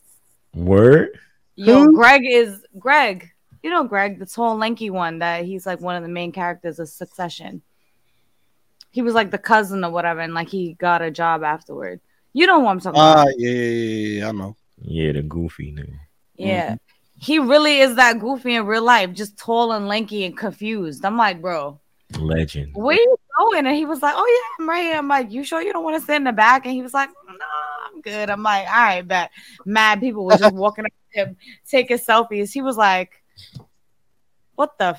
Word. 0.53 1.19
Yo, 1.55 1.83
Who? 1.83 1.95
Greg 1.95 2.21
is 2.25 2.61
Greg. 2.79 3.29
You 3.63 3.69
know 3.69 3.85
Greg, 3.85 4.19
the 4.19 4.25
tall, 4.25 4.55
lanky 4.57 4.89
one 4.89 5.19
that 5.19 5.45
he's 5.45 5.65
like 5.65 5.79
one 5.81 5.95
of 5.95 6.03
the 6.03 6.09
main 6.09 6.31
characters 6.31 6.79
of 6.79 6.89
Succession. 6.89 7.61
He 8.91 9.01
was 9.01 9.15
like 9.15 9.31
the 9.31 9.37
cousin 9.39 9.83
or 9.83 9.89
whatever, 9.91 10.19
and 10.19 10.33
like 10.33 10.49
he 10.49 10.73
got 10.73 11.01
a 11.01 11.09
job 11.09 11.43
afterward. 11.43 11.99
You 12.33 12.45
know 12.45 12.59
who 12.61 12.67
I'm 12.67 12.79
talking 12.79 12.99
Ah, 12.99 13.23
about? 13.23 13.33
yeah, 13.37 13.49
yeah, 13.51 13.61
yeah, 13.61 14.19
yeah, 14.19 14.29
I 14.29 14.31
know. 14.33 14.55
Yeah, 14.81 15.11
the 15.13 15.21
goofy 15.23 15.71
nigga. 15.71 15.97
Yeah. 16.35 16.75
He 17.19 17.39
really 17.39 17.79
is 17.79 17.95
that 17.95 18.19
goofy 18.19 18.55
in 18.55 18.65
real 18.65 18.83
life, 18.83 19.13
just 19.13 19.37
tall 19.37 19.71
and 19.71 19.87
lanky 19.87 20.25
and 20.25 20.37
confused. 20.37 21.05
I'm 21.05 21.15
like, 21.15 21.41
bro, 21.41 21.79
Legend. 22.19 22.71
where 22.75 22.97
you 22.97 23.15
going? 23.39 23.65
And 23.65 23.75
he 23.75 23.85
was 23.85 24.01
like, 24.01 24.13
Oh 24.17 24.25
yeah, 24.59 24.63
I'm 24.63 24.69
right 24.69 24.81
here. 24.83 24.97
I'm 24.97 25.07
like, 25.07 25.31
You 25.31 25.43
sure 25.43 25.61
you 25.61 25.71
don't 25.71 25.83
want 25.85 25.99
to 25.99 26.05
sit 26.05 26.15
in 26.17 26.25
the 26.25 26.33
back? 26.33 26.65
And 26.65 26.73
he 26.73 26.81
was 26.81 26.93
like, 26.93 27.09
No, 27.27 27.33
I'm 27.87 28.01
good. 28.01 28.29
I'm 28.29 28.43
like, 28.43 28.67
all 28.67 28.73
right, 28.73 29.07
bet. 29.07 29.31
Mad 29.65 30.01
people 30.01 30.25
were 30.25 30.35
just 30.37 30.53
walking 30.53 30.85
up 30.85 30.91
to 31.13 31.19
him, 31.19 31.37
taking 31.67 31.97
selfies. 31.97 32.51
He 32.51 32.61
was 32.61 32.77
like, 32.77 33.22
What 34.55 34.77
the 34.77 34.97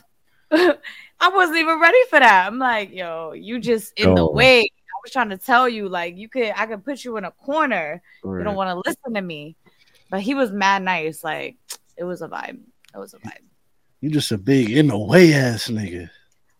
f-" 0.50 0.78
I 1.20 1.28
wasn't 1.28 1.58
even 1.58 1.80
ready 1.80 1.98
for 2.10 2.18
that. 2.20 2.46
I'm 2.46 2.58
like, 2.58 2.92
yo, 2.92 3.32
you 3.32 3.58
just 3.60 3.92
in 3.98 4.14
the 4.14 4.26
Oh. 4.26 4.32
way. 4.32 4.60
I 4.62 4.96
was 5.02 5.12
trying 5.12 5.30
to 5.30 5.38
tell 5.38 5.68
you, 5.68 5.88
like, 5.88 6.16
you 6.16 6.28
could 6.28 6.52
I 6.56 6.66
could 6.66 6.84
put 6.84 7.04
you 7.04 7.16
in 7.16 7.24
a 7.24 7.30
corner. 7.30 8.02
You 8.24 8.42
don't 8.42 8.56
want 8.56 8.70
to 8.70 8.82
listen 8.88 9.14
to 9.14 9.20
me. 9.22 9.56
But 10.10 10.20
he 10.20 10.34
was 10.34 10.50
mad 10.52 10.82
nice. 10.82 11.24
Like, 11.24 11.56
it 11.96 12.04
was 12.04 12.22
a 12.22 12.28
vibe. 12.28 12.60
It 12.94 12.98
was 12.98 13.14
a 13.14 13.18
vibe. 13.18 13.42
You 14.00 14.10
just 14.10 14.30
a 14.32 14.38
big 14.38 14.70
in 14.70 14.88
the 14.88 14.98
way 14.98 15.32
ass 15.32 15.68
nigga. 15.68 16.10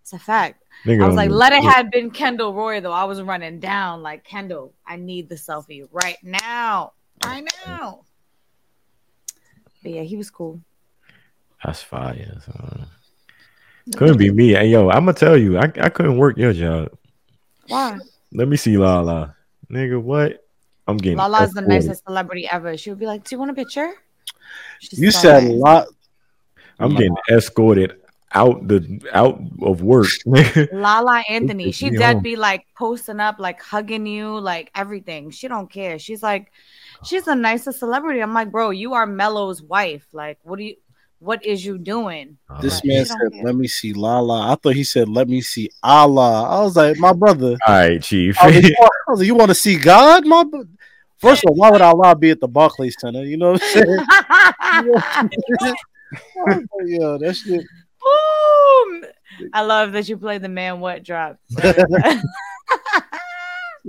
It's 0.01 0.13
a 0.13 0.19
fact. 0.19 0.63
Nigga 0.85 1.05
I 1.05 1.07
was 1.07 1.17
like, 1.17 1.31
let 1.31 1.53
it 1.53 1.63
have 1.63 1.91
been 1.91 2.11
Kendall 2.11 2.53
Roy 2.53 2.81
though. 2.81 2.93
I 2.93 3.05
was 3.05 3.23
running 3.23 3.61
down 3.61 4.03
like 4.03 4.25
Kendall. 4.25 4.75
I 4.87 4.97
need 4.97 5.29
the 5.29 5.35
selfie 5.37 5.87
right 5.93 6.19
now, 6.23 6.93
I 7.23 7.43
know. 7.67 8.05
But 9.83 9.93
yeah, 9.93 10.03
he 10.03 10.17
was 10.17 10.31
cool. 10.31 10.61
That's 11.65 11.83
fire. 11.83 12.39
son. 12.45 12.87
Couldn't 13.97 14.19
be 14.19 14.31
me. 14.31 14.51
Hey, 14.53 14.69
yo, 14.69 14.89
I'm 14.91 15.05
gonna 15.05 15.13
tell 15.15 15.37
you, 15.37 15.59
I, 15.59 15.65
I 15.81 15.89
couldn't 15.89 16.17
work 16.19 16.37
your 16.39 16.53
job. 16.53 16.91
Why? 17.69 17.99
Let 18.33 18.49
me 18.49 18.57
see 18.57 18.77
Lala. 18.77 19.37
Nigga, 19.71 20.01
what? 20.01 20.45
I'm 20.87 20.97
getting 20.99 21.19
Lala's 21.19 21.53
the 21.53 21.61
escorted. 21.61 21.69
nicest 21.69 22.05
celebrity 22.05 22.49
ever. 22.51 22.77
She 22.77 22.91
would 22.91 22.99
be 22.99 23.07
like, 23.07 23.25
"Do 23.25 23.35
you 23.35 23.39
want 23.39 23.51
a 23.51 23.55
picture?" 23.55 23.93
She's 24.81 24.99
You 24.99 25.11
so 25.11 25.21
said 25.21 25.43
a 25.45 25.49
nice. 25.49 25.57
lot. 25.57 25.87
I'm 26.79 26.91
getting 26.93 27.17
escorted 27.31 28.01
out 28.33 28.67
the 28.69 29.01
out 29.13 29.41
of 29.63 29.83
work. 29.83 30.09
Lala 30.73 31.23
Anthony. 31.29 31.71
She 31.73 31.91
me 31.91 31.97
dead 31.99 32.15
home. 32.15 32.23
be 32.23 32.37
like 32.37 32.67
posting 32.77 33.21
up, 33.21 33.39
like 33.39 33.61
hugging 33.63 34.07
you, 34.07 34.39
like 34.41 34.71
everything. 34.75 35.31
She 35.31 35.47
don't 35.49 35.71
care. 35.71 35.99
She's 35.99 36.23
like, 36.23 36.53
she's 37.05 37.25
the 37.25 37.35
nicest 37.35 37.79
celebrity. 37.79 38.21
I'm 38.21 38.35
like, 38.35 38.51
bro, 38.51 38.71
you 38.71 38.95
are 38.95 39.07
Melo's 39.07 39.63
wife. 39.63 40.07
Like, 40.13 40.39
what 40.43 40.59
do 40.59 40.65
you? 40.65 40.77
What 41.25 41.43
is 41.43 41.65
you 41.65 41.79
doing? 41.79 42.37
This 42.61 42.75
Right. 42.75 42.85
man 42.85 43.05
She 43.05 43.05
said, 43.07 43.33
"Let 43.43 43.57
me 43.57 43.67
see 43.67 43.95
Lala." 43.95 44.53
I 44.53 44.57
thought 44.57 44.75
he 44.75 44.85
said, 44.85 45.09
"Let 45.09 45.27
me 45.27 45.41
see 45.41 45.71
Allah." 45.83 46.43
I 46.45 46.63
was 46.63 46.77
like, 46.77 46.99
"My 46.99 47.15
brother." 47.15 47.57
All 47.67 47.75
right, 47.75 48.03
chief. 48.03 48.37
I 48.43 48.49
was 48.49 48.57
like, 48.57 48.65
I 48.83 49.11
was 49.11 49.21
like, 49.21 49.27
"You 49.27 49.35
want 49.35 49.49
to 49.49 49.55
see 49.55 49.79
God, 49.79 50.27
my?" 50.27 50.45
bro-" 50.45 50.67
First 51.17 51.45
of 51.45 51.49
all, 51.51 51.57
why 51.57 51.71
would 51.71 51.81
Allah 51.91 52.15
be 52.15 52.29
at 52.29 52.41
the 52.41 52.49
Barclays 52.49 52.95
Center? 53.01 53.25
You 53.25 53.39
know 53.39 53.53
what 53.53 53.63
I'm 53.63 53.69
saying? 53.71 54.05
I 54.11 54.83
was 56.37 56.57
like, 56.57 56.89
Yo, 56.89 57.17
that 57.19 57.35
shit. 57.35 57.65
I 59.55 59.63
love 59.63 59.93
that 59.93 60.07
you 60.07 60.19
play 60.19 60.37
the 60.37 60.51
man 60.51 60.81
what 60.81 61.03
drop. 61.05 61.39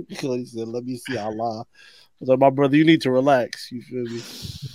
he 0.08 0.46
said, 0.46 0.68
"Let 0.68 0.84
me 0.84 0.96
see 0.96 1.18
Allah." 1.18 1.66
I 2.16 2.20
was 2.20 2.28
like, 2.30 2.38
"My 2.38 2.50
brother, 2.50 2.76
you 2.76 2.84
need 2.84 3.02
to 3.02 3.10
relax." 3.10 3.70
You 3.70 3.82
feel 3.82 4.04
me? 4.04 4.22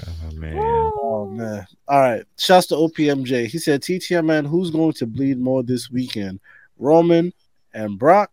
Oh 0.06 0.36
man. 0.36 0.92
Oh 0.96 1.26
man! 1.28 1.66
All 1.88 2.00
right. 2.00 2.24
Shouts 2.38 2.68
to 2.68 2.76
OPMJ. 2.76 3.48
He 3.48 3.58
said, 3.58 3.82
"TTM 3.82 4.26
man, 4.26 4.46
who's 4.46 4.70
going 4.70 4.94
to 4.94 5.08
bleed 5.08 5.40
more 5.40 5.64
this 5.64 5.90
weekend, 5.90 6.40
Roman 6.78 7.34
and 7.74 7.98
Brock, 7.98 8.32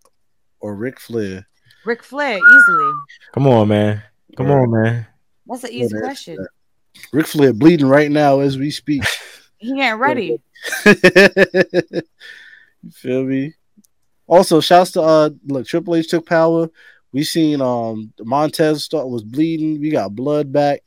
or 0.60 0.74
Ric 0.74 1.00
Flair?" 1.00 1.46
Ric 1.84 2.02
Flair, 2.02 2.38
easily. 2.38 2.92
Come 3.32 3.46
on, 3.46 3.68
man. 3.68 4.02
Come 4.36 4.50
on, 4.50 4.70
man. 4.70 5.06
That's 5.46 5.64
an 5.64 5.72
easy 5.72 5.94
Yeah, 5.94 6.00
question. 6.00 6.46
Ric 7.12 7.26
Flair 7.26 7.54
bleeding 7.54 7.86
right 7.88 8.10
now 8.10 8.40
as 8.40 8.58
we 8.58 8.70
speak. 8.70 9.04
He 9.60 9.80
ain't 9.80 9.98
ready. 9.98 10.40
you 10.86 10.92
feel 12.92 13.24
me? 13.24 13.54
Also, 14.28 14.60
shouts 14.60 14.92
to 14.92 15.02
uh 15.02 15.30
look, 15.46 15.66
Triple 15.66 15.96
H 15.96 16.06
took 16.06 16.26
power. 16.26 16.68
We 17.12 17.24
seen 17.24 17.60
um 17.60 18.12
Montez 18.20 18.84
start 18.84 19.08
was 19.08 19.22
bleeding. 19.22 19.80
We 19.80 19.90
got 19.90 20.14
blood 20.14 20.52
back. 20.52 20.82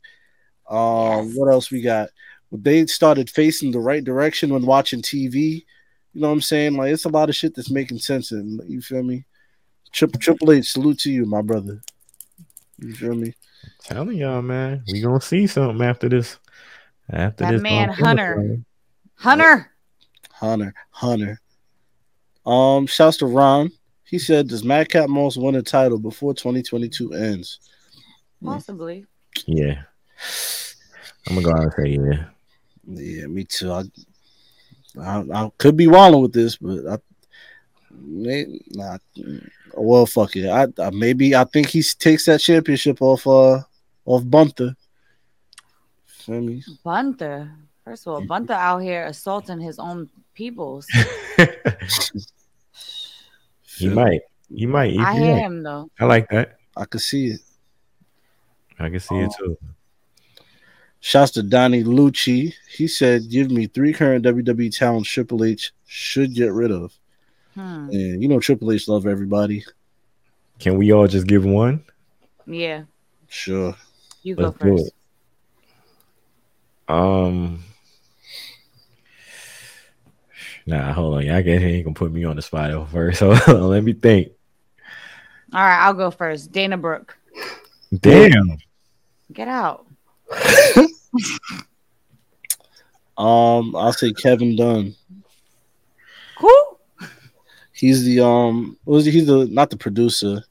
Um, 0.69 1.35
what 1.35 1.51
else 1.51 1.71
we 1.71 1.81
got? 1.81 2.09
They 2.51 2.85
started 2.85 3.29
facing 3.29 3.71
the 3.71 3.79
right 3.79 4.03
direction 4.03 4.53
when 4.53 4.65
watching 4.65 5.01
TV. 5.01 5.65
You 6.13 6.21
know 6.21 6.27
what 6.27 6.33
I'm 6.33 6.41
saying? 6.41 6.75
Like 6.75 6.93
it's 6.93 7.05
a 7.05 7.09
lot 7.09 7.29
of 7.29 7.35
shit 7.35 7.55
that's 7.55 7.71
making 7.71 7.99
sense. 7.99 8.31
And 8.31 8.61
you 8.67 8.81
feel 8.81 9.03
me? 9.03 9.25
Triple 9.91 10.19
Triple 10.19 10.51
H, 10.51 10.71
salute 10.71 10.99
to 10.99 11.11
you, 11.11 11.25
my 11.25 11.41
brother. 11.41 11.81
You 12.77 12.93
feel 12.93 13.15
me? 13.15 13.33
Telling 13.83 14.17
y'all, 14.17 14.41
man. 14.41 14.83
We 14.91 15.01
gonna 15.01 15.21
see 15.21 15.47
something 15.47 15.85
after 15.85 16.09
this. 16.09 16.37
After 17.09 17.43
That 17.43 17.51
this, 17.53 17.61
man, 17.61 17.89
Hunter. 17.89 18.59
Hunter. 19.15 19.71
Hunter, 20.31 20.73
Hunter. 20.89 21.41
Um, 22.45 22.87
shouts 22.87 23.17
to 23.17 23.27
Ron. 23.27 23.71
He 24.11 24.19
said, 24.19 24.49
"Does 24.49 24.65
Madcap 24.65 25.07
Moss 25.07 25.37
win 25.37 25.55
a 25.55 25.61
title 25.61 25.97
before 25.97 26.33
2022 26.33 27.13
ends?" 27.13 27.59
Possibly. 28.43 29.05
Yeah. 29.45 29.83
I'm 31.27 31.35
gonna 31.35 31.45
go 31.45 31.51
out 31.51 31.63
and 31.63 31.73
say 31.73 31.89
yeah. 31.91 32.25
Yeah, 32.83 33.27
me 33.27 33.45
too. 33.45 33.71
I, 33.71 33.83
I, 34.99 35.23
I 35.33 35.51
could 35.57 35.77
be 35.77 35.87
wrong 35.87 36.21
with 36.21 36.33
this, 36.33 36.57
but 36.57 36.85
I, 36.85 36.97
may, 37.89 38.59
nah, 38.71 38.97
well, 39.75 40.05
fuck 40.05 40.35
it. 40.35 40.49
I, 40.49 40.67
I 40.77 40.89
maybe 40.89 41.33
I 41.33 41.45
think 41.45 41.69
he 41.69 41.81
takes 41.81 42.25
that 42.25 42.41
championship 42.41 43.01
off 43.01 43.25
uh 43.25 43.61
off 44.03 44.29
Gunther. 44.29 44.75
Feel 46.05 46.41
me? 46.41 46.63
Gunther. 46.83 47.49
First 47.85 48.07
of 48.07 48.13
all, 48.13 48.25
Gunther 48.25 48.53
out 48.55 48.79
here 48.79 49.05
assaulting 49.05 49.61
his 49.61 49.79
own 49.79 50.09
peoples. 50.33 50.85
He 53.89 53.89
might. 53.89 54.21
You 54.49 54.67
might. 54.67 54.91
He 54.91 54.99
I 54.99 55.03
might. 55.03 55.19
hear 55.19 55.37
him 55.37 55.63
though. 55.63 55.89
I 55.99 56.05
like 56.05 56.29
that. 56.29 56.57
I 56.75 56.85
could 56.85 57.01
see 57.01 57.27
it. 57.27 57.41
I 58.79 58.89
can 58.89 58.99
see 58.99 59.15
it 59.15 59.31
too. 59.37 59.57
Shouts 60.99 61.31
to 61.31 61.43
Donnie 61.43 61.83
Lucci. 61.83 62.53
He 62.69 62.87
said, 62.87 63.29
"Give 63.29 63.49
me 63.49 63.67
three 63.67 63.93
current 63.93 64.23
WWE 64.25 64.75
talents 64.75 65.09
Triple 65.09 65.43
H 65.43 65.71
should 65.85 66.33
get 66.33 66.51
rid 66.51 66.71
of." 66.71 66.93
Hmm. 67.55 67.89
And 67.91 68.21
you 68.21 68.27
know 68.27 68.39
Triple 68.39 68.71
H 68.71 68.87
love 68.87 69.07
everybody. 69.07 69.63
Can 70.59 70.77
we 70.77 70.91
all 70.91 71.07
just 71.07 71.27
give 71.27 71.43
one? 71.43 71.83
Yeah. 72.45 72.83
Sure. 73.29 73.75
You 74.21 74.35
go 74.35 74.43
Let's 74.43 74.57
do 74.59 74.77
first. 74.77 74.91
Um. 76.87 77.63
Nah, 80.65 80.93
hold 80.93 81.15
on. 81.15 81.25
Y'all 81.25 81.41
get 81.41 81.61
ain't 81.61 81.85
gonna 81.85 81.93
put 81.93 82.11
me 82.11 82.23
on 82.23 82.35
the 82.35 82.41
spot 82.41 82.71
though 82.71 82.85
first. 82.85 83.19
So 83.45 83.67
let 83.67 83.83
me 83.83 83.93
think. 83.93 84.29
All 85.53 85.61
right, 85.61 85.85
I'll 85.85 85.93
go 85.93 86.11
first. 86.11 86.51
Dana 86.51 86.77
Brooke. 86.77 87.17
Damn. 87.99 88.57
Get 89.33 89.47
out. 89.47 89.85
Um, 93.17 93.75
I'll 93.75 93.93
say 93.93 94.13
Kevin 94.13 94.55
Dunn. 94.55 94.95
Cool. 96.37 96.79
He's 97.73 98.03
the 98.03 98.21
um, 98.25 98.77
was 98.85 99.05
he? 99.05 99.11
He's 99.11 99.27
the 99.27 99.45
not 99.47 99.69
the 99.69 99.77
producer. 99.77 100.43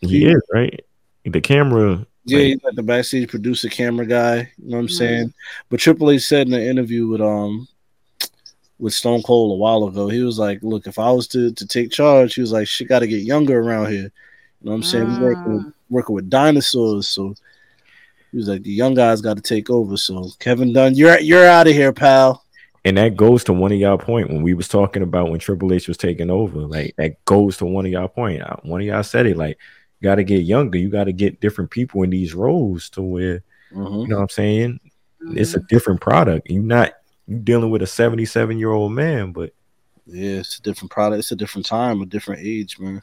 He 0.00 0.24
is 0.26 0.40
right. 0.52 0.80
The 1.24 1.40
camera. 1.40 2.06
Yeah, 2.24 2.40
he's 2.40 2.62
like 2.62 2.74
the 2.74 2.82
backstage 2.82 3.28
producer, 3.28 3.68
camera 3.68 4.06
guy. 4.06 4.52
You 4.58 4.70
know 4.70 4.76
what 4.76 4.82
I'm 4.82 4.86
Mhm. 4.86 4.90
saying? 4.98 5.34
But 5.68 5.80
Triple 5.80 6.10
H 6.10 6.22
said 6.22 6.46
in 6.46 6.52
an 6.54 6.60
interview 6.62 7.08
with 7.08 7.20
um 7.22 7.66
with 8.78 8.94
Stone 8.94 9.22
Cold 9.22 9.52
a 9.52 9.56
while 9.56 9.84
ago, 9.88 10.08
he 10.08 10.22
was 10.22 10.38
like, 10.38 10.60
"Look, 10.62 10.86
if 10.86 10.98
I 10.98 11.10
was 11.10 11.26
to 11.28 11.52
to 11.52 11.66
take 11.66 11.90
charge, 11.90 12.34
he 12.34 12.40
was 12.40 12.52
like, 12.52 12.66
shit 12.68 12.88
got 12.88 13.00
to 13.00 13.06
get 13.06 13.22
younger 13.22 13.58
around 13.60 13.90
here." 13.92 14.04
You 14.60 14.64
know 14.64 14.70
what 14.72 14.76
I'm 14.78 14.82
saying? 14.82 15.12
We 15.12 15.18
working 15.24 15.54
with, 15.56 15.72
working 15.90 16.14
with 16.14 16.30
dinosaurs, 16.30 17.08
so 17.08 17.34
he 18.30 18.36
was 18.36 18.48
like, 18.48 18.62
"The 18.62 18.70
young 18.70 18.94
guys 18.94 19.20
got 19.20 19.36
to 19.36 19.42
take 19.42 19.70
over." 19.70 19.96
So 19.96 20.30
Kevin 20.38 20.72
Dunn, 20.72 20.94
you're 20.94 21.18
you're 21.20 21.46
out 21.46 21.66
of 21.66 21.72
here, 21.74 21.92
pal. 21.92 22.44
and 22.84 22.96
that 22.96 23.16
goes 23.16 23.42
to 23.44 23.52
one 23.52 23.72
of 23.72 23.78
y'all 23.78 23.98
point 23.98 24.28
when 24.30 24.42
we 24.42 24.54
was 24.54 24.68
talking 24.68 25.02
about 25.02 25.30
when 25.30 25.40
Triple 25.40 25.72
H 25.72 25.88
was 25.88 25.96
taking 25.96 26.30
over. 26.30 26.60
Like 26.60 26.94
that 26.96 27.24
goes 27.24 27.56
to 27.58 27.66
one 27.66 27.84
of 27.86 27.92
y'all 27.92 28.08
point. 28.08 28.42
Uh, 28.42 28.56
One 28.62 28.80
of 28.80 28.86
y'all 28.86 29.02
said 29.02 29.26
it. 29.26 29.36
Like 29.36 29.58
you 30.00 30.04
got 30.06 30.16
to 30.16 30.24
get 30.24 30.42
younger. 30.44 30.78
You 30.78 30.88
got 30.88 31.04
to 31.04 31.12
get 31.12 31.40
different 31.40 31.70
people 31.70 32.02
in 32.04 32.10
these 32.10 32.34
roles 32.34 32.88
to 32.90 33.02
where 33.02 33.42
Mhm. 33.74 34.02
you 34.02 34.08
know 34.08 34.16
what 34.16 34.22
I'm 34.22 34.28
saying. 34.28 34.80
It's 35.34 35.54
a 35.54 35.60
different 35.60 36.00
product. 36.00 36.48
You're 36.48 36.62
not 36.62 36.92
you 37.28 37.38
dealing 37.38 37.70
with 37.70 37.82
a 37.82 37.86
77 37.86 38.58
year 38.58 38.72
old 38.72 38.92
man, 38.92 39.32
but 39.32 39.52
Yeah, 40.06 40.38
it's 40.40 40.58
a 40.58 40.62
different 40.62 40.90
product. 40.90 41.18
It's 41.20 41.32
a 41.32 41.36
different 41.36 41.66
time, 41.66 42.00
a 42.02 42.06
different 42.06 42.40
age, 42.44 42.78
man. 42.78 43.02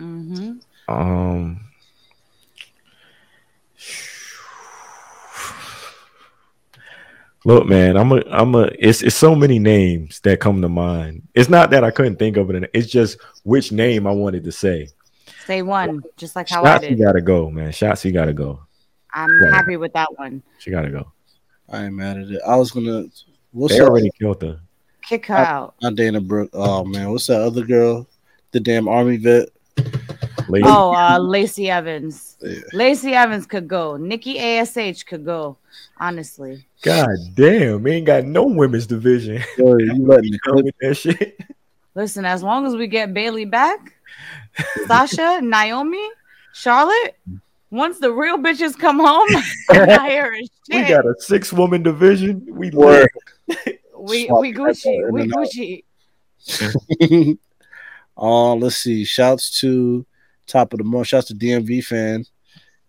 Mm-hmm. 0.00 0.92
um. 0.92 1.60
Look, 7.44 7.66
man, 7.66 7.96
I'm 7.96 8.10
a, 8.10 8.22
I'm 8.28 8.54
a. 8.56 8.70
It's 8.78 9.02
it's 9.02 9.14
so 9.14 9.34
many 9.36 9.58
names 9.60 10.18
that 10.20 10.40
come 10.40 10.60
to 10.62 10.68
mind. 10.68 11.22
It's 11.34 11.48
not 11.48 11.70
that 11.70 11.84
I 11.84 11.92
couldn't 11.92 12.16
think 12.16 12.36
of 12.36 12.50
it. 12.50 12.68
It's 12.74 12.88
just 12.90 13.18
which 13.44 13.70
name 13.70 14.06
I 14.06 14.10
wanted 14.10 14.42
to 14.44 14.52
say. 14.52 14.88
Say 15.46 15.62
one, 15.62 16.02
just 16.16 16.34
like 16.34 16.48
how 16.48 16.64
I 16.64 16.72
Shots, 16.74 16.84
you 16.84 16.96
did. 16.96 17.04
gotta 17.04 17.20
go, 17.20 17.48
man. 17.50 17.70
Shots, 17.70 18.04
you 18.04 18.10
gotta 18.10 18.32
go. 18.32 18.60
I'm 19.14 19.30
Right. 19.42 19.52
happy 19.54 19.76
with 19.76 19.92
that 19.92 20.08
one. 20.18 20.42
She 20.58 20.72
gotta 20.72 20.90
go. 20.90 21.12
I 21.70 21.84
ain't 21.84 21.94
mad 21.94 22.18
at 22.18 22.28
it. 22.30 22.40
I 22.44 22.56
was 22.56 22.72
gonna. 22.72 23.04
What's 23.56 23.72
They 23.72 23.78
that? 23.80 23.88
already 23.88 24.10
killed 24.18 24.42
her. 24.42 24.60
Kick 25.02 25.26
her 25.26 25.34
Not- 25.34 25.46
out. 25.46 25.74
Not 25.80 25.94
Dana 25.94 26.20
Brooke. 26.20 26.50
Oh 26.52 26.84
man, 26.84 27.10
what's 27.10 27.26
that 27.28 27.40
other 27.40 27.64
girl? 27.64 28.06
The 28.52 28.60
damn 28.60 28.86
army 28.86 29.16
vet. 29.16 29.48
Lady. 30.48 30.64
Oh, 30.68 30.94
uh, 30.94 31.18
Lacey 31.18 31.70
Evans. 31.70 32.36
Yeah. 32.40 32.60
Lacey 32.72 33.14
Evans 33.14 33.46
could 33.46 33.66
go. 33.66 33.96
Nikki 33.96 34.38
Ash 34.38 35.02
could 35.02 35.24
go. 35.24 35.56
Honestly, 35.98 36.66
God 36.82 37.08
damn, 37.34 37.82
we 37.82 37.92
ain't 37.92 38.06
got 38.06 38.24
no 38.24 38.44
women's 38.44 38.86
division. 38.86 39.42
Yo, 39.58 39.76
you 39.78 39.94
letting 40.06 40.32
the 40.32 40.62
with 40.62 40.74
that 40.80 40.94
shit. 40.94 41.40
listen. 41.94 42.24
As 42.24 42.42
long 42.42 42.66
as 42.66 42.76
we 42.76 42.86
get 42.86 43.14
Bayley 43.14 43.44
back, 43.46 43.94
Sasha, 44.86 45.40
Naomi, 45.42 46.06
Charlotte. 46.52 47.16
Once 47.70 47.98
the 47.98 48.12
real 48.12 48.38
bitches 48.38 48.78
come 48.78 48.98
home, 48.98 49.28
I'm 49.70 50.32
We 50.32 50.48
shit. 50.70 50.88
got 50.88 51.04
a 51.04 51.14
six 51.18 51.52
woman 51.52 51.82
division. 51.82 52.46
We 52.48 52.70
Word. 52.70 53.08
lit. 53.48 53.80
We 53.98 54.26
Swap 54.26 54.40
we 54.40 54.52
that 54.52 54.58
Gucci. 54.60 55.10
We 55.12 55.22
and 55.22 55.34
out. 55.34 55.48
Gucci. 56.48 57.38
uh, 58.16 58.54
let's 58.54 58.76
see. 58.76 59.04
Shouts 59.04 59.60
to 59.60 60.06
top 60.46 60.72
of 60.72 60.78
the 60.78 60.84
month. 60.84 61.08
Shouts 61.08 61.28
to 61.28 61.34
DMV 61.34 61.84
fan. 61.84 62.24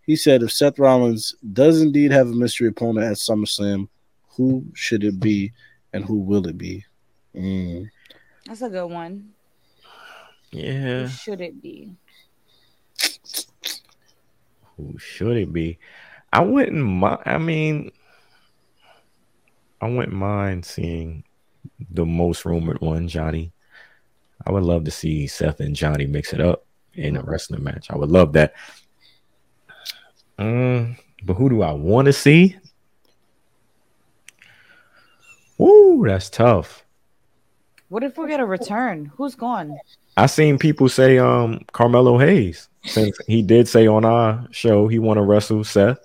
He 0.02 0.16
said 0.16 0.44
if 0.44 0.52
Seth 0.52 0.80
Rollins 0.80 1.36
does 1.54 1.82
indeed 1.82 2.12
have 2.12 2.28
a 2.28 2.34
mystery 2.34 2.68
opponent 2.68 3.06
at 3.08 3.18
SummerSlam, 3.18 3.90
who 4.30 4.64
should 4.74 5.04
it 5.04 5.20
be 5.20 5.52
and 5.92 6.06
who 6.06 6.20
will 6.20 6.48
it 6.48 6.58
be? 6.58 6.86
Mm. 7.36 7.90
That's 8.46 8.62
a 8.62 8.70
good 8.70 8.86
one. 8.88 9.32
Yeah. 10.52 11.02
Who 11.04 11.08
should 11.10 11.42
it 11.42 11.62
be? 11.62 11.92
Who 14.78 14.98
should 14.98 15.38
it 15.38 15.52
be? 15.52 15.80
I 16.32 16.42
wouldn't 16.42 16.78
mind. 16.78 17.22
I 17.26 17.38
mean, 17.38 17.92
I 19.82 19.90
wouldn't 19.90 20.14
mind 20.14 20.66
seeing 20.66 21.24
the 21.92 22.06
most 22.06 22.46
rumored 22.46 22.82
one, 22.82 23.08
Johnny. 23.08 23.52
I 24.46 24.52
would 24.52 24.64
love 24.64 24.86
to 24.86 24.92
see 24.92 25.28
Seth 25.28 25.60
and 25.60 25.76
Johnny 25.76 26.06
mix 26.06 26.34
it 26.34 26.40
up 26.40 26.66
in 26.94 27.18
a 27.18 27.24
wrestling 27.24 27.64
match. 27.64 27.88
I 27.90 27.98
would 27.98 28.10
love 28.10 28.34
that. 28.34 28.54
Mm, 30.40 30.98
but 31.24 31.34
who 31.34 31.50
do 31.50 31.62
I 31.64 31.72
want 31.72 32.06
to 32.06 32.14
see? 32.14 32.56
Woo, 35.58 36.06
that's 36.08 36.30
tough. 36.30 36.86
What 37.90 38.04
if 38.04 38.18
we 38.18 38.28
get 38.28 38.40
a 38.40 38.46
return? 38.46 39.12
Who's 39.16 39.36
gone? 39.36 39.78
I 40.18 40.26
seen 40.26 40.58
people 40.58 40.90
say 40.90 41.20
um 41.20 41.62
Carmelo 41.72 42.18
Hayes 42.18 42.70
since 42.84 43.18
he 43.28 43.42
did 43.42 43.68
say 43.68 43.88
on 43.88 44.04
our 44.04 44.48
show 44.52 44.88
he 44.88 45.00
want 45.00 45.18
to 45.18 45.24
wrestle 45.24 45.64
Seth 45.64 46.00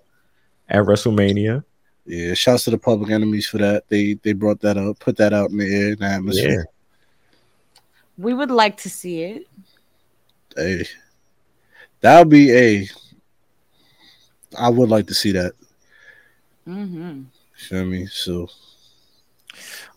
at 0.69 0.85
WrestleMania. 0.85 1.65
Yeah, 2.05 2.35
shouts 2.35 2.65
to 2.65 2.71
the 2.71 2.79
public 2.79 3.11
enemies 3.11 3.47
for 3.47 3.59
that. 3.59 3.89
They 3.89 4.15
they 4.23 4.33
brought 4.33 4.61
that 4.61 4.77
up, 4.77 4.99
put 4.99 5.17
that 5.17 5.33
out 5.33 5.51
in 5.51 5.59
the 5.59 5.75
air 5.75 5.93
in 5.93 5.99
the 5.99 6.05
atmosphere. 6.05 6.67
We 8.19 8.35
would 8.35 8.51
like 8.51 8.77
to 8.79 8.91
see 8.91 9.23
it. 9.23 9.47
Hey, 10.57 10.87
that 12.01 12.19
would 12.19 12.29
be 12.29 12.53
a. 12.53 12.89
I 14.59 14.69
would 14.69 14.89
like 14.89 15.07
to 15.07 15.15
see 15.15 15.33
that. 15.33 15.53
Mm-hmm. 16.67 17.23
Feel 17.55 17.85
me? 17.87 18.07
So 18.07 18.51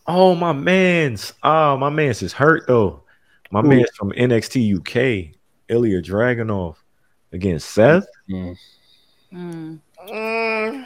Oh, 0.07 0.35
my 0.35 0.53
man's. 0.53 1.33
Oh, 1.43 1.77
my 1.77 1.89
man's 1.89 2.21
is 2.21 2.33
hurt 2.33 2.67
though. 2.67 3.03
My 3.51 3.61
Who? 3.61 3.69
man's 3.69 3.89
from 3.95 4.11
NXT 4.11 4.77
UK, 4.77 5.35
Ilya 5.69 6.01
Dragunov 6.01 6.75
against 7.31 7.69
Seth. 7.71 8.07
mm, 8.29 8.57
Mm. 9.33 9.79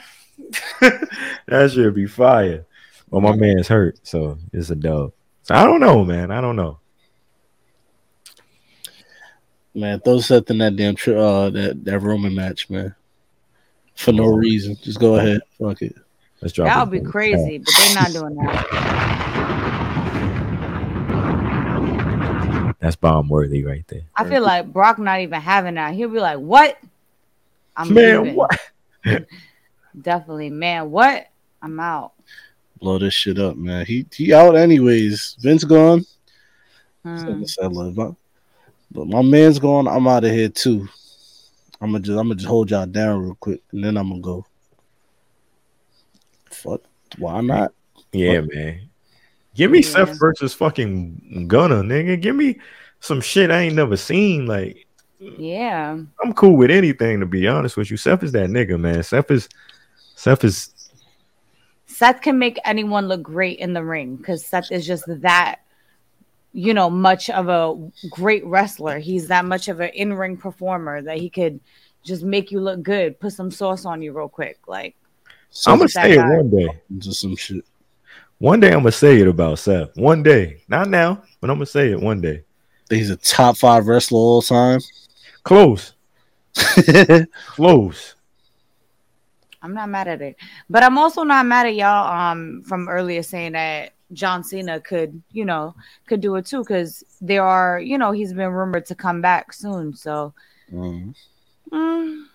that 1.48 1.72
should 1.72 1.94
be 1.94 2.06
fire. 2.08 2.66
Well, 3.10 3.22
my 3.22 3.36
man's 3.36 3.68
hurt, 3.68 4.00
so 4.04 4.38
it's 4.54 4.70
a 4.70 4.76
dub. 4.76 5.12
So 5.44 5.56
I 5.56 5.66
don't 5.66 5.80
know, 5.82 6.04
man. 6.06 6.32
I 6.32 6.40
don't 6.42 6.56
know. 6.56 6.80
man, 9.74 10.00
throw 10.00 10.20
Seth 10.20 10.50
in 10.50 10.58
that 10.60 10.76
damn 10.76 10.96
tri- 10.96 11.14
uh 11.16 11.50
that 11.50 11.84
that 11.86 12.00
Roman 12.00 12.34
match, 12.36 12.70
man. 12.70 12.96
For 13.96 14.12
no 14.14 14.26
reason, 14.28 14.78
just 14.82 15.00
go 15.00 15.16
ahead. 15.16 15.42
Fuck 15.60 15.82
it. 15.82 15.96
Let's 16.42 16.54
drop. 16.54 16.68
That 16.68 16.78
it 16.78 16.80
would 16.82 16.92
be 16.92 17.00
down. 17.00 17.12
crazy, 17.12 17.58
but 17.58 17.74
they're 17.76 17.96
not 17.96 18.12
doing 18.14 18.36
that. 18.36 19.10
That's 22.80 22.96
bomb 22.96 23.28
worthy 23.28 23.64
right 23.66 23.86
there. 23.88 24.04
I 24.16 24.24
feel 24.24 24.42
like 24.42 24.72
Brock 24.72 25.00
not 25.00 25.20
even 25.20 25.42
having 25.42 25.76
that. 25.76 25.94
He'll 25.94 26.08
be 26.10 26.20
like, 26.20 26.40
"What? 26.40 26.78
I'm 27.76 27.94
Man, 27.94 28.24
leaving." 28.24 28.36
what? 28.36 28.58
Definitely, 30.02 30.50
man. 30.50 30.90
What? 30.92 31.28
I'm 31.62 31.78
out. 31.80 32.14
Blow 32.80 32.98
this 32.98 33.14
shit 33.14 33.38
up, 33.38 33.58
man. 33.58 33.86
He 33.86 34.06
he 34.14 34.34
out 34.34 34.56
anyways. 34.56 35.36
Vince 35.42 35.66
gone. 35.66 36.06
Hmm. 37.04 37.44
Said, 37.44 37.74
"Look, 37.74 38.16
But 38.92 39.08
my 39.08 39.22
man's 39.22 39.60
gone. 39.60 39.88
I'm 39.88 40.08
out 40.08 40.24
of 40.24 40.32
here 40.32 40.48
too. 40.50 40.88
I'm 41.82 41.92
gonna 41.92 42.04
just 42.04 42.18
I'm 42.18 42.28
gonna 42.28 42.36
just 42.36 42.48
hold 42.48 42.72
y'all 42.72 42.86
down 42.86 43.22
real 43.24 43.36
quick, 43.36 43.62
and 43.72 43.84
then 43.84 43.98
I'm 43.98 44.10
gonna 44.10 44.22
go. 44.22 44.46
Fuck. 46.60 46.82
Why 47.18 47.42
not? 47.42 47.74
Yeah, 48.12 48.42
man. 48.42 48.90
Give 49.56 49.72
me 49.72 49.82
Seth 49.82 50.18
versus 50.20 50.54
fucking 50.54 51.46
Gunther, 51.48 51.84
nigga. 51.84 52.22
Give 52.22 52.36
me 52.36 52.60
some 53.00 53.22
shit 53.22 53.52
I 53.52 53.62
ain't 53.62 53.76
never 53.76 53.98
seen. 53.98 54.46
Like, 54.46 54.86
Yeah. 55.20 56.00
I'm 56.24 56.34
cool 56.34 56.56
with 56.56 56.72
anything 56.72 57.20
to 57.20 57.26
be 57.26 57.48
honest 57.48 57.76
with 57.76 57.92
you. 57.92 57.98
Seth 57.98 58.24
is 58.24 58.32
that 58.34 58.50
nigga, 58.50 58.80
man. 58.80 59.04
Seth 59.04 59.32
is 59.32 59.50
Seth 60.16 60.44
is 60.44 60.74
Seth 61.88 62.22
can 62.22 62.40
make 62.40 62.58
anyone 62.64 63.08
look 63.08 63.22
great 63.24 63.60
in 63.60 63.74
the 63.74 63.84
ring 63.84 64.16
because 64.16 64.46
Seth 64.46 64.72
is 64.72 64.88
just 64.88 65.04
that, 65.22 65.58
you 66.54 66.74
know, 66.74 66.90
much 66.90 67.30
of 67.30 67.50
a 67.50 67.92
great 68.10 68.46
wrestler. 68.46 69.00
He's 69.00 69.28
that 69.28 69.44
much 69.44 69.68
of 69.68 69.82
an 69.82 69.90
in 69.90 70.14
ring 70.14 70.38
performer 70.38 71.02
that 71.02 71.18
he 71.18 71.30
could 71.30 71.60
just 72.04 72.24
make 72.24 72.52
you 72.52 72.62
look 72.62 72.82
good, 72.82 73.20
put 73.20 73.34
some 73.34 73.52
sauce 73.52 73.86
on 73.86 74.02
you 74.02 74.14
real 74.14 74.30
quick. 74.30 74.60
Like, 74.68 74.96
I'm 75.68 75.78
gonna 75.78 75.90
say 75.90 76.14
it 76.14 76.18
one 76.18 76.50
day. 76.50 76.82
Just 76.98 77.22
some 77.22 77.36
shit. 77.36 77.66
One 78.38 78.60
day 78.60 78.68
I'm 78.68 78.80
gonna 78.80 78.92
say 78.92 79.20
it 79.20 79.28
about 79.28 79.60
Seth. 79.60 79.96
One 79.98 80.24
day. 80.24 80.62
Not 80.68 80.90
now, 80.90 81.24
but 81.42 81.50
I'm 81.50 81.58
gonna 81.58 81.66
say 81.66 81.92
it 81.92 82.00
one 82.00 82.22
day. 82.22 82.44
He's 82.90 83.10
a 83.10 83.18
top 83.18 83.58
five 83.58 83.88
wrestler 83.88 84.20
all 84.20 84.42
time. 84.42 84.80
Close. 85.44 85.94
Close. 87.48 88.16
I'm 89.62 89.74
not 89.74 89.90
mad 89.90 90.08
at 90.08 90.22
it, 90.22 90.38
but 90.70 90.84
I'm 90.84 90.98
also 90.98 91.24
not 91.24 91.46
mad 91.46 91.68
at 91.68 91.76
y'all. 91.76 92.32
Um, 92.32 92.64
from 92.66 92.88
earlier 92.88 93.22
saying 93.22 93.52
that 93.54 93.92
John 94.14 94.44
Cena 94.44 94.80
could, 94.80 95.22
you 95.32 95.44
know, 95.44 95.76
could 96.08 96.22
do 96.22 96.36
it 96.36 96.46
too, 96.46 96.60
because 96.60 97.04
there 97.20 97.44
are, 97.44 97.80
you 97.80 97.98
know, 97.98 98.12
he's 98.12 98.34
been 98.34 98.52
rumored 98.52 98.86
to 98.88 98.96
come 98.96 99.22
back 99.22 99.52
soon. 99.52 99.94
So 99.96 100.34
Mhm. 100.72 101.14
mm, 101.72 102.26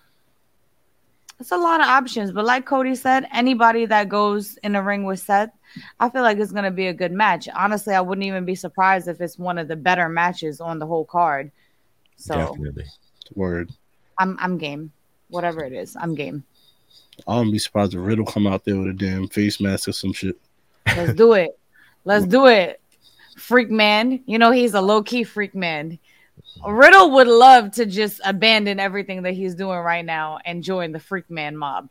it's 1.39 1.51
a 1.51 1.57
lot 1.57 1.81
of 1.81 1.87
options. 1.87 2.31
But 2.31 2.45
like 2.45 2.65
Cody 2.65 2.95
said, 2.95 3.27
anybody 3.33 3.85
that 3.85 4.09
goes 4.09 4.57
in 4.57 4.75
a 4.75 4.81
ring 4.81 5.03
with 5.03 5.19
Seth, 5.19 5.51
I 5.99 6.09
feel 6.09 6.21
like 6.21 6.37
it's 6.37 6.51
gonna 6.51 6.71
be 6.71 6.87
a 6.87 6.93
good 6.93 7.11
match. 7.11 7.47
Honestly, 7.53 7.93
I 7.93 8.01
wouldn't 8.01 8.25
even 8.25 8.45
be 8.45 8.55
surprised 8.55 9.07
if 9.07 9.19
it's 9.21 9.37
one 9.37 9.57
of 9.57 9.67
the 9.67 9.75
better 9.75 10.07
matches 10.09 10.61
on 10.61 10.79
the 10.79 10.85
whole 10.85 11.05
card. 11.05 11.51
So 12.15 12.35
Definitely. 12.35 12.85
Word. 13.33 13.71
I'm 14.17 14.37
I'm 14.39 14.57
game. 14.57 14.91
Whatever 15.29 15.63
it 15.63 15.73
is, 15.73 15.97
I'm 15.99 16.15
game. 16.15 16.43
I 17.27 17.35
wouldn't 17.35 17.53
be 17.53 17.59
surprised 17.59 17.93
if 17.93 17.99
Riddle 18.01 18.25
come 18.25 18.47
out 18.47 18.63
there 18.65 18.77
with 18.77 18.87
a 18.87 18.93
damn 18.93 19.27
face 19.27 19.59
mask 19.59 19.87
or 19.87 19.93
some 19.93 20.13
shit. 20.13 20.37
Let's 20.95 21.13
do 21.13 21.33
it. 21.33 21.57
Let's 22.03 22.25
do 22.25 22.45
it. 22.47 22.79
Freak 23.37 23.71
man. 23.71 24.21
You 24.25 24.37
know, 24.37 24.51
he's 24.51 24.73
a 24.73 24.81
low 24.81 25.01
key 25.01 25.23
freak 25.23 25.55
man. 25.55 25.97
Riddle 26.65 27.11
would 27.11 27.27
love 27.27 27.71
to 27.73 27.85
just 27.85 28.21
abandon 28.23 28.79
everything 28.79 29.23
that 29.23 29.33
he's 29.33 29.55
doing 29.55 29.77
right 29.79 30.05
now 30.05 30.39
and 30.45 30.63
join 30.63 30.91
the 30.91 30.99
freak 30.99 31.29
man 31.29 31.57
mob. 31.57 31.89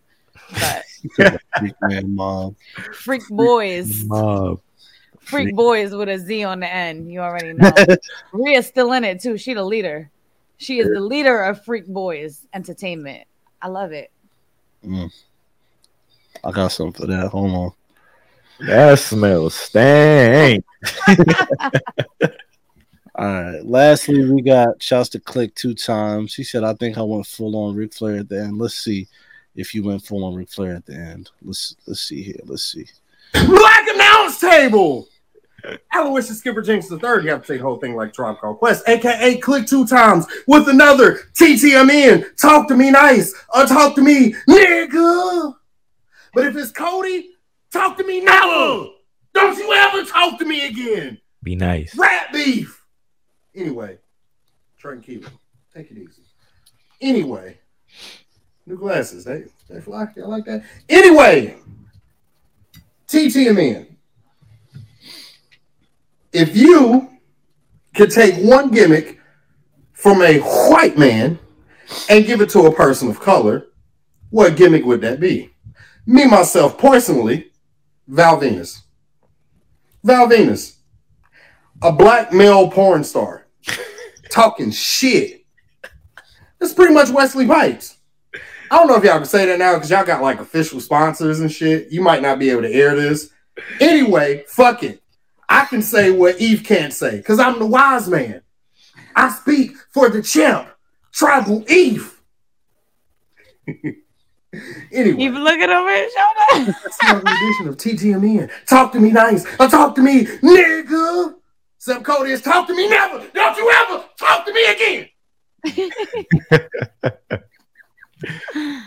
But 0.53 0.85
Freak 1.59 1.75
man 1.83 2.15
mob. 2.15 2.57
freak 2.95 3.23
boys, 3.29 4.05
Mob. 4.05 4.61
freak 5.21 5.55
boys 5.55 5.95
with 5.95 6.09
a 6.09 6.19
Z 6.19 6.45
on 6.45 6.61
the 6.61 6.73
end. 6.73 7.13
You 7.13 7.21
already 7.21 7.53
know. 7.53 7.71
Rhea's 8.33 8.67
still 8.67 8.93
in 8.93 9.05
it 9.05 9.21
too. 9.21 9.37
She 9.37 9.55
the 9.55 9.63
leader. 9.63 10.11
She 10.57 10.79
is 10.79 10.89
the 10.89 11.01
leader 11.01 11.43
of 11.43 11.65
Freak 11.65 11.87
Boys 11.87 12.47
Entertainment. 12.55 13.27
I 13.61 13.69
love 13.69 13.93
it. 13.93 14.11
Mm. 14.85 15.13
I 16.43 16.51
got 16.53 16.69
something 16.69 17.01
for 17.03 17.07
that. 17.09 17.29
Hold 17.29 17.51
on. 17.51 17.73
That 18.61 18.99
smells 18.99 19.55
stank. 19.55 20.65
All 23.17 23.27
right. 23.27 23.65
Lastly, 23.65 24.29
we 24.31 24.43
got 24.43 24.83
shouts 24.83 25.09
to 25.11 25.21
click 25.21 25.55
two 25.55 25.75
times. 25.75 26.33
She 26.33 26.43
said, 26.43 26.65
I 26.65 26.75
think 26.75 26.99
I 26.99 27.03
went 27.03 27.27
full 27.27 27.57
on 27.57 27.77
Ric 27.77 27.95
Flair 27.95 28.19
at 28.19 28.29
the 28.29 28.41
end. 28.41 28.59
Let's 28.59 28.75
see 28.75 29.07
if 29.55 29.75
you 29.75 29.85
went 29.85 30.05
full 30.05 30.25
on 30.25 30.35
Ric 30.35 30.51
Flair 30.51 30.75
at 30.75 30.87
the 30.87 30.95
end. 30.95 31.31
Let's 31.43 31.77
let's 31.87 32.01
see 32.01 32.23
here. 32.23 32.41
Let's 32.45 32.65
see. 32.65 32.87
Black 33.33 33.89
announce 33.89 34.41
table. 34.41 35.09
Aloysius 35.95 36.39
Skipper 36.39 36.61
Jenks 36.61 36.89
the 36.89 36.99
third. 36.99 37.25
You 37.25 37.31
have 37.31 37.43
to 37.43 37.47
say 37.47 37.57
the 37.57 37.63
whole 37.63 37.79
thing 37.79 37.95
like 37.95 38.13
Tribe 38.13 38.39
Called 38.39 38.59
Quest, 38.59 38.87
aka 38.89 39.39
click 39.39 39.67
two 39.67 39.87
times 39.87 40.27
with 40.47 40.69
another 40.69 41.21
TTMN. 41.35 42.37
Talk 42.37 42.69
to 42.69 42.77
me 42.77 42.91
nice, 42.91 43.35
or 43.55 43.65
talk 43.65 43.95
to 43.95 44.03
me 44.03 44.35
nigga. 44.49 45.55
But 46.35 46.47
if 46.47 46.57
it's 46.57 46.71
Cody, 46.71 47.31
talk 47.73 47.97
to 47.97 48.05
me 48.05 48.21
now. 48.21 48.91
Don't 49.33 49.57
you 49.57 49.73
ever 49.73 50.05
talk 50.05 50.39
to 50.39 50.45
me 50.45 50.67
again. 50.67 51.19
Be 51.43 51.57
nice. 51.57 51.97
Rat 51.97 52.33
beef. 52.33 52.84
Anyway, 53.55 53.99
tranquilo. 54.81 55.31
Take 55.73 55.91
it 55.91 55.99
easy. 55.99 56.23
Anyway, 57.01 57.59
new 58.67 58.77
glasses. 58.77 59.25
They 59.25 59.45
they 59.69 59.81
fly. 59.81 60.07
Y'all 60.17 60.29
like 60.29 60.45
that? 60.45 60.65
Anyway, 60.89 61.57
TTMN. 63.09 63.87
If 66.33 66.57
you 66.57 67.11
could 67.95 68.11
take 68.11 68.35
one 68.37 68.71
gimmick 68.71 69.21
from 69.93 70.21
a 70.23 70.39
white 70.69 70.99
man 70.99 71.39
and 72.11 72.27
give 72.27 72.41
it 72.41 72.51
to 72.51 72.67
a 72.67 72.75
person 72.75 73.09
of 73.09 73.21
color, 73.21 73.69
what 74.31 74.57
gimmick 74.57 74.85
would 74.85 75.01
that 75.03 75.21
be? 75.21 75.55
Me, 76.07 76.27
myself, 76.27 76.77
personally, 76.77 77.53
Val 78.09 78.41
Venis. 78.41 78.83
Val 80.03 80.29
Venis, 80.29 80.77
a 81.81 81.91
black 81.91 82.33
male 82.33 82.71
porn 82.71 83.05
star, 83.05 83.44
talking 84.31 84.71
shit. 84.71 85.45
That's 86.59 86.75
pretty 86.75 86.95
much 86.95 87.11
Wesley 87.11 87.47
Pipes. 87.47 87.99
I 88.71 88.79
don't 88.79 88.89
know 88.89 88.97
if 88.97 89.05
y'all 89.05 89.19
can 89.19 89.27
say 89.27 89.47
that 89.47 89.59
now 89.59 89.75
because 89.75 89.91
y'all 89.91 90.05
got 90.05 90.23
like 90.23 90.41
official 90.41 90.81
sponsors 90.81 91.41
and 91.41 91.53
shit. 91.53 91.93
You 91.93 92.01
might 92.01 92.23
not 92.23 92.39
be 92.39 92.51
able 92.51 92.63
to 92.63 92.73
air 92.73 92.97
this. 92.97 93.31
Anyway, 93.81 94.45
fuck 94.49 94.83
it. 94.83 95.03
I 95.49 95.67
can 95.67 95.83
say 95.83 96.11
what 96.11 96.41
Eve 96.41 96.65
can't 96.65 96.93
say 96.93 97.19
because 97.19 97.39
I'm 97.39 97.59
the 97.59 97.67
wise 97.67 98.09
man. 98.09 98.43
I 99.15 99.29
speak 99.31 99.77
for 99.93 100.09
the 100.09 100.23
champ, 100.23 100.69
Tribal 101.13 101.65
Eve. 101.71 102.21
anyway. 103.69 105.23
Even 105.23 105.45
looking 105.45 105.71
over 105.71 105.95
his 105.95 106.13
shoulder. 106.13 106.75
That's 106.83 106.99
another 107.03 107.31
edition 107.31 107.69
of 107.69 107.77
TTMN. 107.77 108.51
Talk 108.67 108.93
to 108.93 109.01
me 109.01 109.11
nice. 109.11 109.47
Or 109.61 109.69
talk 109.69 109.95
to 109.97 110.03
me, 110.03 110.25
nigga. 110.25 111.35
Seb 111.85 112.03
Cody 112.03 112.31
is 112.31 112.41
talk 112.41 112.67
to 112.67 112.75
me 112.75 112.89
never. 112.89 113.19
Don't 113.35 113.57
you 113.59 113.71
ever 113.71 114.05
talk 114.19 114.47
to 114.47 114.55
me 114.55 114.65
again. 114.73 115.09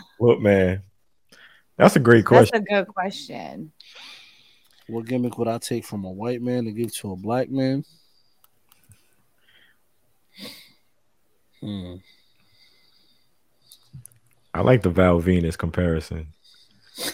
Look, 0.18 0.40
man. 0.40 0.82
That's 1.76 1.94
a 1.94 2.00
great 2.00 2.24
question. 2.24 2.50
That's 2.52 2.66
question. 2.66 2.76
a 2.76 2.84
good 2.84 2.92
question. 2.92 3.72
What 4.88 5.06
gimmick 5.06 5.38
would 5.38 5.46
I 5.46 5.58
take 5.58 5.84
from 5.84 6.04
a 6.04 6.10
white 6.10 6.42
man 6.42 6.64
to 6.64 6.72
give 6.72 6.92
to 6.96 7.12
a 7.12 7.16
black 7.16 7.48
man? 7.48 7.84
Hmm. 11.60 11.94
I 14.52 14.62
like 14.62 14.82
the 14.82 14.90
Val 14.90 15.22
Venis 15.22 15.56
comparison. 15.56 16.26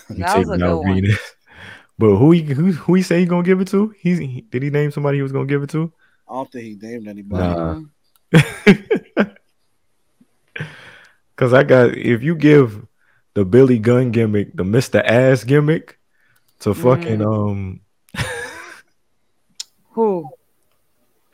You 0.08 0.16
That 0.16 0.38
was 0.38 0.48
a 0.48 0.56
good 0.56 0.76
one. 0.76 0.86
Venis. 0.86 1.18
But 1.98 2.16
who 2.16 2.30
he 2.32 2.42
who 2.42 2.72
who 2.72 2.94
he 2.94 3.02
say 3.02 3.20
he 3.20 3.26
gonna 3.26 3.42
give 3.42 3.60
it 3.60 3.68
to? 3.68 3.94
He's 3.98 4.18
he, 4.18 4.46
did 4.50 4.62
he 4.62 4.70
name 4.70 4.90
somebody 4.90 5.18
he 5.18 5.22
was 5.22 5.32
gonna 5.32 5.44
give 5.46 5.62
it 5.62 5.68
to? 5.70 5.92
I 6.28 6.34
don't 6.34 6.50
think 6.50 6.64
he 6.64 6.74
named 6.74 7.06
anybody. 7.06 7.44
Nah. 7.44 7.82
Cause 11.36 11.52
I 11.52 11.64
got 11.64 11.96
if 11.96 12.22
you 12.22 12.36
give 12.36 12.86
the 13.34 13.44
Billy 13.44 13.78
Gunn 13.78 14.12
gimmick, 14.12 14.56
the 14.56 14.62
Mr. 14.62 15.04
Ass 15.04 15.44
gimmick 15.44 15.98
to 16.60 16.72
fucking 16.74 17.20
um 17.22 17.80
Who? 19.92 20.30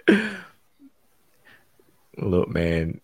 look 2.18 2.48
man. 2.48 3.00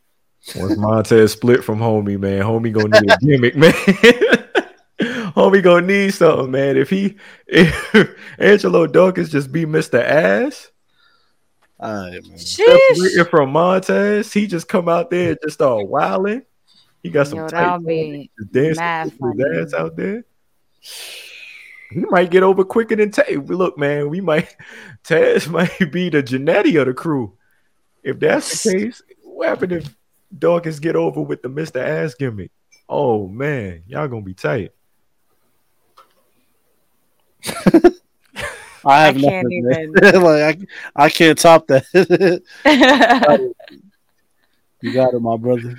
Once 0.54 0.76
Montez 0.76 1.32
split 1.32 1.64
from 1.64 1.80
homie, 1.80 2.20
man, 2.20 2.42
homie 2.42 2.72
gonna 2.72 3.00
need 3.00 3.10
a 3.10 3.18
gimmick, 3.18 3.56
man. 3.56 3.72
homie 5.36 5.62
gonna 5.62 5.86
need 5.86 6.14
something, 6.14 6.50
man. 6.50 6.76
If 6.76 6.90
he 6.90 7.16
if 7.46 8.18
Angelo 8.38 8.86
Dawkins 8.86 9.30
just 9.30 9.52
be 9.52 9.66
Mr. 9.66 10.02
Ass, 10.02 10.70
All 11.78 11.92
right, 11.92 12.26
man. 12.26 12.38
separated 12.38 13.28
from 13.28 13.50
Montez, 13.50 14.32
he 14.32 14.46
just 14.46 14.68
come 14.68 14.88
out 14.88 15.10
there 15.10 15.30
and 15.30 15.38
just 15.42 15.54
start 15.54 15.86
wilding. 15.86 16.42
He 17.02 17.10
got 17.10 17.28
some 17.28 17.38
Yo, 17.38 17.48
tight 17.48 17.84
be 17.84 18.30
just 18.38 18.52
dancing 18.52 19.32
his 19.36 19.72
ass 19.72 19.74
out 19.74 19.96
there. 19.96 20.24
He 21.92 22.00
might 22.00 22.32
get 22.32 22.42
over 22.42 22.64
quicker 22.64 22.96
than 22.96 23.12
Tay. 23.12 23.36
Look, 23.36 23.78
man, 23.78 24.08
we 24.08 24.20
might 24.20 24.56
Taz 25.04 25.48
might 25.48 25.92
be 25.92 26.08
the 26.08 26.22
Jannetty 26.22 26.80
of 26.80 26.86
the 26.86 26.94
crew. 26.94 27.36
If 28.02 28.18
that's 28.18 28.64
the 28.64 28.72
case, 28.72 29.02
what 29.22 29.48
happened 29.48 29.72
if 29.72 29.96
Dawkins 30.36 30.80
get 30.80 30.96
over 30.96 31.20
with 31.20 31.42
the 31.42 31.48
Mr. 31.48 31.80
Ass 31.80 32.14
gimmick? 32.14 32.50
Oh 32.88 33.28
man, 33.28 33.82
y'all 33.86 34.08
gonna 34.08 34.22
be 34.22 34.34
tight. 34.34 34.72
I 38.84 39.02
have 39.02 39.16
I 39.16 39.20
can't 39.20 39.50
nothing, 39.50 39.52
even. 39.52 39.92
like 40.22 40.60
I, 40.96 41.04
I 41.04 41.10
can't 41.10 41.36
top 41.36 41.66
that. 41.66 41.84
you 44.80 44.92
got 44.92 45.14
it, 45.14 45.20
my 45.20 45.36
brother. 45.36 45.76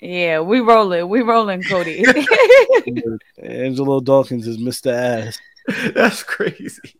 yeah, 0.00 0.40
we 0.40 0.60
rolling. 0.60 1.08
We 1.08 1.22
rolling, 1.22 1.62
Cody. 1.62 2.04
Angelo 3.42 4.00
Dawkins 4.00 4.46
is 4.46 4.58
Mr. 4.58 4.92
Ass. 4.92 5.40
That's 5.94 6.22
crazy. 6.22 6.96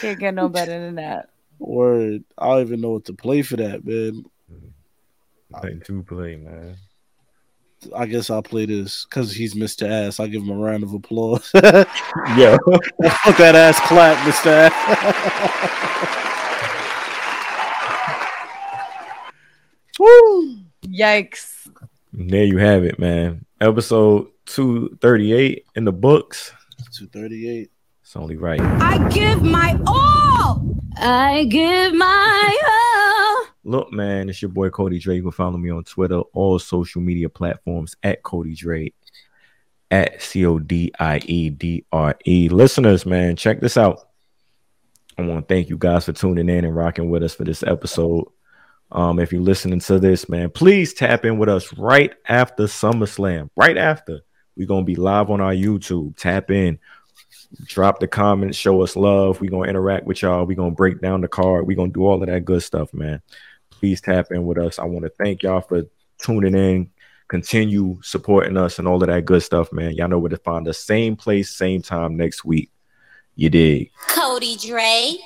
Can't 0.00 0.18
get 0.18 0.34
no 0.34 0.48
better 0.48 0.78
than 0.78 0.94
that. 0.94 1.30
Word. 1.58 2.22
I 2.38 2.46
don't 2.46 2.60
even 2.60 2.80
know 2.80 2.90
what 2.90 3.06
to 3.06 3.12
play 3.12 3.42
for 3.42 3.56
that, 3.56 3.84
man. 3.84 4.24
Nothing 5.50 5.80
to 5.80 6.02
play, 6.04 6.36
man. 6.36 6.76
I 7.96 8.06
guess 8.06 8.30
I'll 8.30 8.42
play 8.42 8.66
this 8.66 9.04
because 9.04 9.32
he's 9.32 9.54
Mr. 9.54 9.88
Ass. 9.88 10.20
I'll 10.20 10.28
give 10.28 10.42
him 10.42 10.50
a 10.50 10.56
round 10.56 10.82
of 10.82 10.92
applause. 10.92 11.50
yeah. 11.54 12.56
Fuck 13.24 13.36
that 13.38 13.54
ass 13.54 13.80
clap, 13.88 14.16
Mr. 14.26 14.70
Ass. 14.70 16.16
Woo! 19.98 20.56
Yikes. 20.86 21.68
there 22.12 22.44
you 22.44 22.58
have 22.58 22.84
it, 22.84 22.98
man. 22.98 23.44
Episode 23.60 24.28
238 24.46 25.66
in 25.76 25.84
the 25.84 25.92
books. 25.92 26.52
238. 26.92 27.70
It's 28.02 28.16
only 28.16 28.36
right. 28.36 28.60
I 28.60 29.08
give 29.10 29.42
my 29.42 29.78
all. 29.86 30.76
I 30.96 31.44
give 31.44 31.94
my 31.94 32.58
all. 32.66 33.09
Look, 33.62 33.92
man, 33.92 34.30
it's 34.30 34.40
your 34.40 34.50
boy 34.50 34.70
Cody 34.70 34.98
Dre. 34.98 35.16
You 35.16 35.22
can 35.22 35.32
follow 35.32 35.58
me 35.58 35.70
on 35.70 35.84
Twitter, 35.84 36.20
all 36.32 36.58
social 36.58 37.02
media 37.02 37.28
platforms 37.28 37.94
at 38.02 38.22
Cody 38.22 38.54
Dre, 38.54 38.92
at 39.90 40.22
C 40.22 40.46
O 40.46 40.58
D 40.58 40.92
I 40.98 41.18
E 41.26 41.50
D 41.50 41.84
R 41.92 42.16
E. 42.26 42.48
Listeners, 42.48 43.04
man, 43.04 43.36
check 43.36 43.60
this 43.60 43.76
out. 43.76 44.08
I 45.18 45.22
want 45.22 45.46
to 45.46 45.54
thank 45.54 45.68
you 45.68 45.76
guys 45.76 46.06
for 46.06 46.12
tuning 46.12 46.48
in 46.48 46.64
and 46.64 46.74
rocking 46.74 47.10
with 47.10 47.22
us 47.22 47.34
for 47.34 47.44
this 47.44 47.62
episode. 47.62 48.26
Um, 48.92 49.18
if 49.18 49.32
you're 49.32 49.42
listening 49.42 49.80
to 49.80 49.98
this, 49.98 50.28
man, 50.28 50.50
please 50.50 50.94
tap 50.94 51.24
in 51.24 51.38
with 51.38 51.48
us 51.50 51.72
right 51.74 52.12
after 52.26 52.64
SummerSlam. 52.64 53.50
Right 53.56 53.76
after, 53.76 54.20
we're 54.56 54.66
gonna 54.66 54.84
be 54.84 54.96
live 54.96 55.30
on 55.30 55.42
our 55.42 55.52
YouTube. 55.52 56.16
Tap 56.16 56.50
in, 56.50 56.78
drop 57.64 58.00
the 58.00 58.08
comments, 58.08 58.56
show 58.56 58.80
us 58.82 58.96
love. 58.96 59.40
We're 59.40 59.50
gonna 59.50 59.68
interact 59.68 60.06
with 60.06 60.22
y'all. 60.22 60.46
We're 60.46 60.56
gonna 60.56 60.70
break 60.70 61.00
down 61.00 61.20
the 61.20 61.28
card. 61.28 61.66
We're 61.66 61.76
gonna 61.76 61.92
do 61.92 62.06
all 62.06 62.22
of 62.22 62.28
that 62.28 62.44
good 62.46 62.62
stuff, 62.62 62.92
man. 62.94 63.20
Please 63.80 64.02
tap 64.02 64.26
in 64.30 64.44
with 64.44 64.58
us. 64.58 64.78
I 64.78 64.84
want 64.84 65.06
to 65.06 65.12
thank 65.18 65.42
y'all 65.42 65.62
for 65.62 65.84
tuning 66.18 66.54
in. 66.54 66.90
Continue 67.28 67.98
supporting 68.02 68.58
us 68.58 68.78
and 68.78 68.86
all 68.86 69.02
of 69.02 69.08
that 69.08 69.24
good 69.24 69.42
stuff, 69.42 69.72
man. 69.72 69.94
Y'all 69.94 70.06
know 70.06 70.18
where 70.18 70.28
to 70.28 70.36
find 70.36 70.68
us. 70.68 70.78
Same 70.78 71.16
place, 71.16 71.56
same 71.56 71.80
time 71.80 72.14
next 72.14 72.44
week. 72.44 72.70
You 73.36 73.48
dig? 73.48 73.90
Cody 74.08 74.58
Dre. 74.58 75.16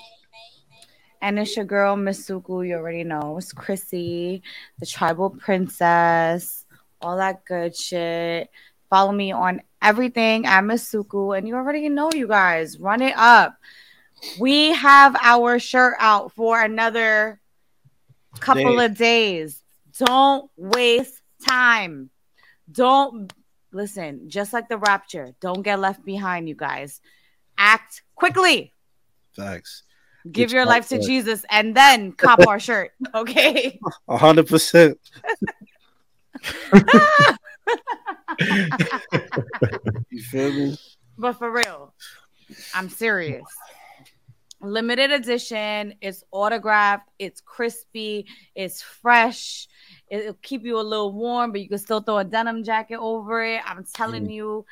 And 1.21 1.37
it's 1.41 1.57
your 1.57 1.65
girl, 1.65 1.97
Miss 1.97 2.25
Suku. 2.25 2.69
You 2.69 2.77
already 2.77 3.03
know. 3.03 3.39
It's 3.39 3.53
Chrissy, 3.53 4.41
the 4.79 4.87
tribal 4.87 5.31
princess, 5.31 6.65
all 7.03 7.17
that 7.17 7.45
good 7.45 7.75
shit. 7.75 8.51
Follow 8.89 9.11
me 9.11 9.33
on 9.33 9.63
everything 9.83 10.47
at 10.47 10.63
Miss 10.63 10.89
Suku. 10.89 11.37
And 11.37 11.49
you 11.49 11.57
already 11.57 11.89
know, 11.89 12.09
you 12.15 12.29
guys, 12.29 12.79
run 12.79 13.03
it 13.03 13.17
up. 13.17 13.57
We 14.39 14.75
have 14.75 15.17
our 15.21 15.59
shirt 15.59 15.97
out 15.99 16.31
for 16.33 16.61
another 16.63 17.41
couple 18.41 18.77
Day. 18.77 18.85
of 18.85 18.97
days. 18.97 19.63
Don't 19.99 20.51
waste 20.57 21.21
time. 21.47 22.11
Don't 22.71 23.33
listen, 23.73 24.29
just 24.31 24.53
like 24.53 24.69
the 24.69 24.79
rapture, 24.79 25.35
don't 25.41 25.63
get 25.63 25.81
left 25.81 26.05
behind, 26.05 26.49
you 26.49 26.55
guys. 26.55 27.01
Act 27.59 28.03
quickly. 28.15 28.73
Facts. 29.37 29.83
Give 30.25 30.49
Get 30.49 30.55
your 30.55 30.65
life 30.65 30.89
to. 30.89 30.99
Jesus 31.01 31.45
and 31.51 31.77
then 31.77 32.13
cop 32.13 32.47
our 32.47 32.59
shirt. 32.59 32.93
Okay. 33.15 33.79
A 34.09 34.17
hundred 34.17 34.47
percent. 34.49 34.99
You 40.11 40.23
feel 40.23 40.53
me? 40.53 40.77
But 41.19 41.35
for 41.35 41.51
real, 41.51 41.95
I'm 42.75 42.89
serious. 42.89 43.45
Limited 44.65 45.13
edition. 45.13 45.95
It's 46.01 46.25
autographed. 46.31 47.09
It's 47.19 47.41
crispy. 47.41 48.27
It's 48.55 48.83
fresh. 48.83 49.69
It'll 50.09 50.35
keep 50.43 50.65
you 50.65 50.79
a 50.79 50.83
little 50.83 51.13
warm, 51.13 51.53
but 51.53 51.61
you 51.61 51.69
can 51.69 51.79
still 51.79 52.01
throw 52.01 52.19
a 52.19 52.25
denim 52.25 52.65
jacket 52.65 52.99
over 52.99 53.43
it. 53.43 53.61
I'm 53.65 53.85
telling 53.95 54.27
mm. 54.27 54.35
you, 54.35 54.67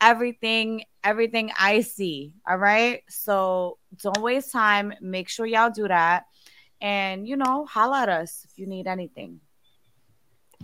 everything, 0.00 0.84
everything 1.02 1.50
I 1.58 1.80
see. 1.80 2.32
All 2.48 2.58
right. 2.58 3.02
So 3.08 3.78
don't 4.02 4.22
waste 4.22 4.52
time. 4.52 4.92
Make 5.00 5.28
sure 5.28 5.46
y'all 5.46 5.70
do 5.70 5.88
that. 5.88 6.26
And 6.80 7.26
you 7.26 7.36
know, 7.36 7.66
holla 7.66 8.02
at 8.02 8.08
us 8.08 8.46
if 8.48 8.58
you 8.58 8.66
need 8.66 8.86
anything. 8.86 9.40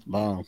Wow. 0.06 0.44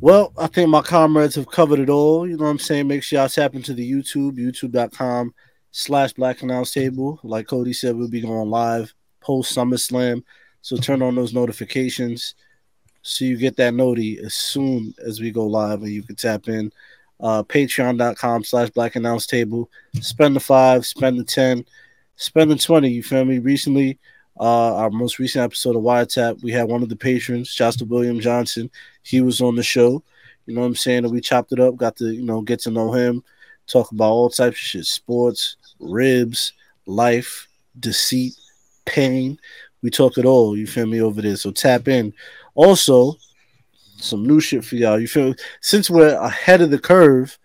Well, 0.00 0.32
I 0.36 0.48
think 0.48 0.68
my 0.68 0.82
comrades 0.82 1.36
have 1.36 1.50
covered 1.50 1.78
it 1.78 1.88
all. 1.88 2.28
You 2.28 2.36
know 2.36 2.44
what 2.44 2.50
I'm 2.50 2.58
saying? 2.58 2.86
Make 2.86 3.02
sure 3.02 3.18
y'all 3.18 3.28
tap 3.28 3.54
into 3.54 3.72
the 3.72 3.90
YouTube, 3.90 4.36
youtube.com 4.36 5.32
slash 5.76 6.12
black 6.12 6.40
announce 6.42 6.70
table. 6.70 7.18
Like 7.24 7.48
Cody 7.48 7.72
said, 7.72 7.96
we'll 7.96 8.08
be 8.08 8.20
going 8.20 8.48
live 8.48 8.94
post 9.20 9.56
SummerSlam. 9.56 10.22
So 10.62 10.76
turn 10.76 11.02
on 11.02 11.16
those 11.16 11.34
notifications 11.34 12.36
so 13.02 13.24
you 13.24 13.36
get 13.36 13.56
that 13.56 13.74
noti 13.74 14.20
as 14.20 14.34
soon 14.34 14.94
as 15.04 15.20
we 15.20 15.32
go 15.32 15.44
live 15.44 15.82
and 15.82 15.90
you 15.90 16.04
can 16.04 16.14
tap 16.14 16.46
in. 16.46 16.70
Uh, 17.18 17.42
Patreon.com 17.42 18.44
slash 18.44 18.70
black 18.70 18.94
announce 18.94 19.26
table. 19.26 19.68
Spend 20.00 20.36
the 20.36 20.40
five, 20.40 20.86
spend 20.86 21.18
the 21.18 21.24
10, 21.24 21.64
spend 22.14 22.52
the 22.52 22.56
20. 22.56 22.88
You 22.88 23.02
feel 23.02 23.24
me? 23.24 23.40
Recently, 23.40 23.98
uh, 24.38 24.76
our 24.76 24.90
most 24.90 25.18
recent 25.18 25.42
episode 25.42 25.74
of 25.74 25.82
Wiretap, 25.82 26.40
we 26.44 26.52
had 26.52 26.68
one 26.68 26.84
of 26.84 26.88
the 26.88 26.96
patrons, 26.96 27.48
Shasta 27.48 27.84
William 27.84 28.20
Johnson. 28.20 28.70
He 29.02 29.20
was 29.20 29.40
on 29.40 29.56
the 29.56 29.62
show. 29.64 30.04
You 30.46 30.54
know 30.54 30.60
what 30.60 30.68
I'm 30.68 30.76
saying? 30.76 31.04
And 31.04 31.12
we 31.12 31.20
chopped 31.20 31.52
it 31.52 31.58
up, 31.58 31.76
got 31.76 31.96
to, 31.96 32.12
you 32.12 32.22
know, 32.22 32.42
get 32.42 32.60
to 32.60 32.70
know 32.70 32.92
him, 32.92 33.24
talk 33.66 33.90
about 33.90 34.10
all 34.10 34.30
types 34.30 34.56
of 34.56 34.58
shit 34.58 34.86
sports, 34.86 35.56
ribs, 35.84 36.52
life, 36.86 37.48
deceit, 37.78 38.34
pain. 38.84 39.38
We 39.82 39.90
talk 39.90 40.18
it 40.18 40.24
all, 40.24 40.56
you 40.56 40.66
feel 40.66 40.86
me, 40.86 41.00
over 41.00 41.20
there. 41.20 41.36
So 41.36 41.50
tap 41.50 41.88
in. 41.88 42.12
Also, 42.54 43.14
some 43.96 44.26
new 44.26 44.40
shit 44.40 44.64
for 44.64 44.76
y'all. 44.76 44.98
You 44.98 45.08
feel? 45.08 45.34
Since 45.60 45.90
we're 45.90 46.14
ahead 46.14 46.60
of 46.60 46.70
the 46.70 46.78
curve, 46.78 47.38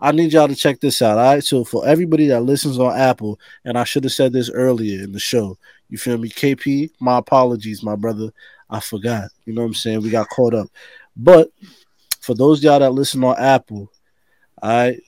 I 0.00 0.12
need 0.12 0.32
y'all 0.32 0.48
to 0.48 0.54
check 0.54 0.80
this 0.80 1.00
out. 1.02 1.18
All 1.18 1.24
right. 1.24 1.44
So 1.44 1.64
for 1.64 1.86
everybody 1.86 2.26
that 2.26 2.40
listens 2.40 2.78
on 2.78 2.96
Apple, 2.96 3.38
and 3.64 3.78
I 3.78 3.84
should 3.84 4.04
have 4.04 4.12
said 4.12 4.32
this 4.32 4.50
earlier 4.50 5.02
in 5.02 5.12
the 5.12 5.18
show, 5.20 5.56
you 5.88 5.98
feel 5.98 6.18
me? 6.18 6.28
KP, 6.28 6.90
my 7.00 7.18
apologies, 7.18 7.82
my 7.82 7.96
brother. 7.96 8.32
I 8.70 8.80
forgot. 8.80 9.30
You 9.44 9.54
know 9.54 9.62
what 9.62 9.68
I'm 9.68 9.74
saying? 9.74 10.02
We 10.02 10.10
got 10.10 10.28
caught 10.28 10.54
up. 10.54 10.68
But 11.16 11.50
for 12.20 12.34
those 12.34 12.62
y'all 12.62 12.80
that 12.80 12.90
listen 12.90 13.22
on 13.22 13.36
Apple, 13.38 13.90
all 14.62 14.70
right, 14.70 15.00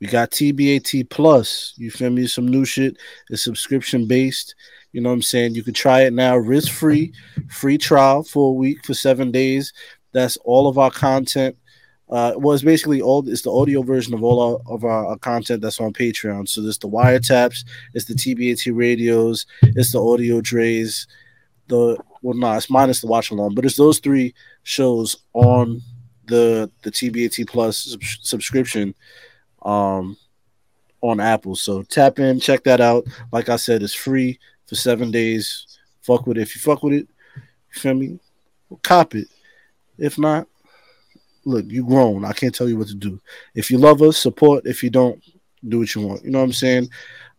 we 0.00 0.06
got 0.06 0.30
TBAT 0.30 1.10
Plus. 1.10 1.74
You 1.76 1.90
feel 1.90 2.10
me? 2.10 2.26
Some 2.26 2.48
new 2.48 2.64
shit. 2.64 2.96
It's 3.30 3.44
subscription 3.44 4.06
based. 4.06 4.54
You 4.92 5.00
know 5.00 5.10
what 5.10 5.16
I'm 5.16 5.22
saying? 5.22 5.54
You 5.54 5.62
can 5.62 5.74
try 5.74 6.02
it 6.02 6.12
now, 6.12 6.36
risk 6.36 6.72
free, 6.72 7.12
free 7.50 7.78
trial 7.78 8.22
for 8.22 8.50
a 8.50 8.54
week 8.54 8.84
for 8.86 8.94
seven 8.94 9.30
days. 9.30 9.72
That's 10.12 10.36
all 10.38 10.68
of 10.68 10.78
our 10.78 10.90
content 10.90 11.56
Uh, 12.10 12.32
well, 12.38 12.54
it's 12.54 12.64
basically 12.64 13.02
all 13.02 13.28
it's 13.28 13.42
the 13.42 13.52
audio 13.52 13.82
version 13.82 14.14
of 14.14 14.22
all 14.24 14.40
our, 14.40 14.74
of 14.74 14.84
our, 14.84 15.06
our 15.06 15.18
content 15.18 15.60
that's 15.60 15.80
on 15.80 15.92
Patreon. 15.92 16.48
So 16.48 16.62
there's 16.62 16.78
the 16.78 16.88
wiretaps, 16.88 17.64
it's 17.94 18.06
the 18.06 18.14
TBAT 18.14 18.74
radios, 18.74 19.46
it's 19.62 19.92
the 19.92 20.02
audio 20.02 20.40
drays, 20.40 21.06
the 21.68 21.98
well, 22.22 22.36
no, 22.36 22.54
it's 22.54 22.70
minus 22.70 23.00
the 23.02 23.06
watch 23.08 23.30
along, 23.30 23.54
but 23.54 23.64
it's 23.66 23.76
those 23.76 23.98
three 24.00 24.34
shows 24.62 25.18
on 25.34 25.82
the 26.26 26.70
the 26.82 26.90
TBAT 26.90 27.46
Plus 27.46 27.76
sub- 27.78 28.02
subscription, 28.22 28.94
um, 29.62 30.16
on 31.00 31.20
Apple. 31.20 31.56
So 31.56 31.82
tap 31.82 32.18
in, 32.18 32.40
check 32.40 32.64
that 32.64 32.80
out. 32.80 33.06
Like 33.32 33.48
I 33.48 33.56
said, 33.56 33.82
it's 33.82 33.94
free 33.94 34.38
for 34.66 34.74
seven 34.74 35.10
days. 35.10 35.78
Fuck 36.02 36.26
with 36.26 36.38
it. 36.38 36.42
If 36.42 36.56
you 36.56 36.60
fuck 36.60 36.82
with 36.82 36.94
it, 36.94 37.08
you 37.74 37.80
feel 37.80 37.94
me? 37.94 38.18
Cop 38.82 39.14
it. 39.14 39.28
If 39.98 40.18
not, 40.18 40.46
look, 41.44 41.64
you 41.68 41.84
grown. 41.84 42.24
I 42.24 42.32
can't 42.32 42.54
tell 42.54 42.68
you 42.68 42.76
what 42.76 42.88
to 42.88 42.94
do. 42.94 43.20
If 43.54 43.70
you 43.70 43.78
love 43.78 44.02
us, 44.02 44.18
support. 44.18 44.66
If 44.66 44.82
you 44.82 44.90
don't, 44.90 45.22
do 45.66 45.80
what 45.80 45.94
you 45.94 46.06
want. 46.06 46.24
You 46.24 46.30
know 46.30 46.38
what 46.38 46.44
I'm 46.44 46.52
saying? 46.52 46.88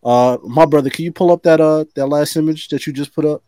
Uh, 0.02 0.38
my 0.44 0.66
brother, 0.66 0.90
can 0.90 1.04
you 1.04 1.12
pull 1.12 1.30
up 1.30 1.42
that 1.42 1.60
uh 1.60 1.84
that 1.94 2.06
last 2.06 2.36
image 2.36 2.68
that 2.68 2.86
you 2.86 2.92
just 2.92 3.14
put 3.14 3.24
up? 3.24 3.42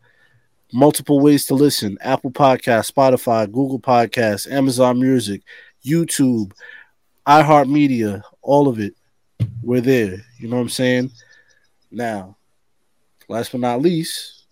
Multiple 0.73 1.20
ways 1.20 1.47
to 1.47 1.55
listen: 1.55 1.99
Apple 2.01 2.31
Podcast, 2.31 2.90
Spotify, 2.93 3.47
Google 3.51 3.81
Podcasts, 3.81 4.51
Amazon 4.51 5.01
Music, 5.01 5.43
YouTube, 5.85 6.53
iHeartMedia, 7.27 8.23
all 8.43 8.69
of 8.69 8.78
it. 8.78 8.94
We're 9.62 9.81
there. 9.81 10.19
You 10.39 10.48
know 10.48 10.56
what 10.56 10.62
I'm 10.62 10.69
saying? 10.69 11.10
Now, 11.90 12.36
last 13.28 13.52
but 13.52 13.60
not 13.60 13.81
least, 13.81 14.44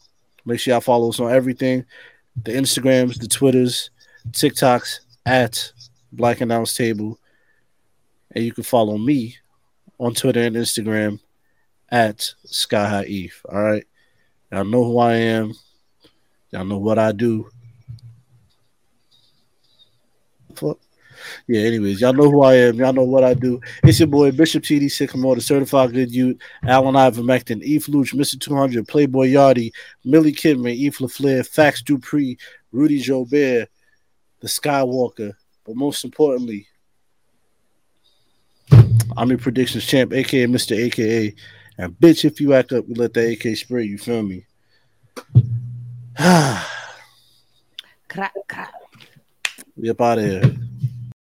make 0.44 0.60
sure 0.60 0.72
y'all 0.72 0.80
follow 0.80 1.08
us 1.08 1.20
on 1.20 1.32
everything: 1.32 1.84
the 2.42 2.52
Instagrams, 2.52 3.18
the 3.18 3.28
Twitters, 3.28 3.90
TikToks 4.30 5.00
at 5.26 5.72
Black 6.12 6.40
Announce 6.40 6.74
Table, 6.74 7.18
and 8.32 8.44
you 8.44 8.52
can 8.52 8.64
follow 8.64 8.96
me 8.96 9.36
on 9.98 10.14
Twitter 10.14 10.42
and 10.42 10.56
Instagram 10.56 11.20
at 11.90 12.34
Sky 12.44 12.88
High 12.88 13.04
Eve. 13.04 13.44
All 13.50 13.62
right, 13.62 13.86
y'all 14.50 14.64
know 14.64 14.84
who 14.84 14.98
I 14.98 15.14
am. 15.14 15.52
Y'all 16.50 16.64
know 16.64 16.78
what 16.78 16.98
I 16.98 17.12
do. 17.12 17.48
Fuck. 20.54 20.78
Yeah, 21.47 21.62
anyways, 21.62 22.01
y'all 22.01 22.12
know 22.12 22.31
who 22.31 22.43
I 22.43 22.55
am. 22.55 22.77
Y'all 22.77 22.93
know 22.93 23.05
what 23.05 23.24
I 23.24 23.35
do. 23.35 23.61
It's 23.85 23.98
your 23.98 24.09
boy 24.09 24.31
Bishop 24.32 24.62
TD 24.62 24.90
Sycamore, 24.90 25.35
the 25.35 25.40
certified 25.40 25.93
good 25.93 26.15
youth, 26.15 26.39
Alan 26.65 26.94
Ivermectin, 26.94 27.62
Eve 27.62 27.86
Luch, 27.86 28.15
Mr. 28.15 28.40
200, 28.40 28.86
Playboy 28.86 29.28
Yardy, 29.28 29.73
Millie 30.05 30.32
Kidman, 30.32 30.74
Eve 30.74 30.97
LaFleur, 30.98 31.47
Fax 31.47 31.82
Dupree, 31.82 32.39
Rudy 32.73 33.02
Jobert, 33.02 33.66
the 34.40 34.48
Skywalker, 34.48 35.35
but 35.65 35.77
most 35.77 36.05
importantly, 36.05 36.66
I'm 39.16 39.28
your 39.28 39.39
predictions 39.39 39.86
champ, 39.86 40.12
aka 40.12 40.47
Mr. 40.47 40.77
AKA. 40.77 41.35
And 41.78 41.93
bitch, 41.98 42.24
if 42.24 42.40
you 42.40 42.55
act 42.55 42.73
up, 42.73 42.86
we 42.86 42.94
let 42.94 43.15
the 43.15 43.32
AK 43.32 43.57
spray, 43.57 43.85
you 43.85 43.98
feel 43.98 44.23
me? 44.23 44.44
Crack, 48.09 48.35
crack. 48.48 48.74
We 49.77 49.89
up 49.89 50.01
out 50.01 50.19
of 50.19 50.24
here. 50.24 50.43